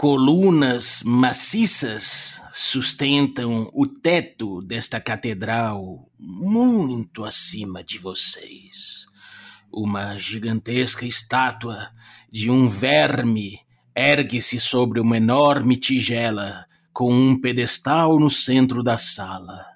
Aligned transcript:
Colunas 0.00 1.02
maciças 1.02 2.40
sustentam 2.52 3.68
o 3.74 3.84
teto 3.84 4.62
desta 4.62 5.00
catedral 5.00 6.08
muito 6.16 7.24
acima 7.24 7.82
de 7.82 7.98
vocês. 7.98 9.06
Uma 9.72 10.16
gigantesca 10.16 11.04
estátua 11.04 11.90
de 12.30 12.48
um 12.48 12.68
verme 12.68 13.58
ergue-se 13.92 14.60
sobre 14.60 15.00
uma 15.00 15.16
enorme 15.16 15.74
tigela 15.76 16.64
com 16.92 17.12
um 17.12 17.36
pedestal 17.36 18.20
no 18.20 18.30
centro 18.30 18.84
da 18.84 18.96
sala. 18.96 19.66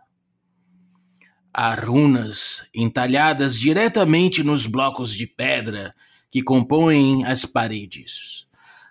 Há 1.52 1.75
runas 1.75 2.64
entalhadas 2.73 3.59
diretamente 3.59 4.45
nos 4.45 4.66
blocos 4.66 5.12
de 5.16 5.27
pedra 5.27 5.93
que 6.30 6.45
compõem 6.45 7.25
as 7.25 7.45
paredes. 7.45 8.46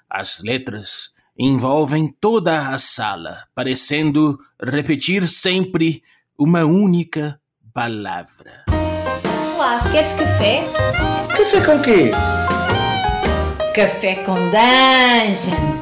As 0.10 0.44
letras 0.44 1.14
envolvem 1.44 2.08
toda 2.08 2.68
a 2.68 2.78
sala, 2.78 3.46
parecendo 3.56 4.38
repetir 4.62 5.28
sempre 5.28 6.04
uma 6.38 6.64
única 6.66 7.42
palavra. 7.74 8.64
Olá, 9.56 9.80
queres 9.92 10.14
café? 10.14 10.64
Café 11.36 11.62
com 11.66 11.82
quê? 11.82 12.12
Café 13.74 14.16
com 14.24 14.36
dungeon. 14.36 15.82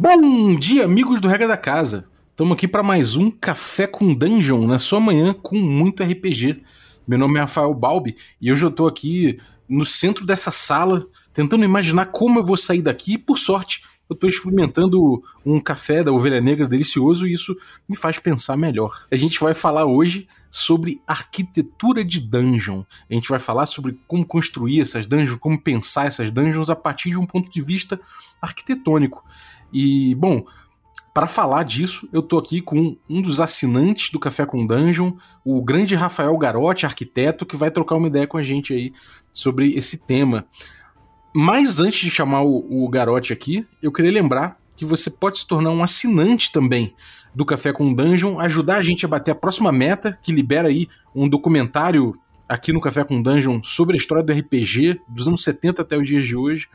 Bom 0.00 0.56
dia, 0.56 0.86
amigos 0.86 1.20
do 1.20 1.28
Regra 1.28 1.46
da 1.46 1.58
Casa. 1.58 2.06
Estamos 2.30 2.56
aqui 2.56 2.66
para 2.66 2.82
mais 2.82 3.16
um 3.16 3.30
Café 3.30 3.86
com 3.86 4.14
Dungeon 4.14 4.66
na 4.66 4.78
sua 4.78 4.98
manhã 4.98 5.34
com 5.34 5.56
muito 5.56 6.02
RPG. 6.02 6.62
Meu 7.06 7.18
nome 7.18 7.36
é 7.36 7.40
Rafael 7.40 7.74
Balbi 7.74 8.16
e 8.40 8.50
hoje 8.50 8.64
eu 8.64 8.70
estou 8.70 8.86
aqui 8.86 9.38
no 9.68 9.84
centro 9.84 10.24
dessa 10.24 10.50
sala 10.50 11.06
tentando 11.32 11.64
imaginar 11.64 12.06
como 12.06 12.38
eu 12.38 12.44
vou 12.44 12.56
sair 12.56 12.82
daqui. 12.82 13.14
E, 13.14 13.18
por 13.18 13.38
sorte, 13.38 13.82
eu 14.08 14.14
estou 14.14 14.28
experimentando 14.28 15.22
um 15.44 15.60
café 15.60 16.02
da 16.02 16.10
Ovelha 16.10 16.40
Negra 16.40 16.66
delicioso 16.66 17.26
e 17.26 17.32
isso 17.32 17.54
me 17.88 17.94
faz 17.94 18.18
pensar 18.18 18.56
melhor. 18.56 19.04
A 19.10 19.16
gente 19.16 19.38
vai 19.38 19.52
falar 19.52 19.84
hoje 19.84 20.26
sobre 20.50 21.00
arquitetura 21.06 22.04
de 22.04 22.18
dungeon. 22.18 22.82
A 23.08 23.14
gente 23.14 23.28
vai 23.28 23.38
falar 23.38 23.66
sobre 23.66 23.98
como 24.06 24.26
construir 24.26 24.80
essas 24.80 25.06
dungeons, 25.06 25.38
como 25.38 25.60
pensar 25.60 26.06
essas 26.06 26.30
dungeons 26.30 26.70
a 26.70 26.76
partir 26.76 27.10
de 27.10 27.18
um 27.18 27.26
ponto 27.26 27.50
de 27.50 27.60
vista 27.60 28.00
arquitetônico. 28.40 29.22
E, 29.72 30.14
bom, 30.14 30.46
para 31.18 31.26
falar 31.26 31.64
disso, 31.64 32.08
eu 32.12 32.22
tô 32.22 32.38
aqui 32.38 32.62
com 32.62 32.96
um 33.10 33.20
dos 33.20 33.40
assinantes 33.40 34.08
do 34.08 34.20
Café 34.20 34.46
com 34.46 34.64
Dungeon, 34.64 35.14
o 35.44 35.60
grande 35.60 35.96
Rafael 35.96 36.38
Garotti, 36.38 36.86
arquiteto, 36.86 37.44
que 37.44 37.56
vai 37.56 37.72
trocar 37.72 37.96
uma 37.96 38.06
ideia 38.06 38.24
com 38.24 38.36
a 38.36 38.42
gente 38.42 38.72
aí 38.72 38.92
sobre 39.32 39.72
esse 39.72 40.06
tema. 40.06 40.46
Mas 41.34 41.80
antes 41.80 41.98
de 41.98 42.08
chamar 42.08 42.42
o, 42.42 42.84
o 42.84 42.88
Garotti 42.88 43.32
aqui, 43.32 43.66
eu 43.82 43.90
queria 43.90 44.12
lembrar 44.12 44.60
que 44.76 44.84
você 44.84 45.10
pode 45.10 45.40
se 45.40 45.46
tornar 45.48 45.72
um 45.72 45.82
assinante 45.82 46.52
também 46.52 46.94
do 47.34 47.44
Café 47.44 47.72
com 47.72 47.92
Dungeon, 47.92 48.38
ajudar 48.38 48.76
a 48.76 48.82
gente 48.84 49.04
a 49.04 49.08
bater 49.08 49.32
a 49.32 49.34
próxima 49.34 49.72
meta, 49.72 50.16
que 50.22 50.30
libera 50.30 50.68
aí 50.68 50.86
um 51.12 51.28
documentário 51.28 52.14
aqui 52.48 52.72
no 52.72 52.80
Café 52.80 53.02
com 53.02 53.20
Dungeon 53.20 53.60
sobre 53.64 53.96
a 53.96 53.98
história 53.98 54.22
do 54.22 54.32
RPG 54.32 55.00
dos 55.08 55.26
anos 55.26 55.42
70 55.42 55.82
até 55.82 55.98
os 55.98 56.06
dias 56.06 56.24
de 56.24 56.36
hoje. 56.36 56.68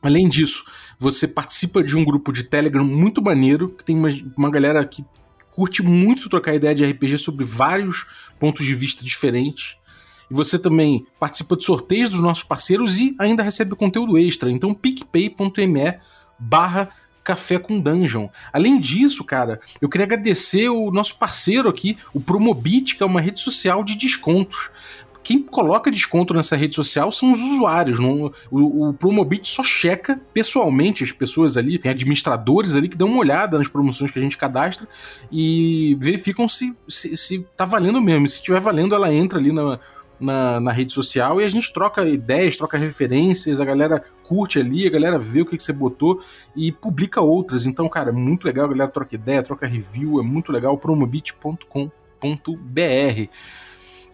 Além 0.00 0.28
disso, 0.28 0.64
você 0.98 1.26
participa 1.26 1.82
de 1.82 1.96
um 1.96 2.04
grupo 2.04 2.32
de 2.32 2.44
Telegram 2.44 2.84
muito 2.84 3.20
maneiro, 3.20 3.68
que 3.68 3.84
tem 3.84 3.96
uma, 3.96 4.08
uma 4.36 4.50
galera 4.50 4.84
que 4.84 5.04
curte 5.50 5.82
muito 5.82 6.28
trocar 6.28 6.54
ideia 6.54 6.74
de 6.74 6.84
RPG 6.84 7.18
sobre 7.18 7.44
vários 7.44 8.06
pontos 8.38 8.64
de 8.64 8.74
vista 8.74 9.04
diferentes. 9.04 9.76
E 10.30 10.34
você 10.34 10.58
também 10.58 11.04
participa 11.18 11.56
de 11.56 11.64
sorteios 11.64 12.10
dos 12.10 12.20
nossos 12.20 12.44
parceiros 12.44 13.00
e 13.00 13.16
ainda 13.18 13.42
recebe 13.42 13.74
conteúdo 13.74 14.16
extra. 14.16 14.50
Então, 14.50 14.72
picpay.me 14.72 15.98
barra 16.38 16.90
Café 17.24 17.58
com 17.58 17.78
Dungeon. 17.78 18.28
Além 18.52 18.78
disso, 18.78 19.22
cara, 19.24 19.60
eu 19.82 19.88
queria 19.88 20.06
agradecer 20.06 20.68
o 20.68 20.90
nosso 20.90 21.18
parceiro 21.18 21.68
aqui, 21.68 21.98
o 22.14 22.20
Promobit, 22.20 22.96
que 22.96 23.02
é 23.02 23.06
uma 23.06 23.20
rede 23.20 23.40
social 23.40 23.84
de 23.84 23.96
descontos 23.96 24.70
quem 25.28 25.42
coloca 25.42 25.90
desconto 25.90 26.32
nessa 26.32 26.56
rede 26.56 26.74
social 26.74 27.12
são 27.12 27.30
os 27.30 27.38
usuários. 27.38 28.00
Não, 28.00 28.32
o, 28.50 28.88
o 28.88 28.94
Promobit 28.94 29.46
só 29.46 29.62
checa 29.62 30.18
pessoalmente 30.32 31.04
as 31.04 31.12
pessoas 31.12 31.58
ali, 31.58 31.78
tem 31.78 31.90
administradores 31.90 32.74
ali 32.74 32.88
que 32.88 32.96
dão 32.96 33.08
uma 33.08 33.18
olhada 33.18 33.58
nas 33.58 33.68
promoções 33.68 34.10
que 34.10 34.18
a 34.18 34.22
gente 34.22 34.38
cadastra 34.38 34.88
e 35.30 35.98
verificam 36.00 36.48
se, 36.48 36.74
se, 36.88 37.14
se 37.14 37.46
tá 37.54 37.66
valendo 37.66 38.00
mesmo. 38.00 38.24
E 38.24 38.28
se 38.30 38.36
estiver 38.36 38.58
valendo, 38.58 38.94
ela 38.94 39.12
entra 39.12 39.38
ali 39.38 39.52
na, 39.52 39.78
na, 40.18 40.60
na, 40.60 40.72
rede 40.72 40.92
social 40.92 41.42
e 41.42 41.44
a 41.44 41.48
gente 41.50 41.70
troca 41.74 42.08
ideias, 42.08 42.56
troca 42.56 42.78
referências, 42.78 43.60
a 43.60 43.66
galera 43.66 44.02
curte 44.22 44.58
ali, 44.58 44.86
a 44.86 44.90
galera 44.90 45.18
vê 45.18 45.42
o 45.42 45.44
que, 45.44 45.58
que 45.58 45.62
você 45.62 45.74
botou 45.74 46.22
e 46.56 46.72
publica 46.72 47.20
outras. 47.20 47.66
Então, 47.66 47.86
cara, 47.86 48.08
é 48.08 48.14
muito 48.14 48.46
legal, 48.46 48.64
a 48.64 48.68
galera 48.68 48.90
troca 48.90 49.14
ideia, 49.14 49.42
troca 49.42 49.66
review, 49.66 50.20
é 50.20 50.22
muito 50.22 50.50
legal, 50.50 50.78
promobit.com.br. 50.78 53.28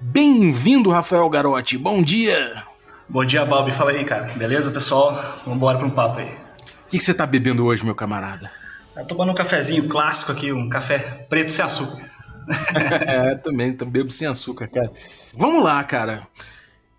Bem-vindo, 0.07 0.91
Rafael 0.91 1.27
Garotti. 1.31 1.79
Bom 1.79 2.03
dia. 2.03 2.63
Bom 3.09 3.25
dia, 3.25 3.43
Balbi. 3.43 3.73
Fala 3.73 3.91
aí, 3.91 4.05
cara. 4.05 4.27
Beleza, 4.35 4.71
pessoal? 4.71 5.15
Vamos 5.45 5.57
embora 5.57 5.79
para 5.79 5.87
um 5.87 5.91
papo 5.91 6.19
aí. 6.19 6.27
O 6.27 6.91
que, 6.91 6.99
que, 6.99 7.01
você 7.01 7.15
tá 7.15 7.25
bebendo 7.25 7.65
hoje, 7.65 7.83
meu 7.83 7.95
camarada? 7.95 8.51
Eu 8.95 9.07
tomando 9.07 9.33
um 9.33 9.35
cafezinho 9.35 9.89
clássico 9.89 10.31
aqui, 10.31 10.53
um 10.53 10.69
café 10.69 10.99
preto 10.99 11.51
sem 11.51 11.65
açúcar. 11.65 12.05
é, 13.09 13.35
também, 13.37 13.73
também 13.73 13.93
bebo 13.93 14.11
sem 14.11 14.29
açúcar, 14.29 14.69
cara. 14.69 14.93
Vamos 15.33 15.65
lá, 15.65 15.83
cara. 15.83 16.29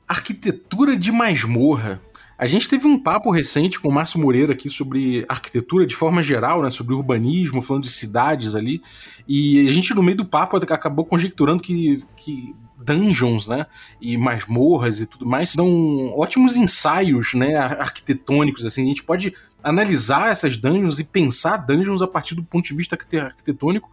Arquitetura 0.07 0.97
de 0.97 1.11
masmorra. 1.11 2.01
A 2.39 2.47
gente 2.47 2.67
teve 2.67 2.87
um 2.87 2.97
papo 2.97 3.29
recente 3.29 3.79
com 3.79 3.87
o 3.87 3.93
Márcio 3.93 4.19
Moreira 4.19 4.53
aqui 4.53 4.67
sobre 4.67 5.23
arquitetura 5.29 5.85
de 5.85 5.95
forma 5.95 6.23
geral, 6.23 6.63
né, 6.63 6.71
sobre 6.71 6.95
urbanismo, 6.95 7.61
falando 7.61 7.83
de 7.83 7.91
cidades 7.91 8.55
ali, 8.55 8.81
e 9.27 9.69
a 9.69 9.71
gente 9.71 9.93
no 9.93 10.03
meio 10.03 10.17
do 10.17 10.25
papo 10.25 10.57
acabou 10.57 11.05
conjecturando 11.05 11.63
que, 11.63 12.03
que 12.17 12.53
dungeons, 12.85 13.47
né, 13.47 13.65
e 13.99 14.17
masmorras 14.17 14.99
e 14.99 15.05
tudo 15.05 15.25
mais, 15.25 15.51
são 15.51 16.13
ótimos 16.17 16.55
ensaios, 16.55 17.33
né, 17.33 17.55
arquitetônicos, 17.55 18.65
assim, 18.65 18.83
a 18.83 18.87
gente 18.87 19.03
pode 19.03 19.33
analisar 19.63 20.31
essas 20.31 20.55
dungeons 20.55 20.99
e 20.99 21.03
pensar 21.03 21.57
dungeons 21.57 22.01
a 22.01 22.07
partir 22.07 22.35
do 22.35 22.43
ponto 22.43 22.67
de 22.67 22.75
vista 22.75 22.95
arquitetônico 22.95 23.89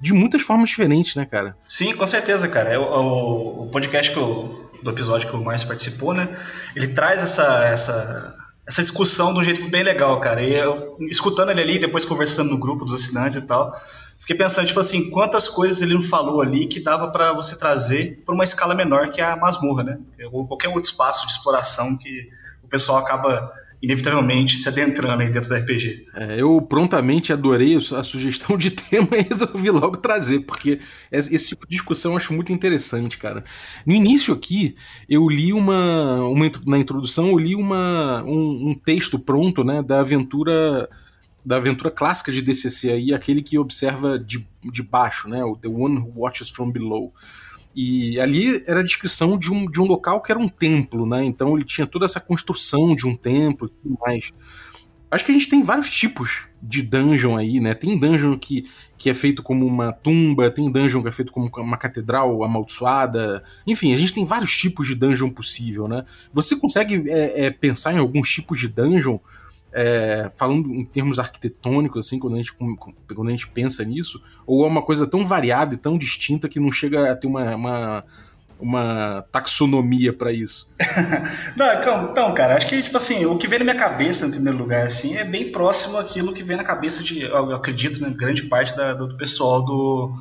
de 0.00 0.14
muitas 0.14 0.42
formas 0.42 0.68
diferentes, 0.68 1.16
né, 1.16 1.26
cara? 1.26 1.56
Sim, 1.66 1.96
com 1.96 2.06
certeza, 2.06 2.46
cara. 2.46 2.70
É 2.70 2.78
o, 2.78 3.64
o, 3.64 3.68
podcast 3.72 4.12
que 4.12 4.16
eu, 4.16 4.70
do 4.80 4.90
episódio 4.90 5.28
que 5.28 5.34
o 5.34 5.42
Márcio 5.42 5.66
participou, 5.66 6.14
né, 6.14 6.28
ele 6.76 6.88
traz 6.88 7.20
essa, 7.20 7.64
essa, 7.64 8.34
essa 8.66 8.80
discussão 8.80 9.34
de 9.34 9.40
um 9.40 9.44
jeito 9.44 9.68
bem 9.68 9.82
legal, 9.82 10.20
cara. 10.20 10.40
E 10.42 10.54
eu, 10.54 10.96
escutando 11.10 11.50
ele 11.50 11.62
ali, 11.62 11.78
depois 11.78 12.04
conversando 12.04 12.50
no 12.50 12.58
grupo 12.58 12.84
dos 12.84 12.94
assinantes 12.94 13.38
e 13.38 13.46
tal, 13.46 13.74
fiquei 14.28 14.36
pensando, 14.36 14.66
tipo 14.66 14.78
assim, 14.78 15.08
quantas 15.08 15.48
coisas 15.48 15.80
ele 15.80 15.94
não 15.94 16.02
falou 16.02 16.42
ali 16.42 16.66
que 16.66 16.80
dava 16.80 17.10
para 17.10 17.32
você 17.32 17.58
trazer 17.58 18.22
para 18.26 18.34
uma 18.34 18.44
escala 18.44 18.74
menor 18.74 19.08
que 19.08 19.22
a 19.22 19.34
masmorra, 19.34 19.82
né? 19.82 19.98
Ou 20.30 20.46
qualquer 20.46 20.68
outro 20.68 20.82
espaço 20.82 21.26
de 21.26 21.32
exploração 21.32 21.96
que 21.96 22.28
o 22.62 22.68
pessoal 22.68 22.98
acaba 22.98 23.50
inevitavelmente 23.80 24.58
se 24.58 24.68
adentrando 24.68 25.22
aí 25.22 25.30
dentro 25.30 25.48
do 25.48 25.54
RPG. 25.54 26.08
É, 26.14 26.42
eu 26.42 26.60
prontamente 26.60 27.32
adorei 27.32 27.76
a 27.76 28.02
sugestão 28.02 28.58
de 28.58 28.68
tema 28.72 29.08
e 29.12 29.22
resolvi 29.22 29.70
logo 29.70 29.96
trazer, 29.96 30.40
porque 30.40 30.78
esse 31.10 31.48
tipo 31.48 31.66
de 31.66 31.76
discussão 31.76 32.12
eu 32.12 32.18
acho 32.18 32.34
muito 32.34 32.52
interessante, 32.52 33.16
cara. 33.16 33.42
No 33.86 33.94
início 33.94 34.34
aqui, 34.34 34.74
eu 35.08 35.26
li 35.26 35.54
uma, 35.54 36.24
uma 36.24 36.50
na 36.66 36.76
introdução, 36.76 37.28
eu 37.28 37.38
li 37.38 37.54
uma, 37.54 38.22
um, 38.24 38.70
um 38.70 38.74
texto 38.74 39.18
pronto, 39.18 39.64
né, 39.64 39.80
da 39.80 40.00
aventura 40.00 40.86
da 41.44 41.56
aventura 41.56 41.90
clássica 41.90 42.30
de 42.30 42.42
DCC 42.42 42.90
aí, 42.90 43.14
aquele 43.14 43.42
que 43.42 43.58
observa 43.58 44.18
de, 44.18 44.46
de 44.64 44.82
baixo, 44.82 45.28
né, 45.28 45.44
o 45.44 45.56
The 45.56 45.68
One 45.68 45.98
Who 45.98 46.12
Watches 46.16 46.50
From 46.50 46.70
Below. 46.70 47.12
E 47.74 48.18
ali 48.18 48.62
era 48.66 48.80
a 48.80 48.82
descrição 48.82 49.38
de 49.38 49.52
um, 49.52 49.70
de 49.70 49.80
um 49.80 49.84
local 49.84 50.20
que 50.20 50.32
era 50.32 50.40
um 50.40 50.48
templo, 50.48 51.06
né? 51.06 51.24
Então 51.24 51.54
ele 51.54 51.64
tinha 51.64 51.86
toda 51.86 52.06
essa 52.06 52.18
construção 52.18 52.94
de 52.94 53.06
um 53.06 53.14
templo 53.14 53.68
e 53.68 53.82
tudo 53.82 53.98
mais. 54.00 54.32
Acho 55.10 55.24
que 55.24 55.30
a 55.30 55.34
gente 55.34 55.48
tem 55.48 55.62
vários 55.62 55.88
tipos 55.88 56.48
de 56.62 56.82
dungeon 56.82 57.36
aí, 57.36 57.60
né? 57.60 57.72
Tem 57.74 57.98
dungeon 57.98 58.36
que, 58.36 58.68
que 58.96 59.08
é 59.08 59.14
feito 59.14 59.42
como 59.42 59.64
uma 59.64 59.92
tumba, 59.92 60.50
tem 60.50 60.70
dungeon 60.70 61.02
que 61.02 61.08
é 61.08 61.12
feito 61.12 61.32
como 61.32 61.48
uma 61.56 61.76
catedral 61.78 62.42
amaldiçoada. 62.42 63.42
Enfim, 63.66 63.94
a 63.94 63.96
gente 63.96 64.12
tem 64.12 64.24
vários 64.24 64.54
tipos 64.54 64.86
de 64.86 64.94
dungeon 64.94 65.30
possível, 65.30 65.88
né? 65.88 66.04
Você 66.32 66.56
consegue 66.56 67.08
é, 67.08 67.46
é, 67.46 67.50
pensar 67.50 67.94
em 67.94 67.98
alguns 67.98 68.28
tipos 68.28 68.58
de 68.58 68.68
dungeon 68.68 69.18
é, 69.72 70.28
falando 70.36 70.72
em 70.72 70.84
termos 70.84 71.18
arquitetônicos, 71.18 72.06
assim, 72.06 72.18
quando 72.18 72.34
a, 72.34 72.36
gente, 72.38 72.54
quando 72.54 73.28
a 73.28 73.30
gente 73.30 73.48
pensa 73.48 73.84
nisso, 73.84 74.22
ou 74.46 74.64
é 74.64 74.68
uma 74.68 74.82
coisa 74.82 75.06
tão 75.06 75.24
variada 75.24 75.74
e 75.74 75.78
tão 75.78 75.98
distinta 75.98 76.48
que 76.48 76.60
não 76.60 76.72
chega 76.72 77.12
a 77.12 77.16
ter 77.16 77.26
uma, 77.26 77.54
uma, 77.54 78.04
uma 78.58 79.24
taxonomia 79.30 80.12
para 80.12 80.32
isso? 80.32 80.72
não, 81.56 81.72
então, 81.74 82.08
então, 82.10 82.34
cara, 82.34 82.56
acho 82.56 82.66
que, 82.66 82.82
tipo 82.82 82.96
assim, 82.96 83.26
o 83.26 83.36
que 83.36 83.46
vem 83.46 83.58
na 83.58 83.64
minha 83.64 83.76
cabeça, 83.76 84.26
em 84.26 84.30
primeiro 84.30 84.58
lugar, 84.58 84.86
assim, 84.86 85.16
é 85.16 85.24
bem 85.24 85.52
próximo 85.52 85.98
àquilo 85.98 86.32
que 86.32 86.42
vem 86.42 86.56
na 86.56 86.64
cabeça 86.64 87.02
de, 87.02 87.22
eu 87.22 87.54
acredito, 87.54 88.00
né, 88.00 88.10
grande 88.10 88.44
parte 88.44 88.76
da, 88.76 88.94
do 88.94 89.16
pessoal 89.16 89.64
do 89.64 90.14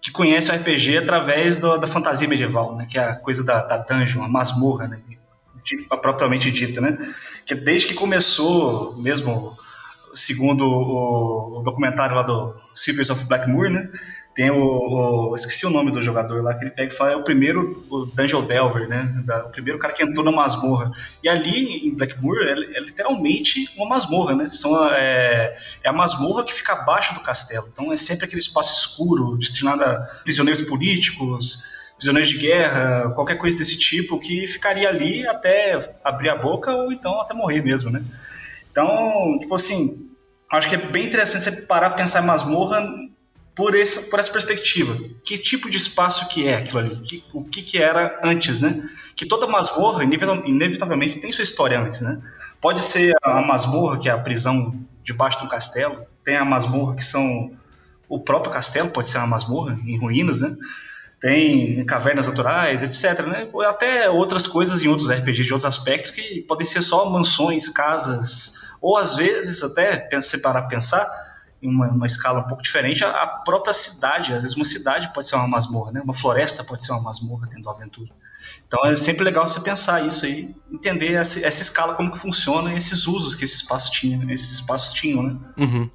que 0.00 0.10
conhece 0.12 0.50
o 0.50 0.54
RPG 0.54 0.98
através 0.98 1.56
do, 1.56 1.78
da 1.78 1.88
fantasia 1.88 2.28
medieval, 2.28 2.76
né, 2.76 2.86
que 2.88 2.98
é 2.98 3.02
a 3.02 3.16
coisa 3.16 3.44
da, 3.44 3.64
da 3.64 3.78
dungeon, 3.78 4.22
a 4.22 4.28
masmorra, 4.28 4.88
né, 4.88 5.00
propriamente 6.00 6.50
dita, 6.50 6.80
né? 6.80 6.98
Que 7.44 7.54
desde 7.54 7.88
que 7.88 7.94
começou, 7.94 8.96
mesmo 8.96 9.56
segundo 10.16 10.66
o, 10.66 11.58
o 11.58 11.62
documentário 11.62 12.16
lá 12.16 12.22
do 12.22 12.54
Secrets 12.72 13.10
of 13.10 13.24
Blackmoor, 13.24 13.70
né? 13.70 13.90
Tem 14.34 14.50
o, 14.50 15.30
o, 15.30 15.34
Esqueci 15.34 15.64
o 15.66 15.70
nome 15.70 15.90
do 15.90 16.02
jogador 16.02 16.42
lá, 16.42 16.54
que 16.54 16.64
ele 16.64 16.70
pega 16.70 16.92
e 16.92 16.96
fala, 16.96 17.12
é 17.12 17.16
o 17.16 17.24
primeiro 17.24 17.86
o 17.90 18.04
Dungeon 18.06 18.44
Delver, 18.44 18.88
né? 18.88 19.22
Da, 19.24 19.46
o 19.46 19.50
primeiro 19.50 19.78
cara 19.78 19.94
que 19.94 20.02
entrou 20.02 20.24
na 20.24 20.32
masmorra. 20.32 20.92
E 21.22 21.28
ali 21.28 21.86
em 21.86 21.94
Blackmoor 21.94 22.36
é, 22.42 22.52
é 22.52 22.80
literalmente 22.80 23.70
uma 23.76 23.88
masmorra, 23.88 24.34
né? 24.34 24.50
São, 24.50 24.90
é, 24.92 25.56
é, 25.82 25.88
a 25.88 25.92
masmorra 25.92 26.44
que 26.44 26.52
fica 26.52 26.74
abaixo 26.74 27.14
do 27.14 27.20
castelo. 27.20 27.68
Então 27.72 27.92
é 27.92 27.96
sempre 27.96 28.26
aquele 28.26 28.40
espaço 28.40 28.74
escuro, 28.74 29.36
destinado 29.36 29.82
a 29.82 30.00
prisioneiros 30.22 30.62
políticos, 30.62 31.62
prisioneiros 31.96 32.30
de 32.30 32.38
guerra, 32.38 33.10
qualquer 33.14 33.36
coisa 33.36 33.58
desse 33.58 33.78
tipo, 33.78 34.18
que 34.20 34.46
ficaria 34.46 34.88
ali 34.88 35.26
até 35.26 35.96
abrir 36.04 36.30
a 36.30 36.36
boca 36.36 36.72
ou 36.72 36.92
então 36.92 37.20
até 37.20 37.34
morrer 37.34 37.62
mesmo, 37.62 37.90
né? 37.90 38.02
Então, 38.70 39.38
tipo 39.40 39.54
assim, 39.54 40.10
acho 40.52 40.68
que 40.68 40.74
é 40.74 40.78
bem 40.78 41.06
interessante 41.06 41.44
você 41.44 41.62
parar 41.62 41.90
pra 41.90 41.98
pensar 41.98 42.22
em 42.22 42.26
masmorra 42.26 42.86
por 43.54 43.74
essa, 43.74 44.02
por 44.02 44.18
essa 44.18 44.30
perspectiva. 44.30 44.98
Que 45.24 45.38
tipo 45.38 45.70
de 45.70 45.78
espaço 45.78 46.28
que 46.28 46.46
é 46.46 46.56
aquilo 46.56 46.80
ali? 46.80 46.96
Que, 46.96 47.24
o 47.32 47.42
que, 47.42 47.62
que 47.62 47.78
era 47.78 48.20
antes, 48.22 48.60
né? 48.60 48.86
Que 49.16 49.24
toda 49.24 49.46
masmorra, 49.46 50.04
inevitavelmente, 50.04 51.18
tem 51.18 51.32
sua 51.32 51.42
história 51.42 51.80
antes, 51.80 52.02
né? 52.02 52.20
Pode 52.60 52.82
ser 52.82 53.14
a 53.22 53.40
masmorra, 53.40 53.98
que 53.98 54.10
é 54.10 54.12
a 54.12 54.18
prisão 54.18 54.78
debaixo 55.02 55.40
do 55.40 55.48
castelo. 55.48 56.04
Tem 56.22 56.36
a 56.36 56.44
masmorra, 56.44 56.96
que 56.96 57.04
são 57.04 57.50
o 58.06 58.20
próprio 58.20 58.52
castelo, 58.52 58.90
pode 58.90 59.08
ser 59.08 59.18
uma 59.18 59.26
masmorra 59.26 59.80
em 59.86 59.98
ruínas, 59.98 60.42
né? 60.42 60.54
Tem 61.20 61.84
cavernas 61.86 62.26
naturais, 62.26 62.82
etc. 62.82 63.26
Né? 63.26 63.48
Até 63.68 64.10
outras 64.10 64.46
coisas 64.46 64.82
em 64.82 64.88
outros 64.88 65.10
RPGs 65.10 65.44
de 65.44 65.52
outros 65.52 65.64
aspectos 65.64 66.10
que 66.10 66.42
podem 66.42 66.66
ser 66.66 66.82
só 66.82 67.08
mansões, 67.08 67.68
casas, 67.68 68.66
ou 68.80 68.96
às 68.96 69.16
vezes, 69.16 69.62
até 69.62 70.08
separar 70.20 70.62
pensar, 70.62 71.08
em 71.62 71.68
uma, 71.68 71.88
uma, 71.88 72.06
escala 72.06 72.40
um 72.40 72.46
pouco 72.46 72.62
diferente, 72.62 73.04
a, 73.04 73.10
a, 73.10 73.26
própria 73.26 73.72
cidade, 73.72 74.32
às 74.32 74.42
vezes 74.42 74.56
uma 74.56 74.64
cidade 74.64 75.12
pode 75.12 75.26
ser 75.26 75.36
uma 75.36 75.48
masmorra, 75.48 75.92
né? 75.92 76.00
uma 76.02 76.14
floresta 76.14 76.62
pode 76.62 76.84
ser 76.84 76.92
uma 76.92 77.00
masmorra 77.00 77.46
dentro 77.46 77.64
da 77.64 77.70
aventura. 77.70 78.10
Então 78.66 78.84
é 78.84 78.94
sempre 78.94 79.24
legal 79.24 79.46
você 79.46 79.60
pensar 79.60 80.06
isso 80.06 80.26
aí, 80.26 80.54
entender 80.70 81.14
essa, 81.14 81.44
essa 81.44 81.62
escala, 81.62 81.94
como 81.94 82.12
que 82.12 82.18
funciona 82.18 82.72
e 82.72 82.76
esses 82.76 83.06
usos 83.06 83.34
que 83.34 83.44
esse 83.44 83.56
espaço 83.56 83.92
tinha, 83.92 84.20
esses 84.32 84.54
espaços 84.54 84.92
tinham, 84.92 85.22
né? 85.22 85.36
Uhum. 85.56 85.90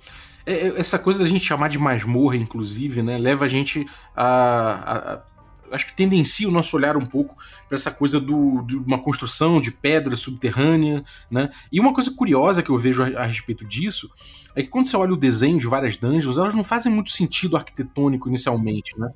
É, 0.51 0.67
é 0.67 0.79
essa 0.79 0.99
coisa 0.99 1.23
da 1.23 1.29
gente 1.29 1.45
chamar 1.45 1.69
de 1.69 1.79
masmorra, 1.79 2.35
inclusive, 2.35 3.01
né, 3.01 3.17
leva 3.17 3.45
a 3.45 3.47
gente 3.47 3.85
a, 4.15 5.21
a, 5.21 5.75
acho 5.75 5.87
que 5.87 5.93
tendencia 5.93 6.47
o 6.47 6.51
nosso 6.51 6.75
olhar 6.75 6.97
um 6.97 7.05
pouco 7.05 7.35
para 7.67 7.75
essa 7.75 7.89
coisa 7.89 8.19
do, 8.19 8.61
de 8.63 8.75
uma 8.75 8.99
construção 8.99 9.61
de 9.61 9.71
pedra 9.71 10.15
subterrânea, 10.15 11.03
né? 11.29 11.49
E 11.71 11.79
uma 11.79 11.93
coisa 11.93 12.11
curiosa 12.11 12.61
que 12.61 12.69
eu 12.69 12.77
vejo 12.77 13.03
a, 13.03 13.21
a, 13.21 13.25
respeito 13.25 13.65
disso 13.65 14.09
é 14.55 14.61
que 14.61 14.67
quando 14.67 14.85
você 14.85 14.97
olha 14.97 15.13
o 15.13 15.17
desenho 15.17 15.57
de 15.57 15.67
várias 15.67 15.95
dungeons, 15.95 16.37
elas 16.37 16.53
não 16.53 16.63
fazem 16.63 16.91
muito 16.91 17.09
sentido 17.09 17.55
arquitetônico 17.55 18.27
inicialmente, 18.27 18.99
né? 18.99 19.09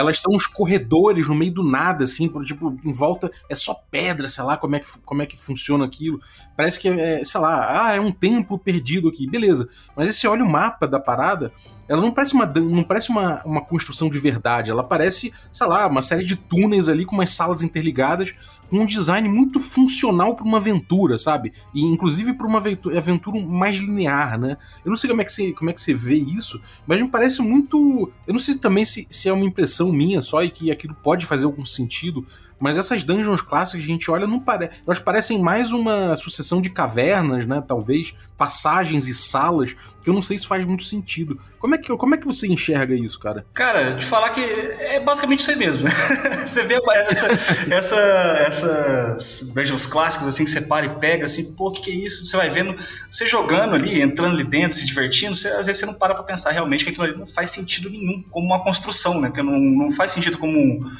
Elas 0.00 0.18
são 0.18 0.32
uns 0.32 0.46
corredores 0.46 1.28
no 1.28 1.34
meio 1.34 1.52
do 1.52 1.62
nada, 1.62 2.04
assim, 2.04 2.26
tipo, 2.42 2.74
em 2.82 2.90
volta 2.90 3.30
é 3.50 3.54
só 3.54 3.74
pedra, 3.90 4.28
sei 4.28 4.42
lá, 4.42 4.56
como 4.56 4.76
é 4.76 4.78
que, 4.78 4.86
como 5.04 5.20
é 5.20 5.26
que 5.26 5.36
funciona 5.36 5.84
aquilo. 5.84 6.18
Parece 6.56 6.80
que 6.80 6.88
é, 6.88 7.22
sei 7.22 7.38
lá, 7.38 7.86
ah, 7.86 7.94
é 7.94 8.00
um 8.00 8.10
templo 8.10 8.58
perdido 8.58 9.08
aqui, 9.08 9.28
beleza. 9.28 9.68
Mas 9.94 10.06
aí 10.06 10.12
você 10.14 10.26
olha 10.26 10.42
o 10.42 10.48
mapa 10.48 10.88
da 10.88 10.98
parada, 10.98 11.52
ela 11.90 12.00
não 12.00 12.12
parece 12.12 12.34
uma 12.34 12.46
não 12.46 12.84
parece 12.84 13.10
uma, 13.10 13.42
uma 13.44 13.60
construção 13.60 14.08
de 14.08 14.16
verdade, 14.16 14.70
ela 14.70 14.84
parece, 14.84 15.34
sei 15.52 15.66
lá, 15.66 15.88
uma 15.88 16.00
série 16.02 16.24
de 16.24 16.36
túneis 16.36 16.88
ali 16.88 17.04
com 17.04 17.16
umas 17.16 17.30
salas 17.30 17.62
interligadas, 17.62 18.32
com 18.70 18.78
um 18.78 18.86
design 18.86 19.28
muito 19.28 19.58
funcional 19.58 20.36
para 20.36 20.44
uma 20.44 20.58
aventura, 20.58 21.18
sabe? 21.18 21.52
E 21.74 21.82
inclusive 21.82 22.32
para 22.32 22.46
uma 22.46 22.62
aventura 22.96 23.44
mais 23.44 23.76
linear, 23.76 24.38
né? 24.38 24.56
Eu 24.84 24.90
não 24.90 24.96
sei 24.96 25.10
como 25.10 25.20
é 25.20 25.24
que 25.24 25.32
você, 25.32 25.52
como 25.52 25.68
é 25.68 25.72
que 25.72 25.80
você 25.80 25.92
vê 25.92 26.14
isso, 26.14 26.62
mas 26.86 27.02
me 27.02 27.08
parece 27.08 27.42
muito, 27.42 28.08
eu 28.24 28.32
não 28.32 28.40
sei 28.40 28.54
também 28.54 28.84
se, 28.84 29.08
se 29.10 29.28
é 29.28 29.32
uma 29.32 29.44
impressão 29.44 29.89
minha 29.92 30.20
só 30.22 30.42
e 30.42 30.50
que 30.50 30.70
aquilo 30.70 30.94
pode 30.94 31.26
fazer 31.26 31.46
algum 31.46 31.64
sentido, 31.64 32.26
mas 32.60 32.76
essas 32.76 33.02
dungeons 33.02 33.40
clássicas 33.40 33.82
que 33.82 33.90
a 33.90 33.94
gente 33.94 34.10
olha, 34.10 34.26
não 34.26 34.40
elas 34.86 34.98
parecem 34.98 35.40
mais 35.40 35.72
uma 35.72 36.14
sucessão 36.14 36.60
de 36.60 36.68
cavernas, 36.68 37.46
né? 37.46 37.62
Talvez, 37.66 38.14
passagens 38.36 39.08
e 39.08 39.14
salas, 39.14 39.74
que 40.02 40.08
eu 40.08 40.14
não 40.14 40.22
sei 40.22 40.36
se 40.38 40.46
faz 40.46 40.64
muito 40.64 40.82
sentido. 40.82 41.38
Como 41.58 41.74
é 41.74 41.78
que, 41.78 41.94
como 41.96 42.14
é 42.14 42.18
que 42.18 42.26
você 42.26 42.46
enxerga 42.46 42.94
isso, 42.94 43.18
cara? 43.18 43.44
Cara, 43.52 43.96
te 43.96 44.04
falar 44.04 44.30
que 44.30 44.40
é 44.40 45.00
basicamente 45.00 45.40
isso 45.40 45.50
aí 45.50 45.56
mesmo. 45.56 45.86
você 46.44 46.64
vê 46.64 46.78
essa, 47.08 47.28
essa, 47.70 48.00
essas 48.46 49.52
dungeons 49.54 49.86
clássicas 49.86 50.28
assim 50.28 50.44
que 50.44 50.50
você 50.50 50.60
para 50.60 50.86
e 50.86 50.88
pega, 50.96 51.24
assim, 51.24 51.54
pô, 51.54 51.68
o 51.68 51.72
que, 51.72 51.82
que 51.82 51.90
é 51.90 51.94
isso? 51.94 52.26
Você 52.26 52.36
vai 52.36 52.50
vendo, 52.50 52.74
você 53.10 53.26
jogando 53.26 53.74
ali, 53.74 54.00
entrando 54.00 54.34
ali 54.34 54.44
dentro, 54.44 54.76
se 54.76 54.86
divertindo, 54.86 55.36
você, 55.36 55.48
às 55.48 55.66
vezes 55.66 55.80
você 55.80 55.86
não 55.86 55.94
para 55.94 56.14
pra 56.14 56.24
pensar 56.24 56.50
realmente 56.50 56.84
que 56.84 56.90
aquilo 56.90 57.04
ali 57.04 57.16
não 57.16 57.26
faz 57.26 57.50
sentido 57.50 57.88
nenhum 57.88 58.22
como 58.30 58.46
uma 58.46 58.62
construção, 58.62 59.20
né? 59.20 59.30
Que 59.30 59.42
não, 59.42 59.58
não 59.58 59.90
faz 59.90 60.10
sentido 60.10 60.38
como. 60.38 60.58
Um, 60.58 60.90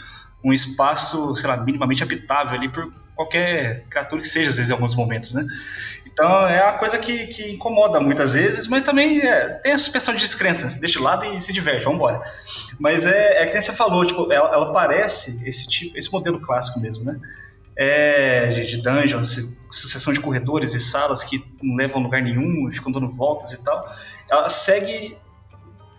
um 0.42 0.52
espaço, 0.52 1.34
sei 1.36 1.48
lá, 1.48 1.56
minimamente 1.56 2.02
habitável 2.02 2.58
ali 2.58 2.68
por 2.68 2.92
qualquer 3.14 3.84
criatura 3.90 4.22
que 4.22 4.28
seja, 4.28 4.48
às 4.48 4.56
vezes, 4.56 4.70
em 4.70 4.72
alguns 4.72 4.94
momentos, 4.94 5.34
né? 5.34 5.46
Então 6.06 6.48
é 6.48 6.62
uma 6.62 6.78
coisa 6.78 6.98
que, 6.98 7.26
que 7.28 7.52
incomoda 7.52 8.00
muitas 8.00 8.32
vezes, 8.32 8.66
mas 8.66 8.82
também 8.82 9.20
é, 9.20 9.54
tem 9.54 9.72
a 9.72 9.78
suspensão 9.78 10.14
de 10.14 10.20
descrença, 10.20 10.66
deixa 10.80 10.98
de 10.98 11.04
lado 11.04 11.24
e 11.26 11.40
se 11.40 11.52
diverte, 11.52 11.84
vamos 11.84 11.98
embora. 11.98 12.20
Mas 12.78 13.06
é, 13.06 13.42
é 13.42 13.46
que 13.46 13.60
você 13.60 13.72
falou, 13.72 14.04
tipo, 14.04 14.30
ela, 14.32 14.52
ela, 14.52 14.72
parece 14.72 15.46
esse 15.46 15.68
tipo, 15.68 15.96
esse 15.96 16.12
modelo 16.12 16.40
clássico 16.40 16.80
mesmo, 16.80 17.04
né? 17.04 17.18
É, 17.76 18.50
de 18.60 18.82
dungeons, 18.82 19.58
sucessão 19.70 20.12
de 20.12 20.20
corredores 20.20 20.74
e 20.74 20.80
salas 20.80 21.24
que 21.24 21.42
não 21.62 21.76
levam 21.76 22.00
a 22.00 22.04
lugar 22.04 22.22
nenhum, 22.22 22.70
ficam 22.70 22.92
dando 22.92 23.08
voltas 23.08 23.52
e 23.52 23.62
tal. 23.62 23.90
Ela 24.28 24.48
segue 24.48 25.16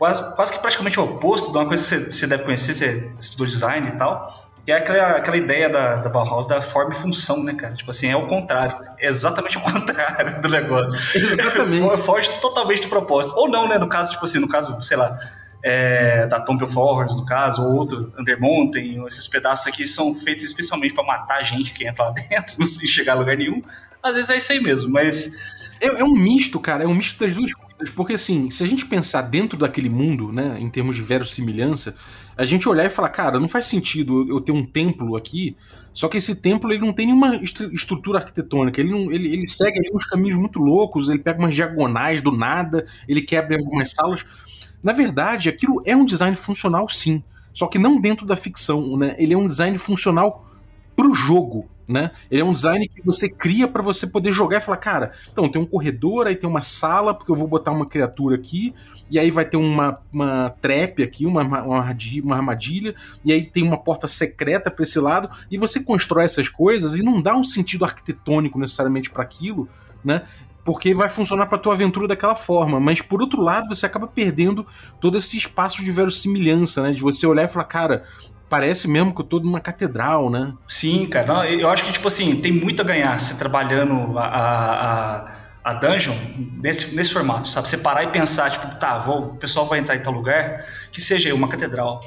quase, 0.01 0.36
quase 0.36 0.53
que 0.53 0.57
praticamente 0.57 1.00
o 1.00 1.03
oposto 1.03 1.51
de 1.51 1.57
uma 1.59 1.68
coisa 1.68 1.83
que 1.83 1.89
você, 1.89 2.09
você 2.09 2.25
deve 2.25 2.42
conhecer, 2.42 2.74
você 2.74 3.12
estudou 3.19 3.45
design 3.45 3.88
e 3.88 3.92
tal, 3.92 4.50
que 4.65 4.71
é 4.71 4.77
aquela, 4.77 5.12
aquela 5.12 5.38
ideia 5.38 5.69
da, 5.69 5.98
da 5.98 6.09
Bauhaus 6.09 6.48
da 6.48 6.59
forma 6.59 6.92
e 6.92 6.95
função, 6.95 7.44
né, 7.44 7.53
cara? 7.53 7.75
Tipo 7.75 7.92
assim, 7.92 8.09
é 8.09 8.15
o 8.15 8.25
contrário. 8.25 8.80
É 8.98 9.07
exatamente 9.07 9.59
o 9.59 9.62
contrário 9.62 10.42
do 10.42 10.50
negócio. 10.50 10.92
Exatamente. 11.15 11.98
Foge 12.01 12.31
totalmente 12.42 12.81
do 12.81 12.89
propósito. 12.89 13.36
Ou 13.36 13.48
não, 13.48 13.69
né? 13.69 13.77
No 13.77 13.88
caso, 13.88 14.12
tipo 14.12 14.25
assim, 14.25 14.39
no 14.39 14.50
caso, 14.50 14.81
sei 14.81 14.98
lá, 14.98 15.15
é, 15.63 16.25
da 16.25 16.39
Tomb 16.39 16.63
of 16.63 16.75
Horrors, 16.75 17.18
no 17.18 17.25
caso, 17.27 17.63
ou 17.63 17.75
outro, 17.75 18.12
Undermountain, 18.18 19.06
esses 19.06 19.27
pedaços 19.27 19.68
aqui 19.68 19.86
são 19.86 20.15
feitos 20.15 20.42
especialmente 20.42 20.95
para 20.95 21.03
matar 21.03 21.38
a 21.38 21.44
gente 21.44 21.74
que 21.74 21.88
entra 21.88 22.06
lá 22.06 22.15
dentro, 22.27 22.68
sem 22.68 22.88
chegar 22.88 23.13
a 23.13 23.18
lugar 23.18 23.38
nenhum. 23.38 23.62
Às 24.01 24.15
vezes 24.15 24.31
é 24.31 24.38
isso 24.38 24.51
aí 24.51 24.63
mesmo, 24.63 24.92
mas. 24.92 25.62
É, 25.79 25.86
é 25.86 26.03
um 26.03 26.13
misto, 26.13 26.60
cara, 26.60 26.86
é 26.86 26.88
um 26.88 26.96
misto 26.96 27.24
das 27.24 27.36
duas 27.36 27.53
porque 27.89 28.13
assim, 28.13 28.50
se 28.50 28.63
a 28.63 28.67
gente 28.67 28.85
pensar 28.85 29.23
dentro 29.23 29.57
daquele 29.57 29.89
mundo, 29.89 30.31
né, 30.31 30.57
em 30.59 30.69
termos 30.69 30.95
de 30.95 31.01
verossimilhança, 31.01 31.95
a 32.38 32.45
gente 32.45 32.67
olhar 32.67 32.85
e 32.85 32.89
falar, 32.89 33.09
cara, 33.09 33.39
não 33.39 33.47
faz 33.47 33.65
sentido 33.65 34.27
eu 34.29 34.39
ter 34.39 34.51
um 34.51 34.63
templo 34.63 35.15
aqui, 35.15 35.55
só 35.93 36.07
que 36.07 36.17
esse 36.17 36.35
templo 36.35 36.71
ele 36.71 36.79
não 36.79 36.93
tem 36.93 37.05
nenhuma 37.07 37.35
estrutura 37.43 38.19
arquitetônica, 38.19 38.79
ele, 38.79 38.91
não, 38.91 39.11
ele, 39.11 39.27
ele 39.33 39.47
segue 39.47 39.79
ali 39.79 39.89
uns 39.93 40.05
caminhos 40.05 40.38
muito 40.38 40.59
loucos, 40.59 41.09
ele 41.09 41.19
pega 41.19 41.39
umas 41.39 41.53
diagonais 41.53 42.21
do 42.21 42.31
nada, 42.31 42.85
ele 43.07 43.21
quebra 43.21 43.57
algumas 43.57 43.91
salas. 43.91 44.25
Na 44.81 44.93
verdade, 44.93 45.50
aquilo 45.50 45.81
é 45.85 45.95
um 45.95 46.05
design 46.05 46.35
funcional 46.35 46.88
sim, 46.89 47.23
só 47.53 47.67
que 47.67 47.77
não 47.77 48.00
dentro 48.00 48.25
da 48.25 48.35
ficção, 48.35 48.97
né? 48.97 49.15
Ele 49.17 49.33
é 49.33 49.38
um 49.38 49.47
design 49.47 49.77
funcional 49.77 50.45
pro 50.95 51.13
jogo, 51.13 51.67
né? 51.91 52.12
Ele 52.29 52.41
é 52.41 52.45
um 52.45 52.53
design 52.53 52.88
que 52.88 53.01
você 53.05 53.29
cria 53.29 53.67
para 53.67 53.81
você 53.81 54.07
poder 54.07 54.31
jogar 54.31 54.57
e 54.57 54.62
falar, 54.62 54.77
cara, 54.77 55.12
então 55.31 55.50
tem 55.50 55.62
um 55.62 55.65
corredor, 55.65 56.25
aí 56.25 56.36
tem 56.36 56.50
uma 56.50 56.62
sala, 56.62 57.13
porque 57.13 57.31
eu 57.31 57.36
vou 57.36 57.48
botar 57.48 57.71
uma 57.71 57.86
criatura 57.86 58.36
aqui, 58.36 58.74
e 59.10 59.19
aí 59.19 59.29
vai 59.29 59.43
ter 59.43 59.57
uma, 59.57 60.00
uma 60.12 60.50
trap 60.62 61.03
aqui, 61.03 61.25
uma, 61.25 61.41
uma, 61.43 61.63
uma 61.63 62.36
armadilha, 62.36 62.95
e 63.25 63.33
aí 63.33 63.45
tem 63.45 63.62
uma 63.62 63.77
porta 63.77 64.07
secreta 64.07 64.71
para 64.71 64.83
esse 64.83 65.00
lado, 65.00 65.29
e 65.51 65.57
você 65.57 65.83
constrói 65.83 66.24
essas 66.24 66.48
coisas 66.48 66.95
e 66.95 67.03
não 67.03 67.21
dá 67.21 67.36
um 67.36 67.43
sentido 67.43 67.83
arquitetônico 67.83 68.57
necessariamente 68.57 69.10
para 69.10 69.24
aquilo, 69.24 69.67
né? 70.03 70.24
Porque 70.63 70.93
vai 70.93 71.10
funcionar 71.10 71.48
para 71.48 71.57
tua 71.57 71.74
aventura 71.74 72.07
daquela 72.07 72.36
forma, 72.36 72.79
mas 72.79 73.01
por 73.01 73.19
outro 73.19 73.41
lado 73.41 73.67
você 73.67 73.88
acaba 73.88 74.05
perdendo 74.05 74.65
todo 75.00 75.17
esse 75.17 75.36
espaço 75.36 75.83
de 75.83 75.89
verossimilhança, 75.89 76.83
né? 76.83 76.91
De 76.91 77.01
você 77.01 77.25
olhar 77.25 77.45
e 77.45 77.48
falar, 77.48 77.65
cara, 77.65 78.03
parece 78.51 78.86
mesmo 78.89 79.15
que 79.15 79.22
eu 79.22 79.25
tô 79.25 79.39
numa 79.39 79.62
catedral, 79.62 80.29
né? 80.29 80.53
Sim, 80.67 81.08
cara. 81.08 81.50
Eu 81.50 81.70
acho 81.70 81.86
que, 81.86 81.93
tipo 81.93 82.10
assim, 82.10 82.41
tem 82.41 82.51
muito 82.51 82.81
a 82.81 82.86
ganhar 82.86 83.17
se 83.17 83.38
trabalhando 83.38 84.20
a, 84.20 84.25
a, 84.25 85.72
a 85.72 85.74
dungeon 85.75 86.13
nesse, 86.62 86.93
nesse 86.93 87.13
formato, 87.13 87.48
sabe? 87.48 87.70
Você 87.70 87.77
parar 87.77 88.03
e 88.03 88.08
pensar, 88.08 88.51
tipo, 88.51 88.75
tá, 88.75 88.98
vou, 88.98 89.27
o 89.27 89.36
pessoal 89.38 89.65
vai 89.65 89.79
entrar 89.79 89.96
em 89.96 90.01
tal 90.01 90.12
lugar, 90.12 90.58
que 90.91 91.00
seja 91.00 91.34
uma 91.34 91.48
catedral. 91.48 92.03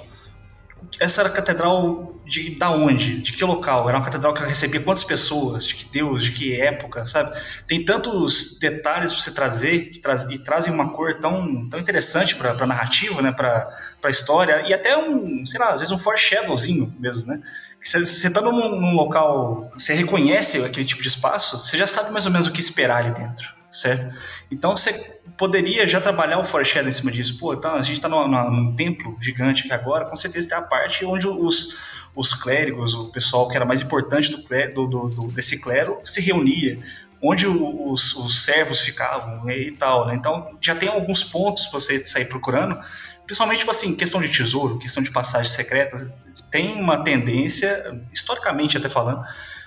Essa 0.99 1.21
era 1.21 1.29
a 1.29 1.33
catedral 1.33 2.21
de 2.25 2.57
da 2.57 2.71
onde? 2.71 3.21
De 3.21 3.33
que 3.33 3.45
local? 3.45 3.89
Era 3.89 3.99
uma 3.99 4.05
catedral 4.05 4.33
que 4.33 4.43
recebia 4.43 4.81
quantas 4.81 5.05
pessoas? 5.05 5.67
De 5.67 5.75
que 5.75 5.85
Deus? 5.85 6.25
De 6.25 6.33
que 6.33 6.61
época? 6.61 7.05
Sabe? 7.05 7.37
Tem 7.67 7.85
tantos 7.85 8.59
detalhes 8.59 9.13
para 9.13 9.23
você 9.23 9.31
trazer 9.31 9.91
que 9.91 10.01
e 10.31 10.39
trazem 10.39 10.73
uma 10.73 10.93
cor 10.93 11.15
tão, 11.15 11.69
tão 11.69 11.79
interessante 11.79 12.35
para 12.37 12.51
a 12.53 12.67
narrativa, 12.67 13.21
né? 13.21 13.33
Para 13.33 13.71
a 14.03 14.11
história 14.11 14.63
e 14.67 14.73
até 14.73 14.97
um, 14.97 15.45
sei 15.47 15.61
lá, 15.61 15.71
às 15.71 15.81
vezes 15.81 15.93
um 15.93 15.99
foreshadowzinho 15.99 16.95
mesmo, 16.99 17.33
né? 17.33 17.41
Você 17.83 17.99
está 17.99 18.41
num, 18.41 18.81
num 18.81 18.95
local, 18.95 19.71
você 19.77 19.93
reconhece 19.93 20.65
aquele 20.65 20.87
tipo 20.87 21.03
de 21.03 21.09
espaço, 21.09 21.59
você 21.59 21.77
já 21.77 21.87
sabe 21.87 22.13
mais 22.13 22.25
ou 22.25 22.33
menos 22.33 22.47
o 22.47 22.53
que 22.53 22.61
esperar 22.61 23.05
ali 23.05 23.11
dentro 23.11 23.55
certo? 23.75 24.15
Então 24.51 24.77
você 24.77 24.93
poderia 25.37 25.87
já 25.87 26.01
trabalhar 26.01 26.39
o 26.39 26.45
foreshadow 26.45 26.89
em 26.89 26.93
cima 26.93 27.11
disso. 27.11 27.39
Pô, 27.39 27.53
então 27.53 27.75
a 27.75 27.83
gente 27.83 27.97
está 27.97 28.09
num, 28.09 28.67
templo 28.69 29.17
gigante 29.21 29.71
agora, 29.73 30.05
com 30.05 30.17
certeza 30.17 30.49
tem 30.49 30.59
a 30.59 30.63
parte 30.63 31.05
onde 31.05 31.27
os, 31.27 31.77
os 32.15 32.33
clérigos, 32.33 32.95
o 32.95 33.11
pessoal 33.11 33.49
que 33.49 33.57
era 33.57 33.65
mais 33.65 33.83
importante 33.83 34.31
do, 34.31 34.87
do, 34.87 35.09
do 35.09 35.27
desse 35.33 35.61
clero, 35.61 35.99
se 36.05 36.21
reunia, 36.21 36.79
onde 37.21 37.47
os, 37.47 38.15
os 38.15 38.45
servos 38.45 38.81
ficavam 38.81 39.51
e 39.51 39.73
tal, 39.73 40.07
né? 40.07 40.15
Então 40.15 40.57
já 40.61 40.75
tem 40.75 40.89
alguns 40.89 41.25
pontos 41.25 41.67
para 41.67 41.81
você 41.81 42.07
sair 42.07 42.27
procurando, 42.27 42.79
principalmente 43.27 43.59
tipo 43.59 43.71
assim, 43.71 43.97
questão 43.97 44.21
de 44.21 44.29
tesouro, 44.29 44.79
questão 44.79 45.03
de 45.03 45.11
passagem 45.11 45.51
secreta, 45.51 46.15
tem 46.51 46.79
uma 46.81 47.03
tendência, 47.03 48.01
historicamente 48.13 48.77
até 48.77 48.89
falando, 48.89 49.25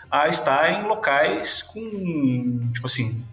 a 0.09 0.29
estar 0.29 0.71
em 0.71 0.87
locais 0.87 1.61
com, 1.63 2.69
tipo 2.71 2.85
assim, 2.85 3.25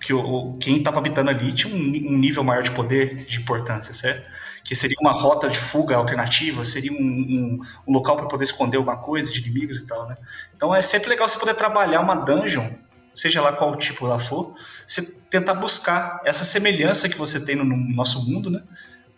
que 0.00 0.14
o, 0.14 0.56
quem 0.58 0.78
estava 0.78 0.98
habitando 0.98 1.30
ali 1.30 1.52
tinha 1.52 1.72
um, 1.72 1.78
um, 1.78 2.18
nível 2.18 2.42
maior 2.42 2.62
de 2.62 2.70
poder, 2.70 3.26
de 3.26 3.38
importância, 3.38 3.92
certo? 3.92 4.26
Que 4.64 4.74
seria 4.74 4.96
uma 5.00 5.12
rota 5.12 5.48
de 5.48 5.58
fuga 5.58 5.96
alternativa, 5.96 6.64
seria 6.64 6.92
um, 6.92 6.96
um, 6.96 7.60
um 7.86 7.92
local 7.92 8.16
para 8.16 8.26
poder 8.26 8.44
esconder 8.44 8.78
alguma 8.78 8.96
coisa 8.96 9.30
de 9.30 9.40
inimigos 9.40 9.76
e 9.76 9.86
tal, 9.86 10.08
né? 10.08 10.16
Então 10.56 10.74
é 10.74 10.80
sempre 10.80 11.10
legal 11.10 11.28
você 11.28 11.38
poder 11.38 11.54
trabalhar 11.54 12.00
uma 12.00 12.14
dungeon, 12.14 12.70
seja 13.12 13.42
lá 13.42 13.52
qual 13.52 13.76
tipo 13.76 14.06
ela 14.06 14.18
for, 14.18 14.54
você 14.86 15.02
tentar 15.28 15.54
buscar 15.54 16.20
essa 16.24 16.44
semelhança 16.44 17.08
que 17.08 17.18
você 17.18 17.44
tem 17.44 17.54
no, 17.54 17.64
no 17.64 17.76
nosso 17.76 18.24
mundo, 18.26 18.50
né? 18.50 18.62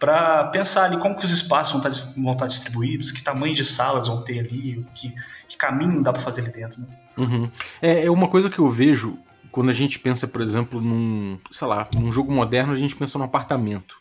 Para 0.01 0.49
pensar 0.49 0.87
ali 0.87 0.99
como 0.99 1.17
que 1.17 1.25
os 1.25 1.31
espaços 1.31 1.75
vão 1.75 1.89
estar, 1.89 1.91
tá 1.91 2.13
vão 2.21 2.33
estar 2.33 2.45
tá 2.45 2.49
distribuídos, 2.49 3.13
que 3.13 3.23
tamanho 3.23 3.55
de 3.55 3.65
salas 3.65 4.09
vão 4.09 4.25
ter 4.25 4.41
ali, 4.41 4.85
que, 4.97 5.15
que 5.47 5.57
caminho 5.57 6.03
dá 6.03 6.13
para 6.13 6.21
fazer 6.21 6.41
ali 6.41 6.51
dentro. 6.51 6.81
Né? 6.81 6.89
Uhum. 7.17 7.51
É, 7.81 8.07
é 8.07 8.11
uma 8.11 8.27
coisa 8.27 8.51
que 8.51 8.59
eu 8.59 8.69
vejo 8.69 9.17
quando 9.53 9.69
a 9.69 9.75
gente 9.75 9.99
pensa, 9.99 10.27
por 10.27 10.41
exemplo, 10.41 10.81
num, 10.81 11.39
sei 11.51 11.69
lá, 11.69 11.87
num 11.95 12.11
jogo 12.11 12.33
moderno, 12.33 12.73
a 12.73 12.77
gente 12.77 12.97
pensa 12.97 13.19
num 13.19 13.25
apartamento. 13.25 13.97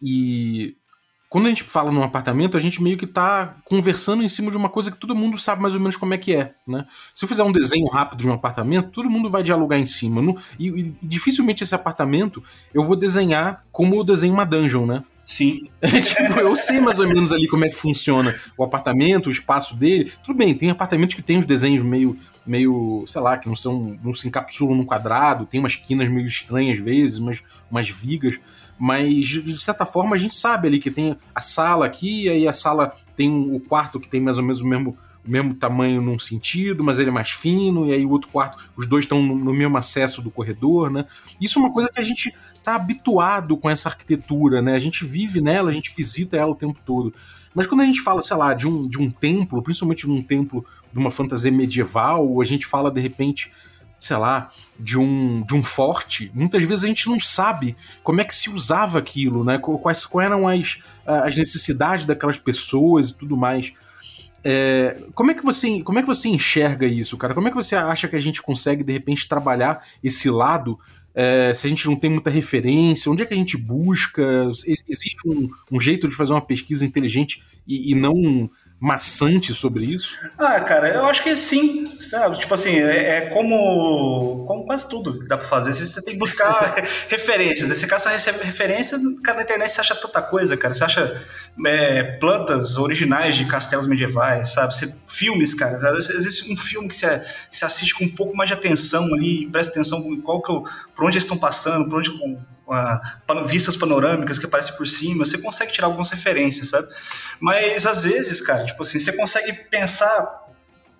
E 0.00 0.76
quando 1.28 1.46
a 1.46 1.48
gente 1.48 1.64
fala 1.64 1.90
num 1.90 2.02
apartamento, 2.02 2.56
a 2.56 2.60
gente 2.60 2.82
meio 2.82 2.96
que 2.96 3.06
tá 3.06 3.56
conversando 3.64 4.22
em 4.22 4.28
cima 4.28 4.50
de 4.50 4.56
uma 4.56 4.68
coisa 4.68 4.90
que 4.90 4.98
todo 4.98 5.16
mundo 5.16 5.38
sabe 5.38 5.62
mais 5.62 5.74
ou 5.74 5.80
menos 5.80 5.96
como 5.96 6.14
é 6.14 6.18
que 6.18 6.34
é, 6.34 6.54
né? 6.66 6.86
Se 7.14 7.24
eu 7.24 7.28
fizer 7.28 7.42
um 7.42 7.50
desenho 7.50 7.88
rápido 7.88 8.20
de 8.20 8.28
um 8.28 8.34
apartamento, 8.34 8.90
todo 8.90 9.10
mundo 9.10 9.28
vai 9.28 9.42
dialogar 9.42 9.78
em 9.78 9.86
cima. 9.86 10.22
e, 10.58 10.68
e, 10.68 10.94
dificilmente 11.02 11.64
esse 11.64 11.74
apartamento 11.74 12.42
eu 12.72 12.84
vou 12.84 12.96
desenhar 12.96 13.64
como 13.72 13.96
eu 13.96 14.04
desenho 14.04 14.34
uma 14.34 14.46
dungeon, 14.46 14.86
né? 14.86 15.02
Sim. 15.24 15.68
tipo, 15.82 16.38
eu 16.38 16.54
sei 16.54 16.80
mais 16.80 17.00
ou 17.00 17.08
menos 17.08 17.32
ali 17.32 17.48
como 17.48 17.64
é 17.64 17.68
que 17.68 17.76
funciona 17.76 18.32
o 18.56 18.62
apartamento, 18.62 19.26
o 19.26 19.30
espaço 19.30 19.74
dele. 19.74 20.12
Tudo 20.24 20.36
bem, 20.36 20.54
tem 20.54 20.70
apartamentos 20.70 21.16
que 21.16 21.22
tem 21.22 21.36
os 21.36 21.44
desenhos 21.44 21.82
meio, 21.82 22.16
meio, 22.46 23.04
sei 23.06 23.20
lá, 23.20 23.36
que 23.36 23.48
não 23.48 23.56
são, 23.56 23.98
não 24.02 24.14
se 24.14 24.28
encapsulam 24.28 24.76
num 24.76 24.84
quadrado, 24.84 25.46
tem 25.46 25.60
umas 25.60 25.76
quinas 25.76 26.08
meio 26.08 26.26
estranhas 26.26 26.78
às 26.78 26.84
vezes, 26.84 27.18
umas, 27.18 27.42
umas 27.70 27.88
vigas, 27.88 28.38
mas 28.78 29.26
de 29.26 29.56
certa 29.56 29.84
forma 29.84 30.14
a 30.14 30.18
gente 30.18 30.34
sabe 30.34 30.68
ali 30.68 30.78
que 30.78 30.90
tem 30.90 31.16
a 31.34 31.40
sala 31.40 31.86
aqui, 31.86 32.28
aí 32.28 32.46
a 32.46 32.52
sala 32.52 32.94
tem 33.16 33.30
o 33.30 33.58
quarto 33.58 33.98
que 33.98 34.08
tem 34.08 34.20
mais 34.20 34.38
ou 34.38 34.44
menos 34.44 34.62
o 34.62 34.66
mesmo 34.66 34.96
o 35.26 35.30
mesmo 35.30 35.54
tamanho 35.54 36.00
num 36.00 36.18
sentido, 36.18 36.84
mas 36.84 36.98
ele 36.98 37.08
é 37.10 37.12
mais 37.12 37.30
fino, 37.30 37.86
e 37.86 37.92
aí 37.92 38.06
o 38.06 38.10
outro 38.10 38.30
quarto, 38.30 38.64
os 38.76 38.86
dois 38.86 39.04
estão 39.04 39.20
no, 39.20 39.52
mesmo 39.52 39.76
acesso 39.76 40.22
do 40.22 40.30
corredor, 40.30 40.88
né? 40.88 41.04
Isso 41.40 41.58
é 41.58 41.62
uma 41.62 41.72
coisa 41.72 41.90
que 41.92 42.00
a 42.00 42.04
gente 42.04 42.32
tá 42.62 42.76
habituado 42.76 43.56
com 43.56 43.68
essa 43.68 43.88
arquitetura, 43.88 44.62
né? 44.62 44.74
A 44.74 44.78
gente 44.78 45.04
vive 45.04 45.40
nela, 45.40 45.70
a 45.70 45.74
gente 45.74 45.92
visita 45.94 46.36
ela 46.36 46.52
o 46.52 46.54
tempo 46.54 46.80
todo. 46.86 47.12
Mas 47.52 47.66
quando 47.66 47.80
a 47.80 47.84
gente 47.84 48.02
fala, 48.02 48.22
sei 48.22 48.36
lá, 48.36 48.54
de 48.54 48.68
um, 48.68 48.86
de 48.86 48.98
um 48.98 49.10
templo, 49.10 49.62
principalmente 49.62 50.06
de 50.06 50.12
um 50.12 50.22
templo 50.22 50.64
de 50.96 51.00
uma 51.00 51.10
fantasia 51.10 51.52
medieval, 51.52 52.26
ou 52.26 52.40
a 52.40 52.44
gente 52.44 52.66
fala 52.66 52.90
de 52.90 53.00
repente, 53.00 53.52
sei 54.00 54.16
lá, 54.16 54.50
de 54.80 54.98
um, 54.98 55.42
de 55.42 55.54
um 55.54 55.62
forte, 55.62 56.32
muitas 56.34 56.62
vezes 56.62 56.84
a 56.84 56.86
gente 56.88 57.06
não 57.06 57.20
sabe 57.20 57.76
como 58.02 58.20
é 58.20 58.24
que 58.24 58.34
se 58.34 58.48
usava 58.48 58.98
aquilo, 58.98 59.44
né? 59.44 59.58
Quais, 59.58 60.06
quais 60.06 60.26
eram 60.26 60.48
as, 60.48 60.78
as 61.04 61.36
necessidades 61.36 62.06
daquelas 62.06 62.38
pessoas 62.38 63.10
e 63.10 63.16
tudo 63.16 63.36
mais. 63.36 63.72
É, 64.42 65.02
como, 65.14 65.30
é 65.30 65.34
que 65.34 65.44
você, 65.44 65.82
como 65.82 65.98
é 65.98 66.02
que 66.02 66.08
você 66.08 66.28
enxerga 66.28 66.86
isso, 66.86 67.16
cara? 67.18 67.34
Como 67.34 67.46
é 67.48 67.50
que 67.50 67.56
você 67.56 67.76
acha 67.76 68.08
que 68.08 68.16
a 68.16 68.20
gente 68.20 68.40
consegue, 68.40 68.82
de 68.82 68.92
repente, 68.92 69.28
trabalhar 69.28 69.84
esse 70.02 70.30
lado 70.30 70.78
é, 71.14 71.52
se 71.52 71.66
a 71.66 71.70
gente 71.70 71.86
não 71.86 71.96
tem 71.96 72.10
muita 72.10 72.30
referência, 72.30 73.10
onde 73.10 73.22
é 73.22 73.26
que 73.26 73.34
a 73.34 73.36
gente 73.36 73.56
busca? 73.56 74.22
Existe 74.88 75.28
um, 75.28 75.50
um 75.72 75.80
jeito 75.80 76.08
de 76.08 76.14
fazer 76.14 76.32
uma 76.32 76.40
pesquisa 76.40 76.86
inteligente 76.86 77.42
e, 77.66 77.92
e 77.92 77.94
não 77.94 78.50
maçante 78.78 79.54
sobre 79.54 79.84
isso? 79.86 80.14
Ah, 80.38 80.60
cara, 80.60 80.88
eu 80.88 81.06
acho 81.06 81.22
que 81.22 81.34
sim, 81.34 81.86
sabe? 81.98 82.38
Tipo 82.38 82.52
assim, 82.54 82.78
é, 82.78 83.16
é 83.16 83.20
como, 83.30 84.44
como 84.46 84.66
quase 84.66 84.88
tudo 84.88 85.18
que 85.18 85.26
dá 85.26 85.38
pra 85.38 85.46
fazer. 85.46 85.72
Você 85.72 86.02
tem 86.02 86.14
que 86.14 86.18
buscar 86.18 86.74
referências. 87.08 87.68
Você 87.68 87.86
caça 87.86 88.10
referência, 88.10 88.98
cara, 89.24 89.38
na 89.38 89.44
internet 89.44 89.72
você 89.72 89.80
acha 89.80 89.94
tanta 89.94 90.20
coisa, 90.20 90.56
cara. 90.56 90.74
Você 90.74 90.84
acha 90.84 91.12
é, 91.66 92.02
plantas 92.18 92.76
originais 92.76 93.34
de 93.34 93.46
castelos 93.46 93.86
medievais, 93.86 94.52
sabe? 94.52 94.74
Você, 94.74 94.94
filmes, 95.06 95.54
cara. 95.54 95.76
Existe 95.98 96.52
um 96.52 96.56
filme 96.56 96.88
que 96.88 96.96
você, 96.96 97.18
que 97.18 97.56
você 97.56 97.64
assiste 97.64 97.94
com 97.94 98.04
um 98.04 98.14
pouco 98.14 98.36
mais 98.36 98.48
de 98.48 98.54
atenção 98.54 99.04
ali, 99.14 99.46
presta 99.46 99.72
atenção 99.72 100.20
qual 100.20 100.42
que 100.42 100.50
eu, 100.50 100.64
por 100.94 101.06
onde 101.06 101.14
eles 101.14 101.24
estão 101.24 101.38
passando, 101.38 101.88
por 101.88 101.98
onde 101.98 102.10
uh, 102.66 103.46
vistas 103.46 103.76
panorâmicas 103.76 104.38
que 104.38 104.46
aparecem 104.46 104.76
por 104.76 104.86
cima, 104.86 105.24
você 105.24 105.38
consegue 105.38 105.72
tirar 105.72 105.86
algumas 105.86 106.10
referências, 106.10 106.68
sabe? 106.68 106.88
Mas 107.40 107.86
às 107.86 108.04
vezes, 108.04 108.40
cara, 108.40 108.64
tipo 108.64 108.82
assim, 108.82 108.98
você 108.98 109.12
consegue 109.12 109.52
pensar 109.52 110.44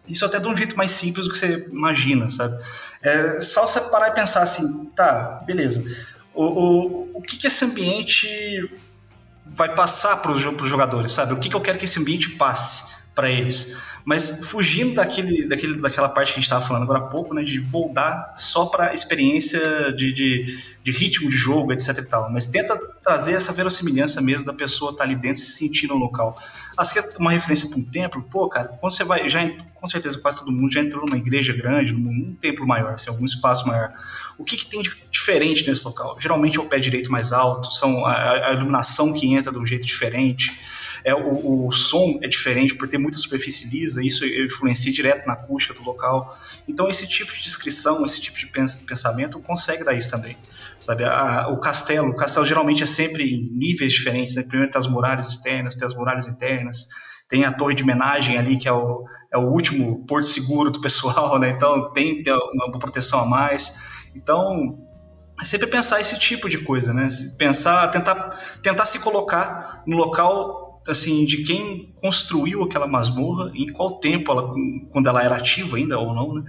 isso 0.06 0.25
até 0.25 0.38
de 0.38 0.46
um 0.46 0.56
jeito 0.56 0.76
mais 0.76 0.92
simples 0.92 1.26
do 1.26 1.32
que 1.32 1.38
você 1.38 1.66
imagina, 1.70 2.28
sabe? 2.28 2.62
É 3.02 3.40
só 3.40 3.66
você 3.66 3.80
parar 3.80 4.08
e 4.08 4.14
pensar 4.14 4.42
assim, 4.42 4.87
tá, 4.94 5.42
beleza. 5.44 5.85
O, 6.32 6.44
o, 6.44 7.11
o 7.18 7.23
que, 7.23 7.37
que 7.37 7.46
esse 7.46 7.64
ambiente 7.64 8.70
vai 9.44 9.75
passar 9.75 10.16
para 10.16 10.32
os 10.32 10.40
jogadores, 10.40 11.12
sabe? 11.12 11.32
O 11.32 11.38
que, 11.38 11.49
que 11.49 11.56
eu 11.56 11.61
quero 11.61 11.78
que 11.78 11.85
esse 11.85 11.99
ambiente 11.99 12.30
passe 12.30 12.95
para 13.16 13.30
eles? 13.30 13.76
Mas 14.04 14.46
fugindo 14.46 14.94
daquele, 14.94 15.49
daquele, 15.49 15.80
daquela 15.80 16.08
parte 16.08 16.28
que 16.28 16.35
a 16.35 16.37
gente 16.37 16.44
estava 16.44 16.64
falando 16.64 16.85
agora 16.85 17.00
há 17.00 17.08
pouco, 17.08 17.35
né, 17.35 17.42
de 17.42 17.58
voltar 17.58 18.35
só 18.37 18.66
para 18.66 18.94
experiência 18.94 19.92
de, 19.92 20.12
de, 20.12 20.62
de, 20.85 20.92
ritmo 20.92 21.28
de 21.28 21.37
jogo, 21.37 21.73
etc 21.73 21.99
e 21.99 22.04
tal. 22.04 22.30
Mas 22.30 22.46
tenta 22.46 22.78
trazer 23.02 23.32
essa 23.32 23.52
verossimilhança 23.52 24.20
mesmo 24.20 24.46
da 24.46 24.52
pessoa 24.52 24.92
estar 24.92 25.02
tá 25.02 25.11
ali 25.11 25.16
dentro 25.16 25.42
se 25.42 25.50
sentir 25.50 25.88
no 25.88 25.96
local. 25.96 26.40
Você 26.78 27.02
quer 27.02 27.16
uma 27.18 27.32
referência 27.32 27.68
para 27.68 27.78
um 27.78 27.85
templo? 27.85 28.23
Pô, 28.23 28.49
cara, 28.49 28.68
quando 28.68 28.92
você 28.92 29.02
vai, 29.02 29.28
já 29.28 29.40
com 29.75 29.88
certeza 29.88 30.18
quase 30.18 30.38
todo 30.38 30.52
mundo 30.52 30.73
já 30.73 30.80
entrou 30.80 31.04
numa 31.04 31.16
igreja 31.16 31.52
grande, 31.52 31.92
num, 31.92 32.12
num 32.12 32.35
templo 32.35 32.64
maior, 32.64 32.92
assim, 32.92 33.11
algum 33.11 33.25
espaço 33.25 33.66
maior. 33.66 33.92
O 34.38 34.44
que, 34.44 34.56
que 34.56 34.66
tem 34.66 34.82
de 34.82 34.94
diferente 35.11 35.66
nesse 35.66 35.85
local? 35.85 36.16
Geralmente 36.20 36.58
é 36.58 36.61
o 36.61 36.66
pé 36.66 36.78
direito 36.78 37.11
mais 37.11 37.32
alto, 37.32 37.73
são 37.73 38.06
a, 38.06 38.50
a 38.50 38.52
iluminação 38.52 39.12
que 39.12 39.35
entra 39.35 39.50
de 39.50 39.58
um 39.58 39.66
jeito 39.66 39.85
diferente 39.85 40.56
é, 41.06 41.14
o, 41.14 41.66
o, 41.66 41.70
som 41.70 42.18
é 42.20 42.26
diferente 42.26 42.75
por 42.75 42.88
ter 42.88 42.98
muita 42.98 43.16
superfície 43.16 43.68
lisa, 43.68 44.04
isso 44.04 44.26
influencia 44.26 44.92
direto 44.92 45.25
na 45.25 45.34
acústica 45.34 45.72
do 45.72 45.84
local. 45.84 46.36
Então, 46.66 46.88
esse 46.88 47.08
tipo 47.08 47.32
de 47.32 47.44
descrição, 47.44 48.04
esse 48.04 48.20
tipo 48.20 48.36
de 48.36 48.48
pensamento 48.48 49.40
consegue 49.40 49.84
dar 49.84 49.94
isso 49.94 50.10
também. 50.10 50.36
Sabe, 50.80 51.04
a, 51.04 51.46
o 51.46 51.60
castelo, 51.60 52.08
o 52.08 52.16
castelo 52.16 52.44
geralmente 52.44 52.82
é 52.82 52.86
sempre 52.86 53.22
em 53.22 53.56
níveis 53.56 53.92
diferentes. 53.92 54.34
Né? 54.34 54.42
Primeiro 54.42 54.68
tem 54.68 54.80
as 54.80 54.88
muralhas 54.88 55.28
externas, 55.28 55.76
tem 55.76 55.86
as 55.86 55.94
muralhas 55.94 56.26
internas, 56.26 56.88
tem 57.28 57.44
a 57.44 57.52
torre 57.52 57.76
de 57.76 57.84
homenagem 57.84 58.36
ali, 58.36 58.58
que 58.58 58.66
é 58.66 58.72
o, 58.72 59.04
é 59.32 59.38
o 59.38 59.48
último 59.48 60.04
porto 60.06 60.26
seguro 60.26 60.72
do 60.72 60.80
pessoal, 60.82 61.38
né? 61.38 61.50
então 61.50 61.92
tem, 61.92 62.20
tem 62.20 62.34
uma 62.34 62.80
proteção 62.80 63.20
a 63.20 63.26
mais. 63.26 63.78
Então, 64.12 64.76
é 65.40 65.44
sempre 65.44 65.68
pensar 65.68 66.00
esse 66.00 66.18
tipo 66.18 66.48
de 66.48 66.58
coisa, 66.58 66.92
né? 66.92 67.06
Pensar, 67.38 67.88
tentar, 67.92 68.40
tentar 68.60 68.86
se 68.86 68.98
colocar 68.98 69.82
no 69.86 69.96
local 69.96 70.65
assim, 70.88 71.24
de 71.24 71.42
quem 71.44 71.92
construiu 71.96 72.62
aquela 72.62 72.86
masmorra, 72.86 73.50
em 73.54 73.72
qual 73.72 73.98
tempo 73.98 74.30
ela, 74.32 74.54
quando 74.90 75.08
ela 75.08 75.22
era 75.22 75.36
ativa 75.36 75.76
ainda 75.76 75.98
ou 75.98 76.14
não, 76.14 76.34
né? 76.34 76.44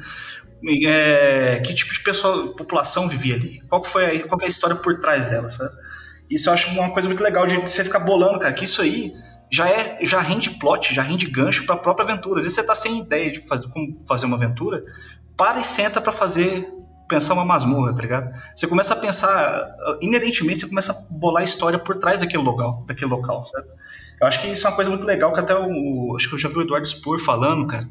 É, 0.86 1.62
que 1.63 1.74
tipo 1.74 1.94
de 1.94 2.01
pessoa, 2.01 2.56
população 2.56 3.08
vivia 3.08 3.36
ali? 3.36 3.62
Qual 3.70 3.84
foi 3.84 4.06
a, 4.06 4.27
qual 4.27 4.41
é 4.41 4.46
a 4.46 4.48
história 4.48 4.75
por 4.75 4.98
trás 5.00 5.27
dela, 5.27 5.48
sabe? 5.48 5.72
Isso 6.29 6.50
eu 6.50 6.53
acho 6.53 6.70
uma 6.72 6.89
coisa 6.89 7.08
muito 7.08 7.24
legal 7.24 7.46
de 7.46 7.58
você 7.58 7.84
ficar 7.84 8.00
bolando, 8.00 8.39
cara, 8.39 8.53
que 8.53 8.65
isso 8.65 8.82
aí 8.82 9.13
já 9.51 9.70
é 9.70 10.00
já 10.01 10.20
rende 10.20 10.50
plot, 10.51 10.94
já 10.94 11.01
rende 11.01 11.25
gancho 11.27 11.65
para 11.65 11.75
a 11.75 11.77
própria 11.77 12.03
aventura. 12.03 12.39
Às 12.39 12.46
vezes 12.46 12.56
você 12.56 12.65
tá 12.65 12.75
sem 12.75 13.00
ideia 13.01 13.32
de 13.32 13.41
fazer, 13.41 13.67
como 13.70 13.98
fazer 14.08 14.25
uma 14.25 14.36
aventura, 14.36 14.84
para 15.38 15.60
e 15.60 15.63
senta 15.63 16.01
para 16.01 16.12
fazer 16.12 16.67
pensar 17.08 17.34
uma 17.34 17.46
masmorra, 17.46 17.96
tá 17.96 18.01
ligado? 18.01 18.34
Você 18.53 18.67
começa 18.67 18.94
a 18.94 18.98
pensar, 18.98 19.75
inerentemente, 20.01 20.60
você 20.60 20.67
começa 20.67 20.91
a 20.91 21.17
bolar 21.17 21.41
a 21.41 21.46
história 21.46 21.79
por 21.79 21.96
trás 21.96 22.20
daquele 22.20 22.44
local, 22.44 22.84
daquele 22.86 23.10
local, 23.10 23.44
sabe? 23.44 23.67
Eu 24.20 24.28
acho 24.28 24.42
que 24.42 24.48
isso 24.48 24.66
é 24.66 24.70
uma 24.70 24.76
coisa 24.76 24.90
muito 24.90 25.06
legal, 25.06 25.34
que 25.34 25.40
até 25.40 25.56
o, 25.56 26.16
acho 26.16 26.28
que 26.28 26.36
eu 26.36 26.40
já 26.40 26.50
vi 26.50 26.58
o 26.58 26.62
Eduardo 26.62 26.88
Spur 26.88 27.20
falando, 27.20 27.68
cara, 27.68 27.88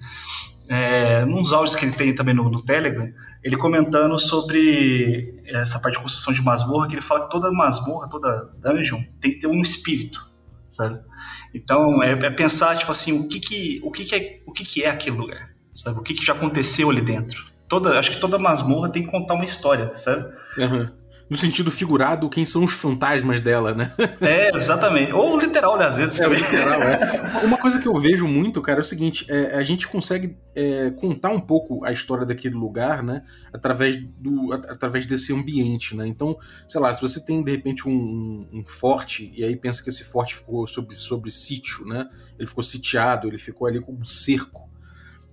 é, 0.68 1.24
nos 1.24 1.52
áudios 1.52 1.76
que 1.76 1.84
ele 1.84 1.92
tem 1.92 2.14
também 2.14 2.34
no, 2.34 2.50
no, 2.50 2.62
Telegram, 2.62 3.08
ele 3.42 3.56
comentando 3.56 4.18
sobre 4.18 5.40
essa 5.46 5.78
parte 5.78 5.94
de 5.96 6.02
construção 6.02 6.32
de 6.32 6.42
masmorra, 6.42 6.88
que 6.88 6.94
ele 6.94 7.02
fala 7.02 7.20
que 7.22 7.30
toda 7.30 7.50
masmorra, 7.52 8.08
toda 8.08 8.50
dungeon 8.60 9.02
tem 9.20 9.32
que 9.32 9.38
ter 9.38 9.46
um 9.46 9.60
espírito, 9.60 10.28
sabe? 10.68 10.98
Então 11.54 12.02
é, 12.02 12.10
é 12.10 12.30
pensar 12.30 12.76
tipo 12.76 12.90
assim, 12.90 13.12
o 13.12 13.28
que 13.28 13.38
que 13.38 13.80
o 13.84 13.92
que 13.92 14.04
que 14.04 14.14
é 14.16 14.40
o 14.44 14.52
que 14.52 14.64
que 14.64 14.82
é 14.82 14.90
aquele 14.90 15.16
lugar, 15.16 15.50
sabe? 15.72 16.00
O 16.00 16.02
que 16.02 16.14
que 16.14 16.26
já 16.26 16.32
aconteceu 16.32 16.90
ali 16.90 17.00
dentro? 17.00 17.46
Toda, 17.68 17.98
acho 17.98 18.10
que 18.10 18.18
toda 18.18 18.38
masmorra 18.38 18.88
tem 18.88 19.04
que 19.04 19.10
contar 19.10 19.34
uma 19.34 19.44
história, 19.44 19.92
sabe? 19.92 20.32
Uhum 20.58 21.05
no 21.28 21.36
sentido 21.36 21.70
figurado, 21.72 22.28
quem 22.28 22.44
são 22.44 22.64
os 22.64 22.72
fantasmas 22.72 23.40
dela, 23.40 23.74
né? 23.74 23.92
É, 24.20 24.48
exatamente. 24.54 25.12
Ou 25.12 25.38
literal, 25.38 25.76
né? 25.76 25.86
Às 25.86 25.96
vezes 25.96 26.20
é, 26.20 26.22
também. 26.22 26.38
Literal, 26.38 26.80
é. 26.82 27.42
Uma 27.44 27.58
coisa 27.58 27.80
que 27.80 27.88
eu 27.88 27.98
vejo 27.98 28.28
muito, 28.28 28.62
cara, 28.62 28.78
é 28.78 28.82
o 28.82 28.84
seguinte: 28.84 29.26
é, 29.28 29.56
a 29.56 29.64
gente 29.64 29.88
consegue 29.88 30.36
é, 30.54 30.90
contar 30.90 31.30
um 31.30 31.40
pouco 31.40 31.84
a 31.84 31.92
história 31.92 32.24
daquele 32.24 32.54
lugar, 32.54 33.02
né? 33.02 33.22
Através, 33.52 33.96
do, 33.96 34.52
através 34.52 35.04
desse 35.04 35.32
ambiente, 35.32 35.96
né? 35.96 36.06
Então, 36.06 36.38
sei 36.68 36.80
lá, 36.80 36.94
se 36.94 37.02
você 37.02 37.24
tem 37.24 37.42
de 37.42 37.50
repente 37.50 37.88
um, 37.88 38.48
um 38.52 38.64
forte, 38.64 39.32
e 39.34 39.42
aí 39.42 39.56
pensa 39.56 39.82
que 39.82 39.88
esse 39.88 40.04
forte 40.04 40.36
ficou 40.36 40.64
sobre, 40.66 40.94
sobre 40.94 41.30
sítio, 41.32 41.84
né? 41.86 42.08
Ele 42.38 42.46
ficou 42.46 42.62
sitiado, 42.62 43.26
ele 43.26 43.38
ficou 43.38 43.66
ali 43.66 43.80
com 43.80 43.92
um 43.92 44.04
cerco. 44.04 44.66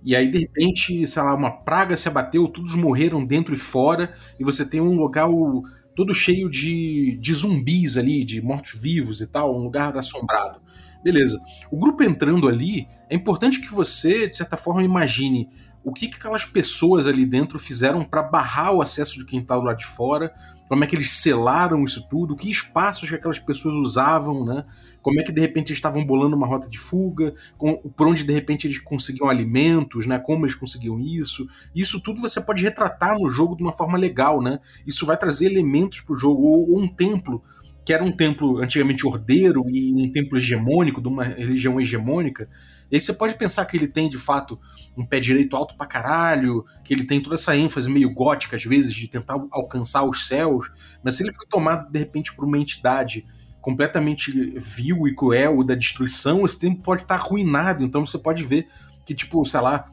E 0.04 0.14
aí, 0.14 0.30
de 0.30 0.40
repente, 0.40 1.06
sei 1.06 1.22
lá, 1.22 1.34
uma 1.34 1.50
praga 1.50 1.96
se 1.96 2.06
abateu, 2.08 2.46
todos 2.46 2.74
morreram 2.74 3.24
dentro 3.24 3.54
e 3.54 3.56
fora, 3.56 4.12
e 4.38 4.44
você 4.44 4.66
tem 4.66 4.78
um 4.78 4.96
local 4.96 5.62
todo 5.94 6.14
cheio 6.14 6.50
de, 6.50 7.16
de 7.20 7.34
zumbis 7.34 7.96
ali, 7.96 8.24
de 8.24 8.42
mortos-vivos 8.42 9.20
e 9.20 9.26
tal, 9.26 9.56
um 9.56 9.62
lugar 9.62 9.96
assombrado. 9.96 10.60
Beleza. 11.02 11.40
O 11.70 11.78
grupo 11.78 12.02
entrando 12.02 12.48
ali, 12.48 12.88
é 13.10 13.14
importante 13.14 13.60
que 13.60 13.70
você, 13.70 14.28
de 14.28 14.36
certa 14.36 14.56
forma, 14.56 14.82
imagine 14.82 15.48
o 15.84 15.92
que, 15.92 16.08
que 16.08 16.16
aquelas 16.16 16.46
pessoas 16.46 17.06
ali 17.06 17.26
dentro 17.26 17.58
fizeram 17.58 18.02
para 18.02 18.22
barrar 18.22 18.72
o 18.72 18.80
acesso 18.80 19.18
de 19.18 19.26
quem 19.26 19.40
está 19.40 19.56
do 19.56 19.62
lado 19.62 19.76
de 19.76 19.86
fora, 19.86 20.32
como 20.68 20.82
é 20.82 20.86
que 20.86 20.96
eles 20.96 21.10
selaram 21.10 21.84
isso 21.84 22.06
tudo, 22.08 22.36
que 22.36 22.50
espaços 22.50 23.08
que 23.08 23.14
aquelas 23.14 23.38
pessoas 23.38 23.74
usavam, 23.74 24.44
né? 24.44 24.64
Como 25.02 25.20
é 25.20 25.22
que 25.22 25.32
de 25.32 25.40
repente 25.40 25.68
eles 25.68 25.78
estavam 25.78 26.04
bolando 26.04 26.34
uma 26.34 26.46
rota 26.46 26.68
de 26.68 26.78
fuga, 26.78 27.34
com, 27.58 27.76
por 27.76 28.06
onde 28.06 28.24
de 28.24 28.32
repente 28.32 28.66
eles 28.66 28.78
conseguiam 28.78 29.28
alimentos, 29.28 30.06
né? 30.06 30.18
Como 30.18 30.44
eles 30.44 30.54
conseguiam 30.54 30.98
isso. 30.98 31.46
Isso 31.74 32.00
tudo 32.00 32.20
você 32.20 32.40
pode 32.40 32.62
retratar 32.62 33.18
no 33.18 33.28
jogo 33.28 33.56
de 33.56 33.62
uma 33.62 33.72
forma 33.72 33.98
legal, 33.98 34.40
né? 34.40 34.58
Isso 34.86 35.04
vai 35.04 35.16
trazer 35.16 35.46
elementos 35.46 36.00
para 36.00 36.14
o 36.14 36.16
jogo, 36.16 36.42
ou, 36.42 36.70
ou 36.70 36.80
um 36.80 36.88
templo 36.88 37.42
que 37.84 37.92
era 37.92 38.02
um 38.02 38.10
templo 38.10 38.58
antigamente 38.58 39.06
ordeiro 39.06 39.68
e 39.68 39.92
um 39.92 40.10
templo 40.10 40.38
hegemônico, 40.38 41.02
de 41.02 41.08
uma 41.08 41.22
religião 41.22 41.78
hegemônica, 41.78 42.48
e 42.90 42.96
aí 42.96 43.00
você 43.00 43.12
pode 43.12 43.34
pensar 43.34 43.64
que 43.64 43.76
ele 43.76 43.88
tem, 43.88 44.08
de 44.08 44.18
fato, 44.18 44.58
um 44.96 45.04
pé 45.04 45.20
direito 45.20 45.56
alto 45.56 45.76
pra 45.76 45.86
caralho, 45.86 46.64
que 46.84 46.94
ele 46.94 47.04
tem 47.04 47.20
toda 47.20 47.34
essa 47.34 47.56
ênfase 47.56 47.90
meio 47.90 48.12
gótica, 48.12 48.56
às 48.56 48.64
vezes, 48.64 48.94
de 48.94 49.08
tentar 49.08 49.34
alcançar 49.50 50.04
os 50.04 50.26
céus, 50.26 50.70
mas 51.02 51.16
se 51.16 51.22
ele 51.22 51.32
foi 51.32 51.46
tomado, 51.46 51.90
de 51.90 51.98
repente, 51.98 52.34
por 52.34 52.44
uma 52.44 52.58
entidade 52.58 53.26
completamente 53.60 54.54
vil 54.58 55.08
e 55.08 55.14
cruel 55.14 55.64
da 55.64 55.74
destruição, 55.74 56.44
esse 56.44 56.58
templo 56.58 56.82
pode 56.82 57.02
estar 57.02 57.14
arruinado. 57.14 57.82
Então 57.82 58.04
você 58.04 58.18
pode 58.18 58.42
ver 58.42 58.68
que, 59.06 59.14
tipo, 59.14 59.42
sei 59.46 59.60
lá, 59.60 59.86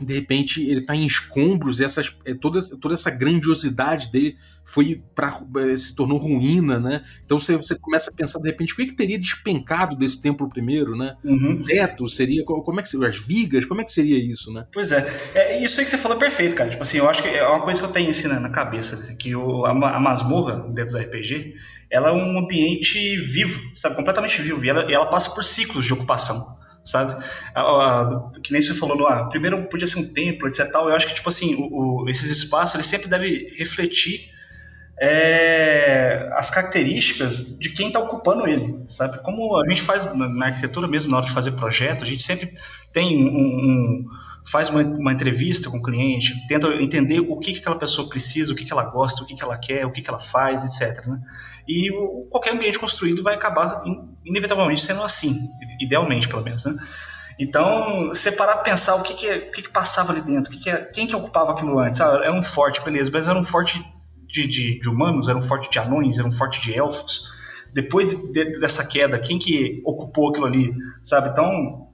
de 0.00 0.12
repente 0.12 0.62
ele 0.62 0.80
está 0.80 0.94
em 0.94 1.06
escombros 1.06 1.78
e 1.78 1.84
essas, 1.84 2.16
é, 2.24 2.34
toda, 2.34 2.60
toda 2.78 2.94
essa 2.94 3.10
grandiosidade 3.10 4.10
dele 4.10 4.36
foi 4.64 5.02
para 5.14 5.40
é, 5.58 5.76
se 5.76 5.94
tornou 5.94 6.18
ruína, 6.18 6.80
né? 6.80 7.04
Então 7.24 7.38
você, 7.38 7.56
você 7.56 7.76
começa 7.76 8.10
a 8.10 8.12
pensar 8.12 8.40
de 8.40 8.48
repente 8.48 8.72
o 8.72 8.76
que, 8.76 8.86
que 8.86 8.94
teria 8.94 9.18
despencado 9.18 9.94
desse 9.94 10.20
templo 10.20 10.48
primeiro, 10.48 10.96
né? 10.96 11.16
Uhum. 11.22 11.52
O 11.52 11.64
teto 11.64 12.08
seria 12.08 12.44
como 12.44 12.80
é 12.80 12.82
que 12.82 12.88
seria 12.88 13.08
as 13.08 13.18
vigas, 13.18 13.66
como 13.66 13.82
é 13.82 13.84
que 13.84 13.92
seria 13.92 14.18
isso, 14.18 14.52
né? 14.52 14.66
Pois 14.72 14.90
é, 14.90 15.06
é 15.34 15.62
isso 15.62 15.78
aí 15.78 15.84
que 15.84 15.90
você 15.90 15.98
falou 15.98 16.16
é 16.16 16.20
perfeito, 16.20 16.56
cara. 16.56 16.70
Tipo 16.70 16.82
assim, 16.82 16.98
eu 16.98 17.08
acho 17.08 17.22
que 17.22 17.28
é 17.28 17.46
uma 17.46 17.62
coisa 17.62 17.78
que 17.78 17.86
eu 17.86 17.92
tenho 17.92 18.10
assim 18.10 18.26
na 18.26 18.50
cabeça 18.50 18.96
assim, 18.96 19.16
que 19.16 19.36
o, 19.36 19.64
a, 19.64 19.70
a 19.70 20.00
masmorra 20.00 20.68
dentro 20.72 20.94
do 20.94 20.98
RPG, 20.98 21.54
ela 21.90 22.08
é 22.08 22.12
um 22.12 22.38
ambiente 22.38 23.16
vivo, 23.18 23.60
sabe, 23.76 23.94
completamente 23.94 24.40
vivo 24.42 24.64
e 24.64 24.68
ela, 24.68 24.90
e 24.90 24.94
ela 24.94 25.06
passa 25.06 25.30
por 25.30 25.44
ciclos 25.44 25.84
de 25.84 25.92
ocupação 25.92 26.63
sabe? 26.84 27.16
que 28.42 28.52
nem 28.52 28.60
você 28.60 28.74
falou, 28.74 29.06
ah, 29.08 29.24
primeiro 29.28 29.64
podia 29.68 29.86
ser 29.86 29.98
um 29.98 30.12
templo, 30.12 30.46
etc. 30.46 30.70
Tal. 30.70 30.88
Eu 30.88 30.94
acho 30.94 31.06
que, 31.06 31.14
tipo 31.14 31.28
assim, 31.28 31.54
o, 31.54 32.02
o, 32.02 32.08
esses 32.08 32.30
espaços, 32.30 32.74
eles 32.74 32.86
sempre 32.86 33.08
devem 33.08 33.48
refletir 33.56 34.30
é, 35.00 36.30
as 36.34 36.50
características 36.50 37.58
de 37.58 37.70
quem 37.70 37.88
está 37.88 37.98
ocupando 37.98 38.46
ele, 38.46 38.84
sabe? 38.86 39.18
Como 39.22 39.60
a 39.60 39.66
gente 39.66 39.82
faz 39.82 40.04
na 40.14 40.46
arquitetura 40.46 40.86
mesmo, 40.86 41.10
na 41.10 41.18
hora 41.18 41.26
de 41.26 41.32
fazer 41.32 41.52
projeto, 41.52 42.04
a 42.04 42.06
gente 42.06 42.22
sempre 42.22 42.52
tem 42.92 43.26
um, 43.26 43.36
um 43.36 44.06
faz 44.50 44.68
uma, 44.68 44.82
uma, 44.82 45.12
entrevista 45.12 45.70
com 45.70 45.78
o 45.78 45.82
cliente, 45.82 46.46
tenta 46.46 46.68
entender 46.74 47.20
o 47.20 47.38
que, 47.38 47.52
que 47.52 47.60
aquela 47.60 47.78
pessoa 47.78 48.08
precisa, 48.08 48.52
o 48.52 48.56
que, 48.56 48.64
que 48.64 48.72
ela 48.72 48.84
gosta, 48.84 49.22
o 49.22 49.26
que, 49.26 49.34
que 49.34 49.42
ela 49.42 49.56
quer, 49.56 49.86
o 49.86 49.92
que, 49.92 50.02
que 50.02 50.10
ela 50.10 50.20
faz, 50.20 50.64
etc. 50.64 51.06
Né? 51.06 51.20
E 51.66 51.90
o, 51.90 52.28
qualquer 52.30 52.52
ambiente 52.52 52.78
construído 52.78 53.22
vai 53.22 53.34
acabar 53.34 53.82
inevitavelmente 54.24 54.82
sendo 54.82 55.02
assim, 55.02 55.34
idealmente 55.80 56.28
pelo 56.28 56.42
menos. 56.42 56.64
Né? 56.64 56.76
Então, 57.38 58.12
separar, 58.12 58.58
pensar 58.58 58.96
o 58.96 59.02
que, 59.02 59.14
que, 59.14 59.30
o 59.30 59.52
que, 59.52 59.62
que 59.62 59.70
passava 59.70 60.12
ali 60.12 60.20
dentro, 60.20 60.56
que 60.56 60.68
é, 60.68 60.76
quem 60.76 61.06
que 61.06 61.16
ocupava 61.16 61.52
aquilo 61.52 61.78
antes. 61.78 62.00
Ah, 62.00 62.20
era 62.22 62.32
um 62.32 62.42
forte, 62.42 62.82
beleza, 62.82 63.10
mas 63.12 63.26
era 63.26 63.38
um 63.38 63.42
forte 63.42 63.82
de, 64.28 64.46
de, 64.46 64.78
de, 64.78 64.88
humanos, 64.88 65.28
era 65.28 65.38
um 65.38 65.42
forte 65.42 65.70
de 65.70 65.78
anões, 65.78 66.18
era 66.18 66.28
um 66.28 66.32
forte 66.32 66.60
de 66.60 66.72
elfos. 66.72 67.22
Depois 67.72 68.30
de, 68.30 68.60
dessa 68.60 68.86
queda, 68.86 69.18
quem 69.18 69.38
que 69.38 69.82
ocupou 69.84 70.30
aquilo 70.30 70.46
ali, 70.46 70.72
sabe? 71.02 71.30
Então, 71.30 71.88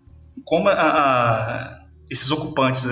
como 0.44 0.68
a, 0.68 0.72
a 0.72 1.79
esses 2.10 2.30
ocupantes, 2.30 2.86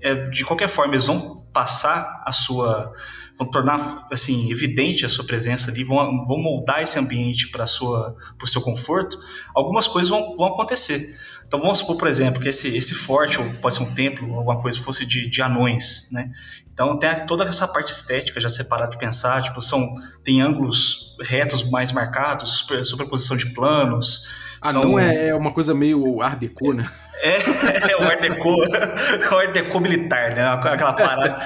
é, 0.00 0.28
de 0.28 0.44
qualquer 0.44 0.68
forma, 0.68 0.94
eles 0.94 1.06
vão 1.06 1.46
passar 1.52 2.22
a 2.26 2.30
sua. 2.30 2.92
vão 3.36 3.50
tornar 3.50 4.06
assim, 4.12 4.50
evidente 4.52 5.06
a 5.06 5.08
sua 5.08 5.24
presença 5.24 5.70
ali, 5.70 5.82
vão, 5.82 6.22
vão 6.24 6.38
moldar 6.38 6.82
esse 6.82 6.98
ambiente 6.98 7.48
para 7.48 7.64
o 7.64 8.46
seu 8.46 8.60
conforto, 8.60 9.18
algumas 9.54 9.88
coisas 9.88 10.10
vão, 10.10 10.34
vão 10.36 10.46
acontecer. 10.48 11.16
Então 11.46 11.58
vamos 11.58 11.78
supor, 11.78 11.96
por 11.96 12.06
exemplo, 12.06 12.40
que 12.40 12.48
esse, 12.48 12.76
esse 12.76 12.94
forte, 12.94 13.40
ou 13.40 13.44
pode 13.54 13.74
ser 13.74 13.82
um 13.82 13.92
templo, 13.92 14.36
alguma 14.36 14.60
coisa, 14.60 14.78
fosse 14.78 15.04
de, 15.04 15.28
de 15.28 15.42
anões, 15.42 16.08
né? 16.12 16.30
Então 16.72 16.96
tem 16.96 17.26
toda 17.26 17.42
essa 17.44 17.66
parte 17.66 17.90
estética 17.90 18.38
já 18.40 18.48
separada 18.48 18.92
de 18.92 18.98
pensar, 18.98 19.42
tipo, 19.42 19.60
são, 19.60 19.84
tem 20.22 20.40
ângulos 20.40 21.16
retos 21.20 21.68
mais 21.68 21.90
marcados, 21.90 22.64
superposição 22.84 23.36
de 23.36 23.46
planos. 23.46 24.28
Anão 24.62 24.82
são... 24.82 24.98
é 24.98 25.34
uma 25.34 25.52
coisa 25.52 25.74
meio 25.74 26.22
art 26.22 26.38
deco, 26.38 26.72
né? 26.72 26.88
É, 27.22 27.38
é 27.92 27.96
o 27.96 28.02
Art 28.02 28.20
Deco, 28.20 28.54
o 29.32 29.36
Art 29.36 29.52
Deco 29.52 29.80
militar, 29.80 30.34
né? 30.34 30.42
Aquela 30.44 30.92
parada. 30.92 31.36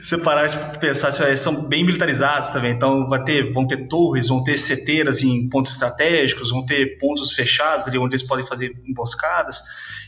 Você 0.00 0.18
parar 0.18 0.46
de 0.46 0.78
pensar, 0.78 1.12
eles 1.26 1.40
são 1.40 1.68
bem 1.68 1.84
militarizados 1.84 2.48
também. 2.48 2.72
Então 2.72 3.08
vai 3.08 3.22
ter, 3.22 3.52
vão 3.52 3.66
ter 3.66 3.88
torres, 3.88 4.28
vão 4.28 4.42
ter 4.42 4.58
seteiras 4.58 5.22
em 5.22 5.48
pontos 5.48 5.72
estratégicos, 5.72 6.50
vão 6.50 6.64
ter 6.64 6.98
pontos 6.98 7.32
fechados 7.32 7.86
ali 7.86 7.98
onde 7.98 8.14
eles 8.14 8.26
podem 8.26 8.46
fazer 8.46 8.72
emboscadas. 8.86 9.62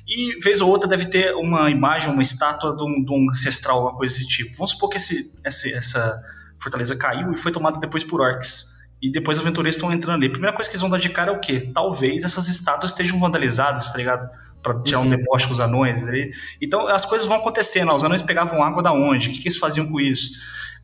E 0.07 0.39
vez 0.41 0.61
ou 0.61 0.69
outra 0.69 0.89
deve 0.89 1.07
ter 1.07 1.35
uma 1.35 1.71
imagem, 1.71 2.11
uma 2.11 2.23
estátua 2.23 2.75
de 2.77 2.83
um, 2.83 3.05
de 3.05 3.13
um 3.13 3.31
ancestral, 3.31 3.79
alguma 3.79 3.97
coisa 3.97 4.15
desse 4.15 4.29
tipo. 4.29 4.57
Vamos 4.57 4.73
supor 4.73 4.89
que 4.89 4.97
esse, 4.97 5.33
essa 5.45 6.21
fortaleza 6.59 6.97
caiu 6.97 7.33
e 7.33 7.37
foi 7.37 7.53
tomada 7.53 7.79
depois 7.79 8.03
por 8.03 8.21
orcs 8.21 8.83
e 9.03 9.11
depois 9.11 9.37
os 9.37 9.45
aventureiros 9.45 9.75
estão 9.75 9.93
entrando 9.93 10.19
ali. 10.19 10.29
A 10.29 10.31
primeira 10.31 10.55
coisa 10.55 10.71
que 10.71 10.75
eles 10.75 10.81
vão 10.81 10.89
dar 10.89 10.99
de 10.99 11.09
cara 11.09 11.33
é 11.33 11.35
o 11.35 11.41
quê? 11.41 11.71
Talvez 11.75 12.23
essas 12.23 12.49
estátuas 12.49 12.93
estejam 12.93 13.19
vandalizadas, 13.19 13.91
tá 13.91 13.99
ligado? 13.99 14.29
Pra 14.63 14.81
tirar 14.81 15.01
uhum. 15.01 15.07
um 15.07 15.11
deboche 15.11 15.47
com 15.47 15.53
os 15.53 15.61
anões. 15.61 16.07
Ali. 16.07 16.31
Então 16.61 16.87
as 16.87 17.05
coisas 17.05 17.27
vão 17.27 17.39
acontecendo. 17.39 17.93
Os 17.93 18.05
anões 18.05 18.23
pegavam 18.23 18.63
água 18.63 18.83
da 18.83 18.93
onde? 18.93 19.29
O 19.29 19.33
que, 19.33 19.41
que 19.41 19.49
eles 19.49 19.59
faziam 19.59 19.87
com 19.89 20.01
isso? 20.01 20.31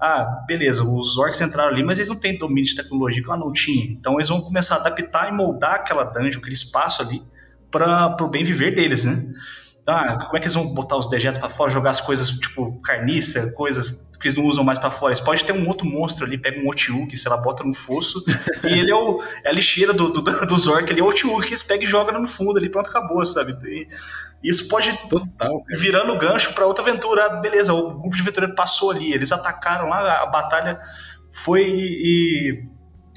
Ah, 0.00 0.44
beleza, 0.46 0.84
os 0.84 1.18
orcs 1.18 1.40
entraram 1.40 1.72
ali, 1.72 1.82
mas 1.82 1.98
eles 1.98 2.08
não 2.08 2.14
têm 2.14 2.38
domínio 2.38 2.64
de 2.64 2.76
tecnologia 2.76 3.20
que 3.20 3.28
ela 3.28 3.38
não 3.38 3.52
tinha. 3.52 3.84
Então 3.84 4.14
eles 4.14 4.28
vão 4.28 4.40
começar 4.40 4.76
a 4.76 4.78
adaptar 4.78 5.28
e 5.28 5.32
moldar 5.32 5.74
aquela 5.74 6.04
dungeon, 6.04 6.38
aquele 6.38 6.54
espaço 6.54 7.02
ali, 7.02 7.20
para 7.68 8.16
o 8.20 8.28
bem 8.28 8.44
viver 8.44 8.74
deles, 8.76 9.04
né? 9.04 9.20
Ah, 9.88 10.18
como 10.18 10.36
é 10.36 10.40
que 10.40 10.46
eles 10.46 10.54
vão 10.54 10.66
botar 10.66 10.96
os 10.96 11.08
dejetos 11.08 11.38
para 11.38 11.48
fora, 11.48 11.70
jogar 11.70 11.90
as 11.90 12.00
coisas 12.00 12.28
tipo 12.28 12.78
carniça, 12.82 13.52
coisas 13.52 14.10
que 14.20 14.26
eles 14.26 14.36
não 14.36 14.44
usam 14.44 14.62
mais 14.62 14.78
para 14.78 14.90
fora. 14.90 15.12
Eles 15.12 15.20
podem 15.20 15.42
ter 15.42 15.52
um 15.52 15.66
outro 15.66 15.86
monstro 15.86 16.26
ali, 16.26 16.36
pega 16.36 16.60
um 16.60 16.68
Otiuk, 16.68 17.16
sei 17.16 17.30
lá, 17.30 17.38
bota 17.38 17.64
no 17.64 17.72
fosso, 17.72 18.22
e 18.64 18.78
ele 18.78 18.90
é, 18.90 18.94
o, 18.94 19.22
é 19.44 19.48
a 19.48 19.52
lixeira 19.52 19.94
do, 19.94 20.10
do, 20.10 20.20
dos 20.46 20.68
orcs, 20.68 20.90
ele 20.90 21.00
é 21.00 21.02
o 21.02 21.06
Otiuk, 21.06 21.46
que 21.46 21.50
eles 21.50 21.62
pegam 21.62 21.84
e 21.84 21.86
jogam 21.86 22.20
no 22.20 22.28
fundo 22.28 22.58
ali, 22.58 22.68
pronto, 22.68 22.90
acabou, 22.90 23.24
sabe? 23.24 23.56
E 23.64 23.88
isso 24.42 24.68
pode 24.68 24.92
Total, 25.08 25.64
virando 25.70 26.18
gancho 26.18 26.52
para 26.52 26.66
outra 26.66 26.82
aventura. 26.82 27.26
Ah, 27.26 27.40
beleza, 27.40 27.72
o 27.72 27.98
grupo 27.98 28.14
de 28.14 28.22
aventureiros 28.22 28.56
passou 28.56 28.90
ali, 28.90 29.12
eles 29.12 29.32
atacaram 29.32 29.88
lá, 29.88 30.22
a 30.22 30.26
batalha 30.26 30.78
foi 31.30 31.64
e 31.66 32.68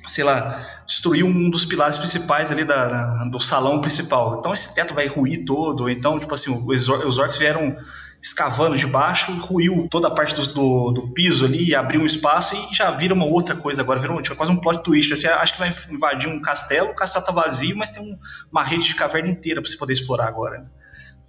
sei 0.05 0.23
lá, 0.23 0.65
destruiu 0.85 1.27
um 1.27 1.49
dos 1.49 1.65
pilares 1.65 1.97
principais 1.97 2.51
ali 2.51 2.63
da, 2.63 2.87
da, 2.87 3.23
do 3.25 3.39
salão 3.39 3.81
principal. 3.81 4.37
Então 4.39 4.53
esse 4.53 4.73
teto 4.73 4.93
vai 4.93 5.07
ruir 5.07 5.45
todo, 5.45 5.89
então, 5.89 6.19
tipo 6.19 6.33
assim, 6.33 6.51
os, 6.51 6.89
os 6.89 7.17
orcs 7.17 7.37
vieram 7.37 7.75
escavando 8.21 8.77
de 8.77 8.85
baixo, 8.85 9.35
ruiu 9.39 9.87
toda 9.89 10.07
a 10.07 10.11
parte 10.11 10.35
do, 10.35 10.45
do, 10.53 10.91
do, 10.91 11.13
piso 11.13 11.43
ali, 11.43 11.73
abriu 11.73 12.01
um 12.01 12.05
espaço 12.05 12.55
e 12.55 12.75
já 12.75 12.91
vira 12.91 13.15
uma 13.15 13.25
outra 13.25 13.55
coisa 13.55 13.81
agora, 13.81 13.99
virou 13.99 14.21
tipo, 14.21 14.35
quase 14.35 14.51
um 14.51 14.57
plot 14.57 14.83
twist. 14.83 15.09
Você 15.09 15.27
acha 15.27 15.53
que 15.53 15.59
vai 15.59 15.73
invadir 15.89 16.29
um 16.29 16.39
castelo, 16.39 16.91
o 16.91 16.95
castelo 16.95 17.25
tá 17.25 17.31
vazio, 17.31 17.75
mas 17.75 17.89
tem 17.89 18.03
um, 18.03 18.17
uma 18.51 18.63
rede 18.63 18.83
de 18.83 18.95
caverna 18.95 19.29
inteira 19.29 19.59
para 19.59 19.69
você 19.69 19.75
poder 19.75 19.93
explorar 19.93 20.27
agora. 20.27 20.69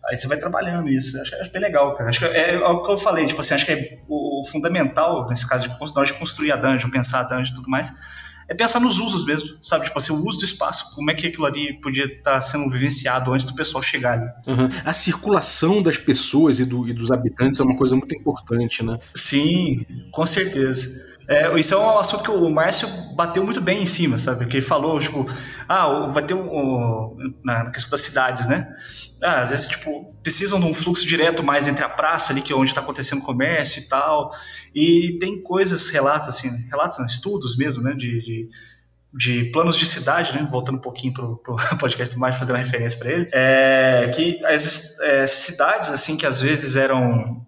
Aí 0.05 0.17
você 0.17 0.27
vai 0.27 0.37
trabalhando 0.37 0.91
isso. 0.91 1.19
Acho, 1.21 1.35
acho 1.37 1.51
bem 1.51 1.63
legal, 1.63 1.95
cara. 1.95 2.11
Acho 2.11 2.19
que 2.19 2.27
é, 2.27 2.55
é, 2.55 2.59
o 2.59 2.83
que 2.83 2.93
eu 2.93 2.99
falei, 2.99 3.27
tipo 3.27 3.41
assim, 3.41 3.55
acho 3.55 3.65
que 3.65 3.73
é 3.73 3.99
o, 4.07 4.41
o 4.41 4.45
fundamental, 4.45 5.27
nesse 5.29 5.49
caso, 5.49 5.63
de, 5.63 5.69
na 5.69 5.77
hora 5.79 6.05
de 6.05 6.13
construir 6.15 6.53
a 6.53 6.57
dungeon, 6.57 6.91
pensar 6.91 7.21
a 7.21 7.23
dungeon 7.23 7.53
e 7.53 7.55
tudo 7.55 7.71
mais, 7.71 7.93
é 8.49 8.55
pensar 8.55 8.81
nos 8.81 8.99
usos 8.99 9.25
mesmo, 9.25 9.57
sabe? 9.61 9.87
Tipo 9.87 9.99
assim, 9.99 10.13
o 10.13 10.27
uso 10.27 10.39
do 10.39 10.45
espaço, 10.45 10.95
como 10.95 11.11
é 11.11 11.15
que 11.15 11.27
aquilo 11.27 11.47
ali 11.47 11.73
podia 11.81 12.05
estar 12.05 12.35
tá 12.35 12.41
sendo 12.41 12.69
vivenciado 12.71 13.33
antes 13.33 13.47
do 13.47 13.55
pessoal 13.55 13.83
chegar 13.83 14.15
ali. 14.15 14.31
Uhum. 14.47 14.69
A 14.85 14.93
circulação 14.93 15.83
das 15.83 15.97
pessoas 15.97 16.61
e, 16.61 16.65
do, 16.65 16.89
e, 16.89 16.93
dos 16.93 17.11
habitantes 17.11 17.61
é 17.61 17.63
uma 17.63 17.77
coisa 17.77 17.95
muito 17.97 18.15
importante, 18.15 18.83
né? 18.83 18.99
Sim, 19.15 19.85
com 20.11 20.27
certeza. 20.27 21.13
É, 21.29 21.59
isso 21.59 21.73
é 21.73 21.79
um 21.79 21.99
assunto 21.99 22.25
que 22.25 22.31
o 22.31 22.51
Márcio 22.51 22.89
bateu 23.15 23.45
muito 23.45 23.61
bem 23.61 23.83
em 23.83 23.87
cima, 23.87 24.19
sabe? 24.19 24.47
Que 24.47 24.57
ele 24.57 24.67
falou, 24.67 24.99
tipo, 24.99 25.27
ah, 25.69 26.09
vai 26.09 26.23
ter 26.23 26.35
um, 26.35 26.47
um 26.47 27.35
na 27.45 27.71
questão 27.71 27.91
das 27.93 28.01
cidades, 28.01 28.49
né? 28.49 28.73
Ah, 29.23 29.41
às 29.41 29.51
vezes, 29.51 29.69
tipo, 29.69 30.13
precisam 30.23 30.59
de 30.59 30.67
um 30.67 30.75
fluxo 30.75 31.07
direto 31.07 31.43
mais 31.43 31.69
entre 31.69 31.85
a 31.85 31.89
praça 31.89 32.33
ali, 32.33 32.43
que 32.43 32.53
é 32.53 32.57
onde 32.57 32.71
está 32.71 32.81
acontecendo 32.81 33.23
comércio 33.23 33.81
e 33.81 33.89
tal. 33.89 34.33
E 34.75 35.19
tem 35.21 35.41
coisas, 35.41 35.89
relatos, 35.89 36.29
assim, 36.29 36.51
relatos, 36.69 36.99
não, 36.99 37.07
estudos 37.07 37.57
mesmo, 37.57 37.83
né, 37.83 37.95
de, 37.95 38.21
de, 38.21 38.49
de, 39.15 39.45
planos 39.53 39.77
de 39.77 39.87
cidade, 39.87 40.35
né, 40.35 40.47
voltando 40.51 40.79
um 40.79 40.81
pouquinho 40.81 41.13
pro, 41.13 41.37
pro 41.37 41.55
podcast 41.79 42.15
do 42.15 42.21
fazer 42.33 42.53
uma 42.53 42.59
referência 42.59 42.99
para 42.99 43.11
ele, 43.11 43.29
é, 43.33 44.11
que 44.13 44.45
as 44.45 44.99
é, 45.01 45.27
cidades, 45.29 45.91
assim, 45.91 46.17
que 46.17 46.27
às 46.27 46.41
vezes 46.41 46.75
eram 46.75 47.47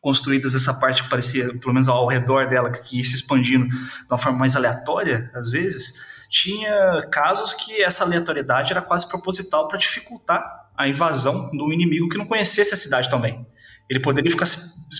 construídas 0.00 0.54
essa 0.54 0.74
parte 0.74 1.02
que 1.02 1.08
parecia, 1.08 1.48
pelo 1.58 1.72
menos 1.72 1.88
ao 1.88 2.06
redor 2.06 2.48
dela, 2.48 2.70
que 2.70 2.96
ia 2.98 3.04
se 3.04 3.14
expandindo 3.14 3.68
de 3.68 4.06
uma 4.10 4.18
forma 4.18 4.38
mais 4.38 4.54
aleatória, 4.54 5.30
às 5.32 5.52
vezes, 5.52 6.13
tinha 6.34 7.00
casos 7.12 7.54
que 7.54 7.80
essa 7.80 8.02
aleatoriedade 8.02 8.72
era 8.72 8.82
quase 8.82 9.08
proposital 9.08 9.68
para 9.68 9.78
dificultar 9.78 10.42
a 10.76 10.88
invasão 10.88 11.48
do 11.52 11.72
inimigo 11.72 12.08
que 12.08 12.18
não 12.18 12.26
conhecesse 12.26 12.74
a 12.74 12.76
cidade 12.76 13.08
também. 13.08 13.46
Ele 13.88 14.00
poderia 14.00 14.28
ficar 14.28 14.46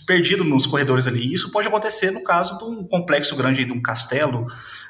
perdido 0.06 0.44
nos 0.44 0.64
corredores 0.64 1.08
ali. 1.08 1.26
E 1.26 1.34
isso 1.34 1.50
pode 1.50 1.66
acontecer 1.66 2.12
no 2.12 2.22
caso 2.22 2.56
de 2.56 2.64
um 2.64 2.86
complexo 2.86 3.34
grande, 3.34 3.64
de 3.64 3.72
um 3.72 3.82
castelo, 3.82 4.46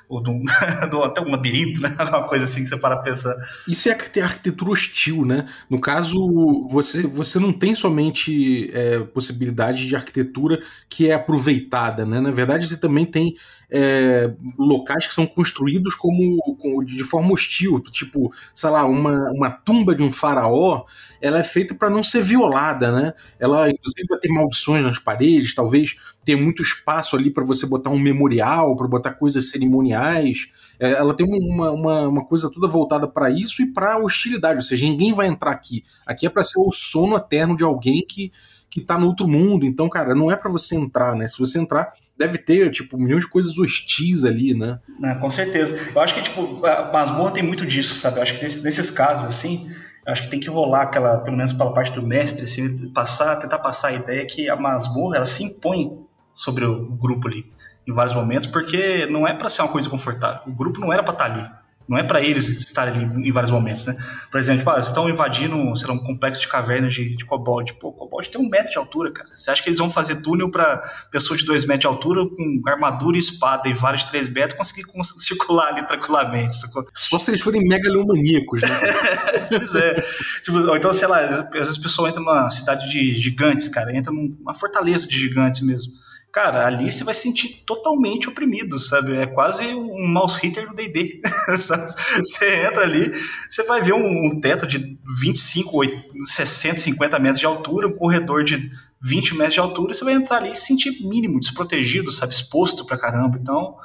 ou 0.08 0.22
de 0.22 0.30
um, 0.30 0.44
até 1.04 1.20
um 1.20 1.30
labirinto, 1.30 1.80
né? 1.80 1.94
Alguma 1.98 2.24
coisa 2.24 2.44
assim 2.44 2.62
que 2.62 2.68
você 2.68 2.76
para 2.76 2.96
pensar. 2.98 3.34
Isso 3.66 3.88
é 3.88 3.92
arquitetura 4.22 4.70
hostil, 4.70 5.24
né? 5.24 5.46
No 5.68 5.80
caso, 5.80 6.68
você, 6.70 7.02
você 7.02 7.38
não 7.38 7.52
tem 7.52 7.74
somente 7.74 8.70
é, 8.72 9.00
possibilidade 9.00 9.86
de 9.86 9.96
arquitetura 9.96 10.60
que 10.88 11.08
é 11.08 11.14
aproveitada, 11.14 12.04
né? 12.04 12.20
Na 12.20 12.30
verdade, 12.30 12.66
você 12.66 12.76
também 12.76 13.06
tem 13.06 13.36
é, 13.70 14.30
locais 14.58 15.06
que 15.06 15.14
são 15.14 15.26
construídos 15.26 15.94
como, 15.94 16.40
como, 16.60 16.84
de 16.84 17.02
forma 17.02 17.32
hostil, 17.32 17.80
tipo, 17.80 18.32
sei 18.54 18.70
lá, 18.70 18.84
uma, 18.84 19.30
uma 19.30 19.50
tumba 19.50 19.94
de 19.94 20.02
um 20.02 20.12
faraó, 20.12 20.84
ela 21.20 21.40
é 21.40 21.42
feita 21.42 21.74
para 21.74 21.90
não 21.90 22.02
ser 22.02 22.22
violada, 22.22 22.92
né? 22.92 23.14
Ela, 23.38 23.70
inclusive, 23.70 24.06
vai 24.08 24.18
ter 24.18 24.28
maldições 24.28 24.84
nas 24.84 24.98
paredes, 24.98 25.54
talvez 25.54 25.96
tenha 26.24 26.38
muito 26.38 26.62
espaço 26.62 27.16
ali 27.16 27.30
para 27.30 27.44
você 27.44 27.66
botar 27.66 27.90
um 27.90 27.98
memorial, 27.98 28.74
para 28.76 28.88
botar 28.88 29.12
coisas 29.12 29.50
cerimoniais. 29.50 30.48
É, 30.78 30.92
ela 30.92 31.14
tem 31.14 31.26
uma, 31.26 31.70
uma, 31.70 32.08
uma 32.08 32.24
coisa 32.24 32.50
toda 32.50 32.66
voltada 32.66 33.06
para 33.06 33.30
isso 33.30 33.62
e 33.62 33.72
para 33.72 33.98
hostilidade, 33.98 34.56
ou 34.56 34.62
seja, 34.62 34.86
ninguém 34.86 35.12
vai 35.12 35.26
entrar 35.26 35.50
aqui. 35.50 35.84
Aqui 36.06 36.26
é 36.26 36.30
para 36.30 36.44
ser 36.44 36.58
o 36.58 36.70
sono 36.70 37.16
eterno 37.16 37.56
de 37.56 37.64
alguém 37.64 38.04
que 38.06 38.32
que 38.74 38.80
tá 38.80 38.98
no 38.98 39.06
outro 39.06 39.28
mundo. 39.28 39.64
Então, 39.64 39.88
cara, 39.88 40.16
não 40.16 40.32
é 40.32 40.34
para 40.34 40.50
você 40.50 40.74
entrar, 40.74 41.14
né? 41.14 41.28
Se 41.28 41.38
você 41.38 41.60
entrar, 41.60 41.92
deve 42.18 42.38
ter, 42.38 42.72
tipo, 42.72 42.98
milhões 42.98 43.22
de 43.22 43.30
coisas 43.30 43.56
hostis 43.56 44.24
ali, 44.24 44.52
né? 44.52 44.80
É, 45.04 45.14
com 45.14 45.30
certeza. 45.30 45.92
Eu 45.94 46.00
acho 46.00 46.12
que, 46.12 46.22
tipo, 46.22 46.66
a 46.66 46.90
masmorra 46.92 47.30
tem 47.30 47.42
muito 47.44 47.64
disso, 47.64 47.94
sabe? 47.94 48.16
Eu 48.16 48.22
acho 48.22 48.34
que 48.36 48.42
nesses, 48.42 48.90
casos, 48.90 49.26
assim, 49.26 49.70
acho 50.04 50.22
que 50.24 50.28
tem 50.28 50.40
que 50.40 50.50
rolar 50.50 50.82
aquela, 50.82 51.18
pelo 51.18 51.36
menos 51.36 51.52
pela 51.52 51.72
parte 51.72 51.92
do 51.92 52.04
mestre, 52.04 52.46
assim, 52.46 52.88
passar, 52.88 53.36
tentar 53.36 53.60
passar 53.60 53.90
a 53.90 53.92
ideia 53.92 54.26
que 54.26 54.50
a 54.50 54.56
masmorra, 54.56 55.18
ela 55.18 55.24
se 55.24 55.44
impõe 55.44 56.04
sobre 56.34 56.66
o 56.66 56.96
grupo 56.96 57.28
ali, 57.28 57.50
em 57.86 57.92
vários 57.92 58.14
momentos, 58.14 58.46
porque 58.46 59.06
não 59.06 59.26
é 59.26 59.32
para 59.32 59.48
ser 59.48 59.62
uma 59.62 59.70
coisa 59.70 59.88
confortável. 59.88 60.42
O 60.46 60.52
grupo 60.52 60.80
não 60.80 60.92
era 60.92 61.02
para 61.02 61.14
estar 61.14 61.30
tá 61.30 61.32
ali. 61.32 61.64
Não 61.86 61.98
é 61.98 62.02
para 62.02 62.22
eles 62.22 62.48
estarem 62.48 62.94
ali 62.94 63.28
em 63.28 63.30
vários 63.30 63.50
momentos, 63.50 63.84
né? 63.84 63.94
Por 64.30 64.40
exemplo, 64.40 64.60
tipo, 64.60 64.70
ah, 64.70 64.74
eles 64.74 64.86
estão 64.86 65.08
invadindo, 65.08 65.76
sei 65.76 65.86
lá, 65.86 65.94
um 65.94 65.98
complexo 65.98 66.40
de 66.40 66.48
cavernas 66.48 66.94
de, 66.94 67.14
de 67.14 67.24
kobold. 67.26 67.74
Pô, 67.74 67.92
kobold 67.92 68.30
tem 68.30 68.40
um 68.40 68.48
metro 68.48 68.72
de 68.72 68.78
altura, 68.78 69.12
cara. 69.12 69.28
Você 69.30 69.50
acha 69.50 69.62
que 69.62 69.68
eles 69.68 69.78
vão 69.78 69.90
fazer 69.90 70.22
túnel 70.22 70.50
para 70.50 70.80
pessoa 71.10 71.36
de 71.36 71.44
dois 71.44 71.66
metros 71.66 71.80
de 71.80 71.86
altura 71.86 72.26
com 72.26 72.62
armadura 72.66 73.16
e 73.16 73.20
espada 73.20 73.68
e 73.68 73.74
vários 73.74 74.02
de 74.02 74.10
três 74.10 74.28
metros 74.28 74.54
conseguir 74.54 74.84
circular 75.18 75.68
ali 75.68 75.86
tranquilamente? 75.86 76.56
Sacou? 76.56 76.86
Só 76.94 77.18
se 77.18 77.32
eles 77.32 77.42
forem 77.42 77.60
megalomaníacos, 77.68 78.62
né? 78.62 78.68
pois 79.50 79.74
é. 79.74 79.94
Tipo, 80.42 80.58
ou 80.60 80.76
então, 80.76 80.94
sei 80.94 81.06
lá, 81.06 81.20
às 81.20 81.50
vezes 81.50 81.76
o 81.76 81.82
pessoal 81.82 82.08
entra 82.08 82.20
numa 82.20 82.48
cidade 82.48 82.88
de 82.88 83.14
gigantes, 83.14 83.68
cara. 83.68 83.94
Entra 83.94 84.10
numa 84.10 84.54
fortaleza 84.54 85.06
de 85.06 85.18
gigantes 85.18 85.60
mesmo 85.60 85.92
cara, 86.34 86.66
ali 86.66 86.90
você 86.90 87.04
vai 87.04 87.14
se 87.14 87.20
sentir 87.20 87.62
totalmente 87.64 88.28
oprimido, 88.28 88.76
sabe? 88.76 89.16
É 89.16 89.24
quase 89.24 89.64
um 89.66 90.08
mouse 90.08 90.44
hitter 90.44 90.68
do 90.68 90.74
D&D. 90.74 91.22
você 91.48 92.66
entra 92.66 92.82
ali, 92.82 93.12
você 93.48 93.62
vai 93.62 93.80
ver 93.80 93.94
um, 93.94 94.26
um, 94.26 94.40
teto 94.40 94.66
de 94.66 94.98
25, 95.20 95.80
60, 96.26 96.78
50 96.78 97.18
metros 97.20 97.38
de 97.38 97.46
altura, 97.46 97.86
um 97.86 97.96
corredor 97.96 98.42
de 98.42 98.68
20 99.00 99.36
metros 99.36 99.54
de 99.54 99.60
altura, 99.60 99.94
você 99.94 100.02
vai 100.02 100.14
entrar 100.14 100.38
ali 100.38 100.50
e 100.50 100.54
se 100.56 100.66
sentir 100.66 101.06
mínimo, 101.06 101.38
desprotegido, 101.38 102.10
sabe? 102.10 102.32
Exposto 102.34 102.84
pra 102.84 102.98
caramba. 102.98 103.38
Então, 103.40 103.76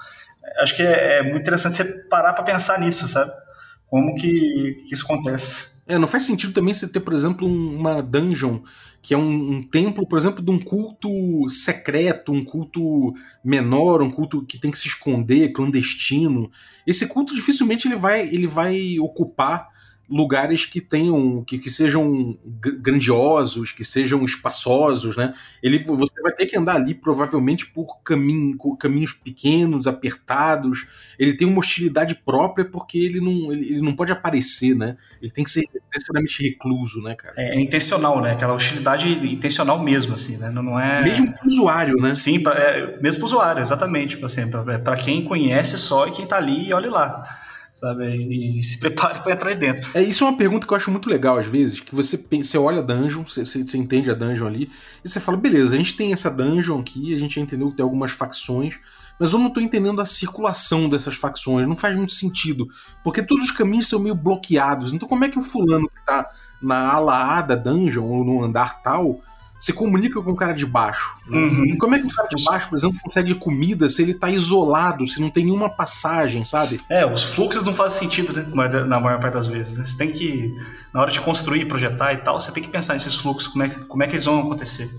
acho 0.59 0.75
que 0.75 0.81
é, 0.81 1.19
é 1.19 1.21
muito 1.23 1.41
interessante 1.41 1.75
você 1.75 2.07
parar 2.09 2.33
para 2.33 2.43
pensar 2.43 2.79
nisso, 2.79 3.07
sabe? 3.07 3.31
Como 3.85 4.15
que, 4.15 4.73
que 4.87 4.93
isso 4.95 5.05
acontece. 5.05 5.78
É, 5.89 5.97
não 5.97 6.07
faz 6.07 6.23
sentido 6.23 6.53
também 6.53 6.71
você 6.71 6.87
ter, 6.87 6.99
por 6.99 7.13
exemplo, 7.13 7.47
uma 7.47 7.99
dungeon 7.99 8.59
que 9.01 9.13
é 9.13 9.17
um, 9.17 9.53
um, 9.53 9.63
templo, 9.63 10.05
por 10.05 10.19
exemplo, 10.19 10.43
de 10.43 10.51
um 10.51 10.59
culto 10.59 11.49
secreto, 11.49 12.31
um 12.31 12.45
culto 12.45 13.11
menor, 13.43 14.03
um 14.03 14.11
culto 14.11 14.45
que 14.45 14.59
tem 14.59 14.69
que 14.69 14.77
se 14.77 14.87
esconder, 14.87 15.51
clandestino. 15.51 16.51
Esse 16.85 17.07
culto 17.07 17.33
dificilmente 17.33 17.87
ele 17.87 17.95
vai, 17.95 18.21
ele 18.27 18.45
vai 18.45 18.99
ocupar 18.99 19.67
lugares 20.09 20.65
que 20.65 20.81
tenham 20.81 21.43
que, 21.43 21.59
que 21.59 21.69
sejam 21.69 22.37
grandiosos, 22.45 23.71
que 23.71 23.85
sejam 23.85 24.23
espaçosos, 24.23 25.15
né? 25.15 25.33
Ele, 25.61 25.77
você 25.77 26.21
vai 26.21 26.33
ter 26.33 26.45
que 26.45 26.57
andar 26.57 26.75
ali 26.75 26.95
provavelmente 26.95 27.67
por 27.67 28.01
caminho, 28.01 28.57
caminhos 28.77 29.13
pequenos, 29.13 29.85
apertados. 29.85 30.87
Ele 31.17 31.33
tem 31.33 31.47
uma 31.47 31.59
hostilidade 31.59 32.15
própria 32.15 32.65
porque 32.65 32.97
ele 32.97 33.21
não, 33.21 33.51
ele, 33.51 33.69
ele 33.69 33.81
não 33.81 33.95
pode 33.95 34.11
aparecer, 34.11 34.75
né? 34.75 34.97
Ele 35.21 35.31
tem 35.31 35.43
que 35.43 35.51
ser 35.51 35.63
necessariamente 35.93 36.41
recluso, 36.43 37.01
né, 37.01 37.15
cara? 37.15 37.35
É, 37.37 37.57
é, 37.57 37.59
intencional, 37.59 38.21
né? 38.21 38.31
Aquela 38.31 38.53
hostilidade 38.53 39.07
intencional 39.31 39.81
mesmo, 39.83 40.15
assim, 40.15 40.37
né? 40.37 40.49
Não, 40.49 40.63
não 40.63 40.79
é 40.79 41.03
mesmo 41.03 41.31
pro 41.31 41.45
usuário, 41.45 41.95
né? 41.97 42.13
Sim, 42.13 42.41
pra, 42.41 42.53
é, 42.55 42.99
mesmo 42.99 43.19
pro 43.19 43.27
usuário, 43.27 43.61
exatamente, 43.61 44.11
tipo 44.11 44.25
assim, 44.25 44.49
para 44.49 44.95
quem 44.95 45.23
conhece 45.23 45.77
só 45.77 46.07
e 46.07 46.11
quem 46.11 46.25
tá 46.25 46.37
ali 46.37 46.69
e 46.69 46.73
olha 46.73 46.89
lá 46.89 47.23
sabe? 47.73 48.05
E, 48.05 48.59
e 48.59 48.63
se 48.63 48.79
prepare 48.79 49.21
para 49.21 49.33
entrar 49.33 49.49
aí 49.49 49.55
dentro. 49.55 49.89
É, 49.93 50.01
isso 50.01 50.23
é 50.23 50.27
uma 50.27 50.37
pergunta 50.37 50.67
que 50.67 50.73
eu 50.73 50.77
acho 50.77 50.91
muito 50.91 51.09
legal 51.09 51.37
às 51.37 51.47
vezes, 51.47 51.79
que 51.79 51.95
você, 51.95 52.17
você 52.17 52.57
olha 52.57 52.79
a 52.79 52.83
dungeon, 52.83 53.23
você, 53.23 53.45
você 53.45 53.77
entende 53.77 54.11
a 54.11 54.13
dungeon 54.13 54.47
ali, 54.47 54.71
e 55.03 55.09
você 55.09 55.19
fala, 55.19 55.37
beleza, 55.37 55.75
a 55.75 55.77
gente 55.77 55.95
tem 55.95 56.13
essa 56.13 56.29
dungeon 56.29 56.79
aqui, 56.79 57.15
a 57.15 57.19
gente 57.19 57.39
entendeu 57.39 57.69
que 57.69 57.77
tem 57.77 57.83
algumas 57.83 58.11
facções, 58.11 58.75
mas 59.19 59.33
eu 59.33 59.39
não 59.39 59.47
estou 59.47 59.61
entendendo 59.61 59.99
a 59.99 60.05
circulação 60.05 60.87
dessas 60.87 61.15
facções, 61.15 61.67
não 61.67 61.75
faz 61.75 61.95
muito 61.95 62.13
sentido, 62.13 62.67
porque 63.03 63.21
todos 63.21 63.45
os 63.45 63.51
caminhos 63.51 63.87
são 63.87 63.99
meio 63.99 64.15
bloqueados, 64.15 64.93
então 64.93 65.07
como 65.07 65.25
é 65.25 65.29
que 65.29 65.37
o 65.37 65.41
fulano 65.41 65.89
que 65.89 65.99
está 65.99 66.29
na 66.61 66.93
ala 66.93 67.37
A 67.37 67.41
da 67.41 67.55
dungeon, 67.55 68.05
ou 68.05 68.23
no 68.23 68.43
andar 68.43 68.81
tal, 68.81 69.21
se 69.59 69.73
comunica 69.73 70.21
com 70.21 70.31
o 70.31 70.35
cara 70.35 70.53
de 70.53 70.65
baixo. 70.65 71.17
Né? 71.27 71.37
Uhum. 71.37 71.77
Como 71.77 71.93
é 71.93 71.99
que 71.99 72.07
o 72.07 72.09
cara 72.09 72.29
de 72.33 72.43
baixo, 72.45 72.69
por 72.69 72.77
exemplo, 72.77 72.97
consegue 73.03 73.35
comida 73.35 73.89
se 73.89 74.01
ele 74.01 74.13
tá 74.13 74.29
isolado, 74.29 75.05
se 75.05 75.19
não 75.19 75.29
tem 75.29 75.43
nenhuma 75.43 75.69
passagem, 75.69 76.45
sabe? 76.45 76.79
É, 76.89 77.05
os 77.05 77.23
fluxos 77.25 77.65
não 77.65 77.73
fazem 77.73 77.99
sentido, 77.99 78.31
né? 78.31 78.45
Na 78.87 78.99
maior 78.99 79.19
parte 79.19 79.33
das 79.33 79.47
vezes. 79.47 79.77
Né? 79.77 79.83
Você 79.83 79.97
tem 79.97 80.13
que, 80.13 80.55
na 80.93 81.01
hora 81.01 81.11
de 81.11 81.19
construir, 81.19 81.65
projetar 81.65 82.13
e 82.13 82.17
tal, 82.17 82.39
você 82.39 82.53
tem 82.53 82.63
que 82.63 82.69
pensar 82.69 82.93
nesses 82.93 83.15
fluxos, 83.15 83.47
como 83.47 83.63
é, 83.63 83.69
como 83.69 84.01
é 84.01 84.07
que 84.07 84.13
eles 84.13 84.25
vão 84.25 84.39
acontecer. 84.39 84.89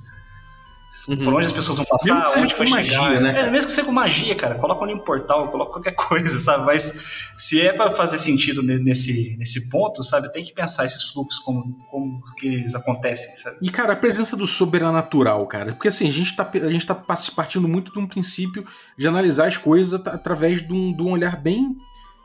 Uhum. 1.09 1.17
Por 1.19 1.35
onde 1.35 1.47
as 1.47 1.53
pessoas 1.53 1.79
vão 1.79 1.87
passar, 1.87 2.15
mesmo 2.15 2.33
que 2.33 2.41
onde 2.41 2.55
vai 2.57 2.69
magia, 2.69 2.99
chegar. 2.99 3.21
Né? 3.21 3.41
É, 3.41 3.51
mesmo 3.51 3.69
que 3.69 3.73
seja 3.73 3.87
com 3.87 3.93
magia, 3.93 4.35
cara. 4.35 4.57
Coloca 4.57 4.85
ali 4.85 4.93
um 4.93 4.99
portal, 4.99 5.49
coloca 5.49 5.73
qualquer 5.73 5.95
coisa, 5.95 6.39
sabe? 6.41 6.67
Mas 6.67 7.31
se 7.37 7.61
é 7.61 7.73
para 7.73 7.93
fazer 7.93 8.19
sentido 8.19 8.63
nesse, 8.63 9.37
nesse 9.39 9.71
ponto, 9.71 10.03
sabe? 10.03 10.33
Tem 10.33 10.43
que 10.43 10.53
pensar 10.53 10.85
esses 10.85 11.05
fluxos, 11.05 11.39
como, 11.41 11.75
como 11.89 12.21
que 12.39 12.49
eles 12.49 12.75
acontecem, 12.75 13.35
sabe? 13.37 13.59
E, 13.63 13.71
cara, 13.71 13.93
a 13.93 13.97
presença 13.97 14.37
do 14.37 14.47
sobrenatural, 14.47 15.47
cara. 15.47 15.73
Porque 15.73 15.89
assim, 15.89 16.09
a 16.09 16.13
gente 16.13 16.35
tá, 16.35 16.51
a 16.53 16.71
gente 16.71 16.87
tá 16.87 16.95
partindo 16.95 17.69
muito 17.69 17.93
de 17.93 17.99
um 17.99 18.07
princípio 18.07 18.67
de 18.99 19.07
analisar 19.07 19.47
as 19.47 19.57
coisas 19.57 20.01
através 20.07 20.67
de 20.67 20.73
um, 20.73 20.93
de 20.93 21.03
um 21.03 21.13
olhar 21.13 21.37
bem 21.37 21.77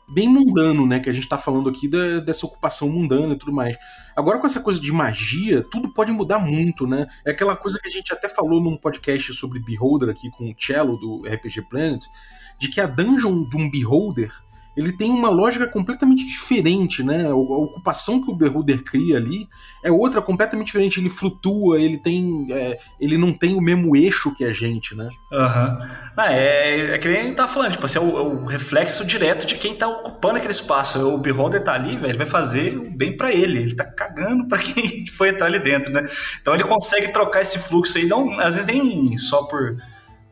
bem 0.08 0.28
mundano, 0.28 0.86
né? 0.86 1.00
Que 1.00 1.10
a 1.10 1.14
gente 1.14 1.28
tá 1.28 1.38
falando 1.38 1.70
aqui 1.70 1.88
da, 1.88 2.20
dessa 2.20 2.46
ocupação 2.46 2.90
mundana 2.90 3.34
e 3.34 3.38
tudo 3.38 3.52
mais. 3.52 3.78
Agora, 4.16 4.40
com 4.40 4.48
essa 4.48 4.60
coisa 4.60 4.80
de 4.80 4.92
magia, 4.92 5.64
tudo 5.70 5.94
pode 5.94 6.12
mudar 6.12 6.40
muito, 6.40 6.88
né? 6.88 7.08
É 7.26 7.32
aquela 7.32 7.56
coisa 7.56 7.80
que 7.82 7.88
a 7.88 7.92
gente 7.92 8.14
até 8.14 8.30
falou 8.30 8.62
num 8.62 8.78
podcast 8.78 9.34
sobre 9.34 9.60
Beholder 9.60 10.10
aqui 10.10 10.30
com 10.30 10.50
o 10.50 10.56
Cello 10.58 10.98
do 10.98 11.24
RPG 11.28 11.64
Planet, 11.70 12.06
de 12.60 12.70
que 12.70 12.80
a 12.80 12.86
dungeon 12.86 13.48
de 13.48 13.58
um 13.58 13.70
Beholder 13.70 14.32
ele 14.76 14.92
tem 14.92 15.12
uma 15.12 15.30
lógica 15.30 15.68
completamente 15.68 16.26
diferente, 16.26 17.02
né? 17.02 17.28
A 17.28 17.36
ocupação 17.36 18.22
que 18.22 18.30
o 18.30 18.36
Beholder 18.36 18.84
cria 18.84 19.18
ali 19.18 19.48
é 19.84 19.92
outra 19.92 20.22
completamente 20.22 20.68
diferente. 20.68 21.00
Ele 21.00 21.10
flutua, 21.10 21.80
ele 21.80 21.98
tem. 21.98 22.48
É, 22.52 22.78
ele 23.00 23.18
não 23.18 23.32
tem 23.32 23.56
o 23.56 23.62
mesmo 23.62 23.96
eixo 23.96 24.34
que 24.34 24.44
a 24.44 24.52
gente, 24.52 24.96
né? 24.96 25.10
Aham. 25.32 25.80
Uhum. 26.18 26.24
É, 26.24 26.96
é 26.96 26.98
que 26.98 27.08
nem 27.08 27.34
tá 27.34 27.48
falando, 27.48 27.72
tipo 27.74 27.86
assim, 27.86 28.00
é 28.00 28.02
o, 28.02 28.18
é 28.18 28.22
o, 28.22 28.46
reflexo 28.46 29.06
direto 29.06 29.46
de 29.46 29.56
quem 29.56 29.76
tá 29.76 29.88
ocupando 29.88 30.38
aquele 30.38 30.52
espaço. 30.52 31.00
O 31.08 31.18
Beholder 31.18 31.64
tá 31.64 31.74
ali, 31.74 31.96
velho, 31.96 32.08
ele 32.08 32.18
vai 32.18 32.28
fazer 32.28 32.78
o 32.78 32.92
bem 32.92 33.16
para 33.16 33.32
ele. 33.32 33.60
Ele 33.60 33.76
tá 33.76 33.86
cagando 33.86 34.48
para 34.48 34.58
quem 34.64 35.08
foi 35.08 35.30
entrar 35.30 35.48
ali 35.48 35.60
dentro, 35.60 35.92
né? 35.92 36.04
Então 36.42 36.54
ele 36.54 36.64
consegue 36.64 37.10
trocar 37.10 37.42
esse 37.42 37.60
fluxo 37.60 37.98
aí, 37.98 38.06
não, 38.06 38.40
às 38.40 38.56
vezes 38.56 38.66
nem 38.66 39.16
só 39.18 39.44
por 39.44 39.78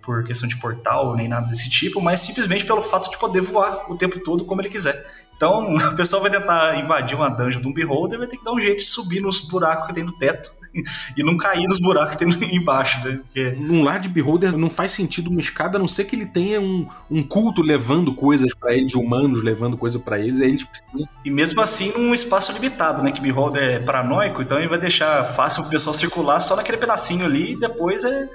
por 0.03 0.23
questão 0.23 0.47
de 0.47 0.57
portal 0.57 1.15
nem 1.15 1.27
nada 1.27 1.47
desse 1.47 1.69
tipo, 1.69 2.01
mas 2.01 2.19
simplesmente 2.19 2.65
pelo 2.65 2.81
fato 2.81 3.09
de 3.09 3.17
poder 3.17 3.41
voar 3.41 3.91
o 3.91 3.95
tempo 3.95 4.19
todo 4.19 4.45
como 4.45 4.61
ele 4.61 4.69
quiser. 4.69 5.05
Então, 5.35 5.73
o 5.75 5.95
pessoal 5.95 6.21
vai 6.21 6.31
tentar 6.31 6.79
invadir 6.79 7.15
uma 7.15 7.29
dungeon 7.29 7.61
de 7.61 7.67
um 7.67 7.73
beholder, 7.73 8.19
vai 8.19 8.27
ter 8.27 8.37
que 8.37 8.43
dar 8.43 8.53
um 8.53 8.59
jeito 8.59 8.83
de 8.83 8.89
subir 8.89 9.21
nos 9.21 9.41
buracos 9.41 9.87
que 9.87 9.93
tem 9.93 10.03
no 10.03 10.11
teto 10.11 10.51
e 11.17 11.23
não 11.23 11.37
cair 11.37 11.67
nos 11.67 11.79
buracos 11.79 12.15
que 12.15 12.25
tem 12.25 12.29
embaixo, 12.55 13.03
né? 13.05 13.19
Porque... 13.23 13.51
Num 13.51 13.83
lar 13.83 13.99
de 13.99 14.09
beholder 14.09 14.55
não 14.57 14.69
faz 14.69 14.91
sentido 14.91 15.29
uma 15.29 15.39
escada, 15.39 15.77
a 15.77 15.79
não 15.79 15.87
ser 15.87 16.05
que 16.05 16.15
ele 16.15 16.25
tenha 16.25 16.61
um, 16.61 16.87
um 17.09 17.23
culto 17.23 17.61
levando 17.61 18.13
coisas 18.13 18.53
para 18.53 18.73
eles, 18.73 18.93
humanos 18.93 19.43
levando 19.43 19.77
coisa 19.77 19.99
para 19.99 20.19
eles, 20.19 20.39
aí 20.41 20.49
eles 20.49 20.63
precisam. 20.63 21.07
E 21.25 21.31
mesmo 21.31 21.61
assim 21.61 21.91
num 21.97 22.13
espaço 22.13 22.51
limitado, 22.51 23.01
né? 23.01 23.11
Que 23.11 23.21
beholder 23.21 23.63
é 23.63 23.79
paranoico, 23.79 24.41
então 24.41 24.57
ele 24.57 24.67
vai 24.67 24.79
deixar 24.79 25.23
fácil 25.23 25.63
o 25.63 25.69
pessoal 25.69 25.93
circular 25.93 26.39
só 26.39 26.55
naquele 26.55 26.77
pedacinho 26.77 27.25
ali 27.25 27.53
e 27.53 27.59
depois 27.59 28.03
é 28.03 28.29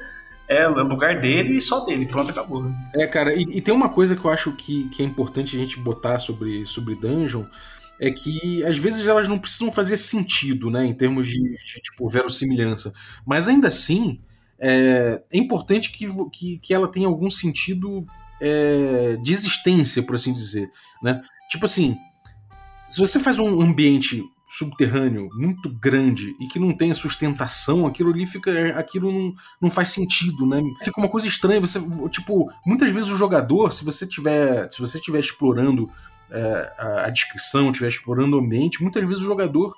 é 0.49 0.67
lugar 0.67 1.21
dele 1.21 1.59
e 1.59 1.61
só 1.61 1.85
dele. 1.85 2.07
Pronto, 2.07 2.31
acabou. 2.31 2.71
É, 2.95 3.07
cara, 3.07 3.35
e, 3.35 3.43
e, 3.43 3.61
tem 3.61 3.75
uma 3.75 3.91
coisa 3.91 4.17
que 4.17 4.25
eu 4.25 4.31
acho 4.31 4.53
que, 4.53 4.89
que 4.89 5.03
é 5.03 5.05
importante 5.05 5.55
a 5.57 5.61
gente 5.61 5.79
botar 5.79 6.19
sobre, 6.19 6.65
sobre 6.65 6.95
Dungeon. 6.95 7.45
É 8.01 8.11
que 8.11 8.65
às 8.65 8.79
vezes 8.79 9.07
elas 9.07 9.29
não 9.29 9.39
precisam 9.39 9.73
fazer 9.73 9.97
sentido, 9.97 10.71
né? 10.71 10.87
Em 10.87 10.95
termos 10.95 11.27
de, 11.27 11.41
de 11.41 11.81
tipo, 11.83 12.09
verossimilhança. 12.09 12.93
Mas 13.27 13.49
ainda 13.49 13.69
assim, 13.69 14.21
é, 14.59 15.23
é 15.31 15.37
importante 15.37 15.91
que, 15.91 16.07
que, 16.33 16.59
que 16.59 16.73
ela 16.73 16.89
tenha 16.89 17.09
algum 17.09 17.29
sentido 17.29 18.07
é, 18.41 19.17
de 19.23 19.33
existência, 19.33 20.03
por 20.03 20.15
assim 20.15 20.33
dizer. 20.33 20.71
Né? 21.03 21.21
Tipo 21.51 21.65
assim, 21.65 21.97
se 22.89 22.99
você 22.99 23.19
faz 23.21 23.39
um 23.39 23.61
ambiente 23.61 24.23
subterrâneo 24.49 25.29
muito 25.35 25.69
grande 25.69 26.35
e 26.41 26.47
que 26.47 26.59
não 26.59 26.75
tem 26.75 26.93
sustentação, 26.95 27.87
aquilo 27.87 28.11
ali 28.11 28.27
fica. 28.27 28.51
aquilo 28.79 29.13
não, 29.13 29.35
não 29.61 29.71
faz 29.71 29.91
sentido, 29.91 30.47
né? 30.47 30.63
Fica 30.83 30.99
uma 30.99 31.09
coisa 31.09 31.29
estranha. 31.29 31.61
Você, 31.61 31.79
tipo, 32.09 32.51
muitas 32.65 32.91
vezes 32.91 33.11
o 33.11 33.19
jogador, 33.19 33.73
se 33.73 33.85
você 33.85 34.07
tiver. 34.07 34.71
Se 34.73 34.81
você 34.81 34.97
estiver 34.97 35.21
explorando 35.21 35.91
é, 36.31 36.73
a, 36.79 37.07
a 37.07 37.11
descrição, 37.11 37.71
estiver 37.71 37.89
explorando 37.89 38.37
o 38.37 38.41
ambiente, 38.41 38.83
muitas 38.83 39.07
vezes 39.07 39.23
o 39.23 39.27
jogador, 39.27 39.75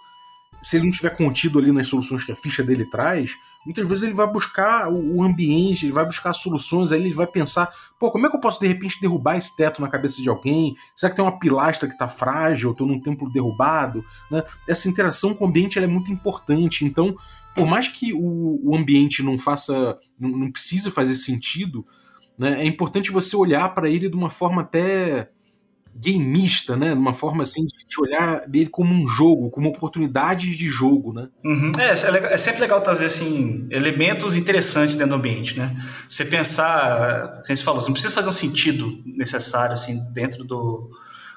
se 0.63 0.77
ele 0.77 0.85
não 0.85 0.93
tiver 0.93 1.17
contido 1.17 1.59
ali 1.59 1.73
nas 1.73 1.89
soluções 1.89 2.23
que 2.23 2.33
a 2.33 2.37
ficha 2.37 2.63
dele 2.63 2.85
traz, 2.85 3.37
muitas 3.64 3.88
vezes 3.88 4.05
ele 4.05 4.14
vai 4.14 4.27
buscar 4.27 4.88
o 4.90 5.23
ambiente, 5.23 5.87
ele 5.87 5.92
vai 5.92 6.05
buscar 6.05 6.33
soluções, 6.33 6.92
aí 6.92 7.01
ele 7.01 7.12
vai 7.12 7.27
pensar, 7.27 7.73
pô, 7.99 8.11
como 8.11 8.27
é 8.27 8.31
que 8.31 8.37
eu 8.37 8.40
posso 8.40 8.61
de 8.61 8.66
repente 8.66 9.01
derrubar 9.01 9.37
esse 9.37 9.55
teto 9.57 9.83
na 9.83 9.88
cabeça 9.88 10.23
de 10.23 10.29
alguém? 10.29 10.75
Será 10.94 11.11
que 11.11 11.16
tem 11.16 11.25
uma 11.25 11.38
pilastra 11.38 11.88
que 11.88 11.94
está 11.94 12.09
frágil, 12.09 12.75
tô 12.75 12.87
num 12.87 13.01
templo 13.01 13.31
derrubado? 13.31 14.05
Né? 14.31 14.42
Essa 14.68 14.88
interação 14.88 15.35
com 15.35 15.44
o 15.44 15.49
ambiente 15.49 15.79
é 15.79 15.87
muito 15.87 16.11
importante, 16.12 16.85
então, 16.85 17.14
por 17.55 17.66
mais 17.66 17.88
que 17.88 18.12
o, 18.12 18.61
o 18.62 18.77
ambiente 18.77 19.23
não 19.23 19.38
faça, 19.38 19.99
não, 20.18 20.31
não 20.31 20.51
precise 20.51 20.90
fazer 20.90 21.14
sentido, 21.14 21.87
né, 22.38 22.62
é 22.62 22.64
importante 22.64 23.11
você 23.11 23.37
olhar 23.37 23.75
para 23.75 23.90
ele 23.90 24.09
de 24.09 24.16
uma 24.16 24.31
forma 24.31 24.62
até 24.62 25.31
gameista, 25.94 26.76
né? 26.76 26.94
Numa 26.94 27.12
forma 27.12 27.42
assim 27.42 27.66
de 27.66 28.00
olhar 28.00 28.48
dele 28.48 28.70
como 28.70 28.92
um 28.92 29.07
jogo, 29.07 29.50
como 29.50 29.68
oportunidade 29.68 30.57
de 30.57 30.68
jogo, 30.68 31.12
né? 31.12 31.29
Uhum. 31.44 31.72
É, 31.79 31.90
é, 31.90 32.35
é, 32.35 32.37
sempre 32.37 32.61
legal 32.61 32.81
trazer 32.81 33.07
assim 33.07 33.66
elementos 33.70 34.37
interessantes 34.37 34.96
dentro 34.96 35.11
do 35.11 35.18
ambiente, 35.18 35.59
né? 35.59 35.76
Você 36.09 36.24
pensar, 36.24 37.42
como 37.42 37.57
você 37.57 37.62
falou, 37.62 37.81
você 37.81 37.88
não 37.88 37.94
precisa 37.94 38.12
fazer 38.12 38.29
um 38.29 38.33
sentido 38.33 39.03
necessário 39.05 39.72
assim 39.72 40.00
dentro 40.12 40.44
do 40.44 40.90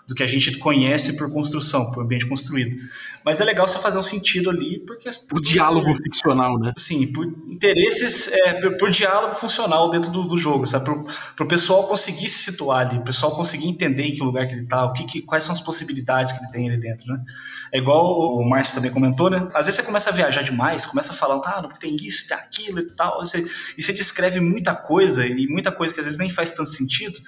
do 0.08 0.14
que 0.14 0.24
a 0.24 0.28
gente 0.28 0.58
conhece 0.58 1.16
por 1.18 1.32
construção, 1.32 1.90
por 1.92 2.04
ambiente 2.04 2.26
construído. 2.26 2.76
Mas 3.24 3.40
é 3.40 3.46
legal 3.46 3.68
você 3.68 3.80
fazer 3.80 3.98
um 3.98 4.04
sentido 4.04 4.50
ali 4.50 4.80
porque 4.86 5.10
por 5.30 5.42
diálogo 5.42 5.96
ficcional, 5.96 6.60
né? 6.60 6.74
Sim, 6.78 7.12
por 7.14 7.26
interesses, 7.26 8.28
é, 8.32 8.60
por, 8.60 8.78
por, 8.78 8.90
diálogo 8.90 9.34
funcional 9.34 9.90
dentro 9.90 10.12
do, 10.12 10.24
do 10.24 10.38
jogo, 10.38 10.68
sabe? 10.68 10.84
Para 10.84 11.46
o 11.46 11.48
pessoal 11.48 11.88
conseguir 11.88 12.28
se 12.28 12.52
situar 12.52 12.88
ali, 12.88 12.98
o 12.98 13.04
pessoal 13.04 13.34
conseguir 13.34 13.68
entender 13.68 14.04
em 14.04 14.14
que 14.14 14.22
lugar 14.22 14.46
que 14.46 14.54
ele 14.54 14.64
está, 14.64 14.84
o 14.86 14.92
que, 14.92 15.06
que, 15.06 15.22
quais 15.22 15.46
são 15.46 15.54
as 15.54 15.62
possibilidades 15.62 16.34
que 16.34 16.44
ele 16.44 16.52
tem 16.52 16.70
ali 16.70 16.80
dentro, 16.80 17.08
né? 17.08 17.24
É 17.72 17.78
igual 17.78 18.38
o 18.38 18.48
Márcio 18.48 18.76
também 18.76 18.92
comentou, 18.92 19.30
né? 19.30 19.48
Às 19.54 19.68
vezes 19.68 19.76
você 19.76 19.84
começa 19.84 20.10
a 20.10 20.14
viajar 20.14 20.42
demais, 20.42 20.86
começa 20.86 21.14
a 21.14 21.16
falar, 21.16 21.40
ah, 21.46 21.62
não, 21.62 21.70
tem 21.70 21.96
isso, 21.96 22.28
tem 22.28 22.36
aquilo 22.36 22.80
e 22.80 22.90
tal, 22.92 23.24
e 23.24 23.28
você, 23.28 23.46
e 23.78 23.82
você 23.82 23.94
descreve 23.94 24.42
muita 24.42 24.76
coisa 24.76 25.26
e 25.26 25.48
muita 25.48 25.72
coisa 25.72 25.94
que 25.94 26.00
às 26.02 26.06
vezes 26.06 26.20
nem 26.20 26.30
faz 26.30 26.50
tanto 26.50 26.70
sentido. 26.70 27.20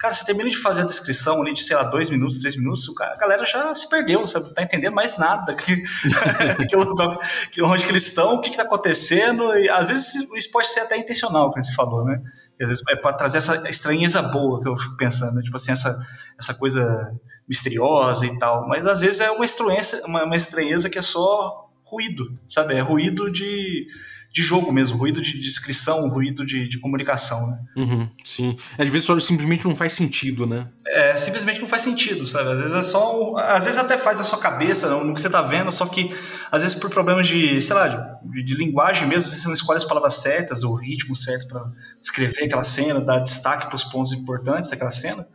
Cara, 0.00 0.14
você 0.14 0.24
termina 0.24 0.48
de 0.48 0.56
fazer 0.56 0.80
a 0.80 0.86
descrição 0.86 1.42
ali 1.42 1.52
de, 1.52 1.62
sei 1.62 1.76
lá, 1.76 1.82
dois 1.82 2.08
minutos, 2.08 2.38
três 2.38 2.56
minutos, 2.56 2.88
a 2.98 3.16
galera 3.16 3.44
já 3.44 3.74
se 3.74 3.86
perdeu, 3.86 4.26
sabe? 4.26 4.46
Não 4.46 4.54
tá 4.54 4.62
entendendo 4.62 4.94
mais 4.94 5.18
nada. 5.18 5.54
Que, 5.60 5.76
que, 7.52 7.62
onde 7.62 7.84
que 7.84 7.90
eles 7.90 8.06
estão, 8.06 8.36
o 8.36 8.40
que, 8.40 8.48
que 8.48 8.56
tá 8.56 8.62
acontecendo. 8.62 9.54
E 9.56 9.68
às 9.68 9.88
vezes 9.88 10.14
isso 10.34 10.50
pode 10.50 10.68
ser 10.68 10.80
até 10.80 10.96
intencional, 10.96 11.50
como 11.50 11.62
você 11.62 11.74
falou, 11.74 12.04
né? 12.04 12.22
Às 12.60 12.68
vezes 12.70 12.82
é 12.88 12.96
para 12.96 13.12
trazer 13.12 13.38
essa 13.38 13.68
estranheza 13.68 14.22
boa 14.22 14.62
que 14.62 14.68
eu 14.68 14.76
fico 14.76 14.96
pensando, 14.96 15.34
né? 15.34 15.42
tipo 15.42 15.56
assim, 15.56 15.72
essa, 15.72 15.98
essa 16.38 16.54
coisa 16.54 17.12
misteriosa 17.46 18.24
e 18.24 18.38
tal. 18.38 18.66
Mas 18.66 18.86
às 18.86 19.02
vezes 19.02 19.20
é 19.20 19.30
uma 19.30 19.44
estranheza, 19.44 20.02
uma, 20.06 20.24
uma 20.24 20.36
estranheza 20.36 20.88
que 20.88 20.98
é 20.98 21.02
só 21.02 21.68
ruído, 21.84 22.38
sabe? 22.46 22.74
É 22.74 22.80
ruído 22.80 23.30
de 23.30 23.86
de 24.32 24.42
jogo 24.42 24.72
mesmo, 24.72 24.96
ruído 24.96 25.20
de 25.20 25.40
descrição, 25.40 26.08
ruído 26.08 26.46
de, 26.46 26.68
de 26.68 26.78
comunicação, 26.78 27.48
né? 27.48 27.58
Uhum, 27.76 28.08
sim. 28.22 28.56
Às 28.78 28.88
vezes 28.88 29.04
só 29.04 29.18
simplesmente 29.18 29.64
não 29.64 29.74
faz 29.74 29.92
sentido, 29.92 30.46
né? 30.46 30.68
É, 30.86 31.16
simplesmente 31.16 31.60
não 31.60 31.66
faz 31.66 31.82
sentido, 31.82 32.24
sabe? 32.26 32.50
Às 32.50 32.58
vezes 32.58 32.72
é 32.72 32.82
só. 32.82 33.34
Às 33.36 33.64
vezes 33.64 33.78
até 33.78 33.96
faz 33.96 34.18
na 34.18 34.24
sua 34.24 34.38
cabeça, 34.38 34.88
no 35.02 35.14
que 35.14 35.20
você 35.20 35.28
tá 35.28 35.42
vendo, 35.42 35.72
só 35.72 35.84
que 35.86 36.14
às 36.50 36.62
vezes 36.62 36.78
por 36.78 36.90
problemas 36.90 37.26
de, 37.26 37.60
sei 37.60 37.74
lá, 37.74 38.20
de, 38.22 38.42
de 38.42 38.54
linguagem 38.54 39.08
mesmo, 39.08 39.24
às 39.24 39.30
vezes 39.30 39.42
você 39.42 39.48
não 39.48 39.54
escolhe 39.54 39.78
as 39.78 39.84
palavras 39.84 40.14
certas, 40.14 40.62
o 40.62 40.74
ritmo 40.74 41.16
certo 41.16 41.48
para 41.48 41.64
descrever 41.98 42.44
aquela 42.44 42.62
cena, 42.62 43.00
dar 43.00 43.18
destaque 43.18 43.66
para 43.66 43.76
os 43.76 43.84
pontos 43.84 44.12
importantes 44.12 44.70
daquela 44.70 44.90
cena 44.90 45.26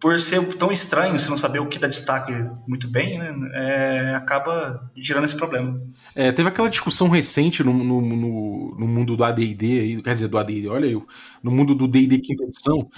por 0.00 0.18
ser 0.18 0.42
tão 0.56 0.72
estranho, 0.72 1.18
se 1.18 1.28
não 1.28 1.36
saber 1.36 1.58
o 1.58 1.66
que 1.66 1.78
dá 1.78 1.86
destaque 1.86 2.32
muito 2.66 2.88
bem, 2.88 3.18
né, 3.18 3.34
é, 3.52 4.14
acaba 4.14 4.90
gerando 4.96 5.24
esse 5.24 5.36
problema. 5.36 5.76
É, 6.14 6.32
teve 6.32 6.48
aquela 6.48 6.70
discussão 6.70 7.08
recente 7.08 7.62
no, 7.62 7.72
no, 7.72 8.00
no, 8.00 8.76
no 8.78 8.88
mundo 8.88 9.14
do 9.14 9.22
AD&D, 9.22 10.00
quer 10.02 10.14
dizer, 10.14 10.28
do 10.28 10.38
AD&D, 10.38 10.68
olha 10.68 10.86
eu, 10.86 11.06
no 11.42 11.50
mundo 11.50 11.74
do 11.74 11.86
D&D 11.86 12.18
quinta 12.18 12.44
edição, 12.44 12.88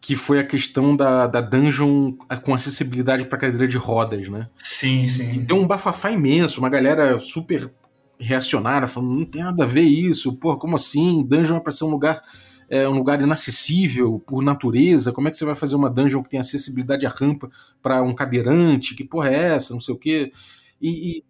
que 0.00 0.16
foi 0.16 0.40
a 0.40 0.44
questão 0.44 0.96
da, 0.96 1.28
da 1.28 1.40
dungeon 1.40 2.12
com 2.42 2.52
acessibilidade 2.52 3.24
para 3.24 3.38
cadeira 3.38 3.68
de 3.68 3.76
rodas, 3.76 4.28
né? 4.28 4.48
Sim, 4.56 5.06
sim. 5.06 5.44
Deu 5.44 5.56
um 5.56 5.66
bafafá 5.66 6.10
imenso, 6.10 6.60
uma 6.60 6.68
galera 6.68 7.18
super 7.20 7.70
reacionária, 8.18 8.88
falando, 8.88 9.14
não 9.14 9.24
tem 9.24 9.44
nada 9.44 9.62
a 9.62 9.66
ver 9.66 9.82
isso, 9.82 10.32
pô, 10.32 10.56
como 10.56 10.74
assim? 10.74 11.24
Dungeon 11.24 11.58
é 11.58 11.60
pra 11.60 11.72
ser 11.72 11.84
um 11.84 11.90
lugar 11.90 12.20
é 12.68 12.88
um 12.88 12.96
lugar 12.96 13.20
inacessível 13.20 14.22
por 14.26 14.42
natureza. 14.42 15.12
Como 15.12 15.28
é 15.28 15.30
que 15.30 15.36
você 15.36 15.44
vai 15.44 15.54
fazer 15.54 15.74
uma 15.74 15.90
dungeon 15.90 16.22
que 16.22 16.30
tem 16.30 16.40
acessibilidade 16.40 17.06
à 17.06 17.08
rampa 17.08 17.50
para 17.82 18.02
um 18.02 18.14
cadeirante? 18.14 18.94
Que 18.94 19.04
porra 19.04 19.30
é 19.30 19.54
essa? 19.54 19.72
Não 19.72 19.80
sei 19.80 19.94
o 19.94 19.98
quê. 19.98 20.32
E, 20.80 21.18
e, 21.18 21.24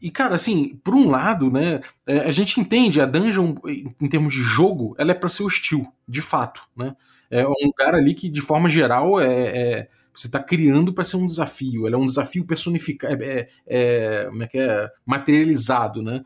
e, 0.00 0.10
cara, 0.10 0.34
assim, 0.34 0.80
por 0.82 0.94
um 0.94 1.10
lado, 1.10 1.50
né, 1.50 1.80
é, 2.06 2.20
a 2.20 2.30
gente 2.30 2.60
entende 2.60 3.00
a 3.00 3.06
dungeon, 3.06 3.54
em 4.00 4.08
termos 4.08 4.34
de 4.34 4.42
jogo, 4.42 4.94
ela 4.98 5.10
é 5.10 5.14
para 5.14 5.28
ser 5.28 5.42
hostil, 5.42 5.86
de 6.08 6.22
fato, 6.22 6.62
né? 6.76 6.94
É 7.30 7.46
um 7.46 7.54
lugar 7.64 7.94
ali 7.94 8.14
que, 8.14 8.28
de 8.28 8.40
forma 8.40 8.68
geral, 8.68 9.20
é, 9.20 9.26
é 9.26 9.88
você 10.14 10.28
está 10.28 10.42
criando 10.42 10.94
para 10.94 11.04
ser 11.04 11.16
um 11.16 11.26
desafio. 11.26 11.86
Ela 11.86 11.96
é 11.96 11.98
um 11.98 12.06
desafio 12.06 12.46
personificado, 12.46 13.22
é, 13.22 13.48
é, 13.66 14.26
como 14.30 14.42
é 14.42 14.46
que 14.46 14.58
é? 14.58 14.88
materializado, 15.04 16.02
né? 16.02 16.22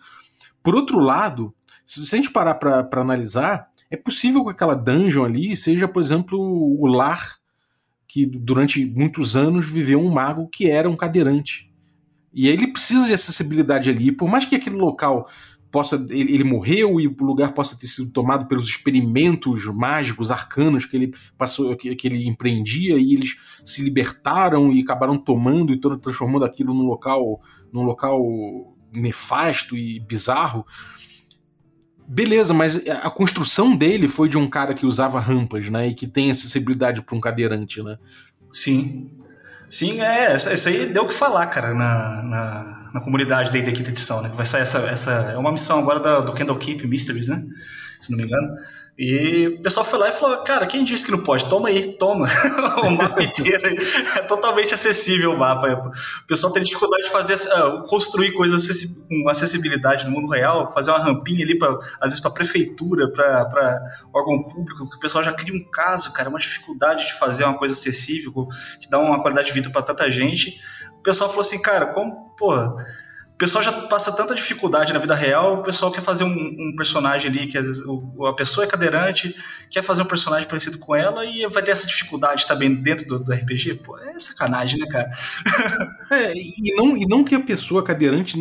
Por 0.63 0.75
outro 0.75 1.01
lado, 1.01 1.55
se 1.85 2.01
a 2.01 2.19
gente 2.19 2.31
parar 2.31 2.55
para 2.55 3.01
analisar, 3.01 3.70
é 3.91 3.97
possível 3.97 4.45
que 4.45 4.51
aquela 4.51 4.75
dungeon 4.75 5.25
ali 5.25 5.57
seja, 5.57 5.89
por 5.89 6.01
exemplo, 6.01 6.39
o 6.39 6.87
lar 6.87 7.37
que 8.07 8.25
durante 8.27 8.85
muitos 8.85 9.37
anos 9.37 9.71
viveu 9.71 10.01
um 10.01 10.11
mago 10.11 10.49
que 10.49 10.69
era 10.69 10.89
um 10.89 10.97
cadeirante. 10.97 11.71
E 12.33 12.49
ele 12.49 12.69
precisa 12.69 13.07
de 13.07 13.13
acessibilidade 13.13 13.91
ali. 13.91 14.13
Por 14.13 14.29
mais 14.29 14.45
que 14.45 14.55
aquele 14.55 14.77
local 14.77 15.29
possa 15.71 15.97
ele, 16.11 16.35
ele, 16.35 16.45
morreu 16.45 17.01
e 17.01 17.07
o 17.07 17.15
lugar 17.21 17.53
possa 17.53 17.79
ter 17.79 17.87
sido 17.87 18.11
tomado 18.11 18.47
pelos 18.47 18.69
experimentos 18.69 19.65
mágicos, 19.67 20.31
arcanos 20.31 20.85
que 20.85 20.97
ele 20.97 21.15
passou, 21.39 21.77
que, 21.77 21.95
que 21.95 22.09
ele 22.09 22.27
empreendia 22.27 22.97
e 22.97 23.15
eles 23.15 23.37
se 23.65 23.83
libertaram 23.83 24.73
e 24.73 24.83
acabaram 24.83 25.17
tomando 25.17 25.73
e 25.73 25.81
transformando 25.81 26.45
aquilo 26.45 26.75
num 26.75 26.87
local, 26.87 27.41
num 27.73 27.83
local 27.83 28.21
nefasto 28.93 29.77
e 29.77 30.01
bizarro. 30.01 30.67
Beleza, 32.13 32.53
mas 32.53 32.75
a 32.89 33.09
construção 33.09 33.77
dele 33.77 34.09
foi 34.09 34.29
de 34.29 34.37
um 34.37 34.49
cara 34.49 34.75
que 34.75 34.85
usava 34.85 35.21
rampas, 35.21 35.71
né? 35.71 35.87
E 35.87 35.95
que 35.95 36.09
tem 36.09 36.29
acessibilidade 36.29 37.03
para 37.03 37.15
um 37.15 37.21
cadeirante, 37.21 37.81
né? 37.85 37.99
Sim. 38.51 39.09
Sim, 39.69 40.01
é. 40.01 40.35
Isso 40.35 40.69
aí 40.69 40.87
deu 40.87 41.05
o 41.05 41.07
que 41.07 41.15
falar, 41.15 41.47
cara, 41.47 41.73
na, 41.73 42.21
na, 42.25 42.91
na 42.95 43.01
comunidade 43.01 43.53
da 43.53 43.71
quinta 43.71 43.91
edição, 43.91 44.23
né? 44.23 44.33
Vai 44.35 44.45
sair 44.45 44.63
essa, 44.63 44.79
essa. 44.91 45.13
É 45.31 45.39
uma 45.39 45.53
missão 45.53 45.79
agora 45.79 46.01
da, 46.01 46.19
do 46.19 46.33
Kendall 46.33 46.59
Keep 46.59 46.85
Mysteries, 46.85 47.29
né? 47.29 47.45
Se 48.01 48.11
não 48.11 48.19
me 48.19 48.25
engano. 48.25 48.57
E 48.99 49.47
o 49.49 49.63
pessoal 49.63 49.85
foi 49.87 49.99
lá 49.99 50.09
e 50.09 50.13
falou: 50.13 50.45
Cara, 50.45 50.67
quem 50.67 50.85
disse 50.85 51.05
que 51.05 51.11
não 51.11 51.23
pode? 51.25 51.49
Toma 51.49 51.69
aí, 51.69 51.97
toma. 51.97 52.27
o 52.85 52.91
mapa 52.91 53.23
inteiro 53.23 53.67
é 54.17 54.23
totalmente 54.23 54.75
acessível 54.75 55.33
o 55.33 55.39
mapa. 55.39 55.91
O 56.23 56.27
pessoal 56.27 56.53
tem 56.53 56.63
dificuldade 56.63 57.05
de 57.05 57.11
fazer, 57.11 57.35
uh, 57.35 57.87
construir 57.87 58.33
coisas 58.33 58.69
com 59.09 59.29
acessibilidade 59.29 60.05
no 60.05 60.13
mundo 60.13 60.29
real, 60.29 60.71
fazer 60.73 60.91
uma 60.91 61.03
rampinha 61.03 61.45
ali, 61.45 61.59
pra, 61.59 61.79
às 62.01 62.11
vezes 62.11 62.21
para 62.21 62.31
prefeitura, 62.31 63.11
para 63.11 63.83
órgão 64.13 64.43
público, 64.45 64.89
que 64.89 64.97
o 64.97 65.01
pessoal 65.01 65.25
já 65.25 65.33
cria 65.33 65.55
um 65.55 65.65
caso, 65.71 66.13
cara, 66.13 66.29
uma 66.29 66.39
dificuldade 66.39 67.07
de 67.07 67.15
fazer 67.15 67.45
uma 67.45 67.57
coisa 67.57 67.73
acessível, 67.73 68.49
que 68.81 68.89
dá 68.91 68.99
uma 68.99 69.23
qualidade 69.23 69.49
de 69.49 69.55
vida 69.55 69.71
para 69.71 69.83
tanta 69.83 70.11
gente. 70.11 70.61
O 70.99 71.03
pessoal 71.03 71.31
falou 71.31 71.41
assim: 71.41 71.63
Cara, 71.63 71.87
como, 71.87 72.35
porra 72.37 72.75
pessoal 73.41 73.65
já 73.65 73.73
passa 73.73 74.13
tanta 74.13 74.35
dificuldade 74.35 74.93
na 74.93 74.99
vida 74.99 75.15
real, 75.15 75.55
o 75.55 75.63
pessoal 75.63 75.91
quer 75.91 76.03
fazer 76.03 76.25
um, 76.25 76.29
um 76.29 76.75
personagem 76.77 77.31
ali, 77.31 77.47
que 77.47 77.57
às 77.57 77.65
vezes 77.65 77.83
o, 77.87 78.27
a 78.27 78.35
pessoa 78.35 78.67
é 78.67 78.69
cadeirante, 78.69 79.35
quer 79.71 79.83
fazer 79.83 80.03
um 80.03 80.05
personagem 80.05 80.47
parecido 80.47 80.77
com 80.79 80.95
ela 80.95 81.25
e 81.25 81.47
vai 81.47 81.63
ter 81.63 81.71
essa 81.71 81.87
dificuldade 81.87 82.47
também 82.47 82.75
dentro 82.75 83.07
do, 83.07 83.19
do 83.19 83.33
RPG. 83.33 83.77
Pô, 83.77 83.97
é 83.97 84.19
sacanagem, 84.19 84.79
né, 84.79 84.87
cara? 84.87 85.11
é, 86.13 86.35
e 86.35 86.75
não, 86.77 86.95
e 86.95 87.07
não 87.07 87.25
que 87.25 87.35
a 87.35 87.41
pessoa 87.41 87.83
cadeirante 87.83 88.37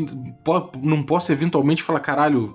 não 0.84 1.02
possa 1.02 1.32
eventualmente 1.32 1.82
falar, 1.82 2.02
caralho, 2.02 2.54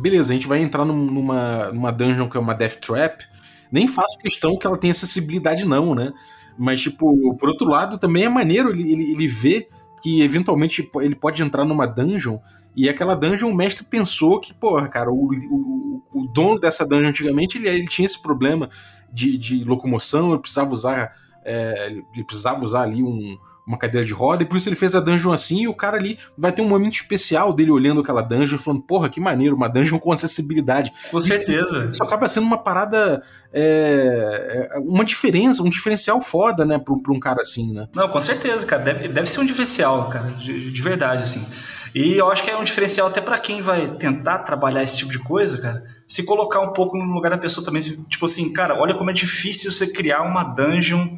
beleza, 0.00 0.32
a 0.32 0.36
gente 0.36 0.46
vai 0.46 0.60
entrar 0.60 0.84
numa, 0.84 1.72
numa 1.72 1.90
dungeon 1.90 2.28
que 2.28 2.36
é 2.36 2.40
uma 2.40 2.54
Death 2.54 2.76
Trap, 2.76 3.24
nem 3.72 3.88
faço 3.88 4.16
questão 4.18 4.56
que 4.56 4.64
ela 4.64 4.78
tenha 4.78 4.92
acessibilidade 4.92 5.64
não, 5.64 5.92
né? 5.92 6.12
Mas, 6.56 6.82
tipo, 6.82 7.36
por 7.36 7.48
outro 7.48 7.68
lado, 7.68 7.98
também 7.98 8.24
é 8.24 8.28
maneiro 8.28 8.70
ele, 8.70 8.92
ele, 8.92 9.12
ele 9.12 9.26
ver 9.26 9.68
que 10.02 10.22
eventualmente 10.22 10.90
ele 11.00 11.14
pode 11.14 11.42
entrar 11.42 11.64
numa 11.64 11.86
dungeon 11.86 12.38
e 12.74 12.88
aquela 12.88 13.14
dungeon 13.14 13.50
o 13.50 13.54
mestre 13.54 13.84
pensou 13.84 14.40
que, 14.40 14.54
porra, 14.54 14.88
cara, 14.88 15.10
o, 15.10 15.30
o, 15.32 16.02
o 16.12 16.26
dono 16.26 16.58
dessa 16.58 16.86
dungeon 16.86 17.08
antigamente 17.08 17.58
ele, 17.58 17.68
ele 17.68 17.86
tinha 17.86 18.06
esse 18.06 18.20
problema 18.20 18.68
de, 19.12 19.36
de 19.36 19.64
locomoção, 19.64 20.30
ele 20.32 20.40
precisava 20.40 20.72
usar. 20.72 21.12
É, 21.42 21.86
ele 22.14 22.24
precisava 22.24 22.62
usar 22.62 22.82
ali 22.82 23.02
um, 23.02 23.38
uma 23.70 23.78
cadeira 23.78 24.04
de 24.04 24.12
roda, 24.12 24.42
e 24.42 24.46
por 24.46 24.56
isso 24.56 24.68
ele 24.68 24.74
fez 24.74 24.96
a 24.96 25.00
dungeon 25.00 25.32
assim, 25.32 25.62
e 25.62 25.68
o 25.68 25.74
cara 25.74 25.96
ali 25.96 26.18
vai 26.36 26.50
ter 26.50 26.60
um 26.60 26.68
momento 26.68 26.94
especial 26.94 27.52
dele 27.52 27.70
olhando 27.70 28.00
aquela 28.00 28.20
dungeon 28.20 28.56
e 28.56 28.58
falando, 28.58 28.82
porra, 28.82 29.08
que 29.08 29.20
maneiro, 29.20 29.54
uma 29.54 29.68
dungeon 29.68 29.98
com 29.98 30.10
acessibilidade. 30.10 30.92
Com 31.10 31.20
certeza. 31.20 31.78
Isso, 31.78 31.90
isso 31.92 32.02
acaba 32.02 32.28
sendo 32.28 32.46
uma 32.46 32.58
parada, 32.58 33.22
é, 33.52 34.68
é, 34.72 34.78
uma 34.80 35.04
diferença, 35.04 35.62
um 35.62 35.70
diferencial 35.70 36.20
foda, 36.20 36.64
né, 36.64 36.78
pra, 36.78 36.96
pra, 36.96 37.12
um 37.12 37.20
cara 37.20 37.42
assim, 37.42 37.72
né? 37.72 37.88
Não, 37.94 38.08
com 38.08 38.20
certeza, 38.20 38.66
cara, 38.66 38.82
deve, 38.82 39.06
deve 39.06 39.28
ser 39.28 39.38
um 39.38 39.46
diferencial, 39.46 40.08
cara, 40.08 40.30
de, 40.32 40.72
de 40.72 40.82
verdade, 40.82 41.22
assim. 41.22 41.46
E 41.94 42.16
eu 42.16 42.30
acho 42.30 42.42
que 42.42 42.50
é 42.50 42.56
um 42.56 42.64
diferencial 42.64 43.06
até 43.06 43.20
para 43.20 43.38
quem 43.38 43.60
vai 43.60 43.88
tentar 43.96 44.40
trabalhar 44.40 44.82
esse 44.82 44.96
tipo 44.96 45.12
de 45.12 45.18
coisa, 45.20 45.60
cara, 45.60 45.84
se 46.06 46.24
colocar 46.24 46.60
um 46.60 46.72
pouco 46.72 46.96
no 46.96 47.12
lugar 47.12 47.30
da 47.30 47.38
pessoa 47.38 47.64
também, 47.64 47.82
tipo 47.82 48.26
assim, 48.26 48.52
cara, 48.52 48.74
olha 48.74 48.94
como 48.94 49.10
é 49.10 49.12
difícil 49.12 49.70
você 49.70 49.86
criar 49.86 50.22
uma 50.22 50.42
dungeon 50.42 51.16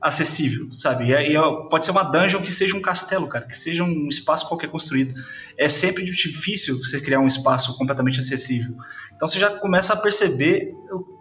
acessível, 0.00 0.72
sabe? 0.72 1.12
E, 1.12 1.12
e, 1.12 1.68
pode 1.68 1.84
ser 1.84 1.90
uma 1.90 2.04
dungeon 2.04 2.40
que 2.40 2.50
seja 2.50 2.76
um 2.76 2.80
castelo, 2.80 3.28
cara, 3.28 3.46
que 3.46 3.56
seja 3.56 3.84
um 3.84 4.08
espaço 4.08 4.48
qualquer 4.48 4.70
construído. 4.70 5.14
É 5.58 5.68
sempre 5.68 6.04
difícil 6.04 6.78
você 6.78 7.00
criar 7.00 7.20
um 7.20 7.26
espaço 7.26 7.76
completamente 7.76 8.18
acessível. 8.18 8.74
Então 9.14 9.28
você 9.28 9.38
já 9.38 9.50
começa 9.58 9.92
a 9.92 9.96
perceber, 9.96 10.72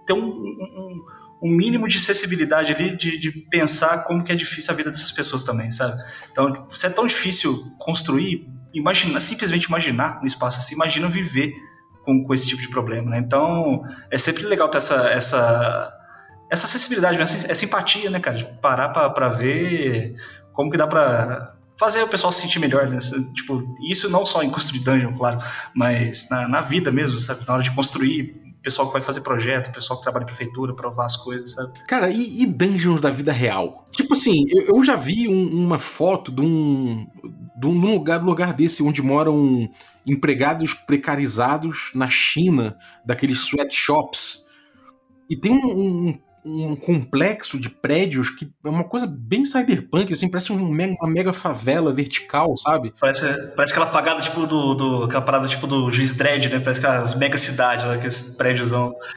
ter 0.05 0.13
um, 0.13 0.27
um, 0.27 1.05
um 1.43 1.51
mínimo 1.51 1.87
de 1.87 1.97
acessibilidade 1.97 2.73
ali, 2.73 2.95
de, 2.95 3.17
de, 3.17 3.31
pensar 3.49 4.05
como 4.05 4.23
que 4.23 4.31
é 4.31 4.35
difícil 4.35 4.73
a 4.73 4.77
vida 4.77 4.89
dessas 4.89 5.11
pessoas 5.11 5.43
também, 5.43 5.71
sabe? 5.71 6.01
Então, 6.31 6.67
se 6.71 6.87
é 6.87 6.89
tão 6.89 7.05
difícil 7.05 7.75
construir, 7.77 8.47
simplesmente 9.19 9.65
imaginar 9.65 10.21
um 10.21 10.25
espaço 10.25 10.59
assim, 10.59 10.75
imagina 10.75 11.09
viver 11.09 11.53
com, 12.05 12.23
com 12.23 12.33
esse 12.33 12.47
tipo 12.47 12.61
de 12.61 12.69
problema, 12.69 13.11
né? 13.11 13.19
Então, 13.19 13.83
é 14.09 14.17
sempre 14.17 14.43
legal 14.43 14.69
ter 14.69 14.77
essa, 14.77 15.09
essa 15.09 15.98
essa 16.49 16.65
acessibilidade, 16.65 17.21
essa, 17.21 17.51
essa 17.51 17.65
empatia, 17.65 18.09
né, 18.09 18.19
cara? 18.19 18.38
De 18.38 18.45
parar 18.45 18.89
pra 18.89 19.29
ver 19.29 20.15
como 20.51 20.71
que 20.71 20.77
dá 20.77 20.88
pra 20.88 21.55
fazer 21.79 22.03
o 22.03 22.07
pessoal 22.07 22.31
se 22.31 22.41
sentir 22.41 22.59
melhor, 22.59 22.89
né? 22.89 22.99
Tipo, 23.35 23.63
isso 23.88 24.09
não 24.09 24.25
só 24.25 24.43
em 24.43 24.49
construir 24.49 24.81
dungeon, 24.81 25.13
claro, 25.13 25.39
mas 25.73 26.27
na, 26.29 26.47
na 26.47 26.62
vida 26.62 26.91
mesmo, 26.91 27.19
sabe? 27.19 27.47
Na 27.47 27.53
hora 27.53 27.63
de 27.63 27.71
construir, 27.71 28.35
pessoal 28.62 28.88
que 28.88 28.93
vai 28.93 29.01
fazer 29.01 29.21
projeto, 29.21 29.71
pessoal 29.71 29.97
que 29.97 30.03
trabalha 30.03 30.23
em 30.23 30.27
prefeitura, 30.27 30.75
provar 30.75 31.05
as 31.05 31.15
coisas, 31.15 31.53
sabe? 31.53 31.71
Cara, 31.88 32.09
e, 32.09 32.43
e 32.43 32.45
dungeons 32.45 32.99
da 32.99 33.09
vida 33.09 33.31
real? 33.31 33.85
Tipo 33.91 34.13
assim, 34.13 34.43
eu, 34.49 34.75
eu 34.75 34.83
já 34.83 34.97
vi 34.97 35.29
um, 35.29 35.65
uma 35.65 35.79
foto 35.79 36.31
de 36.31 36.41
um, 36.41 37.07
de 37.57 37.65
um 37.65 37.79
lugar, 37.79 38.21
lugar 38.21 38.53
desse 38.53 38.83
onde 38.83 39.01
moram 39.01 39.69
empregados 40.05 40.73
precarizados 40.73 41.91
na 41.95 42.09
China, 42.09 42.77
daqueles 43.05 43.39
sweatshops. 43.39 44.43
E 45.29 45.38
tem 45.38 45.53
um, 45.53 46.07
um 46.07 46.19
um 46.45 46.75
complexo 46.75 47.60
de 47.60 47.69
prédios 47.69 48.30
que 48.30 48.49
é 48.63 48.69
uma 48.69 48.84
coisa 48.84 49.06
bem 49.06 49.43
cyberpunk, 49.45 50.13
assim, 50.13 50.30
parece 50.30 50.52
um 50.52 50.69
mega, 50.69 50.95
uma 51.02 51.10
mega 51.10 51.34
favela 51.34 51.93
vertical, 51.93 52.56
sabe? 52.58 52.93
Parece, 52.99 53.25
parece 53.56 53.73
aquela 53.73 53.88
pagada 53.88 54.21
tipo 54.21 54.45
do, 54.47 54.73
do. 54.73 55.04
aquela 55.04 55.21
parada 55.21 55.47
tipo 55.47 55.67
do 55.67 55.91
Juiz 55.91 56.13
Dredd, 56.13 56.47
né? 56.49 56.60
Parece 56.60 56.86
aquelas 56.86 57.17
mega 57.17 57.38
cidades, 57.38 57.86
né? 57.86 57.93
aqueles 57.95 58.36
prédios. 58.38 58.71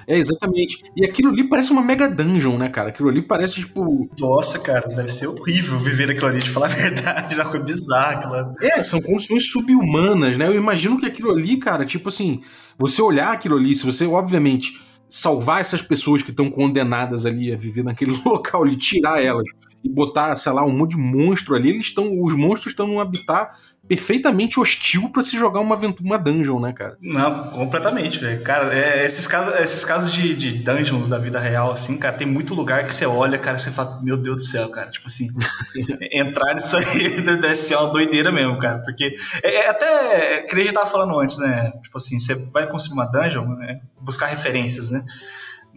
É, 0.07 0.17
exatamente. 0.17 0.83
E 0.97 1.05
aquilo 1.05 1.31
ali 1.31 1.49
parece 1.49 1.73
uma 1.73 1.83
mega 1.83 2.09
dungeon, 2.09 2.59
né, 2.59 2.69
cara? 2.69 2.89
Aquilo 2.89 3.09
ali 3.09 3.23
parece 3.23 3.55
tipo. 3.55 4.01
Nossa, 4.19 4.59
cara, 4.59 4.89
deve 4.89 5.09
ser 5.09 5.29
horrível 5.29 5.79
viver 5.79 6.11
aquilo 6.11 6.27
ali, 6.27 6.41
de 6.41 6.51
falar 6.51 6.67
a 6.67 6.71
verdade, 6.75 7.35
uma 7.35 7.45
coisa 7.45 7.65
bizarra. 7.65 8.13
Aquela... 8.13 8.53
É, 8.63 8.83
são 8.83 9.01
condições 9.01 9.51
subhumanas, 9.51 10.37
né? 10.37 10.49
Eu 10.49 10.57
imagino 10.57 10.99
que 10.99 11.07
aquilo 11.07 11.31
ali, 11.31 11.57
cara, 11.57 11.85
tipo 11.85 12.09
assim, 12.09 12.43
você 12.79 13.01
olhar 13.01 13.33
aquilo 13.33 13.57
ali, 13.57 13.75
se 13.75 13.85
você, 13.85 14.07
obviamente 14.07 14.81
salvar 15.13 15.61
essas 15.61 15.83
pessoas 15.83 16.23
que 16.23 16.31
estão 16.31 16.51
condenadas 16.51 17.27
ali 17.27 17.53
a 17.53 17.57
viver 17.57 17.85
naquele 17.85 18.19
local, 18.25 18.63
ali, 18.63 18.75
tirar 18.77 19.23
elas 19.23 19.47
e 19.85 19.89
botar, 19.89 20.35
sei 20.37 20.53
lá, 20.53 20.65
um 20.65 20.75
monte 20.75 20.93
de 20.93 20.97
monstro 20.97 21.55
ali, 21.55 21.69
eles 21.69 21.87
estão, 21.87 22.19
os 22.23 22.35
monstros 22.35 22.73
estão 22.73 22.87
num 22.87 22.99
habitat 22.99 23.55
perfeitamente 23.93 24.59
hostil 24.59 25.11
para 25.11 25.21
se 25.21 25.37
jogar 25.37 25.61
uma 25.61 25.75
aventura, 25.75 26.03
uma 26.03 26.19
dungeon, 26.19 26.59
né, 26.59 26.73
cara? 26.73 26.97
Não, 26.99 27.51
completamente, 27.51 28.19
velho. 28.19 28.43
Cara, 28.43 28.75
é, 28.75 29.05
esses 29.05 29.27
casos, 29.27 29.55
esses 29.61 29.85
casos 29.85 30.11
de, 30.11 30.35
de, 30.35 30.51
dungeons 30.65 31.09
da 31.09 31.19
vida 31.19 31.39
real, 31.39 31.71
assim, 31.71 31.99
cara, 31.99 32.17
tem 32.17 32.27
muito 32.27 32.55
lugar 32.55 32.87
que 32.87 32.95
você 32.95 33.05
olha, 33.05 33.39
cara, 33.39 33.59
você 33.59 33.71
fala, 33.71 34.01
meu 34.01 34.17
Deus 34.17 34.37
do 34.37 34.43
céu, 34.49 34.71
cara, 34.71 34.91
tipo 34.91 35.09
assim, 35.09 35.29
entrar 36.11 36.55
nisso 36.55 36.75
aí 36.79 37.21
deve 37.21 37.55
ser 37.55 37.77
uma 37.77 37.93
doideira 37.93 38.33
mesmo, 38.33 38.59
cara, 38.59 38.79
porque 38.79 39.13
é, 39.43 39.57
é 39.57 39.69
até, 39.69 40.41
que 40.45 40.55
a 40.55 40.59
gente 40.59 40.73
tava 40.73 40.87
falando 40.87 41.21
antes, 41.21 41.37
né, 41.37 41.71
tipo 41.83 41.99
assim, 41.99 42.19
você 42.19 42.35
vai 42.51 42.67
construir 42.67 42.95
uma 42.95 43.05
dungeon, 43.05 43.45
né, 43.57 43.83
buscar 44.01 44.25
referências, 44.25 44.91
né, 44.91 45.05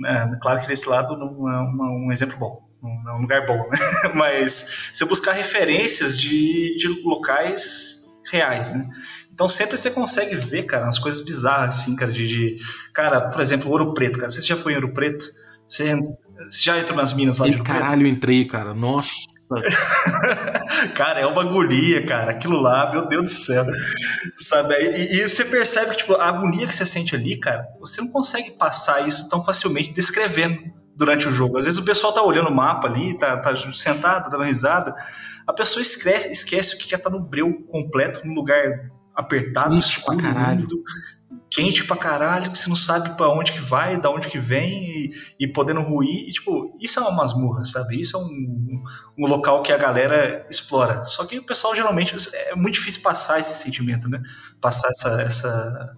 é, 0.05 0.37
claro 0.41 0.61
que 0.61 0.69
desse 0.69 0.87
lado 0.87 1.17
não 1.17 1.51
é 1.51 1.59
um 1.59 2.11
exemplo 2.13 2.37
bom, 2.37 2.65
não 2.81 3.11
é 3.11 3.15
um 3.15 3.21
lugar 3.21 3.45
bom, 3.45 3.57
né? 3.57 3.77
Mas 4.15 4.89
você 4.93 5.05
buscar 5.05 5.33
referências 5.33 6.17
de, 6.17 6.75
de 6.77 6.87
locais 7.03 7.94
reais, 8.31 8.73
né? 8.73 8.87
Então 9.33 9.49
sempre 9.49 9.77
você 9.77 9.91
consegue 9.91 10.35
ver, 10.35 10.63
cara, 10.63 10.85
umas 10.85 10.99
coisas 10.99 11.23
bizarras, 11.23 11.79
assim, 11.79 11.95
cara, 11.95 12.11
de, 12.11 12.27
de 12.27 12.57
cara, 12.93 13.29
por 13.29 13.41
exemplo, 13.41 13.69
Ouro 13.69 13.93
Preto, 13.93 14.17
cara. 14.17 14.29
Você 14.29 14.41
já 14.41 14.55
foi 14.55 14.73
em 14.73 14.75
Ouro 14.75 14.93
Preto? 14.93 15.25
Você, 15.67 15.95
você 15.95 16.63
já 16.63 16.79
entrou 16.79 16.97
nas 16.97 17.13
minas 17.13 17.39
lá 17.39 17.47
de 17.47 17.53
Ouro 17.53 17.63
Caralho, 17.63 18.01
Preto? 18.01 18.15
entrei, 18.15 18.45
cara. 18.45 18.73
Nossa. 18.73 19.11
cara, 20.95 21.19
é 21.19 21.25
uma 21.25 21.41
agonia, 21.41 22.05
cara. 22.05 22.31
Aquilo 22.31 22.59
lá, 22.59 22.91
meu 22.91 23.07
Deus 23.07 23.23
do 23.23 23.29
céu. 23.29 23.65
Sabe? 24.35 24.73
E, 24.75 25.17
e, 25.17 25.27
você 25.27 25.45
percebe 25.45 25.91
que, 25.91 25.97
tipo, 25.97 26.15
a 26.15 26.29
agonia 26.29 26.65
que 26.65 26.73
você 26.73 26.85
sente 26.85 27.15
ali, 27.15 27.37
cara, 27.37 27.67
você 27.79 28.01
não 28.01 28.07
consegue 28.09 28.51
passar 28.51 29.07
isso 29.07 29.29
tão 29.29 29.43
facilmente 29.43 29.93
descrevendo 29.93 30.59
durante 30.95 31.27
o 31.27 31.31
jogo. 31.31 31.57
Às 31.57 31.65
vezes 31.65 31.79
o 31.79 31.85
pessoal 31.85 32.13
tá 32.13 32.21
olhando 32.21 32.49
o 32.49 32.55
mapa 32.55 32.87
ali, 32.87 33.17
tá, 33.17 33.37
tá 33.37 33.53
sentado, 33.73 34.29
dando 34.29 34.43
risada. 34.43 34.93
A 35.45 35.53
pessoa 35.53 35.81
esquece, 35.81 36.31
esquece 36.31 36.75
o 36.75 36.79
que 36.79 36.93
é 36.93 36.97
estar 36.97 37.09
tá 37.09 37.15
no 37.15 37.23
breu 37.23 37.53
completo, 37.67 38.25
num 38.25 38.33
lugar 38.33 38.91
apertado, 39.13 39.75
quente 39.75 39.89
escuro, 39.89 40.17
pra 40.17 40.33
caralho. 40.33 40.59
Úmido, 40.59 40.83
quente 41.49 41.85
pra 41.85 41.95
caralho, 41.95 42.51
que 42.51 42.57
você 42.57 42.67
não 42.67 42.75
sabe 42.75 43.15
para 43.15 43.29
onde 43.29 43.53
que 43.53 43.61
vai, 43.61 43.99
da 43.99 44.09
onde 44.09 44.27
que 44.27 44.37
vem, 44.37 44.89
e, 44.89 45.11
e 45.39 45.47
podendo 45.47 45.81
ruir. 45.81 46.27
E, 46.27 46.31
tipo, 46.31 46.77
isso 46.81 46.99
é 46.99 47.01
uma 47.01 47.11
masmurra, 47.11 47.63
sabe? 47.63 47.99
Isso 47.99 48.17
é 48.17 48.19
um, 48.19 48.83
um, 49.17 49.27
local 49.27 49.61
que 49.61 49.71
a 49.71 49.77
galera 49.77 50.45
explora. 50.49 51.03
Só 51.03 51.25
que 51.25 51.39
o 51.39 51.45
pessoal 51.45 51.75
geralmente 51.75 52.15
é 52.33 52.55
muito 52.55 52.75
difícil 52.75 53.01
passar 53.01 53.39
esse 53.39 53.55
sentimento, 53.63 54.09
né? 54.09 54.21
Passar 54.59 54.89
essa, 54.89 55.21
essa 55.21 55.95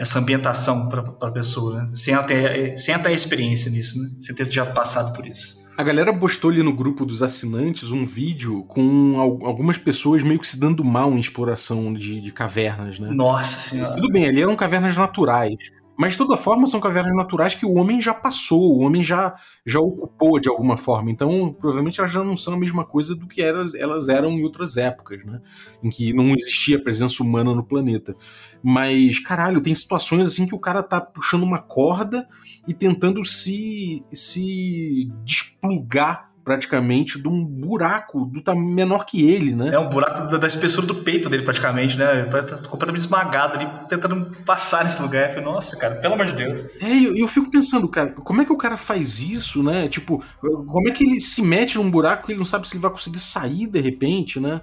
essa 0.00 0.18
ambientação 0.18 0.88
para 0.88 1.02
a 1.28 1.30
pessoa, 1.30 1.82
né? 1.82 1.90
sem, 1.92 2.14
ela 2.14 2.22
ter, 2.22 2.74
sem 2.78 2.98
ter 2.98 3.12
experiência 3.12 3.70
nisso, 3.70 4.00
né? 4.02 4.10
sem 4.18 4.34
ter 4.34 4.50
já 4.50 4.64
passado 4.64 5.14
por 5.14 5.26
isso. 5.26 5.68
A 5.76 5.82
galera 5.82 6.10
postou 6.16 6.50
ali 6.50 6.62
no 6.62 6.72
grupo 6.72 7.04
dos 7.04 7.22
assinantes 7.22 7.92
um 7.92 8.02
vídeo 8.02 8.64
com 8.64 9.18
algumas 9.18 9.76
pessoas 9.76 10.22
meio 10.22 10.40
que 10.40 10.48
se 10.48 10.58
dando 10.58 10.82
mal 10.82 11.12
em 11.12 11.18
exploração 11.18 11.92
de, 11.92 12.18
de 12.18 12.32
cavernas, 12.32 12.98
né? 12.98 13.10
Nossa 13.12 13.60
senhora. 13.60 13.94
Tudo 13.94 14.10
bem, 14.10 14.26
ali 14.26 14.40
eram 14.40 14.56
cavernas 14.56 14.96
naturais. 14.96 15.56
Mas 16.00 16.12
de 16.12 16.18
toda 16.18 16.34
forma 16.34 16.66
são 16.66 16.80
cavernas 16.80 17.14
naturais 17.14 17.54
que 17.54 17.66
o 17.66 17.74
homem 17.74 18.00
já 18.00 18.14
passou, 18.14 18.74
o 18.74 18.80
homem 18.80 19.04
já, 19.04 19.36
já 19.66 19.80
ocupou 19.80 20.40
de 20.40 20.48
alguma 20.48 20.78
forma. 20.78 21.10
Então, 21.10 21.52
provavelmente 21.52 22.00
elas 22.00 22.10
já 22.10 22.24
não 22.24 22.38
são 22.38 22.54
a 22.54 22.56
mesma 22.56 22.86
coisa 22.86 23.14
do 23.14 23.26
que 23.26 23.42
elas, 23.42 23.74
elas 23.74 24.08
eram 24.08 24.30
em 24.30 24.42
outras 24.42 24.78
épocas, 24.78 25.22
né? 25.26 25.42
Em 25.82 25.90
que 25.90 26.14
não 26.14 26.34
existia 26.34 26.82
presença 26.82 27.22
humana 27.22 27.54
no 27.54 27.62
planeta. 27.62 28.16
Mas, 28.62 29.18
caralho, 29.18 29.60
tem 29.60 29.74
situações 29.74 30.26
assim 30.26 30.46
que 30.46 30.54
o 30.54 30.58
cara 30.58 30.82
tá 30.82 31.00
puxando 31.00 31.42
uma 31.42 31.58
corda 31.58 32.28
e 32.68 32.74
tentando 32.74 33.24
se, 33.24 34.04
se 34.12 35.10
desplugar 35.24 36.30
praticamente 36.44 37.20
de 37.20 37.28
um 37.28 37.44
buraco 37.44 38.24
do 38.24 38.40
tamanho 38.42 38.66
menor 38.66 39.04
que 39.04 39.24
ele, 39.24 39.54
né? 39.54 39.72
É 39.72 39.78
um 39.78 39.88
buraco 39.88 40.26
da, 40.30 40.38
da 40.38 40.46
espessura 40.46 40.86
do 40.86 40.96
peito 40.96 41.28
dele, 41.28 41.42
praticamente, 41.42 41.96
né? 41.96 42.20
Ele 42.20 42.30
tá 42.30 42.56
completamente 42.68 43.00
esmagado 43.00 43.56
ali, 43.56 43.68
tentando 43.88 44.36
passar 44.44 44.84
nesse 44.84 45.00
lugar. 45.00 45.28
Eu 45.28 45.34
falei, 45.34 45.44
nossa, 45.44 45.76
cara, 45.76 45.96
pelo 45.96 46.14
amor 46.14 46.26
de 46.26 46.34
Deus. 46.34 46.60
É, 46.80 47.06
eu, 47.06 47.16
eu 47.16 47.28
fico 47.28 47.50
pensando, 47.50 47.86
cara, 47.88 48.10
como 48.10 48.42
é 48.42 48.44
que 48.44 48.52
o 48.52 48.56
cara 48.56 48.76
faz 48.76 49.20
isso, 49.20 49.62
né? 49.62 49.88
Tipo, 49.88 50.24
como 50.40 50.88
é 50.88 50.92
que 50.92 51.04
ele 51.04 51.20
se 51.20 51.42
mete 51.42 51.76
num 51.76 51.90
buraco 51.90 52.26
que 52.26 52.32
ele 52.32 52.38
não 52.38 52.46
sabe 52.46 52.66
se 52.66 52.74
ele 52.74 52.82
vai 52.82 52.90
conseguir 52.90 53.20
sair 53.20 53.66
de 53.66 53.80
repente, 53.80 54.40
né? 54.40 54.60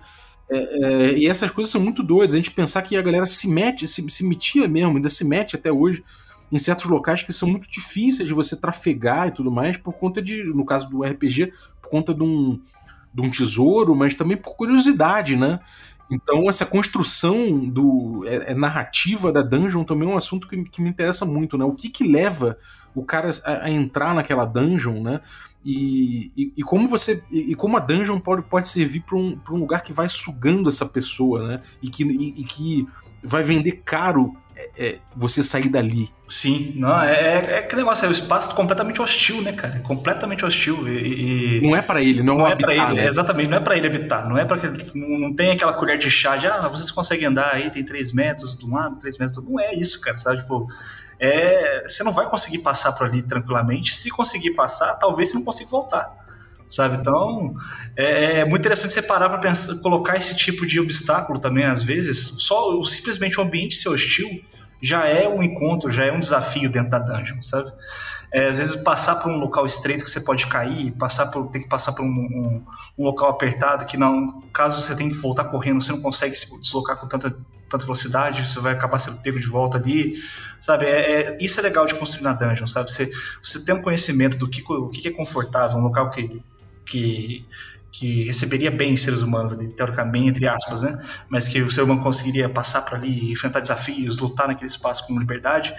É, 0.49 0.57
é, 0.57 1.17
e 1.17 1.27
essas 1.27 1.51
coisas 1.51 1.71
são 1.71 1.81
muito 1.81 2.01
doidas. 2.01 2.33
A 2.33 2.37
gente 2.37 2.51
pensar 2.51 2.81
que 2.81 2.95
a 2.95 3.01
galera 3.01 3.25
se 3.25 3.47
mete, 3.47 3.87
se, 3.87 4.09
se 4.09 4.23
metia 4.25 4.67
mesmo, 4.67 4.95
ainda 4.95 5.09
se 5.09 5.25
mete 5.25 5.55
até 5.55 5.71
hoje 5.71 6.03
em 6.51 6.59
certos 6.59 6.85
locais 6.85 7.23
que 7.23 7.33
são 7.33 7.49
muito 7.49 7.69
difíceis 7.69 8.27
de 8.27 8.33
você 8.33 8.55
trafegar 8.55 9.27
e 9.27 9.31
tudo 9.31 9.51
mais, 9.51 9.75
por 9.75 9.93
conta 9.93 10.21
de, 10.21 10.43
no 10.43 10.65
caso 10.65 10.89
do 10.89 11.03
RPG, 11.03 11.51
por 11.81 11.89
conta 11.89 12.13
de 12.13 12.23
um, 12.23 12.59
de 13.13 13.21
um 13.21 13.29
tesouro, 13.29 13.95
mas 13.95 14.13
também 14.13 14.37
por 14.37 14.55
curiosidade, 14.55 15.35
né? 15.35 15.59
Então, 16.09 16.49
essa 16.49 16.65
construção 16.65 17.67
do 17.67 18.23
é, 18.25 18.51
é 18.51 18.55
narrativa 18.55 19.31
da 19.31 19.41
dungeon 19.41 19.83
também 19.83 20.09
é 20.09 20.11
um 20.13 20.17
assunto 20.17 20.47
que, 20.47 20.63
que, 20.63 20.81
me 20.81 20.89
interessa 20.89 21.25
muito, 21.25 21.57
né? 21.57 21.65
O 21.65 21.73
que 21.73 21.89
que 21.89 22.07
leva 22.07 22.57
o 22.95 23.03
cara 23.03 23.29
a, 23.43 23.65
a 23.65 23.69
entrar 23.69 24.15
naquela 24.15 24.45
dungeon, 24.45 25.03
né? 25.03 25.19
E, 25.69 26.31
e, 26.37 26.53
e, 26.55 26.63
como 26.63 26.87
você 26.87 27.21
e, 27.29 27.53
como 27.53 27.75
a 27.75 27.81
dungeon 27.81 28.21
pode, 28.21 28.41
pode 28.43 28.69
servir 28.69 29.01
para 29.01 29.17
um, 29.17 29.37
um 29.51 29.57
lugar 29.57 29.83
que 29.83 29.91
vai 29.91 30.07
sugando 30.07 30.69
essa 30.69 30.85
pessoa, 30.85 31.45
né? 31.45 31.61
E 31.81 31.89
que, 31.89 32.05
e, 32.05 32.41
que 32.45 32.87
vai 33.21 33.43
vender 33.43 33.81
caro 33.83 34.33
é, 34.55 34.69
é, 34.77 34.97
você 35.13 35.43
sair 35.43 35.67
dali. 35.67 36.09
Sim, 36.25 36.71
não, 36.77 37.01
é, 37.01 37.11
é, 37.11 37.51
é 37.51 37.57
aquele 37.57 37.81
negócio, 37.81 38.05
é 38.05 38.07
o 38.07 38.11
espaço 38.11 38.55
completamente 38.55 39.01
hostil, 39.01 39.41
né, 39.41 39.51
cara? 39.51 39.81
Completamente 39.81 40.45
hostil. 40.45 40.87
E, 40.87 41.57
e... 41.57 41.61
Não 41.61 41.75
é 41.75 41.81
para 41.81 42.01
ele, 42.01 42.23
não, 42.23 42.37
não 42.37 42.47
é 42.47 42.55
para 42.55 42.73
ele, 42.73 42.93
né? 42.93 43.05
exatamente, 43.05 43.49
não 43.49 43.57
é 43.57 43.59
para 43.59 43.75
ele 43.75 43.87
habitar. 43.87 44.29
Não 44.29 44.37
é 44.37 44.45
para 44.45 44.71
não 44.95 45.35
tem 45.35 45.51
aquela 45.51 45.73
colher 45.73 45.97
de 45.97 46.09
chá 46.09 46.37
de 46.37 46.47
ah, 46.47 46.69
vocês 46.69 46.89
conseguem 46.89 47.25
andar 47.25 47.55
aí, 47.55 47.69
tem 47.69 47.83
3 47.83 48.13
metros 48.13 48.57
de 48.57 48.65
um 48.65 48.73
lado, 48.73 48.97
3 48.97 49.17
metros 49.17 49.35
do 49.35 49.41
outro. 49.41 49.53
Não 49.53 49.59
é 49.59 49.75
isso, 49.75 49.99
cara, 49.99 50.17
sabe? 50.17 50.37
Tipo, 50.37 50.69
é, 51.19 51.87
você 51.87 52.03
não 52.03 52.11
vai 52.11 52.29
conseguir 52.29 52.59
passar 52.59 52.91
por 52.93 53.07
ali 53.07 53.21
tranquilamente. 53.21 53.93
Se 53.93 54.09
conseguir 54.09 54.51
passar, 54.51 54.95
talvez 54.95 55.29
você 55.29 55.35
não 55.35 55.43
consiga 55.43 55.69
voltar 55.69 56.27
sabe? 56.67 56.97
Então 56.97 57.55
é, 57.95 58.39
é, 58.39 58.45
muito 58.45 58.61
interessante 58.61 58.93
você 58.93 59.01
parar 59.01 59.29
para 59.29 59.53
colocar 59.81 60.17
esse 60.17 60.35
tipo 60.35 60.65
de 60.65 60.79
obstáculo 60.79 61.39
também 61.39 61.65
às 61.65 61.83
vezes. 61.83 62.35
Só 62.39 62.81
simplesmente 62.83 63.39
o 63.39 63.43
ambiente 63.43 63.75
ser 63.75 63.89
hostil 63.89 64.43
já 64.81 65.07
é 65.07 65.27
um 65.27 65.41
encontro, 65.41 65.91
já 65.91 66.05
é 66.05 66.11
um 66.11 66.19
desafio 66.19 66.69
dentro 66.69 66.91
da 66.91 66.99
dungeon, 66.99 67.41
sabe? 67.41 67.71
É, 68.31 68.47
às 68.47 68.57
vezes 68.57 68.75
passar 68.75 69.15
por 69.15 69.31
um 69.31 69.37
local 69.37 69.65
estreito 69.65 70.03
que 70.03 70.09
você 70.09 70.19
pode 70.19 70.47
cair, 70.47 70.91
passar 70.91 71.27
por 71.27 71.49
ter 71.49 71.59
que 71.59 71.69
passar 71.69 71.93
por 71.93 72.03
um, 72.03 72.07
um, 72.07 72.65
um, 72.97 73.05
local 73.05 73.29
apertado 73.29 73.85
que 73.85 73.95
não, 73.95 74.41
caso 74.53 74.81
você 74.81 74.95
tenha 74.95 75.09
que 75.09 75.15
voltar 75.15 75.45
correndo, 75.45 75.81
você 75.81 75.93
não 75.93 76.01
consegue 76.01 76.35
se 76.35 76.59
deslocar 76.59 76.97
com 76.97 77.07
tanta, 77.07 77.31
tanta 77.69 77.85
velocidade, 77.85 78.45
você 78.45 78.59
vai 78.59 78.73
acabar 78.73 78.99
sendo 78.99 79.21
pego 79.21 79.39
de 79.39 79.47
volta 79.47 79.77
ali, 79.77 80.15
sabe? 80.59 80.85
É, 80.85 81.11
é, 81.11 81.37
isso 81.39 81.59
é 81.59 81.63
legal 81.63 81.85
de 81.85 81.95
construir 81.95 82.23
na 82.23 82.33
dungeon, 82.33 82.67
sabe? 82.67 82.91
Você, 82.91 83.09
você 83.41 83.63
tem 83.63 83.75
um 83.75 83.81
conhecimento 83.81 84.37
do 84.37 84.49
que, 84.49 84.61
o 84.69 84.89
que 84.89 85.07
é 85.07 85.11
confortável, 85.11 85.77
um 85.77 85.83
local 85.83 86.09
que 86.09 86.41
que, 86.87 87.45
que 87.91 88.23
receberia 88.23 88.71
bem 88.71 88.95
seres 88.95 89.21
humanos 89.21 89.53
ali, 89.53 89.69
teoricamente, 89.69 90.29
entre 90.29 90.47
aspas, 90.47 90.81
né? 90.81 90.99
Mas 91.29 91.47
que 91.47 91.61
o 91.61 91.69
ser 91.69 91.81
humano 91.81 92.01
conseguiria 92.01 92.49
passar 92.49 92.81
por 92.81 92.95
ali, 92.95 93.31
enfrentar 93.31 93.59
desafios, 93.59 94.17
lutar 94.17 94.47
naquele 94.47 94.67
espaço 94.67 95.05
com 95.05 95.19
liberdade. 95.19 95.75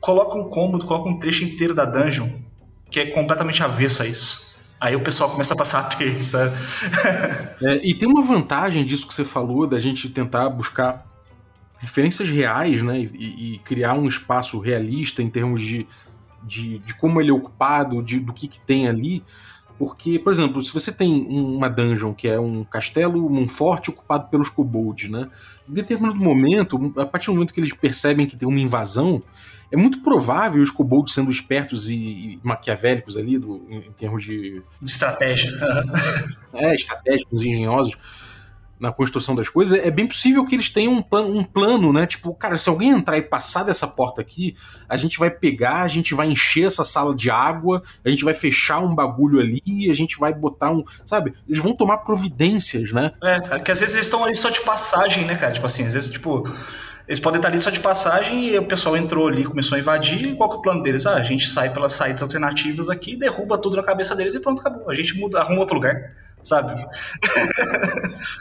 Coloca 0.00 0.36
um 0.36 0.48
cômodo, 0.48 0.84
coloca 0.84 1.08
um 1.08 1.18
trecho 1.18 1.44
inteiro 1.44 1.74
da 1.74 1.84
dungeon 1.84 2.46
que 2.90 3.00
é 3.00 3.06
completamente 3.06 3.62
avesso 3.62 4.02
a 4.02 4.06
isso. 4.06 4.56
Aí 4.80 4.94
o 4.94 5.00
pessoal 5.00 5.30
começa 5.30 5.54
a 5.54 5.56
passar 5.56 5.80
aperto, 5.92 6.22
sabe? 6.22 6.54
é, 7.62 7.86
e 7.86 7.94
tem 7.94 8.08
uma 8.08 8.22
vantagem 8.22 8.84
disso 8.84 9.06
que 9.06 9.14
você 9.14 9.24
falou, 9.24 9.66
da 9.66 9.78
gente 9.78 10.08
tentar 10.08 10.48
buscar 10.50 11.06
referências 11.78 12.28
reais, 12.28 12.82
né? 12.82 13.00
E, 13.00 13.54
e 13.54 13.58
criar 13.60 13.94
um 13.94 14.06
espaço 14.06 14.58
realista 14.58 15.22
em 15.22 15.30
termos 15.30 15.60
de, 15.60 15.86
de, 16.42 16.78
de 16.80 16.94
como 16.94 17.20
ele 17.20 17.30
é 17.30 17.34
ocupado, 17.34 18.02
de, 18.02 18.18
do 18.20 18.32
que, 18.32 18.48
que 18.48 18.60
tem 18.60 18.88
ali. 18.88 19.24
Porque, 19.78 20.18
por 20.18 20.32
exemplo, 20.32 20.62
se 20.62 20.72
você 20.72 20.90
tem 20.90 21.26
uma 21.28 21.68
dungeon 21.68 22.14
que 22.14 22.28
é 22.28 22.40
um 22.40 22.64
castelo, 22.64 23.30
um 23.30 23.46
forte 23.46 23.90
ocupado 23.90 24.28
pelos 24.28 24.48
kobolds, 24.48 25.10
né? 25.10 25.28
Em 25.68 25.74
determinado 25.74 26.16
momento, 26.16 26.94
a 26.96 27.04
partir 27.04 27.26
do 27.26 27.34
momento 27.34 27.52
que 27.52 27.60
eles 27.60 27.74
percebem 27.74 28.26
que 28.26 28.36
tem 28.36 28.48
uma 28.48 28.60
invasão, 28.60 29.22
é 29.70 29.76
muito 29.76 30.00
provável 30.02 30.62
os 30.62 30.70
kobolds 30.70 31.14
sendo 31.14 31.30
espertos 31.30 31.90
e, 31.90 32.38
maquiavélicos 32.42 33.16
ali, 33.16 33.38
do, 33.38 33.66
em, 33.68 33.78
em 33.78 33.92
termos 33.92 34.24
de... 34.24 34.62
de 34.80 34.90
estratégia. 34.90 35.50
é, 36.54 36.74
estratégicos, 36.74 37.44
engenhosos 37.44 37.96
na 38.78 38.92
construção 38.92 39.34
das 39.34 39.48
coisas, 39.48 39.78
é 39.82 39.90
bem 39.90 40.06
possível 40.06 40.44
que 40.44 40.54
eles 40.54 40.68
tenham 40.68 40.92
um 40.92 41.02
plano, 41.02 41.38
um 41.38 41.42
plano, 41.42 41.92
né? 41.92 42.06
Tipo, 42.06 42.34
cara, 42.34 42.58
se 42.58 42.68
alguém 42.68 42.90
entrar 42.90 43.16
e 43.16 43.22
passar 43.22 43.62
dessa 43.62 43.86
porta 43.86 44.20
aqui, 44.20 44.54
a 44.88 44.96
gente 44.96 45.18
vai 45.18 45.30
pegar, 45.30 45.82
a 45.82 45.88
gente 45.88 46.14
vai 46.14 46.28
encher 46.28 46.66
essa 46.66 46.84
sala 46.84 47.14
de 47.14 47.30
água, 47.30 47.82
a 48.04 48.10
gente 48.10 48.24
vai 48.24 48.34
fechar 48.34 48.78
um 48.78 48.94
bagulho 48.94 49.40
ali, 49.40 49.90
a 49.90 49.94
gente 49.94 50.18
vai 50.18 50.34
botar 50.34 50.70
um. 50.70 50.84
Sabe? 51.06 51.34
Eles 51.48 51.62
vão 51.62 51.74
tomar 51.74 51.98
providências, 51.98 52.92
né? 52.92 53.12
É, 53.22 53.58
que 53.58 53.72
às 53.72 53.80
vezes 53.80 53.94
eles 53.94 54.06
estão 54.06 54.24
ali 54.24 54.34
só 54.34 54.50
de 54.50 54.60
passagem, 54.60 55.24
né, 55.24 55.36
cara? 55.36 55.52
Tipo 55.52 55.66
assim, 55.66 55.86
às 55.86 55.94
vezes, 55.94 56.10
tipo. 56.10 56.44
Eles 57.06 57.20
podem 57.20 57.38
estar 57.38 57.48
ali 57.48 57.58
só 57.58 57.70
de 57.70 57.80
passagem 57.80 58.46
e 58.46 58.58
o 58.58 58.66
pessoal 58.66 58.96
entrou 58.96 59.28
ali, 59.28 59.44
começou 59.44 59.76
a 59.76 59.78
invadir. 59.78 60.26
E 60.26 60.34
qual 60.34 60.50
que 60.50 60.56
é 60.56 60.58
o 60.58 60.62
plano 60.62 60.82
deles? 60.82 61.06
Ah, 61.06 61.16
a 61.16 61.22
gente 61.22 61.48
sai 61.48 61.72
pelas 61.72 61.92
saídas 61.92 62.22
alternativas 62.22 62.88
aqui, 62.88 63.16
derruba 63.16 63.56
tudo 63.58 63.76
na 63.76 63.82
cabeça 63.82 64.14
deles 64.16 64.34
e 64.34 64.40
pronto, 64.40 64.60
acabou. 64.60 64.90
A 64.90 64.94
gente 64.94 65.16
muda, 65.18 65.40
arruma 65.40 65.60
outro 65.60 65.76
lugar 65.76 66.12
sabe? 66.46 66.86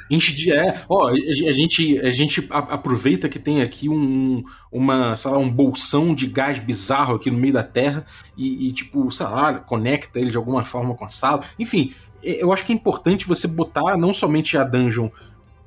Enche. 0.09 0.53
É, 0.53 0.81
ó, 0.87 1.09
a 1.09 1.53
gente, 1.53 1.99
a 1.99 2.11
gente 2.11 2.47
aproveita 2.49 3.27
que 3.27 3.39
tem 3.39 3.61
aqui 3.61 3.89
um, 3.89 4.43
uma, 4.71 5.15
sei 5.15 5.31
lá, 5.31 5.37
um 5.37 5.49
bolsão 5.49 6.13
de 6.13 6.27
gás 6.27 6.59
bizarro 6.59 7.15
aqui 7.15 7.31
no 7.31 7.37
meio 7.37 7.53
da 7.53 7.63
Terra 7.63 8.05
e, 8.37 8.67
e, 8.67 8.73
tipo, 8.73 9.09
sei 9.09 9.25
lá, 9.25 9.55
conecta 9.55 10.19
ele 10.19 10.29
de 10.29 10.37
alguma 10.37 10.63
forma 10.63 10.95
com 10.95 11.05
a 11.05 11.09
sala. 11.09 11.43
Enfim, 11.57 11.93
eu 12.21 12.53
acho 12.53 12.65
que 12.65 12.71
é 12.71 12.75
importante 12.75 13.27
você 13.27 13.47
botar 13.47 13.97
não 13.97 14.13
somente 14.13 14.57
a 14.57 14.63
dungeon 14.63 15.09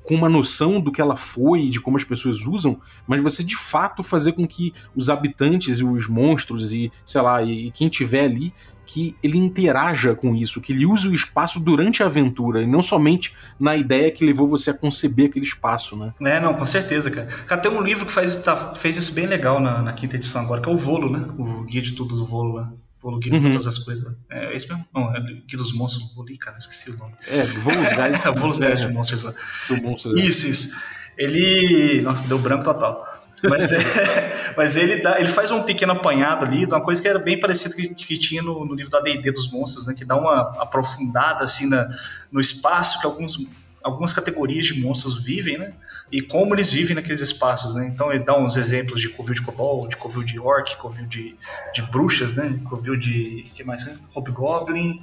com 0.09 0.15
uma 0.15 0.27
noção 0.27 0.81
do 0.81 0.91
que 0.91 0.99
ela 0.99 1.15
foi 1.15 1.65
e 1.65 1.69
de 1.69 1.79
como 1.79 1.95
as 1.95 2.03
pessoas 2.03 2.43
usam, 2.47 2.81
mas 3.05 3.21
você 3.21 3.43
de 3.43 3.55
fato 3.55 4.01
fazer 4.01 4.31
com 4.31 4.47
que 4.47 4.73
os 4.95 5.07
habitantes 5.07 5.77
e 5.77 5.83
os 5.83 6.07
monstros 6.07 6.73
e, 6.73 6.91
sei 7.05 7.21
lá, 7.21 7.43
e 7.43 7.69
quem 7.69 7.87
tiver 7.89 8.23
ali 8.23 8.51
que 8.87 9.15
ele 9.21 9.37
interaja 9.37 10.15
com 10.15 10.33
isso, 10.33 10.59
que 10.61 10.73
ele 10.73 10.83
use 10.83 11.07
o 11.07 11.13
espaço 11.13 11.59
durante 11.59 12.01
a 12.01 12.07
aventura, 12.07 12.63
e 12.63 12.65
não 12.65 12.81
somente 12.81 13.35
na 13.59 13.75
ideia 13.75 14.09
que 14.09 14.25
levou 14.25 14.47
você 14.47 14.71
a 14.71 14.73
conceber 14.73 15.27
aquele 15.27 15.45
espaço, 15.45 15.95
né? 15.95 16.11
É, 16.21 16.39
não, 16.39 16.55
com 16.55 16.65
certeza, 16.65 17.11
cara. 17.11 17.27
Cara, 17.45 17.61
tem 17.61 17.71
um 17.71 17.83
livro 17.83 18.03
que 18.03 18.11
faz, 18.11 18.37
tá, 18.37 18.73
fez 18.73 18.97
isso 18.97 19.13
bem 19.13 19.27
legal 19.27 19.59
na, 19.59 19.83
na, 19.83 19.93
quinta 19.93 20.15
edição 20.15 20.41
agora, 20.41 20.59
que 20.59 20.67
é 20.67 20.73
o 20.73 20.77
Volo, 20.77 21.11
né? 21.11 21.23
O 21.37 21.65
Guia 21.65 21.83
de 21.83 21.93
Tudo 21.93 22.17
do 22.17 22.25
Volo 22.25 22.53
lá. 22.53 22.63
Volo 22.63 22.88
De 23.19 23.29
uhum. 23.29 23.51
Todas 23.51 23.65
as 23.65 23.77
Coisas. 23.77 24.13
É 24.29 24.53
esse 24.53 24.67
mesmo? 24.67 24.85
Não, 24.93 25.15
é 25.15 25.21
Guia 25.21 25.57
dos 25.57 25.73
Monstros. 25.73 26.13
Volo, 26.13 26.37
cara, 26.37 26.57
esqueci 26.57 26.91
o 26.91 26.97
nome. 26.97 27.13
É, 27.27 27.43
Volo 27.43 27.77
Guide. 27.77 28.39
Volos 28.39 28.59
Guide 28.59 28.87
de 28.87 28.93
Monstros 28.93 29.23
lá. 29.23 29.33
Do 29.69 29.81
monstro, 29.81 30.13
isso, 30.19 30.47
isso. 30.47 30.77
Ele... 31.17 32.01
Nossa, 32.01 32.27
deu 32.27 32.37
branco 32.37 32.65
total. 32.65 33.07
Mas, 33.43 33.71
é, 33.71 33.77
mas 34.57 34.75
ele, 34.75 34.97
dá, 34.97 35.19
ele 35.19 35.29
faz 35.29 35.51
um 35.51 35.63
pequeno 35.63 35.93
apanhado 35.93 36.45
ali 36.45 36.65
de 36.65 36.73
uma 36.73 36.81
coisa 36.83 37.01
que 37.01 37.07
era 37.07 37.19
bem 37.19 37.39
parecida 37.39 37.75
que, 37.75 37.87
que 37.93 38.17
tinha 38.17 38.41
no, 38.41 38.65
no 38.65 38.73
livro 38.73 38.91
da 38.91 38.99
D&D 38.99 39.31
dos 39.31 39.49
monstros, 39.49 39.87
né? 39.87 39.93
Que 39.93 40.03
dá 40.03 40.17
uma 40.17 40.53
aprofundada 40.61 41.43
assim 41.43 41.67
na, 41.67 41.87
no 42.31 42.41
espaço 42.41 42.99
que 42.99 43.05
alguns, 43.05 43.37
algumas 43.83 44.13
categorias 44.13 44.65
de 44.65 44.81
monstros 44.81 45.23
vivem, 45.23 45.57
né? 45.57 45.73
E 46.11 46.21
como 46.21 46.53
eles 46.53 46.71
vivem 46.71 46.95
naqueles 46.95 47.21
espaços, 47.21 47.75
né? 47.75 47.87
Então 47.87 48.11
ele 48.11 48.23
dá 48.23 48.37
uns 48.37 48.57
exemplos 48.57 48.99
de 48.99 49.09
covil 49.09 49.33
de 49.33 49.41
kobold, 49.41 49.89
de 49.89 49.97
covil 49.97 50.23
de 50.23 50.39
orc, 50.39 50.75
covil 50.77 51.05
de, 51.05 51.35
de 51.73 51.81
bruxas, 51.83 52.37
né? 52.37 52.59
Covil 52.69 52.97
de... 52.97 53.45
que 53.53 53.63
mais? 53.63 53.85
Né? 53.85 53.97
Hobgoblin... 54.13 55.01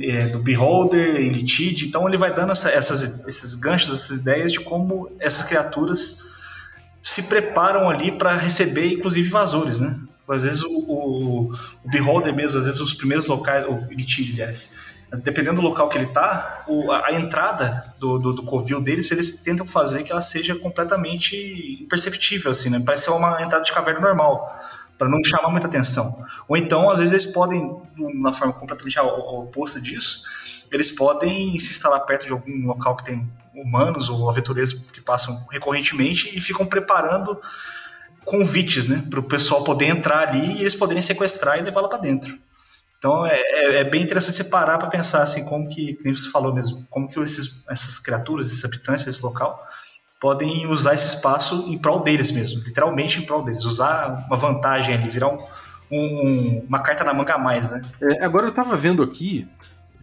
É, 0.00 0.28
do 0.28 0.38
Beholder, 0.38 1.16
Elitide, 1.16 1.88
então 1.88 2.06
ele 2.06 2.16
vai 2.16 2.32
dando 2.32 2.52
essa, 2.52 2.70
essas, 2.70 3.26
esses 3.26 3.56
ganchos, 3.56 3.92
essas 3.92 4.20
ideias 4.20 4.52
de 4.52 4.60
como 4.60 5.10
essas 5.18 5.44
criaturas 5.44 6.38
se 7.02 7.24
preparam 7.24 7.90
ali 7.90 8.12
para 8.12 8.36
receber, 8.36 8.92
inclusive, 8.92 9.26
invasores, 9.26 9.80
né? 9.80 9.98
Às 10.28 10.42
vezes 10.42 10.62
o, 10.62 10.70
o, 10.70 11.52
o 11.52 11.90
beholder 11.90 12.34
mesmo, 12.34 12.58
às 12.58 12.66
vezes 12.66 12.80
os 12.80 12.92
primeiros 12.92 13.26
locais, 13.26 13.64
o 13.66 13.86
Lich, 13.90 14.30
aliás, 14.34 14.78
dependendo 15.10 15.60
do 15.60 15.66
local 15.66 15.88
que 15.88 15.96
ele 15.96 16.06
tá, 16.06 16.64
o, 16.66 16.90
a, 16.92 17.06
a, 17.06 17.12
entrada 17.14 17.94
do, 17.98 18.18
do, 18.18 18.32
do, 18.34 18.42
covil 18.42 18.80
deles, 18.80 19.10
eles 19.10 19.38
tentam 19.38 19.66
fazer 19.66 20.04
que 20.04 20.12
ela 20.12 20.20
seja 20.20 20.54
completamente 20.54 21.78
imperceptível, 21.82 22.50
assim, 22.50 22.68
né? 22.68 22.82
Parece 22.84 23.04
ser 23.04 23.10
uma 23.10 23.42
entrada 23.42 23.64
de 23.64 23.72
caverna 23.72 24.00
normal, 24.00 24.62
para 24.98 25.08
não 25.08 25.22
chamar 25.24 25.48
muita 25.48 25.66
atenção. 25.66 26.24
Ou 26.46 26.56
então, 26.56 26.90
às 26.90 26.98
vezes, 26.98 27.12
eles 27.12 27.34
podem, 27.34 27.80
na 27.96 28.32
forma 28.32 28.52
completamente 28.52 28.98
oposta 28.98 29.80
disso, 29.80 30.22
eles 30.70 30.90
podem 30.90 31.58
se 31.58 31.70
instalar 31.70 32.00
perto 32.04 32.26
de 32.26 32.32
algum 32.32 32.66
local 32.66 32.96
que 32.96 33.04
tem 33.04 33.26
humanos 33.54 34.08
ou 34.08 34.28
aventureiros 34.28 34.72
que 34.72 35.00
passam 35.00 35.46
recorrentemente 35.50 36.36
e 36.36 36.40
ficam 36.40 36.66
preparando 36.66 37.40
convites, 38.24 38.88
né, 38.88 39.02
para 39.08 39.20
o 39.20 39.22
pessoal 39.22 39.64
poder 39.64 39.86
entrar 39.86 40.28
ali 40.28 40.58
e 40.58 40.60
eles 40.60 40.74
poderem 40.74 41.00
sequestrar 41.00 41.58
e 41.58 41.62
levá-la 41.62 41.88
para 41.88 41.98
dentro. 41.98 42.38
Então 42.98 43.24
é, 43.24 43.36
é, 43.36 43.74
é, 43.80 43.84
bem 43.84 44.02
interessante 44.02 44.36
você 44.36 44.44
parar 44.44 44.76
para 44.76 44.88
pensar 44.88 45.22
assim 45.22 45.44
como 45.44 45.68
que, 45.68 45.94
como 46.02 46.16
você 46.16 46.28
falou 46.30 46.52
mesmo, 46.52 46.84
como 46.90 47.08
que 47.08 47.18
esses, 47.20 47.64
essas 47.68 47.98
criaturas, 47.98 48.46
esses 48.46 48.64
habitantes 48.64 49.04
desse 49.04 49.22
local 49.22 49.64
podem 50.20 50.66
usar 50.66 50.94
esse 50.94 51.14
espaço 51.14 51.64
em 51.68 51.78
prol 51.78 52.02
deles 52.02 52.32
mesmo, 52.32 52.60
literalmente 52.64 53.20
em 53.20 53.22
prol 53.24 53.44
deles, 53.44 53.64
usar 53.64 54.26
uma 54.26 54.36
vantagem 54.36 54.94
ali, 54.94 55.08
virar 55.08 55.28
um, 55.28 55.38
um, 55.92 56.64
uma 56.68 56.82
carta 56.82 57.04
na 57.04 57.14
manga 57.14 57.34
a 57.34 57.38
mais, 57.38 57.70
né? 57.70 57.88
É, 58.00 58.24
agora 58.24 58.46
eu 58.46 58.50
estava 58.50 58.74
vendo 58.76 59.00
aqui 59.00 59.46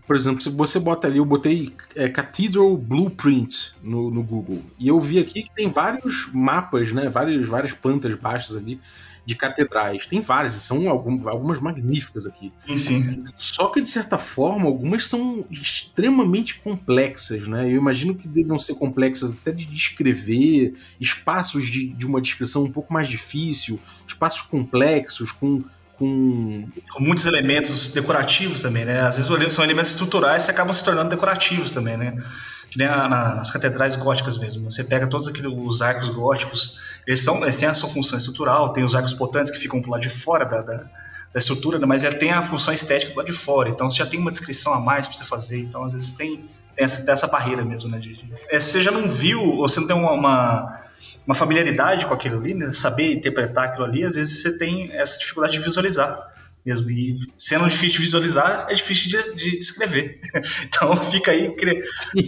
por 0.08 0.16
exemplo, 0.16 0.39
se 0.39 0.50
você 0.50 0.80
bota 0.80 1.08
ali, 1.08 1.18
eu 1.18 1.26
botei 1.26 1.74
é, 1.96 2.08
Cathedral 2.08 2.78
Blueprint 2.78 3.74
no, 3.82 4.12
no 4.12 4.22
Google. 4.22 4.62
E 4.78 4.88
eu 4.88 5.00
vi 5.00 5.18
aqui 5.18 5.41
que 5.41 5.52
tem 5.52 5.68
vários 5.68 6.30
mapas, 6.32 6.93
né? 6.93 7.10
Várias, 7.10 7.48
várias 7.48 7.74
plantas 7.74 8.14
baixas 8.14 8.56
ali 8.56 8.80
de 9.26 9.36
catedrais. 9.36 10.05
Tem 10.05 10.19
várias, 10.19 10.53
são 10.53 10.88
algumas, 10.88 11.59
magníficas 11.59 12.26
aqui. 12.26 12.53
Sim, 12.67 12.78
sim. 12.78 13.23
Só 13.36 13.67
que, 13.67 13.82
de 13.82 13.89
certa 13.89 14.17
forma, 14.17 14.65
algumas 14.65 15.07
são 15.07 15.45
extremamente 15.49 16.59
complexas, 16.59 17.47
né? 17.47 17.65
Eu 17.65 17.78
imagino 17.78 18.13
que 18.13 18.28
devam 18.28 18.59
ser 18.59 18.76
complexas 18.76 19.32
até 19.32 19.51
de 19.51 19.65
descrever, 19.65 20.76
espaços 20.99 21.67
de, 21.67 21.88
de 21.88 22.05
uma 22.05 22.21
descrição 22.21 22.63
um 22.63 22.71
pouco 22.71 22.93
mais 22.93 23.07
difícil, 23.07 23.80
espaços 24.07 24.41
complexos, 24.43 25.32
com 25.32 25.63
com... 25.98 26.68
com 26.91 27.04
muitos 27.04 27.26
elementos 27.26 27.88
decorativos 27.88 28.62
também, 28.62 28.86
né? 28.86 29.02
Às 29.02 29.16
vezes 29.18 29.54
são 29.54 29.64
elementos 29.64 29.91
estruturais 29.91 30.46
que 30.46 30.52
acabam 30.52 30.74
se 30.74 30.84
tornando 30.84 31.10
decorativos 31.10 31.72
também, 31.72 31.98
né? 31.98 32.18
Que 32.70 32.78
nem 32.78 32.88
na, 32.88 33.08
nas 33.36 33.52
catedrais 33.52 33.96
góticas 33.96 34.38
mesmo. 34.38 34.70
Você 34.70 34.84
pega 34.84 35.08
todos 35.08 35.28
aqueles 35.28 35.52
os 35.52 35.82
arcos 35.82 36.10
góticos, 36.10 36.82
eles, 37.08 37.22
são, 37.22 37.41
eles 37.43 37.58
têm 37.58 37.70
a 37.70 37.74
sua 37.74 37.89
função 37.89 38.18
estrutural, 38.18 38.74
tem 38.74 38.84
os 38.84 38.96
arcos 38.96 39.14
potentes 39.14 39.52
que 39.52 39.58
ficam 39.58 39.82
pro 39.82 39.91
lado 39.91 40.02
de 40.02 40.10
fora 40.10 40.46
da, 40.46 40.62
da, 40.62 40.78
da 40.78 40.89
estrutura, 41.39 41.80
né? 41.80 41.86
mas 41.86 42.04
ele 42.04 42.16
tem 42.16 42.32
a 42.32 42.41
função 42.41 42.74
estética 42.74 43.12
do 43.12 43.18
lado 43.18 43.28
de 43.28 43.34
fora. 43.34 43.70
Então 43.70 43.89
você 43.89 43.98
já 43.98 44.06
tem 44.06 44.20
uma 44.20 44.32
descrição 44.32 44.74
a 44.74 44.80
mais 44.80 45.08
para 45.08 45.18
você 45.18 45.26
fazer. 45.26 45.60
Então 45.60 45.84
às 45.84 45.93
vezes 45.93 46.12
tem, 46.12 46.43
essa, 46.78 47.10
essa 47.10 47.28
barreira 47.28 47.64
mesmo, 47.64 47.89
né? 47.89 48.00
De, 48.00 48.14
de... 48.14 48.34
É, 48.50 48.60
você 48.60 48.82
já 48.82 48.91
não 48.91 49.04
viu, 49.04 49.41
ou 49.41 49.68
você 49.68 49.80
não 49.80 49.88
tem 49.88 49.96
uma, 49.96 50.12
uma 50.12 50.85
uma 51.26 51.36
familiaridade 51.36 52.05
com 52.05 52.13
aquilo 52.13 52.39
ali, 52.39 52.53
né? 52.53 52.71
saber 52.71 53.13
interpretar 53.13 53.65
aquilo 53.65 53.86
ali, 53.86 54.03
às 54.03 54.15
vezes 54.15 54.41
você 54.41 54.57
tem 54.57 54.91
essa 54.91 55.17
dificuldade 55.17 55.57
de 55.57 55.63
visualizar 55.63 56.36
mesmo. 56.65 56.89
E 56.89 57.19
sendo 57.38 57.65
difícil 57.65 57.97
de 57.97 57.99
visualizar, 57.99 58.65
é 58.69 58.73
difícil 58.73 59.09
de, 59.09 59.36
de 59.36 59.57
escrever. 59.57 60.19
Então 60.65 61.01
fica 61.03 61.32
aí 61.32 61.55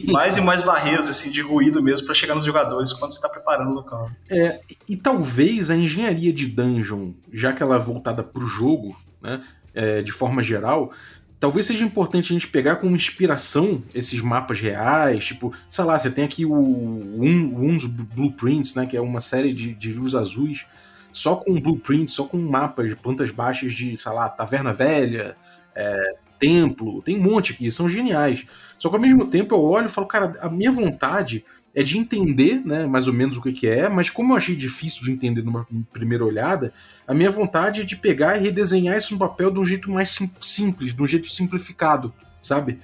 mais 0.05 0.37
e 0.37 0.41
mais 0.41 0.61
barreiras 0.61 1.09
assim, 1.09 1.31
de 1.31 1.41
ruído 1.41 1.81
mesmo 1.81 2.05
para 2.05 2.15
chegar 2.15 2.35
nos 2.35 2.45
jogadores 2.45 2.93
quando 2.93 3.11
você 3.11 3.17
está 3.17 3.27
preparando 3.27 3.71
o 3.71 3.73
local. 3.73 4.09
É, 4.29 4.59
e 4.87 4.95
talvez 4.95 5.69
a 5.69 5.75
engenharia 5.75 6.31
de 6.31 6.45
dungeon, 6.45 7.13
já 7.31 7.51
que 7.51 7.63
ela 7.63 7.75
é 7.75 7.79
voltada 7.79 8.23
para 8.23 8.43
o 8.43 8.45
jogo, 8.45 8.95
né, 9.21 9.41
é, 9.73 10.01
de 10.01 10.11
forma 10.11 10.41
geral, 10.41 10.91
talvez 11.39 11.65
seja 11.65 11.85
importante 11.85 12.31
a 12.31 12.33
gente 12.33 12.47
pegar 12.47 12.77
como 12.77 12.95
inspiração 12.95 13.83
esses 13.93 14.21
mapas 14.21 14.59
reais, 14.59 15.25
tipo, 15.25 15.53
sei 15.69 15.83
lá, 15.83 15.97
você 15.97 16.09
tem 16.09 16.23
aqui 16.23 16.45
o 16.45 16.53
Uns 16.55 17.85
Blueprints, 17.85 18.75
né, 18.75 18.85
que 18.85 18.97
é 18.97 19.01
uma 19.01 19.21
série 19.21 19.53
de, 19.53 19.73
de 19.73 19.89
livros 19.89 20.15
azuis, 20.15 20.65
só 21.11 21.35
com 21.35 21.59
blueprints, 21.59 22.13
só 22.13 22.25
com 22.25 22.37
mapas 22.37 22.89
de 22.89 22.95
plantas 22.95 23.31
baixas 23.31 23.73
de, 23.73 23.95
sei 23.97 24.11
lá, 24.11 24.29
Taverna 24.29 24.73
Velha, 24.73 25.35
é, 25.75 26.15
Templo, 26.39 27.01
tem 27.01 27.17
um 27.17 27.23
monte 27.23 27.53
aqui, 27.53 27.69
são 27.71 27.89
geniais. 27.89 28.45
Só 28.77 28.89
que 28.89 28.95
ao 28.95 29.01
mesmo 29.01 29.25
tempo 29.25 29.55
eu 29.55 29.63
olho 29.63 29.87
e 29.87 29.89
falo, 29.89 30.07
cara, 30.07 30.33
a 30.41 30.49
minha 30.49 30.71
vontade 30.71 31.43
é 31.73 31.83
de 31.83 31.97
entender, 31.97 32.61
né, 32.65 32.85
mais 32.85 33.07
ou 33.07 33.13
menos 33.13 33.37
o 33.37 33.41
que, 33.41 33.51
que 33.51 33.67
é, 33.67 33.87
mas 33.87 34.09
como 34.09 34.33
eu 34.33 34.37
achei 34.37 34.55
difícil 34.55 35.03
de 35.03 35.11
entender 35.11 35.43
numa 35.43 35.67
primeira 35.93 36.25
olhada, 36.25 36.73
a 37.07 37.13
minha 37.13 37.29
vontade 37.29 37.81
é 37.81 37.83
de 37.83 37.95
pegar 37.95 38.37
e 38.37 38.41
redesenhar 38.41 38.97
isso 38.97 39.13
no 39.13 39.19
papel 39.19 39.51
de 39.51 39.59
um 39.59 39.65
jeito 39.65 39.91
mais 39.91 40.09
sim 40.09 40.31
simples, 40.41 40.93
de 40.93 41.01
um 41.01 41.07
jeito 41.07 41.29
simplificado, 41.29 42.13
sabe? 42.41 42.79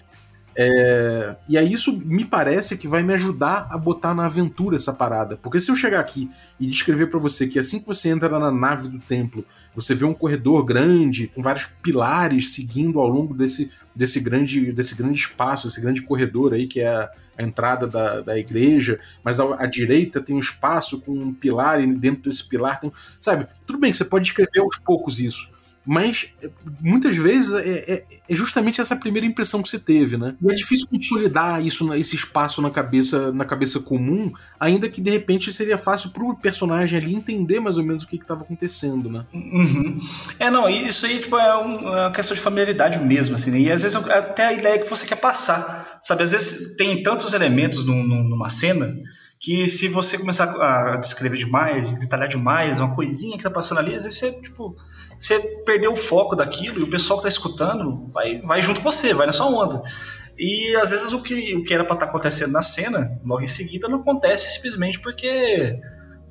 É... 0.55 1.35
E 1.47 1.57
aí 1.57 1.71
isso 1.71 1.97
me 1.97 2.23
parece 2.23 2.77
que 2.77 2.87
vai 2.87 3.03
me 3.03 3.13
ajudar 3.13 3.67
a 3.69 3.77
botar 3.77 4.13
na 4.13 4.25
aventura 4.25 4.75
essa 4.75 4.93
parada. 4.93 5.37
Porque 5.37 5.59
se 5.59 5.71
eu 5.71 5.75
chegar 5.75 5.99
aqui 5.99 6.29
e 6.59 6.67
descrever 6.67 7.07
para 7.07 7.19
você 7.19 7.47
que 7.47 7.59
assim 7.59 7.79
que 7.79 7.87
você 7.87 8.09
entra 8.09 8.39
na 8.39 8.51
nave 8.51 8.87
do 8.87 8.99
templo, 8.99 9.45
você 9.75 9.95
vê 9.95 10.05
um 10.05 10.13
corredor 10.13 10.63
grande, 10.63 11.27
com 11.27 11.41
vários 11.41 11.65
pilares 11.81 12.53
seguindo 12.53 12.99
ao 12.99 13.07
longo 13.07 13.33
desse, 13.33 13.71
desse, 13.95 14.19
grande, 14.19 14.71
desse 14.71 14.95
grande 14.95 15.19
espaço, 15.19 15.67
esse 15.67 15.81
grande 15.81 16.01
corredor 16.01 16.53
aí 16.53 16.67
que 16.67 16.79
é 16.79 16.87
a, 16.87 17.09
a 17.37 17.43
entrada 17.43 17.87
da, 17.87 18.21
da 18.21 18.37
igreja, 18.37 18.99
mas 19.23 19.39
à, 19.39 19.65
direita 19.65 20.21
tem 20.21 20.35
um 20.35 20.39
espaço 20.39 21.01
com 21.01 21.11
um 21.11 21.33
pilar 21.33 21.81
e 21.81 21.95
dentro 21.95 22.29
desse 22.29 22.47
pilar 22.47 22.79
tem. 22.79 22.91
Sabe? 23.19 23.47
Tudo 23.65 23.79
bem, 23.79 23.91
você 23.91 24.05
pode 24.05 24.25
descrever 24.25 24.59
aos 24.59 24.77
poucos 24.77 25.19
isso 25.19 25.51
mas 25.85 26.29
é, 26.41 26.49
muitas 26.79 27.15
vezes 27.17 27.51
é, 27.53 27.69
é, 27.69 28.05
é, 28.29 28.35
justamente 28.35 28.79
essa 28.79 28.95
primeira 28.95 29.27
impressão 29.27 29.61
que 29.61 29.69
você 29.69 29.79
teve, 29.79 30.17
né? 30.17 30.35
E 30.41 30.51
é 30.51 30.55
difícil 30.55 30.87
consolidar 30.87 31.63
isso, 31.63 31.93
esse 31.93 32.15
espaço 32.15 32.61
na 32.61 32.69
cabeça, 32.69 33.31
na 33.31 33.43
cabeça 33.43 33.79
comum, 33.79 34.31
ainda 34.59 34.87
que 34.87 35.01
de 35.01 35.11
repente 35.11 35.51
seria 35.51 35.77
fácil 35.77 36.11
pro 36.11 36.35
personagem 36.35 36.97
ali 36.97 37.13
entender 37.13 37.59
mais 37.59 37.77
ou 37.77 37.83
menos 37.83 38.03
o 38.03 38.07
que 38.07 38.15
estava 38.15 38.43
acontecendo, 38.43 39.09
né? 39.09 39.25
Uhum. 39.33 39.99
É, 40.39 40.49
não, 40.49 40.69
isso 40.69 41.05
aí 41.05 41.19
tipo, 41.19 41.37
é, 41.37 41.47
é, 41.47 41.55
uma 41.55 42.11
questão 42.11 42.35
de 42.35 42.41
familiaridade 42.41 42.97
mesmo, 42.99 43.35
assim, 43.35 43.51
né? 43.51 43.59
E 43.59 43.71
às 43.71 43.81
vezes 43.81 43.95
até 43.95 44.47
a 44.47 44.53
ideia 44.53 44.79
que 44.79 44.89
você 44.89 45.05
quer 45.05 45.17
passar, 45.17 45.99
sabe? 46.01 46.23
Às 46.23 46.31
vezes 46.31 46.75
tem 46.77 47.03
tantos 47.03 47.33
elementos 47.33 47.85
num, 47.85 48.03
numa 48.03 48.49
cena 48.49 48.95
que 49.43 49.67
se 49.67 49.89
você 49.89 50.17
começar 50.17 50.45
a 50.45 50.95
descrever 50.95 51.35
demais, 51.35 51.99
detalhar 51.99 52.29
demais, 52.29 52.79
uma 52.79 52.95
coisinha 52.95 53.35
que 53.35 53.43
tá 53.43 53.49
passando 53.49 53.79
ali, 53.79 53.93
às 53.93 54.05
vezes 54.05 54.17
você, 54.17 54.41
tipo, 54.41 54.73
você 55.19 55.37
perdeu 55.65 55.91
o 55.91 55.97
foco 55.97 56.33
daquilo 56.33 56.79
e 56.79 56.83
o 56.83 56.89
pessoal 56.89 57.19
que 57.19 57.23
tá 57.23 57.27
escutando 57.27 58.09
vai, 58.13 58.39
vai 58.39 58.61
junto 58.61 58.79
com 58.79 58.89
você, 58.89 59.13
vai 59.13 59.27
na 59.27 59.33
sua 59.33 59.47
onda. 59.47 59.83
E 60.39 60.73
às 60.77 60.91
vezes 60.91 61.11
o 61.11 61.21
que, 61.21 61.57
o 61.57 61.63
que 61.65 61.73
era 61.73 61.83
para 61.83 61.95
estar 61.95 62.05
tá 62.05 62.09
acontecendo 62.09 62.53
na 62.53 62.61
cena, 62.61 63.19
logo 63.21 63.41
em 63.41 63.47
seguida, 63.47 63.89
não 63.89 63.99
acontece 63.99 64.49
simplesmente 64.49 65.01
porque 65.01 65.77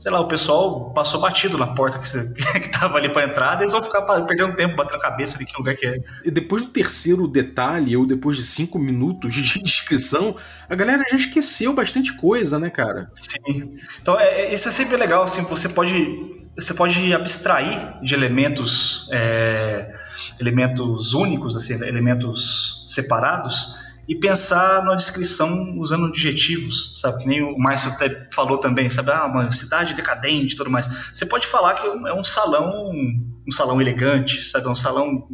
sei 0.03 0.11
lá, 0.11 0.21
o 0.21 0.27
pessoal 0.27 0.91
passou 0.91 1.21
batido 1.21 1.57
na 1.57 1.69
porta 1.75 1.97
que, 2.01 2.09
você, 2.09 2.29
que 2.59 2.69
tava 2.71 2.99
ali 2.99 3.09
pra 3.09 3.25
entrada, 3.25 3.63
eles 3.63 3.73
vão 3.73 3.81
ficar 3.81 4.03
perdendo 4.03 4.57
tempo, 4.57 4.75
batendo 4.75 4.97
a 4.97 5.01
cabeça 5.01 5.37
ali 5.37 5.47
que 5.47 5.57
lugar 5.57 5.77
que 5.77 5.87
é. 5.87 5.97
E 6.25 6.31
depois 6.31 6.63
do 6.63 6.71
terceiro 6.71 7.29
detalhe, 7.29 7.97
ou 7.97 8.05
depois 8.05 8.37
de 8.37 8.43
cinco 8.43 8.81
minutos 8.81 9.33
de 9.33 9.43
descrição, 9.63 10.35
a 10.69 10.75
galera 10.75 11.05
já 11.09 11.17
esqueceu 11.17 11.73
bastante 11.73 12.17
coisa, 12.17 12.59
né, 12.59 12.69
cara? 12.69 13.13
Sim. 13.15 13.79
Então, 14.01 14.19
é, 14.19 14.41
é, 14.41 14.53
isso 14.53 14.69
é 14.69 14.73
sempre 14.73 14.97
legal, 14.97 15.23
assim, 15.23 15.43
você 15.43 15.69
pode. 15.69 16.43
Você 16.57 16.75
pode 16.75 17.15
abstrair 17.15 18.03
de 18.03 18.13
elementos. 18.13 19.09
É, 19.13 19.95
elementos 20.41 21.15
únicos, 21.15 21.57
assim, 21.57 21.75
elementos 21.75 22.85
separados, 22.89 23.79
e 24.13 24.15
pensar 24.15 24.85
na 24.85 24.95
descrição 24.95 25.75
usando 25.79 26.05
adjetivos, 26.07 27.01
sabe? 27.01 27.23
Que 27.23 27.29
nem 27.29 27.43
o 27.43 27.57
Márcio 27.57 27.93
até 27.93 28.27
falou 28.31 28.59
também, 28.59 28.91
sabe? 28.91 29.11
Ah, 29.11 29.25
uma 29.25 29.51
cidade 29.51 29.95
decadente 29.95 30.53
e 30.53 30.57
tudo 30.57 30.69
mais. 30.69 30.87
Você 31.11 31.25
pode 31.25 31.47
falar 31.47 31.73
que 31.73 31.87
é 31.87 32.13
um 32.13 32.23
salão, 32.23 32.91
um 32.91 33.51
salão 33.51 33.81
elegante, 33.81 34.45
sabe? 34.45 34.69
Um 34.69 34.75
salão. 34.75 35.27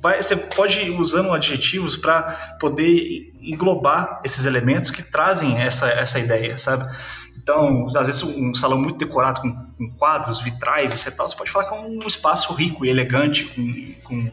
Vai, 0.00 0.22
você 0.22 0.34
pode 0.34 0.80
ir 0.80 0.98
usando 0.98 1.30
adjetivos 1.30 1.94
para 1.94 2.22
poder 2.58 3.34
englobar 3.42 4.18
esses 4.24 4.46
elementos 4.46 4.90
que 4.90 5.02
trazem 5.02 5.58
essa, 5.58 5.86
essa 5.90 6.18
ideia, 6.18 6.56
sabe? 6.56 6.88
Então, 7.36 7.86
às 7.94 8.06
vezes, 8.06 8.22
um 8.22 8.54
salão 8.54 8.78
muito 8.78 8.96
decorado 8.96 9.42
com, 9.42 9.52
com 9.52 9.90
quadros, 9.94 10.40
vitrais, 10.40 10.90
etc. 10.92 11.14
Você 11.18 11.36
pode 11.36 11.50
falar 11.50 11.66
que 11.66 11.74
é 11.74 11.78
um 11.78 11.98
espaço 12.06 12.54
rico 12.54 12.82
e 12.86 12.88
elegante, 12.88 13.44
com 13.44 13.90
com, 14.10 14.30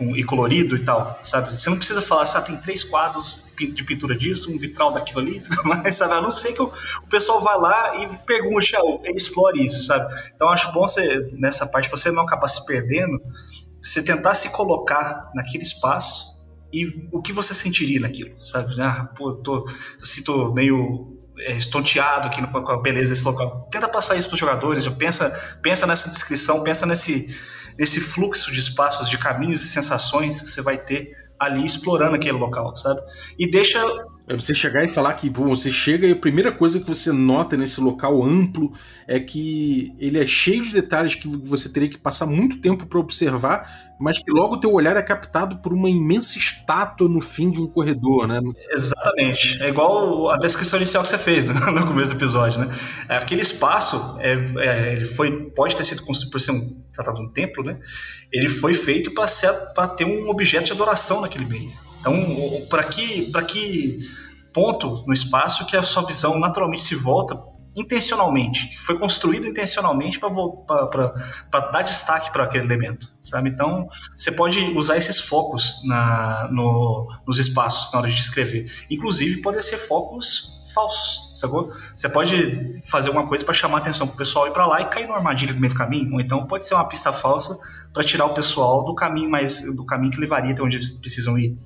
e 0.00 0.22
colorido 0.22 0.76
e 0.76 0.84
tal, 0.84 1.18
sabe? 1.22 1.56
Você 1.56 1.68
não 1.68 1.76
precisa 1.76 2.00
falar, 2.00 2.24
sabe, 2.24 2.46
tem 2.46 2.56
três 2.56 2.84
quadros 2.84 3.48
de 3.56 3.82
pintura 3.84 4.16
disso, 4.16 4.52
um 4.52 4.58
vitral 4.58 4.92
daquilo 4.92 5.20
ali, 5.20 5.42
mas, 5.64 5.96
sabe? 5.96 6.14
A 6.14 6.20
não 6.20 6.30
ser 6.30 6.52
que 6.52 6.62
o, 6.62 6.66
o 7.02 7.08
pessoal 7.08 7.40
vá 7.40 7.56
lá 7.56 7.96
e 7.96 8.06
pergunte, 8.18 8.76
ah, 8.76 8.80
explore 9.12 9.64
isso, 9.64 9.84
sabe? 9.84 10.14
Então, 10.34 10.48
acho 10.48 10.72
bom 10.72 10.82
você, 10.82 11.28
nessa 11.32 11.66
parte, 11.66 11.90
você 11.90 12.10
não 12.12 12.22
acabar 12.22 12.46
se 12.46 12.64
perdendo, 12.64 13.20
você 13.82 14.02
tentar 14.02 14.34
se 14.34 14.50
colocar 14.50 15.30
naquele 15.34 15.64
espaço 15.64 16.38
e 16.72 17.08
o 17.10 17.20
que 17.20 17.32
você 17.32 17.52
sentiria 17.52 18.00
naquilo, 18.00 18.38
sabe? 18.38 18.80
Ah, 18.80 19.10
pô, 19.16 19.34
tô, 19.34 19.64
eu 19.66 20.06
sinto 20.06 20.52
meio 20.52 21.17
estonteado 21.46 22.28
aqui 22.28 22.46
com 22.46 22.72
a 22.72 22.80
beleza 22.80 23.12
desse 23.12 23.24
local. 23.24 23.68
Tenta 23.70 23.88
passar 23.88 24.16
isso 24.16 24.28
para 24.28 24.34
os 24.34 24.40
jogadores, 24.40 24.86
pensa, 24.88 25.30
pensa 25.62 25.86
nessa 25.86 26.10
descrição, 26.10 26.62
pensa 26.62 26.86
nesse, 26.86 27.26
nesse 27.78 28.00
fluxo 28.00 28.52
de 28.52 28.60
espaços, 28.60 29.08
de 29.08 29.18
caminhos 29.18 29.62
e 29.62 29.68
sensações 29.68 30.42
que 30.42 30.48
você 30.48 30.62
vai 30.62 30.78
ter 30.78 31.27
ali 31.38 31.64
explorando 31.64 32.16
aquele 32.16 32.38
local, 32.38 32.76
sabe? 32.76 33.00
E 33.38 33.50
deixa 33.50 33.82
é 34.28 34.36
você 34.36 34.54
chegar 34.54 34.84
e 34.84 34.92
falar 34.92 35.14
que 35.14 35.30
pô, 35.30 35.44
você 35.44 35.72
chega 35.72 36.06
e 36.06 36.12
a 36.12 36.16
primeira 36.16 36.52
coisa 36.52 36.78
que 36.78 36.86
você 36.86 37.10
nota 37.10 37.56
nesse 37.56 37.80
local 37.80 38.22
amplo 38.22 38.72
é 39.06 39.18
que 39.18 39.94
ele 39.98 40.18
é 40.18 40.26
cheio 40.26 40.62
de 40.62 40.70
detalhes 40.70 41.14
que 41.14 41.26
você 41.26 41.66
teria 41.70 41.88
que 41.88 41.96
passar 41.96 42.26
muito 42.26 42.60
tempo 42.60 42.86
para 42.86 42.98
observar, 42.98 43.96
mas 43.98 44.18
que 44.22 44.30
logo 44.30 44.56
o 44.56 44.60
teu 44.60 44.70
olhar 44.70 44.98
é 44.98 45.02
captado 45.02 45.56
por 45.62 45.72
uma 45.72 45.88
imensa 45.88 46.36
estátua 46.36 47.08
no 47.08 47.22
fim 47.22 47.50
de 47.50 47.58
um 47.58 47.66
corredor, 47.66 48.28
né? 48.28 48.38
Exatamente. 48.70 49.62
É 49.62 49.68
igual 49.68 50.28
a 50.28 50.36
descrição 50.36 50.78
inicial 50.78 51.02
que 51.02 51.08
você 51.08 51.18
fez 51.18 51.46
né? 51.46 51.54
no 51.72 51.86
começo 51.86 52.10
do 52.10 52.18
episódio, 52.18 52.60
né? 52.60 52.68
É, 53.08 53.16
aquele 53.16 53.40
espaço, 53.40 54.18
é, 54.20 54.34
é, 54.58 54.92
ele 54.92 55.06
foi, 55.06 55.50
pode 55.50 55.74
ter 55.74 55.84
sido 55.84 56.04
construído 56.04 56.32
por 56.32 56.40
ser 56.40 56.52
um 56.52 56.82
tratado 56.92 57.16
de 57.16 57.22
um 57.24 57.32
templo, 57.32 57.64
né? 57.64 57.80
Ele 58.32 58.48
foi 58.48 58.74
feito 58.74 59.12
para 59.12 59.88
ter 59.88 60.04
um 60.04 60.28
objeto 60.28 60.66
de 60.66 60.72
adoração 60.72 61.20
naquele 61.20 61.46
meio. 61.46 61.72
Então, 62.00 62.14
para 62.68 62.84
que, 62.84 63.30
que 63.48 63.98
ponto 64.52 65.04
no 65.06 65.12
espaço 65.12 65.66
que 65.66 65.76
a 65.76 65.82
sua 65.82 66.04
visão 66.04 66.38
naturalmente 66.38 66.82
se 66.82 66.94
volta 66.94 67.36
intencionalmente, 67.76 68.76
foi 68.78 68.98
construído 68.98 69.46
intencionalmente 69.46 70.18
para 70.18 71.60
dar 71.72 71.82
destaque 71.82 72.32
para 72.32 72.44
aquele 72.44 72.64
elemento, 72.64 73.08
sabe? 73.20 73.50
Então, 73.50 73.88
você 74.16 74.32
pode 74.32 74.58
usar 74.74 74.96
esses 74.96 75.20
focos 75.20 75.82
na, 75.84 76.48
no, 76.50 77.08
nos 77.26 77.38
espaços 77.38 77.92
na 77.92 78.00
hora 78.00 78.08
de 78.08 78.16
descrever. 78.16 78.68
Inclusive, 78.90 79.40
podem 79.40 79.62
ser 79.62 79.78
focos 79.78 80.57
falsos, 80.72 81.32
sacou? 81.34 81.70
Você 81.96 82.08
pode 82.08 82.80
fazer 82.84 83.08
alguma 83.08 83.26
coisa 83.26 83.44
para 83.44 83.54
chamar 83.54 83.78
a 83.78 83.80
atenção 83.80 84.06
para 84.06 84.14
o 84.14 84.18
pessoal 84.18 84.46
ir 84.46 84.52
para 84.52 84.66
lá 84.66 84.80
e 84.80 84.86
cair 84.86 85.06
numa 85.06 85.16
armadilha 85.16 85.52
no 85.52 85.60
meio 85.60 85.72
do 85.72 85.76
caminho, 85.76 86.14
ou 86.14 86.20
então 86.20 86.46
pode 86.46 86.64
ser 86.64 86.74
uma 86.74 86.88
pista 86.88 87.12
falsa 87.12 87.58
para 87.92 88.02
tirar 88.02 88.26
o 88.26 88.34
pessoal 88.34 88.84
do 88.84 88.94
caminho 88.94 89.30
mais 89.30 89.62
do 89.74 89.84
caminho 89.84 90.12
que 90.12 90.20
levaria 90.20 90.52
até 90.52 90.62
onde 90.62 90.76
eles 90.76 91.00
precisam 91.00 91.38
ir. 91.38 91.56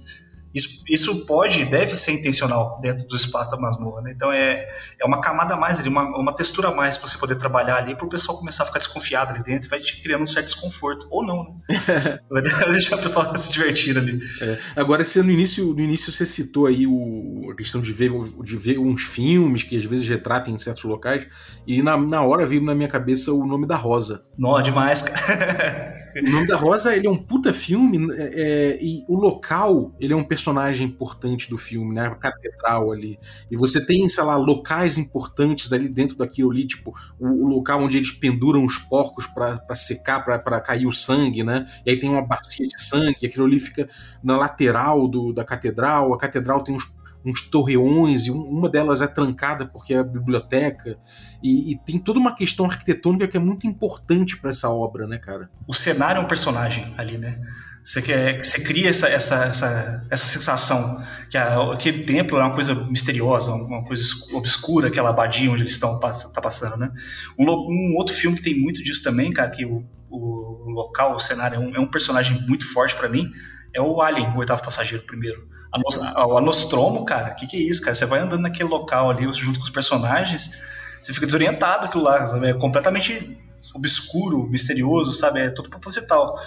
Isso, 0.54 0.84
isso 0.88 1.26
pode, 1.26 1.64
deve 1.64 1.94
ser 1.96 2.12
intencional 2.12 2.78
dentro 2.82 3.06
do 3.06 3.16
espaço 3.16 3.50
da 3.50 3.56
masmorra, 3.56 4.02
né? 4.02 4.12
Então 4.14 4.30
é, 4.30 4.70
é 5.00 5.04
uma 5.04 5.20
camada 5.20 5.54
a 5.54 5.56
mais 5.56 5.80
ali, 5.80 5.88
uma, 5.88 6.04
uma 6.18 6.34
textura 6.34 6.68
a 6.68 6.74
mais 6.74 6.96
para 6.96 7.08
você 7.08 7.16
poder 7.16 7.36
trabalhar 7.36 7.76
ali, 7.76 7.94
para 7.94 8.06
o 8.06 8.08
pessoal 8.08 8.38
começar 8.38 8.64
a 8.64 8.66
ficar 8.66 8.78
desconfiado 8.78 9.32
ali 9.32 9.42
dentro, 9.42 9.70
vai 9.70 9.80
te 9.80 10.02
criando 10.02 10.22
um 10.22 10.26
certo 10.26 10.46
desconforto, 10.46 11.06
ou 11.10 11.24
não, 11.24 11.44
né? 11.68 12.20
vai 12.28 12.42
deixar 12.70 12.96
o 12.96 13.02
pessoal 13.02 13.34
se 13.36 13.50
divertir 13.50 13.96
ali. 13.96 14.20
É. 14.42 14.58
Agora, 14.76 15.02
se 15.04 15.22
no 15.22 15.30
início, 15.30 15.72
no 15.72 15.80
início 15.80 16.12
você 16.12 16.26
citou 16.26 16.66
aí 16.66 16.86
o, 16.86 17.50
a 17.50 17.56
questão 17.56 17.80
de 17.80 17.92
ver, 17.92 18.10
de 18.42 18.56
ver 18.56 18.78
uns 18.78 19.02
filmes 19.02 19.62
que 19.62 19.76
às 19.76 19.84
vezes 19.84 20.06
retratem 20.06 20.54
em 20.54 20.58
certos 20.58 20.84
locais, 20.84 21.26
e 21.66 21.82
na, 21.82 21.96
na 21.96 22.22
hora 22.22 22.44
veio 22.44 22.62
na 22.62 22.74
minha 22.74 22.88
cabeça 22.88 23.32
o 23.32 23.46
nome 23.46 23.66
da 23.66 23.76
Rosa. 23.76 24.26
Nó, 24.38 24.60
demais, 24.60 25.02
cara. 25.02 25.94
o 26.16 26.30
nome 26.30 26.46
da 26.46 26.56
Rosa, 26.56 26.94
ele 26.94 27.06
é 27.06 27.10
um 27.10 27.16
puta 27.16 27.52
filme, 27.54 28.12
é, 28.12 28.22
é, 28.22 28.78
e 28.82 29.04
o 29.08 29.16
local, 29.16 29.94
ele 29.98 30.12
é 30.12 30.16
um 30.16 30.24
personagem 30.24 30.41
personagem 30.42 30.88
importante 30.88 31.48
do 31.48 31.56
filme, 31.56 31.94
né? 31.94 32.08
A 32.08 32.16
catedral 32.16 32.90
ali. 32.90 33.18
E 33.48 33.56
você 33.56 33.84
tem, 33.84 34.08
sei 34.08 34.24
lá, 34.24 34.34
locais 34.34 34.98
importantes 34.98 35.72
ali 35.72 35.88
dentro 35.88 36.16
daquilo 36.16 36.50
ali, 36.50 36.66
tipo, 36.66 36.92
o, 37.18 37.44
o 37.44 37.46
local 37.46 37.80
onde 37.80 37.96
eles 37.96 38.10
penduram 38.10 38.64
os 38.64 38.78
porcos 38.78 39.26
para 39.28 39.74
secar, 39.74 40.24
para 40.24 40.60
cair 40.60 40.86
o 40.86 40.92
sangue, 40.92 41.44
né? 41.44 41.66
E 41.86 41.90
aí 41.90 41.98
tem 41.98 42.10
uma 42.10 42.22
bacia 42.22 42.66
de 42.66 42.82
sangue, 42.82 43.24
aquilo 43.24 43.46
ali 43.46 43.60
fica 43.60 43.88
na 44.22 44.36
lateral 44.36 45.06
do, 45.06 45.32
da 45.32 45.44
catedral. 45.44 46.12
A 46.12 46.18
catedral 46.18 46.64
tem 46.64 46.74
uns 46.74 46.92
uns 47.24 47.42
torreões, 47.42 48.26
e 48.26 48.30
uma 48.30 48.68
delas 48.68 49.00
é 49.00 49.06
trancada 49.06 49.66
porque 49.66 49.94
é 49.94 49.98
a 49.98 50.04
biblioteca, 50.04 50.98
e, 51.42 51.72
e 51.72 51.78
tem 51.78 51.98
toda 51.98 52.18
uma 52.18 52.34
questão 52.34 52.66
arquitetônica 52.66 53.28
que 53.28 53.36
é 53.36 53.40
muito 53.40 53.66
importante 53.66 54.36
para 54.36 54.50
essa 54.50 54.68
obra, 54.68 55.06
né, 55.06 55.18
cara? 55.18 55.48
O 55.66 55.72
cenário 55.72 56.20
é 56.20 56.24
um 56.24 56.28
personagem 56.28 56.94
ali, 56.96 57.18
né? 57.18 57.40
Você, 57.82 58.00
quer, 58.00 58.42
você 58.42 58.60
cria 58.60 58.90
essa, 58.90 59.08
essa, 59.08 59.44
essa, 59.44 60.06
essa 60.08 60.26
sensação 60.26 61.02
que 61.28 61.36
a, 61.36 61.72
aquele 61.72 62.04
templo 62.04 62.38
é 62.38 62.42
uma 62.42 62.54
coisa 62.54 62.74
misteriosa, 62.74 63.52
uma 63.52 63.84
coisa 63.84 64.04
obscura, 64.32 64.86
aquela 64.86 65.10
abadia 65.10 65.50
onde 65.50 65.62
eles 65.62 65.72
estão 65.72 65.98
tá 65.98 66.40
passando, 66.40 66.76
né? 66.76 66.92
Um, 67.36 67.44
um, 67.50 67.94
outro 67.96 68.14
filme 68.14 68.36
que 68.36 68.42
tem 68.42 68.60
muito 68.60 68.84
disso 68.84 69.02
também, 69.02 69.32
cara, 69.32 69.50
que 69.50 69.64
o, 69.64 69.84
o 70.08 70.70
local, 70.70 71.16
o 71.16 71.18
cenário 71.18 71.56
é 71.56 71.58
um, 71.58 71.76
é 71.76 71.80
um 71.80 71.90
personagem 71.90 72.40
muito 72.46 72.70
forte 72.72 72.94
para 72.94 73.08
mim, 73.08 73.28
é 73.74 73.80
o 73.80 74.00
Alien, 74.00 74.28
o 74.30 74.38
oitavo 74.38 74.62
passageiro 74.62 75.04
primeiro. 75.04 75.48
O 75.74 76.36
Anostromo, 76.36 77.04
cara, 77.04 77.32
o 77.32 77.34
que, 77.34 77.46
que 77.46 77.56
é 77.56 77.60
isso, 77.60 77.80
cara? 77.80 77.94
Você 77.94 78.04
vai 78.04 78.20
andando 78.20 78.42
naquele 78.42 78.68
local 78.68 79.08
ali 79.08 79.30
junto 79.32 79.58
com 79.58 79.64
os 79.64 79.70
personagens, 79.70 80.60
você 81.00 81.14
fica 81.14 81.24
desorientado 81.24 81.86
aquilo 81.86 82.04
lá, 82.04 82.26
sabe? 82.26 82.48
É 82.48 82.54
completamente 82.54 83.38
obscuro, 83.74 84.48
misterioso, 84.48 85.12
sabe? 85.12 85.40
É 85.40 85.50
tudo 85.50 85.70
proposital. 85.70 86.38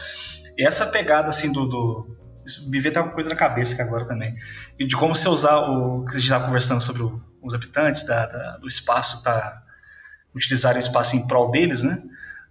E 0.57 0.65
essa 0.65 0.86
pegada, 0.86 1.30
assim, 1.30 1.51
do. 1.51 1.65
do 1.65 2.17
me 2.67 2.80
veio 2.80 2.91
até 2.91 3.01
uma 3.01 3.11
coisa 3.11 3.30
na 3.30 3.36
cabeça 3.36 3.82
agora 3.82 4.05
também. 4.05 4.36
De 4.78 4.95
como 4.95 5.15
você 5.15 5.28
usar 5.28 5.57
o 5.57 6.05
que 6.05 6.11
a 6.11 6.13
gente 6.13 6.26
estava 6.26 6.45
conversando 6.45 6.80
sobre 6.80 7.01
o, 7.01 7.19
os 7.41 7.55
habitantes, 7.55 8.03
da, 8.03 8.28
da, 8.28 8.57
do 8.57 8.67
espaço, 8.67 9.23
tá, 9.23 9.63
utilizarem 10.36 10.78
o 10.78 10.86
espaço 10.86 11.15
em 11.15 11.26
prol 11.26 11.49
deles, 11.49 11.84
né? 11.84 12.03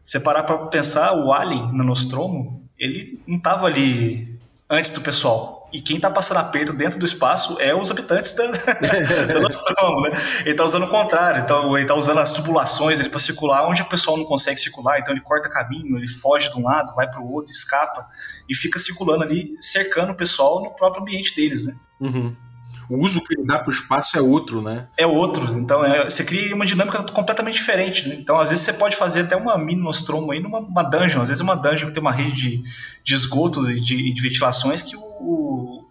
Você 0.03 0.18
parar 0.18 0.43
para 0.43 0.66
pensar, 0.66 1.14
o 1.14 1.33
Alien 1.33 1.72
no 1.72 1.85
Nostromo, 1.85 2.68
ele 2.77 3.22
não 3.27 3.37
estava 3.37 3.66
ali 3.66 4.39
antes 4.68 4.91
do 4.91 5.01
pessoal 5.01 5.53
e 5.75 5.83
quem 5.83 5.97
está 5.97 6.09
passando 6.09 6.39
aperto 6.39 6.72
dentro 6.72 7.01
do 7.01 7.05
espaço 7.05 7.57
é 7.61 7.75
os 7.75 7.91
habitantes 7.91 8.33
da, 8.33 8.47
da 9.27 9.41
Nostromo, 9.41 10.03
né? 10.03 10.11
Ele 10.43 10.53
está 10.53 10.64
usando 10.64 10.85
o 10.85 10.89
contrário, 10.89 11.43
então 11.43 11.77
ele 11.77 11.83
está 11.83 11.97
usando 11.97 12.20
as 12.20 12.33
tubulações 12.33 13.05
para 13.09 13.18
circular 13.18 13.68
onde 13.68 13.83
o 13.83 13.89
pessoal 13.89 14.16
não 14.16 14.25
consegue 14.25 14.61
circular, 14.61 15.01
então 15.01 15.12
ele 15.12 15.20
corta 15.20 15.51
caminho, 15.51 15.97
ele 15.99 16.07
foge 16.07 16.49
de 16.49 16.57
um 16.57 16.62
lado, 16.62 16.95
vai 16.95 17.11
para 17.11 17.20
o 17.20 17.33
outro, 17.33 17.51
escapa 17.51 18.07
e 18.49 18.55
fica 18.55 18.79
circulando 18.79 19.25
ali, 19.25 19.57
cercando 19.59 20.12
o 20.12 20.16
pessoal 20.16 20.62
no 20.62 20.70
próprio 20.77 21.03
ambiente 21.03 21.35
deles, 21.35 21.66
né? 21.66 21.75
Uhum 22.01 22.43
o 22.89 22.99
uso 22.99 23.22
que 23.24 23.35
ele 23.35 23.47
dá 23.47 23.59
para 23.59 23.70
o 23.70 23.72
espaço 23.72 24.16
é 24.16 24.20
outro, 24.20 24.61
né? 24.61 24.87
É 24.97 25.07
outro. 25.07 25.59
Então 25.59 25.85
é, 25.85 26.05
você 26.05 26.24
cria 26.24 26.55
uma 26.55 26.66
dinâmica 26.66 27.03
completamente 27.05 27.55
diferente. 27.55 28.09
Né? 28.09 28.16
Então, 28.16 28.39
às 28.39 28.51
vezes, 28.51 28.64
você 28.64 28.72
pode 28.72 28.97
fazer 28.97 29.22
até 29.22 29.37
uma 29.37 29.57
mini 29.57 29.80
Nostromo 29.80 30.30
aí 30.32 30.41
numa 30.41 30.59
uma 30.59 30.82
dungeon. 30.82 31.22
Às 31.22 31.28
vezes, 31.28 31.41
uma 31.41 31.57
dungeon 31.57 31.89
que 31.89 31.95
tem 31.95 32.01
uma 32.01 32.12
rede 32.12 32.32
de, 32.32 32.62
de 33.03 33.14
esgotos 33.14 33.68
e 33.68 33.80
de, 33.80 34.12
de, 34.12 34.22
ventilações 34.22 34.82
que 34.82 34.97
o, 34.97 35.85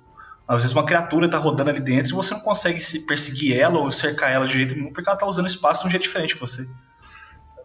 Às 0.48 0.62
vezes, 0.62 0.76
uma 0.76 0.86
criatura 0.86 1.26
está 1.26 1.38
rodando 1.38 1.70
ali 1.70 1.82
dentro 1.82 2.12
e 2.12 2.16
você 2.16 2.34
não 2.34 2.41
consegue 2.41 2.80
se 2.82 3.06
perseguir 3.06 3.58
ela 3.58 3.80
ou 3.80 3.91
cercar 3.91 4.32
ela 4.32 4.46
de 4.46 4.54
jeito 4.54 4.76
nenhum 4.76 4.91
porque 4.91 5.10
ela 5.10 5.16
está 5.16 5.26
usando 5.26 5.48
espaço 5.48 5.82
de 5.82 5.88
um 5.88 5.89
jeito 5.89 6.04
diferente 6.04 6.36
que 6.36 6.41
você. 6.41 6.68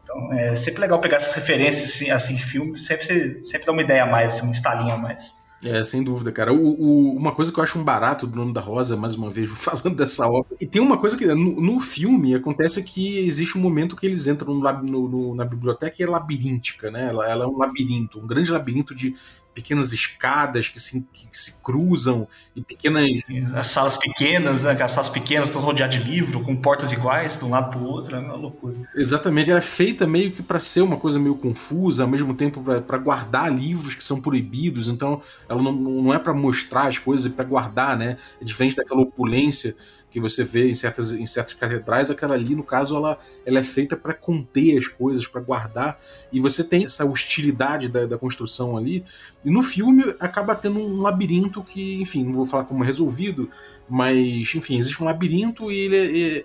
Então, 0.03 0.33
é 0.33 0.57
sempre 0.57 0.81
legal 0.81 1.01
pegar 1.01 1.16
essas 1.18 1.35
referências 1.35 1.91
assim, 1.91 2.11
assim 2.11 2.39
filme, 2.39 2.79
sempre, 2.79 3.43
sempre 3.43 3.66
dá 3.66 3.72
uma 3.72 3.83
ideia 3.83 4.05
a 4.05 4.07
mais, 4.07 4.37
assim, 4.37 4.49
um 4.49 4.53
estalinho 4.53 4.95
a 4.95 4.97
mais. 4.97 5.47
É, 5.65 5.83
sem 5.83 6.05
dúvida, 6.05 6.31
cara. 6.31 6.53
O, 6.53 6.81
o, 6.81 7.17
uma 7.17 7.33
coisa 7.33 7.53
que 7.53 7.59
eu 7.59 7.65
acho 7.65 7.79
um 7.79 7.85
barato 7.85 8.27
do 8.27 8.37
nome 8.37 8.53
da 8.53 8.61
Rosa, 8.61 8.97
mais 8.97 9.15
uma 9.15 9.31
vez, 9.31 9.51
falando 9.59 9.97
dessa 9.97 10.29
obra. 10.29 10.57
E 10.61 10.67
tem 10.67 10.81
uma 10.81 10.99
coisa 10.99 11.17
que 11.17 11.27
no, 11.27 11.61
no 11.61 11.81
filme 11.81 12.35
acontece 12.35 12.83
que 12.83 13.19
existe 13.27 13.59
um 13.59 13.61
momento 13.61 13.97
que 13.97 14.07
eles 14.07 14.27
entram 14.27 14.55
no, 14.55 15.09
no, 15.09 15.35
na 15.35 15.45
biblioteca 15.45 15.97
e 15.99 16.05
é 16.05 16.09
labiríntica, 16.09 16.91
né? 16.91 17.09
Ela, 17.09 17.29
ela, 17.29 17.45
é 17.45 17.49
um 17.49 17.59
labirinto, 17.59 18.21
um 18.21 18.27
grande 18.27 18.53
labirinto 18.53 18.95
de 18.95 19.15
pequenas 19.59 19.93
escadas 19.93 20.69
que 20.69 20.79
se, 20.79 21.05
que 21.13 21.27
se 21.33 21.61
cruzam 21.61 22.29
e 22.55 22.63
pequenas. 22.63 23.09
As 23.53 23.67
salas 23.67 23.97
pequenas, 23.97 24.63
né? 24.63 24.81
As 24.81 24.93
salas 24.93 25.09
pequenas 25.09 25.49
estão 25.49 25.61
rodeadas 25.61 25.97
de 25.97 26.09
livro, 26.09 26.45
com 26.45 26.55
portas 26.55 26.93
iguais, 26.93 27.37
de 27.37 27.45
um 27.45 27.51
lado 27.51 27.71
para 27.71 27.81
o 27.81 27.85
outro, 27.85 28.15
é 28.15 28.21
uma 28.21 28.37
loucura. 28.37 28.77
Exatamente, 28.95 29.51
ela 29.51 29.59
é 29.59 29.63
feita 29.63 30.07
meio 30.07 30.31
que 30.31 30.45
para 30.45 30.61
ser 30.61 30.83
uma 30.83 30.97
coisa 30.97 31.19
meio 31.19 31.35
confusa, 31.35 32.05
ao 32.05 32.09
mesmo 32.09 32.35
tempo 32.35 32.63
para 32.87 32.99
guardar 32.99 33.53
livros 33.53 33.97
que 33.97 34.05
são 34.05 34.21
proibidos, 34.21 34.87
então 34.87 35.21
ela 35.49 35.61
não, 35.61 35.73
não 35.73 36.15
é 36.15 36.21
para 36.21 36.33
mostrar 36.33 36.87
as 36.87 36.99
coisas, 36.99 37.27
é 37.27 37.35
para 37.35 37.45
guardar, 37.45 37.97
né? 37.99 38.17
É 38.41 38.45
diferente 38.45 38.77
daquela 38.77 39.01
opulência 39.01 39.75
que 40.11 40.19
você 40.21 40.43
vê 40.43 40.71
em 40.71 40.75
certas, 40.75 41.13
em 41.13 41.27
certas 41.27 41.55
catedrais, 41.55 42.11
aquela 42.11 42.35
ali, 42.35 42.55
no 42.55 42.63
caso, 42.63 42.97
ela, 42.97 43.19
ela 43.45 43.59
é 43.59 43.63
feita 43.63 43.97
para 43.97 44.15
conter 44.15 44.79
as 44.79 44.87
coisas, 44.87 45.27
para 45.27 45.41
guardar, 45.41 46.01
e 46.33 46.41
você 46.41 46.65
tem 46.65 46.85
essa 46.85 47.05
hostilidade 47.05 47.89
da, 47.89 48.07
da, 48.07 48.19
construção 48.19 48.77
ali. 48.77 49.05
E 49.45 49.51
no 49.51 49.63
filme 49.63 50.15
acaba 50.19 50.55
tendo 50.55 50.79
um 50.79 51.03
labirinto 51.03 51.63
que, 51.63 52.01
enfim, 52.01 52.25
não 52.25 52.33
vou 52.33 52.47
falar 52.47 52.65
como 52.65 52.83
é 52.83 52.87
resolvido, 52.87 53.51
mas, 53.89 54.55
enfim, 54.55 54.79
existe 54.79 55.03
um 55.03 55.07
labirinto 55.07 55.71
e, 55.71 55.79
ele 55.79 55.97
é, 55.97 56.39
é, 56.39 56.45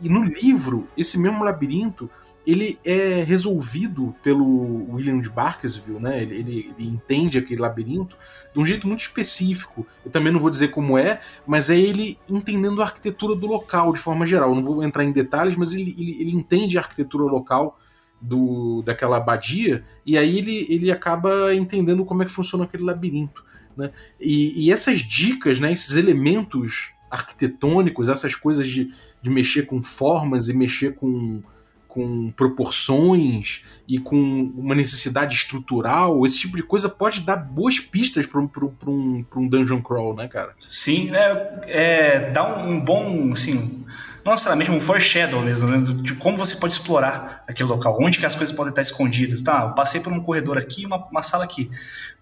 e 0.00 0.08
no 0.08 0.24
livro, 0.24 0.88
esse 0.96 1.18
mesmo 1.18 1.44
labirinto 1.44 2.10
ele 2.50 2.78
é 2.84 3.22
resolvido 3.22 4.14
pelo 4.22 4.92
William 4.92 5.20
de 5.20 5.30
Barkersville, 5.30 6.00
né? 6.00 6.22
Ele, 6.22 6.34
ele, 6.34 6.74
ele, 6.78 6.88
entende 6.88 7.38
aquele 7.38 7.60
labirinto 7.60 8.16
de 8.52 8.58
um 8.58 8.64
jeito 8.64 8.86
muito 8.86 9.00
específico. 9.00 9.86
Eu 10.04 10.10
também 10.10 10.32
não 10.32 10.40
vou 10.40 10.50
dizer 10.50 10.68
como 10.68 10.98
é, 10.98 11.20
mas 11.46 11.70
é 11.70 11.78
ele 11.78 12.18
entendendo 12.28 12.80
a 12.80 12.84
arquitetura 12.84 13.34
do 13.34 13.46
local 13.46 13.92
de 13.92 13.98
forma 13.98 14.26
geral. 14.26 14.50
Eu 14.50 14.56
não 14.56 14.64
vou 14.64 14.82
entrar 14.82 15.04
em 15.04 15.12
detalhes, 15.12 15.56
mas 15.56 15.72
ele, 15.72 15.94
ele, 15.98 16.20
ele 16.20 16.32
entende 16.32 16.76
a 16.76 16.80
arquitetura 16.80 17.24
local 17.24 17.78
do, 18.20 18.82
daquela 18.82 19.16
abadia 19.16 19.84
e 20.04 20.18
aí 20.18 20.38
ele, 20.38 20.66
ele 20.68 20.92
acaba 20.92 21.54
entendendo 21.54 22.04
como 22.04 22.22
é 22.22 22.26
que 22.26 22.32
funciona 22.32 22.64
aquele 22.64 22.82
labirinto. 22.82 23.44
Né? 23.76 23.90
E, 24.20 24.66
e 24.66 24.72
essas 24.72 25.00
dicas, 25.00 25.60
né, 25.60 25.72
esses 25.72 25.94
elementos 25.96 26.90
arquitetônicos, 27.10 28.08
essas 28.08 28.34
coisas 28.34 28.68
de, 28.68 28.92
de 29.22 29.30
mexer 29.30 29.62
com 29.62 29.82
formas 29.82 30.48
e 30.48 30.54
mexer 30.54 30.94
com, 30.94 31.42
com 31.90 32.30
proporções 32.30 33.62
e 33.86 33.98
com 33.98 34.16
uma 34.56 34.74
necessidade 34.74 35.34
estrutural, 35.34 36.24
esse 36.24 36.38
tipo 36.38 36.56
de 36.56 36.62
coisa 36.62 36.88
pode 36.88 37.20
dar 37.20 37.36
boas 37.36 37.80
pistas 37.80 38.24
para 38.24 38.40
um, 38.40 38.48
um, 38.86 39.24
um 39.36 39.48
dungeon 39.48 39.82
crawl, 39.82 40.14
né, 40.14 40.28
cara? 40.28 40.54
Sim, 40.58 41.10
né? 41.10 41.60
É, 41.66 42.30
dá 42.30 42.56
um, 42.56 42.80
bom, 42.80 43.32
assim, 43.32 43.84
não 44.24 44.32
necessariamente 44.32 44.70
um 44.70 44.78
foreshadow 44.78 45.42
mesmo, 45.42 45.68
né? 45.68 45.84
de 46.02 46.14
como 46.14 46.38
você 46.38 46.54
pode 46.56 46.74
explorar 46.74 47.42
aquele 47.48 47.68
local, 47.68 47.98
onde 48.00 48.18
que 48.18 48.26
as 48.26 48.36
coisas 48.36 48.54
podem 48.54 48.70
estar 48.70 48.82
escondidas. 48.82 49.42
Tá, 49.42 49.64
eu 49.64 49.74
passei 49.74 50.00
por 50.00 50.12
um 50.12 50.22
corredor 50.22 50.56
aqui, 50.56 50.86
uma, 50.86 51.04
uma 51.08 51.22
sala 51.22 51.44
aqui. 51.44 51.68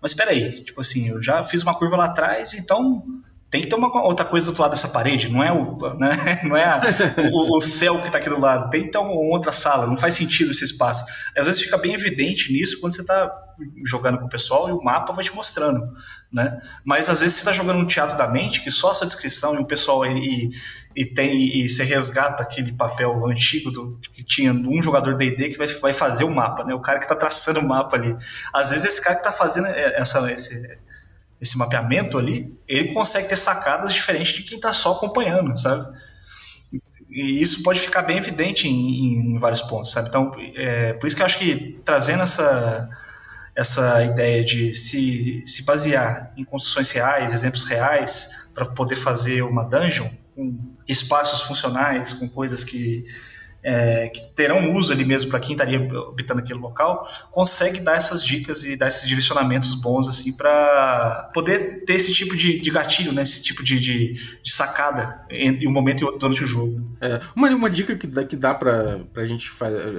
Mas 0.00 0.12
espera 0.12 0.30
aí, 0.30 0.64
tipo 0.64 0.80
assim, 0.80 1.08
eu 1.08 1.22
já 1.22 1.44
fiz 1.44 1.62
uma 1.62 1.74
curva 1.74 1.96
lá 1.96 2.06
atrás, 2.06 2.54
então 2.54 3.04
tem 3.51 3.62
que 3.62 3.68
ter 3.68 3.76
uma 3.76 3.88
outra 4.03 4.26
coisa 4.26 4.44
do 4.46 4.49
outro 4.51 4.62
lado 4.62 4.72
dessa 4.72 4.88
parede, 4.88 5.30
não 5.30 5.42
é 5.42 5.51
o, 5.51 5.94
né? 5.94 6.11
não 6.44 6.57
é 6.57 6.64
a, 6.64 6.82
o, 7.32 7.57
o, 7.57 7.61
céu 7.61 7.99
que 8.01 8.07
está 8.07 8.18
aqui 8.18 8.28
do 8.28 8.38
lado, 8.38 8.68
tem 8.68 8.82
que 8.82 8.90
ter 8.90 8.99
uma 8.99 9.12
outra 9.12 9.51
sala, 9.53 9.86
não 9.86 9.96
faz 9.96 10.14
sentido 10.14 10.51
esse 10.51 10.64
espaço. 10.64 11.07
Às 11.36 11.46
vezes 11.46 11.62
fica 11.62 11.78
bem 11.78 11.94
evidente 11.94 12.53
nisso 12.53 12.78
quando 12.78 12.94
você 12.94 13.01
está 13.01 13.32
jogando 13.84 14.18
com 14.18 14.26
o 14.26 14.28
pessoal 14.28 14.68
e 14.68 14.72
o 14.72 14.82
mapa 14.82 15.14
vai 15.14 15.24
te 15.24 15.34
mostrando, 15.34 15.80
né? 16.30 16.61
Mas 16.84 17.09
às 17.09 17.20
vezes 17.20 17.36
você 17.36 17.40
está 17.40 17.53
jogando 17.53 17.78
um 17.78 17.86
teatro 17.86 18.18
da 18.18 18.28
mente 18.28 18.62
que 18.62 18.70
só 18.70 18.92
essa 18.92 19.07
descrição 19.07 19.55
e 19.55 19.59
o 19.59 19.66
pessoal 19.66 20.05
e, 20.05 20.51
e 20.94 21.07
tem 21.07 21.64
e 21.64 21.66
você 21.68 21.84
resgata 21.84 22.42
aquele 22.42 22.72
papel 22.72 23.26
antigo 23.26 23.70
do, 23.70 23.99
que 24.12 24.22
tinha 24.22 24.53
um 24.53 24.82
jogador 24.82 25.16
D&D 25.16 25.49
que 25.49 25.59
vai, 25.59 25.68
vai 25.68 25.94
fazer 25.94 26.24
o 26.24 26.34
mapa, 26.34 26.64
né? 26.64 26.74
O 26.74 26.80
cara 26.80 26.99
que 26.99 27.07
está 27.07 27.16
traçando 27.16 27.61
o 27.61 27.66
mapa 27.66 27.96
ali. 27.96 28.14
Às 28.53 28.70
vezes 28.70 28.86
esse 28.86 29.03
cara 29.03 29.16
que 29.16 29.26
está 29.26 29.32
fazendo 29.32 29.66
essa, 29.68 30.30
esse, 30.30 30.78
esse 31.41 31.57
mapeamento 31.57 32.18
ali, 32.18 32.57
ele 32.66 32.93
consegue 32.93 33.28
ter 33.28 33.36
sacadas 33.36 33.93
diferentes 33.93 34.34
de 34.34 34.43
quem 34.43 34.57
está 34.57 34.72
só 34.72 34.93
acompanhando, 34.93 35.57
sabe? 35.57 35.86
E 37.09 37.41
isso 37.41 37.62
pode 37.62 37.80
ficar 37.80 38.03
bem 38.03 38.18
evidente 38.18 38.68
em, 38.68 39.34
em 39.34 39.39
vários 39.39 39.62
pontos, 39.62 39.93
sabe? 39.93 40.09
Então, 40.09 40.32
é, 40.57 40.93
por 40.95 41.07
isso 41.07 41.16
que 41.16 41.22
eu 41.22 41.26
acho 41.26 41.39
que 41.39 41.80
trazendo 41.84 42.22
essa, 42.22 42.89
essa 43.55 44.05
ideia 44.05 44.45
de 44.45 44.74
se, 44.74 45.43
se 45.47 45.64
basear 45.64 46.32
em 46.36 46.45
construções 46.45 46.91
reais, 46.91 47.32
exemplos 47.32 47.64
reais, 47.64 48.49
para 48.55 48.66
poder 48.66 48.97
fazer 48.97 49.43
uma 49.43 49.64
dungeon 49.64 50.11
com 50.34 50.76
espaços 50.86 51.41
funcionais, 51.43 52.12
com 52.12 52.28
coisas 52.28 52.62
que 52.62 53.05
é, 53.68 54.08
que 54.08 54.22
terão 54.34 54.72
uso 54.72 54.90
ali 54.94 55.04
mesmo 55.04 55.30
para 55.30 55.38
quem 55.38 55.52
estaria 55.52 55.78
habitando 55.78 56.40
aquele 56.40 56.58
local, 56.58 57.06
consegue 57.30 57.80
dar 57.80 57.96
essas 57.96 58.24
dicas 58.24 58.64
e 58.64 58.76
dar 58.76 58.88
esses 58.88 59.06
direcionamentos 59.06 59.74
bons 59.74 60.08
assim 60.08 60.34
para 60.34 61.30
poder 61.34 61.84
ter 61.84 61.94
esse 61.94 62.14
tipo 62.14 62.34
de, 62.34 62.60
de 62.60 62.70
gatilho, 62.70 63.12
né? 63.12 63.20
esse 63.20 63.42
tipo 63.42 63.62
de, 63.62 63.78
de, 63.78 64.14
de 64.42 64.50
sacada 64.50 65.22
em 65.30 65.68
um 65.68 65.70
momento 65.70 66.00
e 66.00 66.04
outro 66.04 66.18
durante 66.18 66.42
o 66.44 66.46
jogo. 66.46 66.96
É, 66.98 67.20
uma, 67.36 67.50
uma 67.50 67.68
dica 67.68 67.94
que 67.94 68.06
dá, 68.06 68.24
que 68.24 68.36
dá 68.36 68.54
para 68.54 69.00
a 69.14 69.26
gente 69.26 69.50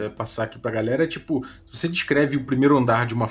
é, 0.04 0.10
passar 0.10 0.46
aqui 0.46 0.58
para 0.58 0.72
a 0.72 0.74
galera 0.74 1.04
é 1.04 1.08
tipo, 1.08 1.46
você 1.72 1.88
descreve 1.88 2.38
o 2.38 2.46
primeiro 2.46 2.76
andar 2.76 3.06
de 3.06 3.14
uma. 3.14 3.30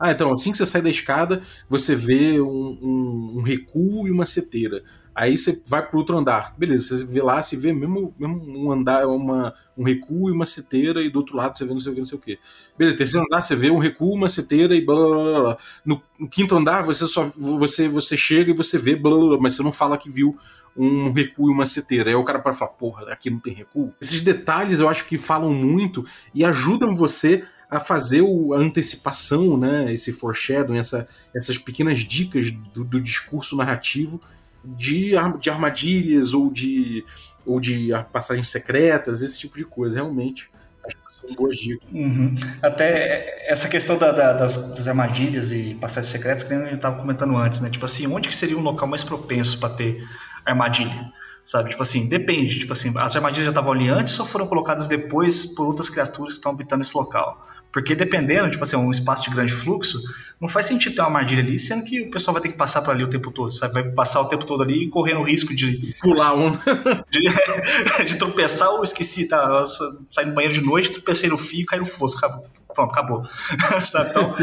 Ah, 0.00 0.12
então, 0.12 0.32
assim 0.32 0.50
que 0.50 0.56
você 0.56 0.64
sai 0.64 0.80
da 0.80 0.88
escada, 0.88 1.42
você 1.68 1.94
vê 1.94 2.40
um, 2.40 2.46
um, 2.46 3.34
um 3.36 3.42
recuo 3.42 4.08
e 4.08 4.10
uma 4.10 4.24
seteira. 4.24 4.82
Aí 5.14 5.38
você 5.38 5.62
vai 5.66 5.86
para 5.86 5.96
outro 5.96 6.18
andar. 6.18 6.54
Beleza, 6.58 6.98
você 6.98 7.04
vê 7.04 7.22
lá, 7.22 7.40
você 7.40 7.56
vê 7.56 7.72
mesmo, 7.72 8.12
mesmo 8.18 8.42
um 8.46 8.72
andar, 8.72 9.06
uma, 9.06 9.54
um 9.76 9.84
recuo 9.84 10.28
e 10.28 10.32
uma 10.32 10.44
seteira, 10.44 11.00
e 11.02 11.08
do 11.08 11.20
outro 11.20 11.36
lado 11.36 11.56
você 11.56 11.64
vê 11.64 11.72
não 11.72 11.80
sei 11.80 11.92
o 11.92 11.94
que, 11.94 12.00
não 12.00 12.06
sei 12.06 12.18
o 12.18 12.20
que. 12.20 12.38
Beleza, 12.76 12.96
terceiro 12.96 13.24
andar 13.24 13.42
você 13.42 13.54
vê 13.54 13.70
um 13.70 13.78
recuo, 13.78 14.12
uma 14.12 14.28
seteira 14.28 14.74
e 14.74 14.84
blá 14.84 14.96
blá 14.96 15.08
blá. 15.08 15.40
blá. 15.40 15.58
No, 15.84 16.02
no, 16.18 16.28
quinto 16.28 16.56
andar 16.56 16.82
você 16.82 17.06
só 17.06 17.24
você, 17.36 17.88
você 17.88 18.16
chega 18.16 18.50
e 18.50 18.56
você 18.56 18.76
vê 18.76 18.96
blá, 18.96 19.16
blá, 19.16 19.28
blá, 19.28 19.38
mas 19.40 19.54
você 19.54 19.62
não 19.62 19.70
fala 19.70 19.96
que 19.96 20.10
viu 20.10 20.36
um 20.76 21.12
recuo 21.12 21.48
e 21.48 21.52
uma 21.52 21.66
seteira. 21.66 22.10
Aí 22.10 22.16
o 22.16 22.24
cara 22.24 22.40
para 22.40 22.52
falar, 22.52 22.72
porra, 22.72 23.12
aqui 23.12 23.30
não 23.30 23.38
tem 23.38 23.54
recuo. 23.54 23.92
Esses 24.00 24.20
detalhes 24.20 24.80
eu 24.80 24.88
acho 24.88 25.04
que 25.06 25.16
falam 25.16 25.54
muito 25.54 26.04
e 26.34 26.44
ajudam 26.44 26.92
você 26.92 27.44
a 27.70 27.80
fazer 27.80 28.22
o, 28.22 28.52
a 28.52 28.58
antecipação, 28.58 29.56
né, 29.56 29.92
esse 29.92 30.12
foreshadowing, 30.12 30.78
essa, 30.78 31.08
essas 31.34 31.58
pequenas 31.58 32.00
dicas 32.00 32.50
do, 32.50 32.84
do 32.84 33.00
discurso 33.00 33.56
narrativo 33.56 34.20
de, 34.64 35.12
de 35.40 35.50
armadilhas 35.50 36.32
ou 36.32 36.50
de, 36.50 37.04
ou 37.44 37.60
de 37.60 37.90
passagens 38.12 38.48
secretas, 38.48 39.22
esse 39.22 39.38
tipo 39.38 39.56
de 39.56 39.64
coisa, 39.64 39.96
realmente. 39.96 40.50
Acho 40.86 40.96
que 40.96 41.14
são 41.14 41.34
boas 41.34 41.56
dicas. 41.56 41.88
Uhum. 41.92 42.34
Até 42.62 43.50
essa 43.50 43.68
questão 43.68 43.96
da, 43.96 44.12
da, 44.12 44.32
das, 44.32 44.74
das, 44.74 44.86
armadilhas 44.88 45.50
e 45.52 45.74
passagens 45.80 46.12
secretas 46.12 46.42
que 46.42 46.52
a 46.52 46.60
gente 46.64 46.74
estava 46.74 46.96
comentando 46.98 47.36
antes, 47.36 47.60
né? 47.60 47.70
Tipo 47.70 47.84
assim, 47.86 48.06
onde 48.06 48.28
que 48.28 48.36
seria 48.36 48.56
um 48.56 48.62
local 48.62 48.86
mais 48.88 49.02
propenso 49.02 49.58
para 49.58 49.70
ter 49.70 50.06
armadilha? 50.44 51.12
Sabe? 51.42 51.70
Tipo 51.70 51.82
assim, 51.82 52.08
depende. 52.08 52.58
Tipo 52.58 52.72
assim, 52.72 52.92
as 52.98 53.16
armadilhas 53.16 53.44
já 53.46 53.50
estavam 53.50 53.72
ali 53.72 53.88
antes 53.88 54.18
ou 54.18 54.26
foram 54.26 54.46
colocadas 54.46 54.86
depois 54.86 55.46
por 55.46 55.66
outras 55.66 55.88
criaturas 55.88 56.34
que 56.34 56.38
estão 56.38 56.52
habitando 56.52 56.82
esse 56.82 56.96
local? 56.96 57.46
Porque 57.74 57.96
dependendo, 57.96 58.48
tipo 58.48 58.62
assim, 58.62 58.76
um 58.76 58.88
espaço 58.88 59.24
de 59.24 59.30
grande 59.30 59.52
fluxo, 59.52 60.00
não 60.40 60.48
faz 60.48 60.66
sentido 60.66 60.94
ter 60.94 61.00
uma 61.02 61.08
armadilha 61.08 61.42
ali, 61.42 61.58
sendo 61.58 61.82
que 61.82 62.02
o 62.02 62.10
pessoal 62.12 62.32
vai 62.32 62.40
ter 62.40 62.50
que 62.50 62.56
passar 62.56 62.82
por 62.82 62.92
ali 62.92 63.02
o 63.02 63.08
tempo 63.08 63.32
todo, 63.32 63.50
sabe? 63.50 63.74
Vai 63.74 63.82
passar 63.82 64.20
o 64.20 64.28
tempo 64.28 64.46
todo 64.46 64.62
ali 64.62 64.88
correndo 64.88 65.18
o 65.18 65.24
risco 65.24 65.52
de. 65.52 65.92
Pular 66.00 66.36
um. 66.36 66.52
de, 67.10 68.04
de 68.04 68.14
tropeçar 68.14 68.70
ou 68.70 68.84
esqueci, 68.84 69.26
tá? 69.26 69.66
Sair 69.66 70.26
no 70.26 70.34
banheiro 70.34 70.54
de 70.54 70.60
noite, 70.60 70.92
tropecei 70.92 71.28
no 71.28 71.36
fio, 71.36 71.66
cair 71.66 71.80
no 71.80 71.86
fosso, 71.86 72.16
acabou 72.16 72.46
pronto, 72.74 72.92
acabou. 72.92 73.24
Sabe? 73.82 74.10
Então, 74.10 74.34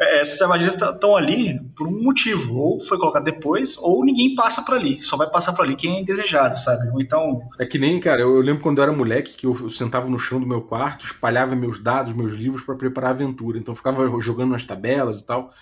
é, 0.00 0.20
essas 0.20 0.40
armadilhas 0.40 0.74
estão 0.74 1.16
ali 1.16 1.60
por 1.76 1.86
um 1.86 2.02
motivo. 2.02 2.54
Ou 2.56 2.80
foi 2.80 2.98
colocado 2.98 3.24
depois, 3.24 3.76
ou 3.78 4.04
ninguém 4.04 4.34
passa 4.34 4.62
por 4.62 4.74
ali. 4.74 5.02
Só 5.02 5.16
vai 5.16 5.28
passar 5.28 5.52
por 5.52 5.64
ali 5.64 5.74
quem 5.76 5.96
é 5.96 6.00
indesejado, 6.00 6.56
sabe? 6.56 6.88
Ou 6.90 7.00
então. 7.00 7.42
É 7.58 7.66
que 7.66 7.78
nem, 7.78 7.98
cara, 8.00 8.20
eu 8.20 8.40
lembro 8.40 8.62
quando 8.62 8.78
eu 8.78 8.84
era 8.84 8.92
moleque 8.92 9.34
que 9.34 9.46
eu 9.46 9.68
sentava 9.70 10.08
no 10.08 10.18
chão 10.18 10.40
do 10.40 10.46
meu 10.46 10.62
quarto, 10.62 11.06
espalhava 11.06 11.54
meus 11.54 11.78
dados, 11.78 12.12
meus 12.12 12.34
livros 12.34 12.62
para 12.62 12.74
preparar 12.74 13.10
a 13.10 13.14
aventura. 13.14 13.58
Então 13.58 13.72
eu 13.72 13.76
ficava 13.76 14.08
jogando 14.20 14.52
nas 14.52 14.64
tabelas 14.64 15.20
e 15.20 15.26
tal. 15.26 15.52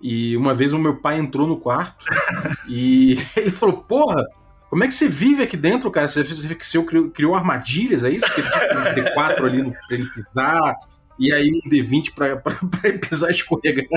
E 0.00 0.36
uma 0.36 0.52
vez 0.52 0.72
o 0.72 0.78
meu 0.78 0.96
pai 0.96 1.18
entrou 1.18 1.46
no 1.46 1.56
quarto 1.56 2.04
e 2.68 3.18
ele 3.36 3.50
falou: 3.50 3.78
Porra, 3.78 4.26
como 4.72 4.82
é 4.84 4.88
que 4.88 4.94
você 4.94 5.08
vive 5.08 5.42
aqui 5.42 5.54
dentro, 5.54 5.90
cara? 5.90 6.08
Você, 6.08 6.24
você, 6.24 6.54
você 6.54 6.82
criou, 6.82 7.10
criou 7.10 7.34
armadilhas, 7.34 8.02
é 8.02 8.10
isso? 8.10 8.26
Que 8.34 8.40
um 8.40 9.04
D4 9.04 9.44
ali 9.44 9.62
no, 9.62 9.70
pra 9.70 9.80
ele 9.90 10.08
pisar, 10.08 10.74
e 11.18 11.32
aí 11.32 11.50
um 11.50 11.70
D20 11.70 12.12
pra, 12.14 12.36
pra, 12.36 12.54
pra 12.54 12.92
pisar 12.98 13.30
escorregando. 13.30 13.88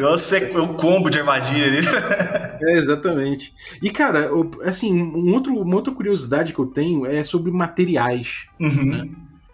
Nossa, 0.00 0.38
é 0.38 0.58
um 0.58 0.74
combo 0.74 1.10
de 1.10 1.18
armadilha 1.18 1.66
ali. 1.66 1.86
É, 2.58 2.78
exatamente. 2.78 3.52
E, 3.82 3.90
cara, 3.90 4.30
assim, 4.64 4.98
um 4.98 5.34
outro, 5.34 5.54
uma 5.60 5.76
outra 5.76 5.92
curiosidade 5.92 6.54
que 6.54 6.58
eu 6.58 6.64
tenho 6.64 7.04
é 7.04 7.22
sobre 7.22 7.50
materiais. 7.50 8.46
Uhum. 8.58 8.84
Né? 8.86 9.10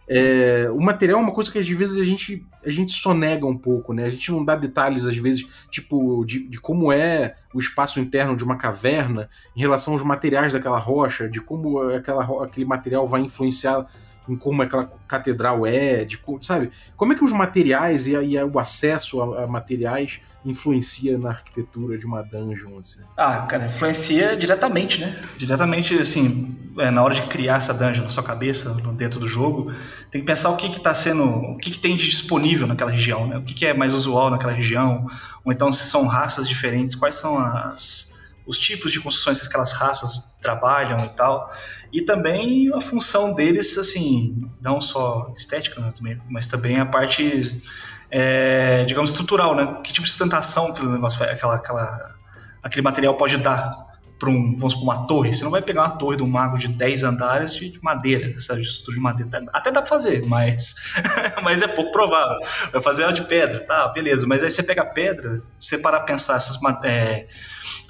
É, 0.09 0.69
o 0.71 0.81
material 0.81 1.19
é 1.21 1.23
uma 1.23 1.33
coisa 1.33 1.51
que 1.51 1.59
às 1.59 1.69
vezes 1.69 1.97
a 1.97 2.05
gente, 2.05 2.47
a 2.65 2.71
gente 2.71 2.93
sonega 2.93 3.47
um 3.47 3.57
pouco, 3.57 3.93
né? 3.93 4.05
A 4.05 4.11
gente 4.11 4.31
não 4.31 4.45
dá 4.45 4.55
detalhes, 4.55 5.05
às 5.05 5.17
vezes, 5.17 5.47
tipo, 5.71 6.25
de, 6.25 6.49
de 6.49 6.61
como 6.61 6.93
é 6.93 7.35
o 7.55 7.59
espaço 7.59 7.99
interno 7.99 8.37
de 8.37 8.45
uma 8.45 8.57
caverna 8.57 9.29
em 9.57 9.61
relação 9.61 9.95
aos 9.95 10.03
materiais 10.03 10.53
daquela 10.53 10.79
rocha, 10.79 11.29
de 11.29 11.41
como 11.41 11.81
aquela, 11.81 12.45
aquele 12.45 12.67
material 12.67 13.07
vai 13.07 13.23
influenciar 13.23 13.87
em 14.29 14.37
como 14.37 14.63
aquela 14.63 14.91
catedral 15.09 15.67
é, 15.67 16.05
de 16.05 16.21
sabe? 16.41 16.71
Como 16.97 17.13
é 17.13 17.17
que 17.17 17.25
os 17.25 17.33
materiais 17.33 18.07
e, 18.07 18.13
e 18.13 18.43
o 18.43 18.59
acesso 18.59 19.21
a, 19.21 19.45
a, 19.45 19.47
materiais 19.47 20.21
influencia 20.45 21.19
na 21.19 21.31
arquitetura 21.31 21.99
de 21.99 22.07
uma 22.07 22.23
dungeon? 22.23 22.79
Assim? 22.79 23.01
Ah, 23.17 23.43
cara, 23.43 23.67
influencia 23.67 24.37
diretamente, 24.37 25.01
né? 25.01 25.15
Diretamente, 25.37 25.99
assim, 25.99 26.57
é, 26.79 26.91
na 26.91 27.03
hora 27.03 27.15
de 27.15 27.23
criar 27.23 27.57
essa 27.57 27.75
dungeon 27.75 28.05
na 28.05 28.09
sua 28.09 28.23
cabeça, 28.23 28.75
dentro 28.95 29.19
do 29.19 29.29
jogo, 29.29 29.73
tem 30.11 30.21
que 30.21 30.27
pensar 30.27 30.51
o 30.51 30.57
que 30.57 30.67
está 30.67 30.95
sendo, 30.95 31.25
o 31.25 31.57
que, 31.57 31.71
que, 31.71 31.79
tem 31.79 31.97
de 31.97 32.09
disponível 32.09 32.67
naquela 32.67 32.91
região, 32.91 33.27
né? 33.27 33.39
O 33.39 33.43
que, 33.43 33.55
que 33.55 33.67
é 33.67 33.75
mais 33.75 33.93
usual 33.93 34.31
naquela 34.31 34.53
região, 34.53 35.07
ou 35.45 35.53
então 35.53 35.73
se 35.73 35.85
são 35.85 36.07
raças 36.07 36.49
diferentes, 36.49 36.95
quais 36.95 37.17
são 37.17 37.39
as 37.39 38.12
os 38.47 38.59
tipos 38.59 38.93
de 38.93 39.01
construções 39.01 39.41
que 39.41 39.47
aquelas 39.47 39.73
raças 39.73 40.37
trabalham 40.41 41.05
e 41.05 41.09
tal, 41.11 41.51
e 41.93 42.03
também 42.03 42.73
a 42.75 42.81
função 42.81 43.35
deles, 43.35 43.77
assim, 43.77 44.49
não 44.61 44.81
só 44.81 45.33
estética, 45.37 45.81
né, 45.81 46.19
mas 46.29 46.49
também 46.49 46.81
a 46.81 46.87
parte, 46.87 47.63
é, 48.11 48.85
digamos, 48.85 49.11
estrutural, 49.11 49.55
né? 49.55 49.81
Que 49.85 49.93
tipo 49.93 50.05
de 50.05 50.11
sustentação 50.11 50.69
aquele 50.69 50.89
negócio, 50.89 51.23
aquela, 51.23 51.57
aquela, 51.57 52.15
aquele 52.63 52.83
material 52.83 53.15
pode 53.17 53.37
dar 53.37 53.93
para 54.23 54.31
um, 54.31 54.57
vamos 54.57 54.75
supor, 54.75 54.85
uma 54.85 55.07
torre. 55.09 55.33
Você 55.33 55.43
não 55.43 55.51
vai 55.51 55.61
pegar 55.61 55.83
uma 55.83 55.97
torre 55.97 56.17
de 56.17 56.23
um 56.23 56.29
mago 56.29 56.57
de 56.57 56.69
10 56.69 57.03
andares 57.03 57.57
de, 57.57 57.77
madeira, 57.83 58.33
sabe? 58.37 58.63
De 58.63 59.01
madeira. 59.01 59.45
Até 59.53 59.73
dá 59.73 59.83
para 59.83 59.89
fazer, 59.89 60.25
mas, 60.25 60.77
mas 61.43 61.61
é 61.61 61.67
pouco 61.67 61.91
provável. 61.91 62.39
Vai 62.71 62.81
fazer 62.81 63.03
ela 63.03 63.13
de 63.13 63.25
pedra, 63.25 63.59
tá? 63.67 63.89
Beleza. 63.89 64.25
Mas 64.25 64.45
aí 64.45 64.51
você 64.51 64.63
pega 64.63 64.83
a 64.83 64.87
pedra, 64.87 65.39
você 65.59 65.77
parar 65.77 65.99
a 65.99 66.03
pensar 66.03 66.37
essas. 66.37 66.57
É, 66.85 67.27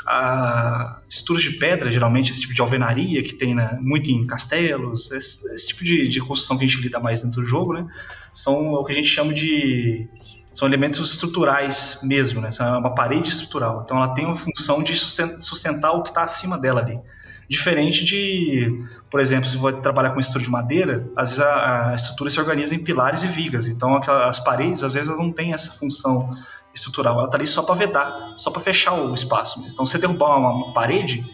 a 0.06 1.00
estruturas 1.08 1.42
de 1.42 1.52
pedra, 1.52 1.90
geralmente 1.90 2.30
esse 2.30 2.40
tipo 2.40 2.54
de 2.54 2.60
alvenaria 2.60 3.22
que 3.22 3.34
tem 3.34 3.54
né, 3.54 3.78
muito 3.80 4.10
em 4.10 4.26
castelos, 4.26 5.10
esse, 5.12 5.52
esse 5.54 5.68
tipo 5.68 5.84
de, 5.84 6.08
de, 6.08 6.20
construção 6.20 6.58
que 6.58 6.64
a 6.64 6.68
gente 6.68 6.80
lida 6.80 6.98
mais 6.98 7.22
dentro 7.22 7.40
do 7.40 7.46
jogo, 7.46 7.74
né, 7.74 7.86
são 8.32 8.72
o 8.72 8.84
que 8.84 8.92
a 8.92 8.94
gente 8.94 9.08
chama 9.08 9.32
de 9.32 10.08
são 10.50 10.68
elementos 10.68 10.98
estruturais 11.10 12.00
mesmo, 12.02 12.40
né, 12.40 12.50
são 12.50 12.78
uma 12.78 12.94
parede 12.94 13.28
estrutural. 13.28 13.82
Então 13.84 13.96
ela 13.96 14.14
tem 14.14 14.26
uma 14.26 14.36
função 14.36 14.82
de 14.82 14.94
sustentar 14.94 15.92
o 15.92 16.02
que 16.02 16.10
está 16.10 16.22
acima 16.22 16.58
dela 16.58 16.80
ali. 16.80 17.00
Diferente 17.48 18.04
de, 18.04 18.84
por 19.10 19.20
exemplo, 19.20 19.46
se 19.46 19.56
você 19.56 19.76
trabalhar 19.78 20.10
com 20.10 20.20
estrutura 20.20 20.44
de 20.44 20.50
madeira, 20.50 21.08
às 21.16 21.30
vezes 21.30 21.44
a, 21.44 21.90
a, 21.90 21.94
estrutura 21.94 22.30
se 22.30 22.40
organiza 22.40 22.74
em 22.74 22.82
pilares 22.82 23.24
e 23.24 23.26
vigas. 23.26 23.68
Então 23.68 23.94
aquelas, 23.94 24.38
as 24.38 24.44
paredes, 24.44 24.82
às 24.82 24.94
vezes, 24.94 25.08
elas 25.08 25.20
não 25.20 25.32
têm 25.32 25.52
essa 25.52 25.72
função 25.72 26.30
estrutural. 26.74 27.18
Ela 27.18 27.26
está 27.26 27.36
ali 27.36 27.46
só 27.46 27.62
para 27.62 27.74
vedar, 27.74 28.34
só 28.36 28.50
para 28.50 28.62
fechar 28.62 28.94
o 28.94 29.14
espaço. 29.14 29.62
Então, 29.66 29.84
se 29.84 29.92
você 29.92 29.98
derrubar 29.98 30.38
uma, 30.38 30.50
uma 30.50 30.72
parede, 30.72 31.24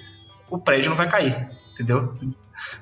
o 0.50 0.58
prédio 0.58 0.90
não 0.90 0.96
vai 0.96 1.08
cair, 1.08 1.48
entendeu? 1.72 2.16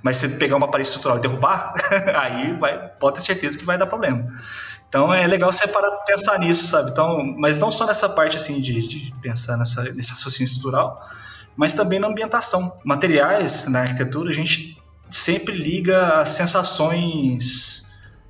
Mas 0.02 0.16
se 0.16 0.28
pegar 0.38 0.56
uma 0.56 0.70
parede 0.70 0.88
estrutural 0.88 1.18
e 1.18 1.20
derrubar, 1.20 1.74
aí 2.16 2.54
vai, 2.54 2.88
pode 2.88 3.16
ter 3.16 3.22
certeza 3.22 3.58
que 3.58 3.64
vai 3.64 3.76
dar 3.76 3.86
problema. 3.86 4.32
Então 4.88 5.12
é 5.12 5.26
legal 5.26 5.52
você 5.52 5.66
parar 5.66 5.90
pensar 6.06 6.38
nisso, 6.38 6.66
sabe? 6.68 6.90
Então, 6.90 7.22
mas 7.36 7.58
não 7.58 7.70
só 7.70 7.86
nessa 7.86 8.08
parte 8.08 8.36
assim 8.36 8.60
de, 8.60 8.86
de 8.86 9.12
pensar 9.20 9.56
nessa, 9.56 9.82
nesse 9.92 10.10
raciocínio 10.10 10.48
estrutural, 10.48 11.02
mas 11.56 11.72
também 11.72 11.98
na 11.98 12.08
ambientação. 12.08 12.78
Materiais 12.84 13.66
na 13.68 13.80
arquitetura 13.80 14.30
a 14.30 14.34
gente 14.34 14.76
sempre 15.08 15.56
liga 15.56 16.20
as 16.20 16.30
sensações 16.30 17.86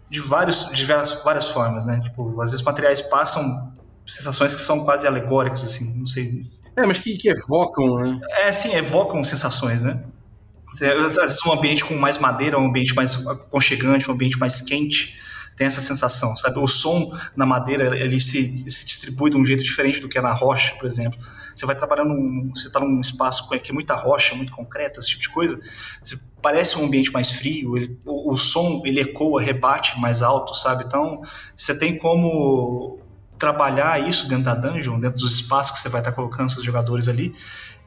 de 0.08 0.20
vários 0.20 0.70
de 0.72 0.84
várias, 0.84 1.22
várias 1.22 1.48
formas, 1.50 1.86
né? 1.86 2.00
Tipo, 2.02 2.40
às 2.40 2.50
vezes 2.50 2.64
materiais 2.64 3.02
passam 3.02 3.72
sensações 4.06 4.54
que 4.54 4.62
são 4.62 4.84
quase 4.84 5.06
alegóricas, 5.06 5.64
assim, 5.64 5.98
não 5.98 6.06
sei. 6.06 6.42
É, 6.76 6.86
mas 6.86 6.98
que, 6.98 7.16
que 7.16 7.28
evocam, 7.28 7.98
né? 7.98 8.20
É, 8.38 8.52
sim, 8.52 8.72
evocam 8.74 9.22
sensações, 9.24 9.82
né? 9.82 10.00
Às 10.70 11.16
vezes 11.16 11.38
um 11.46 11.52
ambiente 11.52 11.84
com 11.84 11.94
mais 11.96 12.18
madeira, 12.18 12.58
um 12.58 12.66
ambiente 12.66 12.94
mais 12.94 13.26
aconchegante, 13.26 14.08
um 14.10 14.14
ambiente 14.14 14.38
mais 14.38 14.60
quente, 14.60 15.16
tem 15.56 15.66
essa 15.66 15.80
sensação, 15.80 16.36
sabe? 16.36 16.58
O 16.58 16.66
som 16.66 17.10
na 17.34 17.46
madeira 17.46 17.98
ele 17.98 18.20
se, 18.20 18.64
se 18.68 18.84
distribui 18.84 19.30
de 19.30 19.38
um 19.38 19.44
jeito 19.44 19.64
diferente 19.64 20.00
do 20.00 20.08
que 20.08 20.18
é 20.18 20.20
na 20.20 20.32
rocha, 20.32 20.74
por 20.76 20.86
exemplo. 20.86 21.18
Você 21.54 21.64
vai 21.64 21.74
trabalhando, 21.74 22.10
num, 22.10 22.50
você 22.54 22.68
está 22.68 22.78
num 22.78 23.00
espaço 23.00 23.48
com 23.48 23.58
que 23.58 23.70
é 23.70 23.74
muita 23.74 23.94
rocha, 23.94 24.34
muito 24.34 24.52
concreta, 24.52 25.00
esse 25.00 25.08
tipo 25.08 25.22
de 25.22 25.30
coisa. 25.30 25.58
Você 26.02 26.18
parece 26.42 26.78
um 26.78 26.84
ambiente 26.84 27.10
mais 27.10 27.32
frio. 27.32 27.76
Ele, 27.76 27.98
o, 28.04 28.32
o 28.32 28.36
som 28.36 28.82
ele 28.84 29.00
ecoa, 29.00 29.40
rebate 29.40 29.98
mais 29.98 30.20
alto, 30.20 30.54
sabe? 30.54 30.84
Então 30.84 31.22
você 31.54 31.76
tem 31.76 31.98
como 31.98 33.00
trabalhar 33.38 34.06
isso 34.06 34.28
dentro 34.28 34.44
da 34.44 34.54
dungeon, 34.54 34.98
dentro 34.98 35.18
dos 35.18 35.34
espaços 35.34 35.72
que 35.72 35.78
você 35.78 35.88
vai 35.88 36.00
estar 36.00 36.12
colocando 36.12 36.50
seus 36.50 36.64
jogadores 36.64 37.08
ali, 37.08 37.34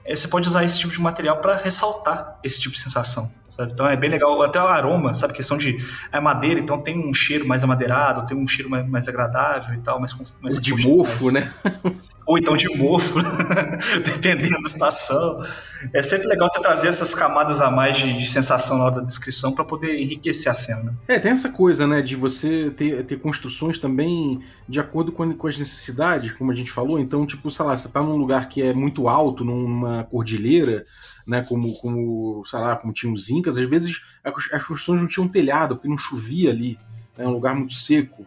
é, 0.06 0.16
você 0.16 0.28
pode 0.28 0.48
usar 0.48 0.64
esse 0.64 0.80
tipo 0.80 0.92
de 0.92 1.02
material 1.02 1.38
para 1.38 1.56
ressaltar 1.56 2.40
esse 2.44 2.60
tipo 2.60 2.74
de 2.74 2.82
sensação, 2.82 3.32
sabe? 3.48 3.74
Então 3.74 3.88
é 3.88 3.96
bem 3.96 4.10
legal, 4.10 4.42
até 4.42 4.60
o 4.60 4.68
aroma, 4.68 5.14
sabe? 5.14 5.34
Questão 5.34 5.58
de 5.58 5.78
é 6.12 6.20
madeira, 6.20 6.60
então 6.60 6.82
tem 6.82 6.98
um 6.98 7.14
cheiro 7.14 7.48
mais 7.48 7.64
amadeirado, 7.64 8.26
tem 8.26 8.38
um 8.38 8.48
cheiro 8.48 8.70
mais, 8.70 8.88
mais 8.88 9.08
agradável 9.08 9.76
e 9.76 9.80
tal, 9.80 10.00
mais, 10.00 10.14
mais 10.42 10.60
de 10.60 10.74
mofo, 10.76 11.32
mais... 11.32 11.34
né? 11.34 11.54
ou 12.30 12.38
então 12.38 12.56
de 12.56 12.70
mofo, 12.78 13.18
dependendo 14.06 14.62
da 14.62 14.68
estação. 14.68 15.44
É 15.92 16.04
sempre 16.04 16.28
legal 16.28 16.48
você 16.48 16.62
trazer 16.62 16.90
essas 16.90 17.16
camadas 17.16 17.60
a 17.60 17.72
mais 17.72 17.98
de, 17.98 18.16
de 18.16 18.28
sensação 18.28 18.78
na 18.78 18.84
hora 18.84 18.96
da 18.98 19.02
descrição 19.02 19.52
para 19.52 19.66
poder 19.66 20.00
enriquecer 20.00 20.48
a 20.48 20.54
cena. 20.54 20.96
É, 21.08 21.18
tem 21.18 21.32
essa 21.32 21.50
coisa, 21.50 21.88
né, 21.88 22.04
de 22.04 22.16
você 22.16 22.70
ter, 22.70 23.04
ter 23.04 23.20
construções 23.20 23.80
também 23.80 24.44
de 24.68 24.80
acordo 24.80 25.12
com, 25.12 25.34
com 25.34 25.48
as 25.48 25.58
necessidades, 25.58 26.32
como 26.34 26.52
a 26.52 26.56
gente 26.56 26.72
falou. 26.72 27.00
Então, 27.00 27.26
tipo, 27.26 27.50
sei 27.50 27.66
lá, 27.66 27.76
você 27.76 27.90
tá 27.90 28.00
num 28.00 28.16
lugar 28.16 28.48
que 28.48 28.62
é 28.62 28.74
muito 28.74 29.10
alto, 29.10 29.44
numa 29.44 30.04
cordilheira, 30.04 30.84
né, 31.26 31.44
como, 31.50 31.74
como 31.80 32.46
sei 32.46 32.60
lá, 32.60 32.76
como 32.76 32.94
tinha 32.94 33.12
os 33.12 33.32
incas, 33.32 33.58
às 33.58 33.68
vezes 33.68 34.02
as 34.24 34.64
construções 34.64 35.02
não 35.02 35.08
tinham 35.08 35.28
telhado, 35.28 35.76
porque 35.76 35.90
não 35.90 35.98
chovia 35.98 36.52
ali, 36.52 36.78
é 37.18 37.24
né, 37.24 37.28
um 37.28 37.32
lugar 37.32 37.56
muito 37.56 37.74
seco. 37.74 38.24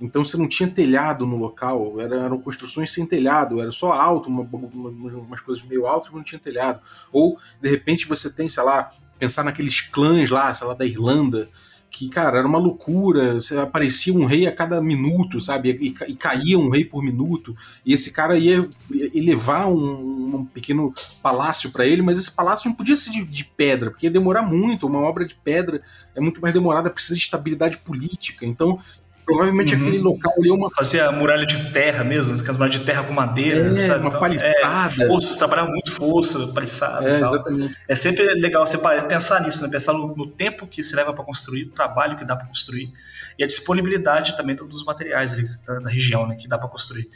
Então 0.00 0.24
você 0.24 0.36
não 0.36 0.48
tinha 0.48 0.68
telhado 0.68 1.26
no 1.26 1.36
local, 1.36 2.00
eram 2.00 2.38
construções 2.38 2.92
sem 2.92 3.06
telhado, 3.06 3.60
era 3.60 3.70
só 3.70 3.92
alto, 3.92 4.28
uma, 4.28 4.42
uma, 4.42 4.88
umas 5.18 5.40
coisas 5.40 5.62
meio 5.64 5.86
altas, 5.86 6.08
mas 6.08 6.16
não 6.16 6.24
tinha 6.24 6.38
telhado. 6.38 6.80
Ou, 7.12 7.38
de 7.60 7.68
repente, 7.68 8.06
você 8.06 8.30
tem, 8.30 8.48
sei 8.48 8.62
lá, 8.62 8.90
pensar 9.18 9.44
naqueles 9.44 9.80
clãs 9.80 10.30
lá, 10.30 10.52
sei 10.52 10.66
lá, 10.66 10.74
da 10.74 10.84
Irlanda, 10.84 11.48
que, 11.94 12.08
cara, 12.08 12.38
era 12.38 12.46
uma 12.46 12.58
loucura. 12.58 13.34
Você 13.34 13.56
aparecia 13.56 14.12
um 14.12 14.24
rei 14.24 14.48
a 14.48 14.52
cada 14.52 14.80
minuto, 14.80 15.40
sabe? 15.40 15.70
E, 15.80 15.94
e 16.10 16.16
caía 16.16 16.58
um 16.58 16.68
rei 16.68 16.84
por 16.84 17.02
minuto. 17.02 17.56
E 17.86 17.92
esse 17.92 18.10
cara 18.10 18.36
ia, 18.36 18.68
ia 18.90 19.22
levar 19.22 19.66
um, 19.66 20.36
um, 20.36 20.44
pequeno 20.44 20.92
palácio 21.22 21.70
para 21.70 21.86
ele, 21.86 22.02
mas 22.02 22.18
esse 22.18 22.32
palácio 22.32 22.68
não 22.68 22.76
podia 22.76 22.96
ser 22.96 23.10
de, 23.10 23.24
de, 23.24 23.44
pedra, 23.44 23.90
porque 23.90 24.06
ia 24.06 24.10
demorar 24.10 24.42
muito. 24.42 24.88
Uma 24.88 24.98
obra 24.98 25.24
de 25.24 25.36
pedra 25.36 25.80
é 26.16 26.20
muito 26.20 26.40
mais 26.40 26.52
demorada, 26.52 26.90
precisa 26.90 27.14
de 27.14 27.20
estabilidade 27.20 27.76
política. 27.78 28.44
Então, 28.44 28.80
Provavelmente 29.24 29.74
uhum. 29.74 29.80
aquele 29.80 29.98
local 29.98 30.32
ali 30.38 30.50
é 30.50 30.52
uma. 30.52 30.70
Fazia 30.70 31.10
muralha 31.10 31.46
de 31.46 31.70
terra 31.72 32.04
mesmo, 32.04 32.34
aquelas 32.34 32.56
muralhas 32.56 32.78
de 32.78 32.84
terra 32.84 33.02
com 33.04 33.12
madeira, 33.12 33.66
é, 33.68 33.76
sabe? 33.76 34.00
Uma 34.00 34.08
então, 34.08 34.20
paliçada. 34.20 35.04
É, 35.04 35.08
fossos, 35.08 35.36
trabalhava 35.36 35.70
muito 35.70 35.92
fosso, 35.92 36.52
paliçada. 36.52 37.08
É, 37.08 37.20
exatamente. 37.20 37.76
É 37.88 37.94
sempre 37.94 38.22
legal 38.34 38.66
você 38.66 38.78
pensar 39.08 39.40
nisso, 39.42 39.62
né? 39.62 39.70
Pensar 39.70 39.94
no, 39.94 40.14
no 40.14 40.26
tempo 40.26 40.66
que 40.66 40.82
se 40.82 40.94
leva 40.94 41.14
para 41.14 41.24
construir, 41.24 41.64
o 41.64 41.70
trabalho 41.70 42.18
que 42.18 42.24
dá 42.24 42.36
para 42.36 42.46
construir 42.46 42.92
e 43.38 43.44
a 43.44 43.46
disponibilidade 43.46 44.36
também 44.36 44.54
dos 44.54 44.84
materiais 44.84 45.32
ali 45.32 45.44
da, 45.66 45.80
da 45.80 45.90
região, 45.90 46.26
né? 46.26 46.36
Que 46.36 46.46
dá 46.46 46.58
para 46.58 46.68
construir. 46.68 47.08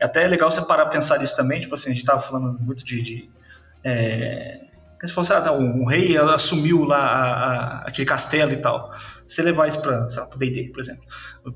É 0.00 0.04
até 0.04 0.26
legal 0.26 0.50
você 0.50 0.62
parar 0.62 0.86
pensar 0.86 1.18
nisso 1.18 1.36
também, 1.36 1.60
tipo 1.60 1.74
assim, 1.74 1.90
a 1.90 1.94
gente 1.94 2.04
tava 2.04 2.18
falando 2.18 2.58
muito 2.60 2.84
de. 2.84 3.02
de 3.02 3.30
é, 3.84 4.71
você 5.08 5.14
falou 5.14 5.24
assim, 5.24 5.32
ah, 5.32 5.40
tá, 5.40 5.52
o, 5.52 5.84
rei 5.84 6.16
assumiu 6.16 6.84
lá 6.84 6.98
a, 6.98 7.32
a, 7.32 7.78
aquele 7.88 8.06
castelo 8.06 8.52
e 8.52 8.56
tal. 8.56 8.90
Você 9.26 9.42
levar 9.42 9.66
isso 9.66 9.82
para 9.82 10.06
o 10.32 10.38
D&D, 10.38 10.70
por 10.72 10.80
exemplo. 10.80 11.02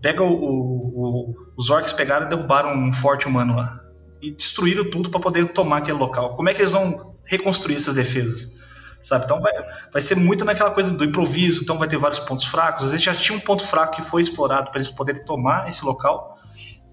Pega 0.01 0.23
o, 0.23 0.33
o, 0.33 1.35
os 1.57 1.71
orcs 1.71 1.93
pegaram 1.93 2.27
e 2.27 2.29
derrubaram 2.29 2.75
um 2.75 2.93
forte 2.93 3.29
humano 3.29 3.55
lá. 3.57 3.81
E 4.21 4.33
destruíram 4.33 4.91
tudo 4.91 5.11
para 5.11 5.21
poder 5.21 5.53
tomar 5.53 5.79
aquele 5.79 5.99
local. 5.99 6.35
Como 6.35 6.49
é 6.49 6.55
que 6.55 6.61
eles 6.61 6.73
vão 6.73 7.17
reconstruir 7.25 7.77
essas 7.77 7.95
defesas? 7.95 8.57
Sabe? 9.01 9.27
Então 9.27 9.39
vai, 9.39 9.53
vai 9.93 10.03
ser 10.03 10.17
muito 10.17 10.45
naquela 10.45 10.73
coisa 10.73 10.91
do 10.91 11.05
improviso, 11.05 11.63
então 11.63 11.79
vai 11.79 11.87
ter 11.87 11.99
vários 11.99 12.19
pontos 12.19 12.47
fracos. 12.47 12.87
Às 12.87 12.91
vezes 12.91 13.05
já 13.05 13.15
tinha 13.15 13.39
um 13.39 13.41
ponto 13.41 13.65
fraco 13.65 13.95
que 13.95 14.03
foi 14.03 14.23
explorado 14.23 14.71
para 14.73 14.81
eles 14.81 14.91
poderem 14.91 15.25
tomar 15.25 15.69
esse 15.69 15.85
local 15.85 16.36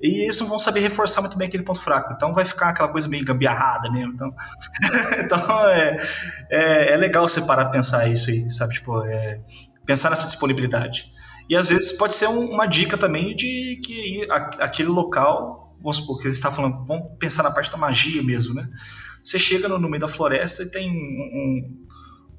e 0.04 0.24
eles 0.24 0.38
não 0.42 0.50
vão 0.50 0.60
saber 0.60 0.82
reforçar 0.82 1.22
muito 1.22 1.38
bem 1.38 1.48
aquele 1.48 1.64
ponto 1.64 1.80
fraco. 1.80 2.12
Então 2.14 2.34
vai 2.34 2.46
ficar 2.46 2.70
aquela 2.70 2.90
coisa 2.90 3.08
meio 3.08 3.24
gambiarrada 3.24 3.90
mesmo. 3.90 4.12
Então, 4.14 4.36
então 5.24 5.70
é, 5.70 5.96
é, 6.52 6.92
é, 6.92 6.98
legal 6.98 7.26
você 7.26 7.42
parar 7.44 7.70
pensar 7.70 8.06
isso 8.10 8.30
aí, 8.30 8.50
sabe? 8.50 8.74
Tipo, 8.74 9.02
é, 9.04 9.40
pensar 9.86 10.10
nessa 10.10 10.28
disponibilidade. 10.28 11.10
E 11.50 11.56
às 11.56 11.70
vezes 11.70 11.94
pode 11.94 12.16
ser 12.16 12.28
um, 12.28 12.52
uma 12.52 12.66
dica 12.66 12.98
também 12.98 13.34
de 13.34 13.80
que 13.86 14.28
aquele 14.60 14.90
local, 14.90 15.74
vamos 15.82 15.98
supor, 15.98 16.18
que 16.18 16.24
você 16.24 16.30
está 16.32 16.52
falando, 16.52 16.86
vamos 16.86 17.18
pensar 17.18 17.44
na 17.44 17.52
parte 17.52 17.72
da 17.72 17.78
magia 17.78 18.22
mesmo, 18.22 18.54
né? 18.54 18.68
Você 19.24 19.40
chega 19.40 19.70
no, 19.70 19.80
no 19.80 19.90
meio 19.90 20.02
da 20.02 20.08
floresta 20.10 20.64
e 20.64 20.70
tem 20.70 20.92
um, 20.92 21.88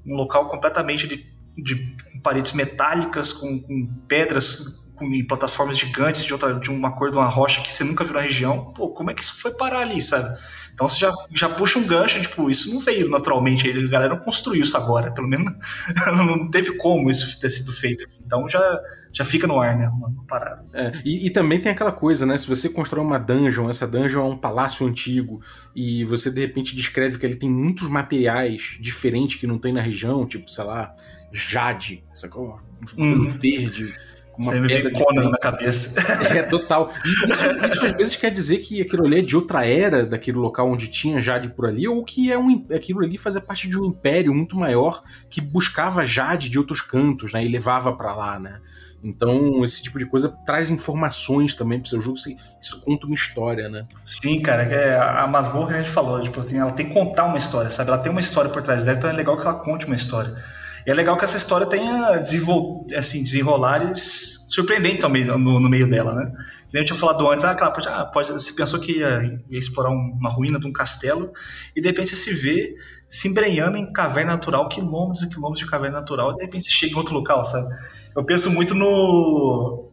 um 0.06 0.14
local 0.14 0.48
completamente 0.48 1.08
de, 1.08 1.26
de 1.56 1.96
paredes 2.22 2.52
metálicas, 2.52 3.32
com, 3.32 3.58
com 3.62 3.86
pedras 4.06 4.83
em 5.02 5.26
plataformas 5.26 5.78
gigantes 5.78 6.24
de, 6.24 6.32
outra, 6.32 6.54
de 6.54 6.70
uma 6.70 6.94
cor 6.94 7.10
de 7.10 7.16
uma 7.16 7.28
rocha 7.28 7.60
que 7.60 7.72
você 7.72 7.84
nunca 7.84 8.04
viu 8.04 8.14
na 8.14 8.20
região, 8.20 8.72
pô, 8.72 8.90
como 8.90 9.10
é 9.10 9.14
que 9.14 9.22
isso 9.22 9.40
foi 9.40 9.52
parar 9.52 9.80
ali, 9.80 10.00
sabe? 10.00 10.38
Então 10.74 10.88
você 10.88 10.98
já, 10.98 11.12
já 11.32 11.48
puxa 11.48 11.78
um 11.78 11.86
gancho, 11.86 12.20
tipo, 12.20 12.50
isso 12.50 12.72
não 12.72 12.80
veio 12.80 13.08
naturalmente, 13.08 13.70
a 13.70 13.88
galera 13.88 14.16
não 14.16 14.22
construiu 14.22 14.62
isso 14.62 14.76
agora, 14.76 15.12
pelo 15.12 15.28
menos 15.28 15.52
não 16.16 16.50
teve 16.50 16.76
como 16.76 17.08
isso 17.08 17.38
ter 17.38 17.48
sido 17.48 17.72
feito. 17.72 18.04
Então 18.26 18.48
já, 18.48 18.80
já 19.12 19.24
fica 19.24 19.46
no 19.46 19.60
ar, 19.60 19.78
né? 19.78 19.88
Uma, 19.88 20.08
uma 20.08 20.24
parada. 20.24 20.64
É, 20.72 20.90
e, 21.04 21.26
e, 21.26 21.30
também 21.30 21.60
tem 21.60 21.70
aquela 21.70 21.92
coisa, 21.92 22.26
né? 22.26 22.36
Se 22.36 22.48
você 22.48 22.68
constrói 22.68 23.04
uma 23.04 23.18
dungeon, 23.18 23.70
essa 23.70 23.86
dungeon 23.86 24.26
é 24.26 24.28
um 24.30 24.36
palácio 24.36 24.84
antigo, 24.84 25.40
e 25.76 26.04
você 26.04 26.28
de 26.28 26.40
repente 26.40 26.74
descreve 26.74 27.18
que 27.18 27.24
ele 27.24 27.36
tem 27.36 27.48
muitos 27.48 27.88
materiais 27.88 28.76
diferentes 28.80 29.38
que 29.38 29.46
não 29.46 29.58
tem 29.58 29.72
na 29.72 29.80
região, 29.80 30.26
tipo, 30.26 30.50
sei 30.50 30.64
lá, 30.64 30.90
jade, 31.32 32.02
sacou? 32.12 32.58
Um 32.98 33.12
uhum. 33.12 33.24
verde 33.24 33.94
uma 34.38 34.52
Você 34.52 34.60
me 34.60 34.90
Conan 34.90 35.30
na 35.30 35.38
cabeça. 35.38 35.94
É, 36.34 36.42
total. 36.42 36.92
Isso, 37.04 37.48
isso, 37.66 37.86
às 37.86 37.96
vezes 37.96 38.16
quer 38.16 38.30
dizer 38.30 38.58
que 38.58 38.80
aquilo 38.80 39.06
ali 39.06 39.18
é 39.18 39.22
de 39.22 39.36
outra 39.36 39.66
era, 39.66 40.04
daquele 40.04 40.36
local 40.38 40.68
onde 40.68 40.88
tinha 40.88 41.22
Jade 41.22 41.50
por 41.50 41.66
ali, 41.68 41.86
ou 41.86 42.02
que 42.04 42.32
é 42.32 42.38
um, 42.38 42.64
aquilo 42.74 43.04
ali 43.04 43.18
fazia 43.18 43.40
parte 43.40 43.68
de 43.68 43.78
um 43.78 43.84
império 43.84 44.34
muito 44.34 44.56
maior 44.56 45.02
que 45.30 45.40
buscava 45.40 46.04
Jade 46.04 46.48
de 46.48 46.58
outros 46.58 46.80
cantos, 46.80 47.32
né? 47.32 47.42
E 47.42 47.48
levava 47.48 47.92
para 47.92 48.14
lá, 48.14 48.38
né? 48.38 48.60
Então, 49.04 49.62
esse 49.62 49.82
tipo 49.82 49.98
de 49.98 50.06
coisa 50.06 50.30
traz 50.46 50.70
informações 50.70 51.52
também 51.52 51.78
pro 51.78 51.88
seu 51.88 52.00
jogo, 52.00 52.16
isso 52.16 52.80
conta 52.80 53.06
uma 53.06 53.14
história, 53.14 53.68
né? 53.68 53.84
Sim, 54.02 54.40
cara, 54.40 54.62
é 54.62 54.96
a 54.98 55.26
masmorra 55.26 55.74
a 55.74 55.82
gente 55.82 55.90
falou, 55.90 56.20
tipo 56.22 56.40
assim, 56.40 56.58
ela 56.58 56.72
tem 56.72 56.88
que 56.88 56.94
contar 56.94 57.26
uma 57.26 57.36
história, 57.36 57.68
sabe? 57.68 57.90
Ela 57.90 57.98
tem 57.98 58.10
uma 58.10 58.20
história 58.22 58.50
por 58.50 58.62
trás 58.62 58.84
dela, 58.84 58.96
então 58.96 59.10
é 59.10 59.12
legal 59.12 59.38
que 59.38 59.46
ela 59.46 59.56
conte 59.56 59.84
uma 59.84 59.94
história. 59.94 60.34
E 60.86 60.90
é 60.90 60.94
legal 60.94 61.16
que 61.16 61.24
essa 61.24 61.36
história 61.36 61.66
tenha 61.66 62.16
desenvol... 62.18 62.86
assim, 62.96 63.22
desenrolares 63.22 64.46
surpreendentes 64.48 65.02
ao 65.02 65.10
meio, 65.10 65.38
no, 65.38 65.58
no, 65.58 65.68
meio 65.68 65.88
dela, 65.88 66.14
né? 66.14 66.32
Que 66.70 66.78
eu 66.78 66.84
tinha 66.84 66.96
falado 66.96 67.28
antes, 67.28 67.44
ah, 67.44 67.52
aquela 67.52 67.70
pode, 67.70 67.88
ah, 67.88 68.04
pode, 68.04 68.32
você 68.32 68.52
pensou 68.52 68.78
que 68.78 68.98
ia, 68.98 69.40
ia, 69.48 69.58
explorar 69.58 69.90
uma 69.90 70.30
ruína 70.30 70.60
de 70.60 70.66
um 70.66 70.72
castelo, 70.72 71.32
e 71.74 71.80
de 71.80 71.88
repente 71.88 72.10
você 72.10 72.16
se 72.16 72.32
vê 72.34 72.76
se 73.08 73.28
embrenhando 73.28 73.76
em 73.76 73.92
caverna 73.92 74.32
natural, 74.32 74.68
quilômetros 74.68 75.22
e 75.22 75.30
quilômetros 75.30 75.60
de 75.60 75.70
caverna 75.70 75.98
natural, 76.00 76.32
e 76.32 76.36
de 76.36 76.44
repente 76.44 76.64
você 76.64 76.70
chega 76.70 76.92
em 76.92 76.96
outro 76.96 77.14
local, 77.14 77.44
sabe? 77.44 77.68
Eu 78.14 78.24
penso 78.24 78.50
muito 78.50 78.74
no, 78.74 79.90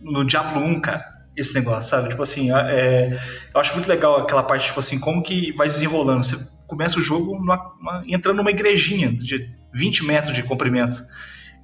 no 0.00 0.24
Diablo 0.24 0.60
1, 0.60 0.80
cara 0.80 1.14
esse 1.36 1.54
negócio, 1.54 1.90
sabe? 1.90 2.10
Tipo 2.10 2.22
assim, 2.22 2.52
é, 2.52 3.18
eu 3.52 3.60
acho 3.60 3.72
muito 3.74 3.88
legal 3.88 4.18
aquela 4.18 4.42
parte, 4.42 4.66
tipo 4.66 4.78
assim, 4.78 4.98
como 5.00 5.22
que 5.22 5.52
vai 5.52 5.66
desenrolando. 5.66 6.22
Você 6.22 6.36
começa 6.66 6.98
o 6.98 7.02
jogo 7.02 7.36
numa, 7.36 7.74
uma, 7.80 8.04
entrando 8.06 8.36
numa 8.36 8.50
igrejinha 8.50 9.12
de 9.12 9.50
20 9.74 10.04
metros 10.04 10.34
de 10.34 10.42
comprimento. 10.42 11.04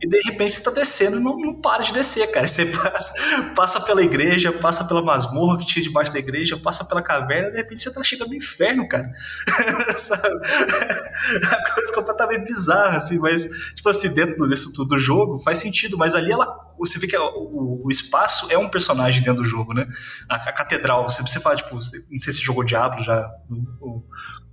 E 0.02 0.08
de 0.08 0.18
repente 0.24 0.54
você 0.54 0.62
tá 0.62 0.70
descendo 0.70 1.18
e 1.18 1.20
não, 1.20 1.36
não 1.36 1.54
para 1.54 1.82
de 1.82 1.92
descer, 1.92 2.30
cara. 2.30 2.46
Você 2.46 2.64
passa, 2.64 3.12
passa 3.54 3.80
pela 3.82 4.02
igreja, 4.02 4.50
passa 4.50 4.82
pela 4.84 5.02
masmorra 5.02 5.58
que 5.58 5.66
tinha 5.66 5.82
debaixo 5.82 6.11
da 6.11 6.18
igreja, 6.18 6.56
passa 6.56 6.86
pela 6.86 7.02
caverna, 7.02 7.50
de 7.50 7.58
repente 7.58 7.82
você 7.82 7.92
tá 7.92 8.02
chegando 8.02 8.28
no 8.30 8.34
inferno, 8.34 8.88
cara. 8.88 9.12
Sabe? 9.96 10.40
A 11.52 11.74
coisa 11.74 11.92
completamente 11.94 12.46
bizarra, 12.46 12.96
assim, 12.96 13.18
mas, 13.18 13.74
tipo 13.74 13.90
assim, 13.90 14.14
dentro 14.14 14.48
disso 14.48 14.72
tudo 14.72 14.96
do 14.96 14.98
jogo, 14.98 15.36
faz 15.36 15.58
sentido, 15.58 15.98
mas 15.98 16.14
ali 16.14 16.32
ela. 16.32 16.58
Você 16.78 16.98
vê 16.98 17.06
que 17.06 17.18
o, 17.18 17.82
o 17.84 17.90
espaço 17.90 18.50
é 18.50 18.56
um 18.56 18.70
personagem 18.70 19.22
dentro 19.22 19.42
do 19.42 19.48
jogo, 19.48 19.74
né? 19.74 19.86
A, 20.26 20.36
a 20.36 20.52
catedral, 20.52 21.11
você, 21.11 21.20
você 21.20 21.38
fala, 21.38 21.56
tipo, 21.56 21.74
não 21.74 22.18
sei 22.18 22.32
se 22.32 22.40
jogou 22.40 22.64
Diablo 22.64 23.02
já, 23.02 23.30
o, 23.82 24.02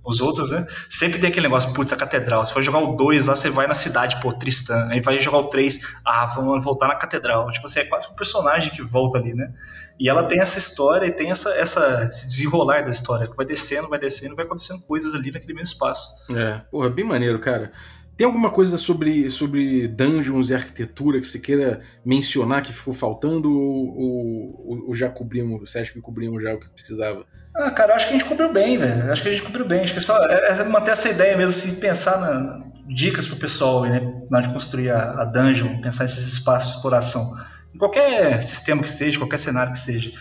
os 0.08 0.22
outros, 0.22 0.50
né? 0.50 0.66
Sempre 0.88 1.18
tem 1.18 1.28
aquele 1.28 1.46
negócio, 1.46 1.72
putz, 1.74 1.92
a 1.92 1.96
catedral. 1.96 2.42
Se 2.44 2.52
for 2.52 2.62
jogar 2.62 2.78
o 2.78 2.96
2 2.96 3.26
lá, 3.26 3.36
você 3.36 3.50
vai 3.50 3.66
na 3.66 3.74
cidade, 3.74 4.18
pô, 4.22 4.32
Tristan. 4.32 4.88
Aí 4.90 5.00
vai 5.00 5.20
jogar 5.20 5.38
o 5.38 5.44
3, 5.44 5.96
ah, 6.02 6.24
vamos 6.34 6.64
voltar 6.64 6.88
na 6.88 6.94
catedral. 6.94 7.50
Tipo 7.50 7.66
assim, 7.66 7.80
é 7.80 7.84
quase 7.84 8.08
um 8.10 8.16
personagem 8.16 8.72
que 8.72 8.82
volta 8.82 9.18
ali, 9.18 9.34
né? 9.34 9.52
E 10.00 10.08
ela 10.08 10.24
tem 10.24 10.40
essa 10.40 10.58
história 10.58 11.06
e 11.06 11.10
tem 11.10 11.30
essa, 11.30 11.50
essa 11.50 12.06
esse 12.08 12.26
desenrolar 12.26 12.84
da 12.84 12.90
história, 12.90 13.26
que 13.26 13.36
vai 13.36 13.44
descendo, 13.44 13.88
vai 13.88 13.98
descendo, 13.98 14.34
vai 14.34 14.46
acontecendo 14.46 14.80
coisas 14.82 15.14
ali 15.14 15.30
naquele 15.30 15.52
mesmo 15.52 15.72
espaço. 15.72 16.32
É, 16.34 16.62
porra, 16.70 16.88
bem 16.88 17.04
maneiro, 17.04 17.38
cara. 17.38 17.70
Tem 18.16 18.24
alguma 18.24 18.50
coisa 18.50 18.78
sobre, 18.78 19.30
sobre 19.30 19.86
dungeons 19.86 20.50
e 20.50 20.54
arquitetura 20.54 21.20
que 21.20 21.26
você 21.26 21.38
queira 21.38 21.82
mencionar 22.04 22.62
que 22.62 22.72
ficou 22.72 22.92
faltando 22.94 23.52
ou, 23.52 23.96
ou, 23.96 24.88
ou 24.88 24.94
já 24.94 25.08
cobrimos? 25.08 25.60
Você 25.60 25.78
acha 25.78 25.92
que 25.92 26.00
cobrimos 26.00 26.42
já 26.42 26.54
o 26.54 26.58
que 26.58 26.68
precisava? 26.70 27.24
Ah, 27.58 27.72
cara, 27.72 27.94
acho 27.96 28.06
que 28.06 28.14
a 28.14 28.18
gente 28.18 28.28
cobriu 28.28 28.52
bem, 28.52 28.78
velho. 28.78 29.10
Acho 29.10 29.20
que 29.20 29.28
a 29.28 29.32
gente 29.32 29.42
cobriu 29.42 29.66
bem. 29.66 29.82
Acho 29.82 29.92
que 29.92 29.98
é 29.98 30.02
só 30.02 30.16
é, 30.26 30.60
é 30.60 30.64
manter 30.64 30.92
essa 30.92 31.08
ideia 31.08 31.36
mesmo, 31.36 31.50
assim, 31.50 31.80
pensar 31.80 32.20
na 32.20 32.64
dicas 32.86 33.26
pro 33.26 33.36
pessoal, 33.36 33.82
né? 33.82 34.00
Na 34.30 34.38
hora 34.38 34.46
de 34.46 34.54
construir 34.54 34.90
a, 34.90 35.22
a 35.22 35.24
dungeon, 35.24 35.80
pensar 35.80 36.04
esses 36.04 36.26
espaços 36.28 36.70
de 36.70 36.76
exploração. 36.76 37.36
Em 37.74 37.78
qualquer 37.78 38.40
sistema 38.42 38.80
que 38.80 38.88
seja, 38.88 39.18
qualquer 39.18 39.38
cenário 39.38 39.72
que 39.72 39.78
seja. 39.78 40.12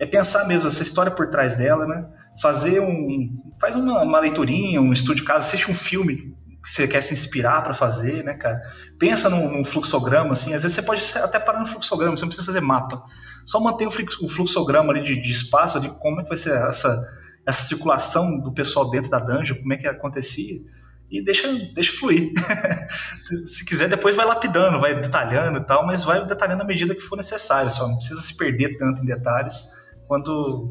É 0.00 0.06
pensar 0.06 0.46
mesmo 0.46 0.68
essa 0.68 0.82
história 0.82 1.12
por 1.12 1.28
trás 1.28 1.54
dela, 1.54 1.86
né? 1.86 2.06
Fazer 2.40 2.80
um. 2.80 3.42
Faz 3.60 3.76
uma, 3.76 4.02
uma 4.02 4.18
leiturinha, 4.18 4.80
um 4.80 4.92
estudo 4.92 5.16
de 5.16 5.22
casa, 5.22 5.40
assiste 5.40 5.70
um 5.70 5.74
filme 5.74 6.34
que 6.66 6.72
você 6.72 6.88
quer 6.88 7.00
se 7.00 7.14
inspirar 7.14 7.62
para 7.62 7.72
fazer, 7.72 8.24
né, 8.24 8.34
cara? 8.34 8.60
Pensa 8.98 9.30
num, 9.30 9.48
num, 9.48 9.64
fluxograma, 9.64 10.32
assim, 10.32 10.52
às 10.52 10.64
vezes 10.64 10.74
você 10.74 10.82
pode 10.82 11.00
até 11.18 11.38
parar 11.38 11.60
no 11.60 11.66
fluxograma, 11.66 12.16
você 12.16 12.24
não 12.24 12.28
precisa 12.28 12.44
fazer 12.44 12.60
mapa. 12.60 13.04
Só 13.44 13.60
manter 13.60 13.86
o 13.86 14.28
fluxograma 14.28 14.92
ali 14.92 15.04
de, 15.04 15.22
de 15.22 15.30
espaço, 15.30 15.78
de 15.78 15.88
como 16.00 16.20
é 16.20 16.24
que 16.24 16.28
vai 16.28 16.36
ser 16.36 16.60
essa, 16.66 17.06
essa 17.46 17.62
circulação 17.62 18.40
do 18.40 18.52
pessoal 18.52 18.90
dentro 18.90 19.08
da 19.08 19.20
dungeon, 19.20 19.58
como 19.58 19.74
é 19.74 19.76
que 19.76 19.86
acontecia, 19.86 20.56
e 21.08 21.22
deixa, 21.22 21.52
deixa 21.72 21.92
fluir. 21.92 22.32
se 23.46 23.64
quiser, 23.64 23.88
depois 23.88 24.16
vai 24.16 24.26
lapidando, 24.26 24.80
vai 24.80 25.00
detalhando 25.00 25.60
e 25.60 25.64
tal, 25.64 25.86
mas 25.86 26.02
vai 26.02 26.26
detalhando 26.26 26.62
à 26.62 26.66
medida 26.66 26.96
que 26.96 27.00
for 27.00 27.14
necessário, 27.14 27.70
só 27.70 27.86
não 27.86 27.96
precisa 27.96 28.20
se 28.20 28.36
perder 28.36 28.76
tanto 28.76 29.04
em 29.04 29.06
detalhes 29.06 29.86
quando 30.08 30.68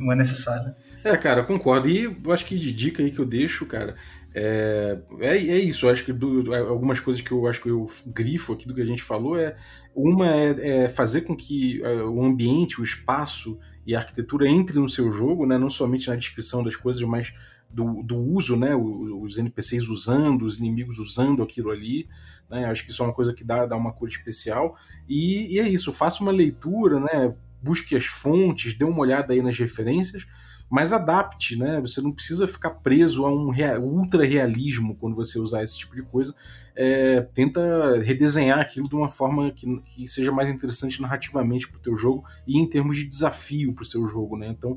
não 0.00 0.12
é 0.12 0.16
necessário. 0.16 0.74
É, 1.02 1.16
cara, 1.16 1.40
eu 1.40 1.46
concordo. 1.46 1.88
E 1.88 2.04
eu 2.04 2.32
acho 2.32 2.44
que 2.46 2.58
de 2.58 2.72
dica 2.72 3.02
aí 3.02 3.10
que 3.10 3.18
eu 3.18 3.26
deixo, 3.26 3.66
cara, 3.66 3.94
é, 4.36 4.98
é, 5.20 5.36
é 5.36 5.58
isso, 5.60 5.88
acho 5.88 6.04
que 6.04 6.12
do, 6.12 6.52
algumas 6.52 6.98
coisas 6.98 7.22
que 7.22 7.30
eu 7.30 7.46
acho 7.46 7.62
que 7.62 7.70
eu 7.70 7.86
grifo 8.06 8.52
aqui 8.52 8.66
do 8.66 8.74
que 8.74 8.82
a 8.82 8.86
gente 8.86 9.02
falou 9.02 9.38
é 9.38 9.56
uma 9.94 10.28
é, 10.28 10.84
é 10.84 10.88
fazer 10.88 11.20
com 11.20 11.36
que 11.36 11.80
é, 11.84 12.02
o 12.02 12.24
ambiente, 12.24 12.80
o 12.80 12.84
espaço 12.84 13.56
e 13.86 13.94
a 13.94 13.98
arquitetura 14.00 14.48
entre 14.48 14.76
no 14.80 14.88
seu 14.88 15.12
jogo, 15.12 15.46
né, 15.46 15.56
não 15.56 15.70
somente 15.70 16.08
na 16.08 16.16
descrição 16.16 16.64
das 16.64 16.74
coisas, 16.74 17.00
mas 17.02 17.32
do, 17.70 18.02
do 18.02 18.16
uso, 18.16 18.56
né, 18.56 18.74
os 18.74 19.38
NPCs 19.38 19.88
usando, 19.88 20.42
os 20.42 20.58
inimigos 20.58 20.98
usando 20.98 21.42
aquilo 21.42 21.70
ali, 21.70 22.08
né, 22.50 22.64
acho 22.64 22.84
que 22.84 22.90
isso 22.90 23.02
é 23.02 23.06
uma 23.06 23.14
coisa 23.14 23.32
que 23.32 23.44
dá, 23.44 23.66
dá 23.66 23.76
uma 23.76 23.92
cor 23.92 24.08
especial. 24.08 24.76
E, 25.08 25.54
e 25.54 25.60
é 25.60 25.68
isso, 25.68 25.92
faça 25.92 26.22
uma 26.22 26.32
leitura, 26.32 26.98
né, 26.98 27.34
busque 27.62 27.94
as 27.94 28.06
fontes, 28.06 28.74
dê 28.74 28.84
uma 28.84 29.00
olhada 29.00 29.32
aí 29.32 29.42
nas 29.42 29.58
referências 29.58 30.26
mas 30.74 30.92
adapte, 30.92 31.54
né? 31.54 31.80
Você 31.82 32.00
não 32.00 32.10
precisa 32.10 32.48
ficar 32.48 32.70
preso 32.70 33.24
a 33.24 33.32
um 33.32 33.52
ultra 33.78 34.24
realismo 34.26 34.96
quando 34.96 35.14
você 35.14 35.38
usar 35.38 35.62
esse 35.62 35.78
tipo 35.78 35.94
de 35.94 36.02
coisa. 36.02 36.34
É, 36.74 37.20
tenta 37.32 38.02
redesenhar 38.02 38.58
aquilo 38.58 38.88
de 38.88 38.96
uma 38.96 39.08
forma 39.08 39.52
que, 39.52 39.80
que 39.82 40.08
seja 40.08 40.32
mais 40.32 40.50
interessante 40.50 41.00
narrativamente 41.00 41.68
para 41.68 41.78
o 41.78 41.80
teu 41.80 41.96
jogo 41.96 42.24
e 42.44 42.58
em 42.58 42.68
termos 42.68 42.96
de 42.96 43.04
desafio 43.04 43.72
para 43.72 43.82
o 43.82 43.86
seu 43.86 44.04
jogo, 44.08 44.36
né? 44.36 44.48
Então 44.48 44.76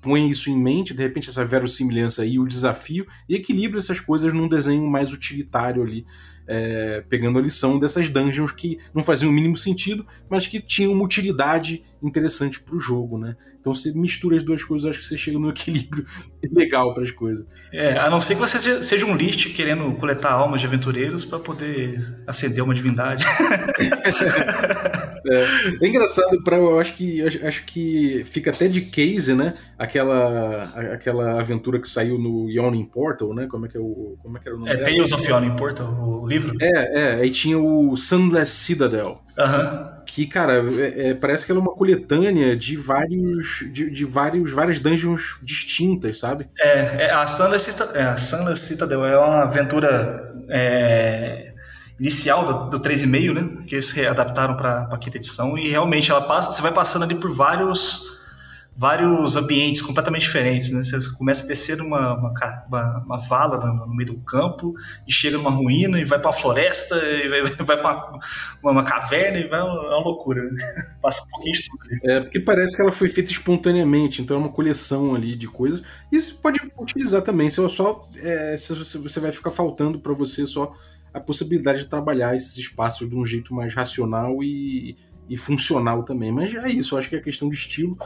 põe 0.00 0.26
isso 0.26 0.48
em 0.48 0.58
mente, 0.58 0.94
de 0.94 1.02
repente 1.02 1.28
essa 1.28 1.44
verossimilhança 1.44 2.24
e 2.24 2.38
o 2.38 2.48
desafio 2.48 3.06
e 3.28 3.34
equilibra 3.34 3.78
essas 3.78 4.00
coisas 4.00 4.32
num 4.32 4.48
desenho 4.48 4.88
mais 4.90 5.12
utilitário 5.12 5.82
ali 5.82 6.06
é, 6.46 7.02
pegando 7.08 7.38
a 7.38 7.42
lição 7.42 7.78
dessas 7.78 8.08
dungeons 8.08 8.52
que 8.52 8.78
não 8.94 9.02
faziam 9.02 9.30
o 9.30 9.32
mínimo 9.32 9.56
sentido, 9.56 10.06
mas 10.28 10.46
que 10.46 10.60
tinham 10.60 10.92
uma 10.92 11.04
utilidade 11.04 11.82
interessante 12.02 12.60
para 12.60 12.76
o 12.76 12.80
jogo, 12.80 13.18
né? 13.18 13.36
Então 13.66 13.74
você 13.74 13.90
mistura 13.90 14.36
as 14.36 14.44
duas 14.44 14.62
coisas, 14.62 14.88
acho 14.88 15.00
que 15.00 15.04
você 15.04 15.18
chega 15.18 15.40
no 15.40 15.50
equilíbrio 15.50 16.06
legal 16.52 16.94
para 16.94 17.02
as 17.02 17.10
coisas. 17.10 17.44
É, 17.72 17.98
a 17.98 18.08
não 18.08 18.20
ser 18.20 18.36
que 18.36 18.40
você 18.40 18.80
seja 18.80 19.04
um 19.04 19.16
list 19.16 19.52
querendo 19.52 19.90
coletar 19.96 20.30
almas 20.30 20.60
de 20.60 20.68
aventureiros 20.68 21.24
para 21.24 21.40
poder 21.40 21.98
acender 22.28 22.62
uma 22.62 22.72
divindade. 22.72 23.26
é, 25.26 25.84
é, 25.84 25.88
engraçado 25.88 26.44
para 26.44 26.58
eu 26.58 26.78
acho 26.78 26.94
que 26.94 27.20
acho 27.22 27.64
que 27.64 28.22
fica 28.24 28.50
até 28.50 28.68
de 28.68 28.82
case, 28.82 29.34
né? 29.34 29.52
Aquela 29.76 30.62
aquela 30.92 31.40
aventura 31.40 31.80
que 31.80 31.88
saiu 31.88 32.18
no 32.18 32.48
Yawning 32.48 32.84
Portal, 32.84 33.34
né? 33.34 33.48
Como 33.50 33.66
é 33.66 33.68
que 33.68 33.76
é 33.76 33.80
o 33.80 34.16
como 34.22 34.38
é 34.38 34.40
que 34.40 34.46
era 34.46 34.56
o 34.56 34.60
nome? 34.60 34.70
É 34.70 34.76
Tales 34.76 35.10
of 35.10 35.28
Yawning 35.28 35.56
Portal, 35.56 36.22
o 36.22 36.24
livro. 36.24 36.56
É, 36.60 37.00
é. 37.00 37.14
Aí 37.16 37.30
tinha 37.30 37.58
o 37.58 37.96
Sunless 37.96 38.52
Citadel. 38.52 39.20
Aham. 39.36 39.88
Uhum 39.90 39.95
que, 40.16 40.26
cara, 40.26 40.64
é, 40.80 41.10
é, 41.10 41.14
parece 41.14 41.44
que 41.44 41.52
ela 41.52 41.60
é 41.60 41.62
uma 41.62 41.74
coletânea 41.74 42.56
de 42.56 42.74
vários. 42.74 43.62
de, 43.70 43.90
de 43.90 44.04
vários, 44.06 44.50
várias 44.50 44.80
dungeons 44.80 45.36
distintas, 45.42 46.18
sabe? 46.18 46.48
É, 46.58 47.04
é 47.04 47.10
a 47.10 47.26
Citadel, 47.26 48.00
é, 48.00 48.16
Sunless 48.16 48.62
Citadel 48.62 49.04
é 49.04 49.18
uma 49.18 49.42
aventura 49.42 50.34
é, 50.48 51.52
inicial 52.00 52.46
do, 52.46 52.78
do 52.78 52.80
3,5, 52.80 53.34
né? 53.34 53.64
Que 53.66 53.74
eles 53.74 53.98
adaptaram 53.98 54.56
para 54.56 54.88
a 54.90 54.96
quinta 54.96 55.18
edição, 55.18 55.58
e 55.58 55.68
realmente 55.68 56.10
ela 56.10 56.22
passa. 56.22 56.50
Você 56.50 56.62
vai 56.62 56.72
passando 56.72 57.02
ali 57.02 57.16
por 57.16 57.30
vários 57.30 58.15
vários 58.76 59.36
ambientes 59.36 59.80
completamente 59.80 60.22
diferentes. 60.22 60.70
Né? 60.70 60.82
Você 60.82 61.16
começa 61.16 61.44
a 61.44 61.48
descer 61.48 61.80
uma, 61.80 62.14
uma, 62.14 62.32
uma, 62.68 63.04
uma 63.04 63.18
vala 63.18 63.58
no, 63.58 63.86
no, 63.86 63.94
meio 63.94 64.12
do 64.12 64.20
campo 64.20 64.74
e 65.06 65.12
chega 65.12 65.38
numa 65.38 65.50
ruína 65.50 65.98
e 65.98 66.04
vai 66.04 66.18
para 66.18 66.28
uma 66.28 66.32
floresta 66.32 66.96
e 66.96 67.28
vai, 67.28 67.42
vai 67.64 67.80
para 67.80 68.20
uma, 68.62 68.72
uma, 68.72 68.84
caverna 68.84 69.38
e 69.38 69.48
vai, 69.48 69.62
uma 69.62 69.98
loucura. 69.98 70.42
Né? 70.42 70.50
Passa 71.00 71.22
um 71.26 71.30
pouquinho 71.30 71.56
de 71.56 71.64
tudo. 71.64 72.10
É, 72.10 72.20
porque 72.20 72.40
parece 72.40 72.76
que 72.76 72.82
ela 72.82 72.92
foi 72.92 73.08
feita 73.08 73.32
espontaneamente, 73.32 74.20
então 74.20 74.36
é 74.36 74.40
uma 74.40 74.52
coleção 74.52 75.14
ali 75.14 75.34
de 75.34 75.48
coisas. 75.48 75.82
E 76.12 76.20
você 76.20 76.32
pode 76.32 76.60
utilizar 76.78 77.22
também, 77.22 77.48
se 77.48 77.66
só 77.70 78.06
é, 78.22 78.56
se 78.58 78.74
você 78.98 79.20
vai 79.20 79.32
ficar 79.32 79.50
faltando 79.50 79.98
para 79.98 80.12
você 80.12 80.46
só 80.46 80.74
a 81.14 81.20
possibilidade 81.20 81.80
de 81.80 81.86
trabalhar 81.86 82.36
esses 82.36 82.56
espaços 82.58 83.08
de 83.08 83.16
um 83.16 83.24
jeito 83.24 83.54
mais 83.54 83.74
racional 83.74 84.42
e, 84.44 84.96
e 85.28 85.36
funcional 85.36 86.02
também. 86.02 86.32
Mas 86.32 86.54
é 86.54 86.68
isso, 86.70 86.94
eu 86.94 86.98
acho 86.98 87.08
que 87.08 87.16
é 87.16 87.20
questão 87.20 87.48
de 87.48 87.54
estilo 87.54 87.96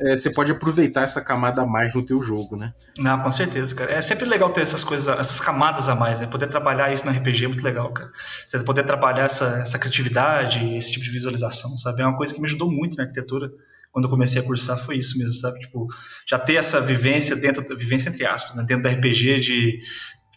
é, 0.00 0.16
você 0.16 0.30
pode 0.30 0.50
aproveitar 0.50 1.02
essa 1.02 1.20
camada 1.20 1.60
a 1.60 1.66
mais 1.66 1.94
no 1.94 2.02
teu 2.02 2.22
jogo, 2.22 2.56
né? 2.56 2.72
Não, 2.98 3.22
com 3.22 3.30
certeza, 3.30 3.74
cara. 3.74 3.92
É 3.92 4.00
sempre 4.00 4.24
legal 4.24 4.50
ter 4.50 4.62
essas 4.62 4.82
coisas, 4.82 5.06
essas 5.18 5.40
camadas 5.40 5.90
a 5.90 5.94
mais, 5.94 6.20
né? 6.20 6.26
Poder 6.26 6.46
trabalhar 6.46 6.90
isso 6.90 7.04
no 7.04 7.12
RPG 7.12 7.44
é 7.44 7.48
muito 7.48 7.62
legal, 7.62 7.92
cara. 7.92 8.10
Você 8.46 8.58
poder 8.60 8.84
trabalhar 8.84 9.24
essa, 9.24 9.58
essa 9.58 9.78
criatividade, 9.78 10.74
esse 10.74 10.92
tipo 10.92 11.04
de 11.04 11.10
visualização, 11.10 11.76
sabe? 11.76 12.00
É 12.00 12.06
uma 12.06 12.16
coisa 12.16 12.34
que 12.34 12.40
me 12.40 12.46
ajudou 12.46 12.70
muito 12.72 12.96
na 12.96 13.02
arquitetura 13.02 13.50
quando 13.92 14.04
eu 14.04 14.10
comecei 14.10 14.40
a 14.40 14.44
cursar 14.44 14.78
foi 14.78 14.96
isso 14.96 15.18
mesmo, 15.18 15.34
sabe? 15.34 15.60
Tipo, 15.60 15.86
já 16.26 16.38
ter 16.38 16.54
essa 16.54 16.80
vivência 16.80 17.36
dentro, 17.36 17.76
vivência 17.76 18.08
entre 18.08 18.24
aspas, 18.24 18.54
né? 18.54 18.64
dentro 18.66 18.84
do 18.84 18.88
RPG 18.88 19.40
de 19.40 19.80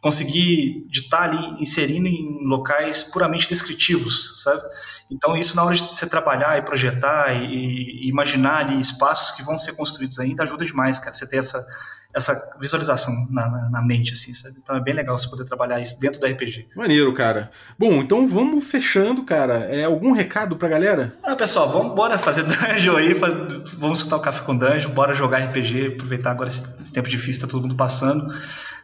conseguir 0.04 0.86
de 0.89 0.99
estar 0.99 1.24
ali 1.24 1.62
inserindo 1.62 2.10
em 2.10 2.45
locais 2.45 3.04
puramente 3.04 3.47
descritivos, 3.47 4.43
sabe? 4.43 4.62
Então 5.10 5.38
isso 5.38 5.56
na 5.56 5.64
hora 5.64 5.74
de 5.74 5.82
você 5.82 6.06
trabalhar 6.06 6.58
e 6.58 6.62
projetar 6.62 7.34
e, 7.34 8.04
e 8.06 8.10
imaginar 8.10 8.66
ali 8.66 8.78
espaços 8.82 9.32
que 9.32 9.41
vão 9.41 9.58
ser 9.58 9.78
construídos 9.78 10.20
ainda 10.20 10.43
ajuda 10.43 10.66
demais, 10.66 10.99
cara. 10.99 11.14
Você 11.16 11.26
ter 11.26 11.38
essa 11.38 11.66
essa 12.16 12.55
visualização 12.59 13.14
na, 13.30 13.49
na, 13.49 13.70
na, 13.70 13.82
mente, 13.82 14.14
assim, 14.14 14.34
sabe? 14.34 14.55
Então 14.61 14.76
é 14.76 14.80
bem 14.80 14.93
legal 14.93 15.18
você 15.18 15.30
poder 15.30 15.45
trabalhar 15.45 15.80
isso 15.82 15.99
dentro 15.99 16.20
do 16.20 16.28
RPG. 16.28 16.68
Maneiro, 16.76 17.11
cara. 17.14 17.51
Bom, 17.78 18.01
então 18.01 18.28
vamos 18.28 18.66
fechando, 18.66 19.24
cara. 19.24 19.55
É 19.66 19.84
algum 19.84 20.11
recado 20.11 20.55
pra 20.55 20.70
galera? 20.70 21.16
Ah, 21.24 21.36
pessoal, 21.36 21.72
vamos 21.72 21.95
bora 21.95 22.18
fazer 22.18 22.43
dungeon 22.45 22.95
aí, 22.97 23.16
faz... 23.16 23.34
vamos 23.78 23.99
escutar 23.99 24.18
o 24.18 24.22
Café 24.22 24.43
com 24.43 24.55
Dungeon, 24.55 24.91
bora 24.91 25.14
jogar 25.14 25.39
RPG, 25.39 25.93
aproveitar 25.93 26.32
agora 26.32 26.49
esse, 26.49 26.82
esse 26.82 26.91
tempo 26.91 27.09
difícil, 27.09 27.41
tá 27.41 27.47
todo 27.47 27.64
mundo 27.64 27.76
passando 27.76 28.32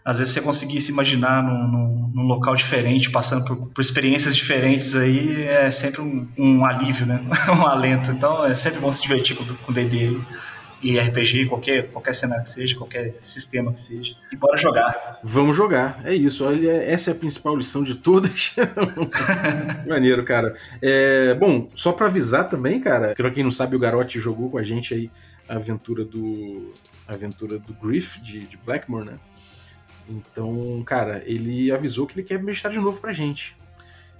às 0.03 0.17
vezes 0.19 0.33
você 0.33 0.41
conseguir 0.41 0.81
se 0.81 0.91
imaginar 0.91 1.43
num, 1.43 1.67
num, 1.67 2.11
num 2.15 2.23
local 2.23 2.55
diferente, 2.55 3.11
passando 3.11 3.45
por, 3.45 3.67
por, 3.67 3.81
experiências 3.81 4.35
diferentes 4.35 4.95
aí, 4.95 5.43
é 5.43 5.69
sempre 5.69 6.01
um, 6.01 6.27
um 6.37 6.65
alívio, 6.65 7.05
né? 7.05 7.21
um 7.49 7.67
alento. 7.67 8.11
Então 8.11 8.45
é 8.45 8.55
sempre 8.55 8.79
bom 8.79 8.91
se 8.91 9.01
divertir 9.01 9.35
com 9.35 9.43
o 9.43 9.73
D&D 9.73 10.19
e 10.81 10.97
RPG, 10.97 11.47
qualquer, 11.47 11.91
qualquer 11.91 12.13
cenário 12.13 12.43
que 12.43 12.49
seja, 12.49 12.75
qualquer 12.77 13.13
sistema 13.19 13.71
que 13.71 13.79
seja. 13.79 14.15
E 14.31 14.35
bora 14.35 14.55
jogar. 14.57 15.19
Vamos 15.23 15.55
jogar, 15.55 16.01
é 16.05 16.13
isso. 16.13 16.45
Olha, 16.45 16.71
essa 16.71 17.11
é 17.11 17.13
a 17.13 17.17
principal 17.17 17.55
lição 17.55 17.83
de 17.83 17.95
todas. 17.95 18.55
Maneiro, 19.87 20.23
cara. 20.23 20.55
É, 20.81 21.33
bom, 21.33 21.69
só 21.75 21.91
para 21.91 22.07
avisar 22.07 22.47
também, 22.47 22.79
cara, 22.79 23.13
pra 23.15 23.31
quem 23.31 23.43
não 23.43 23.51
sabe, 23.51 23.75
o 23.75 23.79
Garote 23.79 24.19
jogou 24.19 24.49
com 24.49 24.57
a 24.57 24.63
gente 24.63 24.93
aí 24.93 25.11
a 25.47 25.55
aventura 25.55 26.05
do. 26.05 26.73
A 27.07 27.13
aventura 27.13 27.57
do 27.57 27.73
Griff 27.73 28.21
de, 28.21 28.45
de 28.45 28.55
Blackmore, 28.57 29.05
né? 29.05 29.19
Então, 30.07 30.81
cara, 30.85 31.23
ele 31.25 31.71
avisou 31.71 32.05
que 32.05 32.19
ele 32.19 32.27
quer 32.27 32.41
mestrar 32.41 32.71
de 32.71 32.79
novo 32.79 32.99
pra 33.01 33.11
gente. 33.11 33.57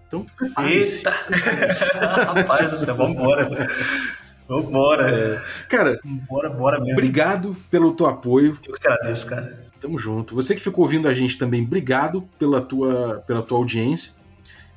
Então, 0.07 0.25
Eita! 0.63 1.11
Rapaz, 2.33 2.71
você, 2.71 2.91
vambora. 2.91 3.47
Vambora. 4.49 5.07
É. 5.07 5.41
Cara, 5.69 5.99
bora, 6.03 6.49
bora 6.49 6.79
mesmo. 6.79 6.93
Obrigado 6.93 7.55
pelo 7.69 7.93
teu 7.93 8.07
apoio. 8.07 8.57
Eu 8.65 8.73
que 8.73 8.87
agradeço, 8.87 9.29
cara. 9.29 9.63
Tamo 9.79 9.99
junto. 9.99 10.33
Você 10.33 10.55
que 10.55 10.61
ficou 10.61 10.83
ouvindo 10.83 11.07
a 11.07 11.13
gente 11.13 11.37
também, 11.37 11.63
obrigado 11.63 12.27
pela 12.39 12.59
tua, 12.59 13.23
pela 13.27 13.43
tua 13.43 13.59
audiência. 13.59 14.11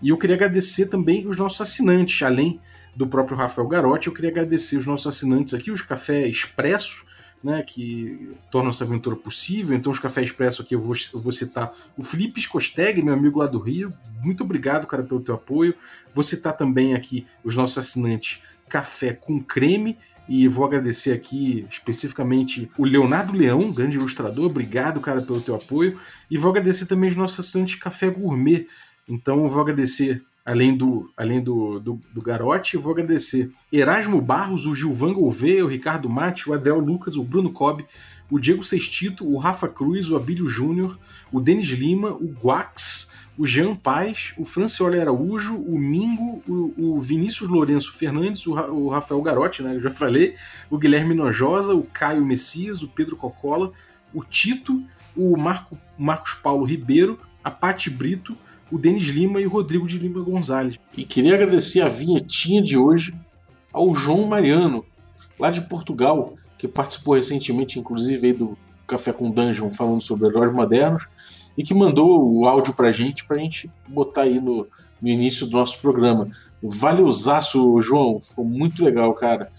E 0.03 0.11
eu 0.11 0.19
queria 0.19 0.37
agradecer 0.37 0.87
também 0.87 1.27
os 1.27 1.39
nossos 1.39 1.61
assinantes, 1.61 2.23
além 2.23 2.61
do 2.95 3.07
próprio 3.07 3.37
Rafael 3.37 3.67
Garotti, 3.67 4.09
eu 4.09 4.13
queria 4.13 4.31
agradecer 4.31 4.77
os 4.77 4.87
nossos 4.87 5.07
assinantes 5.07 5.55
aqui, 5.55 5.71
os 5.71 5.81
Café 5.81 6.29
Expresso, 6.29 7.07
né, 7.43 7.63
que 7.67 8.37
tornam 8.51 8.71
essa 8.71 8.85
aventura 8.85 9.17
possível. 9.17 9.77
Então, 9.77 9.91
os 9.91 9.99
Café 9.99 10.23
Expresso 10.23 10.63
aqui 10.63 10.75
eu 10.75 10.81
vou, 10.81 10.95
eu 11.15 11.21
vou 11.21 11.33
citar 11.33 11.73
o 11.97 12.03
Felipe 12.03 12.41
Scosteg, 12.41 13.03
meu 13.03 13.15
amigo 13.15 13.39
lá 13.39 13.47
do 13.47 13.59
Rio. 13.59 13.93
Muito 14.23 14.45
obrigado, 14.45 14.87
cara, 14.87 15.03
pelo 15.03 15.21
teu 15.21 15.35
apoio. 15.35 15.75
Vou 16.13 16.23
citar 16.23 16.57
também 16.57 16.95
aqui 16.95 17.27
os 17.43 17.57
nossos 17.57 17.79
assinantes 17.79 18.41
Café 18.73 19.13
com 19.13 19.39
Creme. 19.39 19.99
E 20.27 20.49
vou 20.49 20.65
agradecer 20.65 21.13
aqui 21.13 21.67
especificamente 21.69 22.71
o 22.79 22.87
Leonardo 22.87 23.37
Leão, 23.37 23.71
grande 23.71 23.99
ilustrador. 23.99 24.47
Obrigado, 24.47 24.99
cara, 24.99 25.21
pelo 25.21 25.43
teu 25.43 25.55
apoio. 25.55 25.99
E 26.31 26.39
vou 26.39 26.51
agradecer 26.51 26.87
também 26.87 27.11
os 27.11 27.17
nossos 27.17 27.41
assinantes 27.41 27.75
Café 27.75 28.09
Gourmet. 28.09 28.67
Então, 29.07 29.47
vou 29.47 29.61
agradecer 29.61 30.23
além 30.45 30.75
do, 30.75 31.11
além 31.17 31.41
do, 31.41 31.79
do, 31.79 32.01
do 32.13 32.23
Garote, 32.23 32.77
vou 32.77 32.93
agradecer 32.93 33.53
Erasmo 33.71 34.21
Barros, 34.21 34.67
o 34.67 34.75
Gilvan 34.75 35.13
Gouveia, 35.13 35.65
o 35.65 35.69
Ricardo 35.69 36.09
Mate, 36.09 36.49
o 36.49 36.55
Adriel 36.55 36.79
Lucas, 36.79 37.17
o 37.17 37.23
Bruno 37.23 37.53
Cobb, 37.53 37.85
o 38.31 38.39
Diego 38.39 38.65
Sextito, 38.65 39.29
o 39.29 39.37
Rafa 39.37 39.69
Cruz, 39.69 40.11
o 40.11 40.17
Abílio 40.17 40.49
Júnior, 40.49 40.99
o 41.31 41.41
Denis 41.41 41.69
Lima, 41.69 42.13
o 42.13 42.27
Guax, 42.27 43.11
o 43.37 43.47
Jean 43.47 43.75
Paz, 43.75 44.35
o 44.37 44.45
Francioli 44.45 45.01
Araújo, 45.01 45.57
o 45.57 45.79
Mingo, 45.79 46.43
o, 46.47 46.97
o 46.97 47.01
Vinícius 47.01 47.49
Lourenço 47.49 47.93
Fernandes, 47.93 48.47
o, 48.47 48.53
o, 48.53 48.89
Rafael 48.89 49.23
Garotti, 49.23 49.63
né, 49.63 49.75
eu 49.75 49.81
já 49.81 49.91
falei, 49.91 50.35
o 50.71 50.77
Guilherme 50.77 51.15
Nojosa, 51.15 51.75
o 51.75 51.83
Caio 51.83 52.25
Messias, 52.25 52.83
o 52.83 52.89
Pedro 52.89 53.17
Cocola, 53.17 53.73
o 54.13 54.23
Tito, 54.23 54.83
o 55.17 55.37
Marco, 55.37 55.79
Marcos 55.99 56.35
Paulo 56.35 56.65
Ribeiro, 56.65 57.19
a 57.43 57.51
Pati 57.51 57.89
Brito, 57.89 58.37
o 58.71 58.79
Denis 58.79 59.09
Lima 59.09 59.41
e 59.41 59.47
o 59.47 59.51
Rodrigo 59.51 59.87
de 59.87 59.99
Lima 59.99 60.23
Gonzalez. 60.23 60.79
E 60.97 61.05
queria 61.05 61.35
agradecer 61.35 61.81
a 61.81 61.89
vinhetinha 61.89 62.63
de 62.63 62.77
hoje 62.77 63.15
ao 63.73 63.95
João 63.95 64.27
Mariano, 64.27 64.85
lá 65.39 65.51
de 65.51 65.63
Portugal, 65.63 66.35
que 66.59 66.69
participou 66.69 67.15
recentemente, 67.15 67.79
inclusive, 67.79 68.33
do 68.33 68.57
Café 68.87 69.13
com 69.13 69.31
Dungeon, 69.31 69.71
falando 69.71 70.03
sobre 70.03 70.29
heróis 70.29 70.53
modernos, 70.53 71.09
e 71.57 71.63
que 71.63 71.75
mandou 71.75 72.33
o 72.33 72.47
áudio 72.47 72.73
pra 72.73 72.91
gente, 72.91 73.25
pra 73.25 73.39
gente 73.39 73.71
botar 73.89 74.23
aí 74.23 74.41
no, 74.41 74.67
no 75.01 75.09
início 75.09 75.47
do 75.47 75.57
nosso 75.57 75.81
programa. 75.81 76.29
Valeuzaço, 76.63 77.81
João, 77.81 78.19
ficou 78.19 78.45
muito 78.45 78.85
legal, 78.85 79.13
cara. 79.15 79.51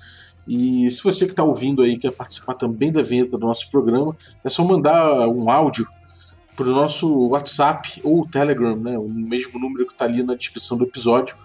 E 0.48 0.90
se 0.90 1.04
você 1.04 1.26
que 1.26 1.32
está 1.32 1.44
ouvindo 1.44 1.82
aí 1.82 1.98
quer 1.98 2.12
participar 2.12 2.56
também 2.56 2.92
da 2.92 3.02
vinheta 3.02 3.38
do 3.38 3.46
nosso 3.46 3.70
programa, 3.70 4.16
é 4.44 4.50
só 4.50 4.64
mandar 4.64 5.28
um 5.28 5.50
áudio 5.50 5.88
para 6.56 6.68
o 6.68 6.72
nosso 6.72 7.28
WhatsApp 7.30 8.02
ou 8.04 8.28
Telegram, 8.28 8.76
né, 8.76 8.98
o 8.98 9.08
mesmo 9.08 9.60
número 9.60 9.88
que 9.88 9.94
está 9.94 10.06
ali 10.06 10.22
na 10.22 10.36
descrição 10.36 10.78
do 10.78 10.84
episódio, 10.84 11.36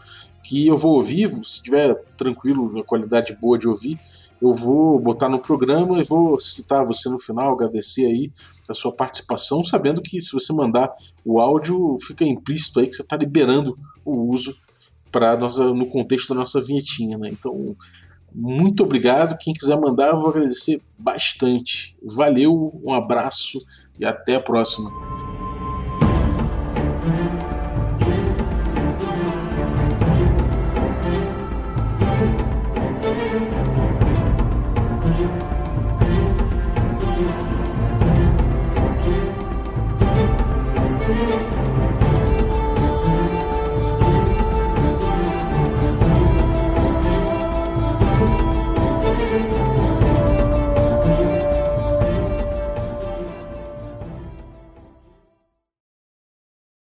que 0.43 0.67
eu 0.67 0.77
vou 0.77 0.95
ouvir, 0.95 1.29
se 1.45 1.63
tiver 1.63 1.95
tranquilo, 2.17 2.79
a 2.79 2.85
qualidade 2.85 3.37
boa 3.41 3.59
de 3.59 3.69
ouvir, 3.69 3.99
eu 4.41 4.53
vou 4.53 4.99
botar 4.99 5.29
no 5.29 5.39
programa 5.39 6.01
e 6.01 6.05
vou 6.05 6.39
citar 6.39 6.87
você 6.87 7.09
no 7.09 7.19
final, 7.19 7.53
agradecer 7.53 8.07
aí 8.07 8.31
a 8.69 8.75
sua 8.75 8.93
participação, 8.93 9.65
sabendo 9.65 10.01
que 10.01 10.21
se 10.21 10.33
você 10.33 10.53
mandar 10.53 10.93
o 11.25 11.41
áudio, 11.41 11.97
fica 12.07 12.25
implícito 12.25 12.81
aí 12.81 12.87
que 12.87 12.95
você 12.95 13.03
está 13.03 13.17
liberando 13.17 13.77
o 14.05 14.31
uso 14.31 14.55
para 15.11 15.37
no 15.37 15.87
contexto 15.87 16.29
da 16.29 16.41
nossa 16.41 16.61
vinhetinha, 16.61 17.17
né? 17.19 17.29
Então, 17.31 17.75
muito 18.33 18.83
obrigado. 18.83 19.39
Quem 19.39 19.55
quiser 19.55 19.79
mandar, 19.81 20.09
eu 20.09 20.19
vou 20.19 20.29
agradecer 20.29 20.81
bastante. 20.99 21.97
Valeu, 22.03 22.79
um 22.85 22.93
abraço 22.93 23.59
e 23.99 24.05
até 24.05 24.37
a 24.37 24.41
próxima. 24.41 25.28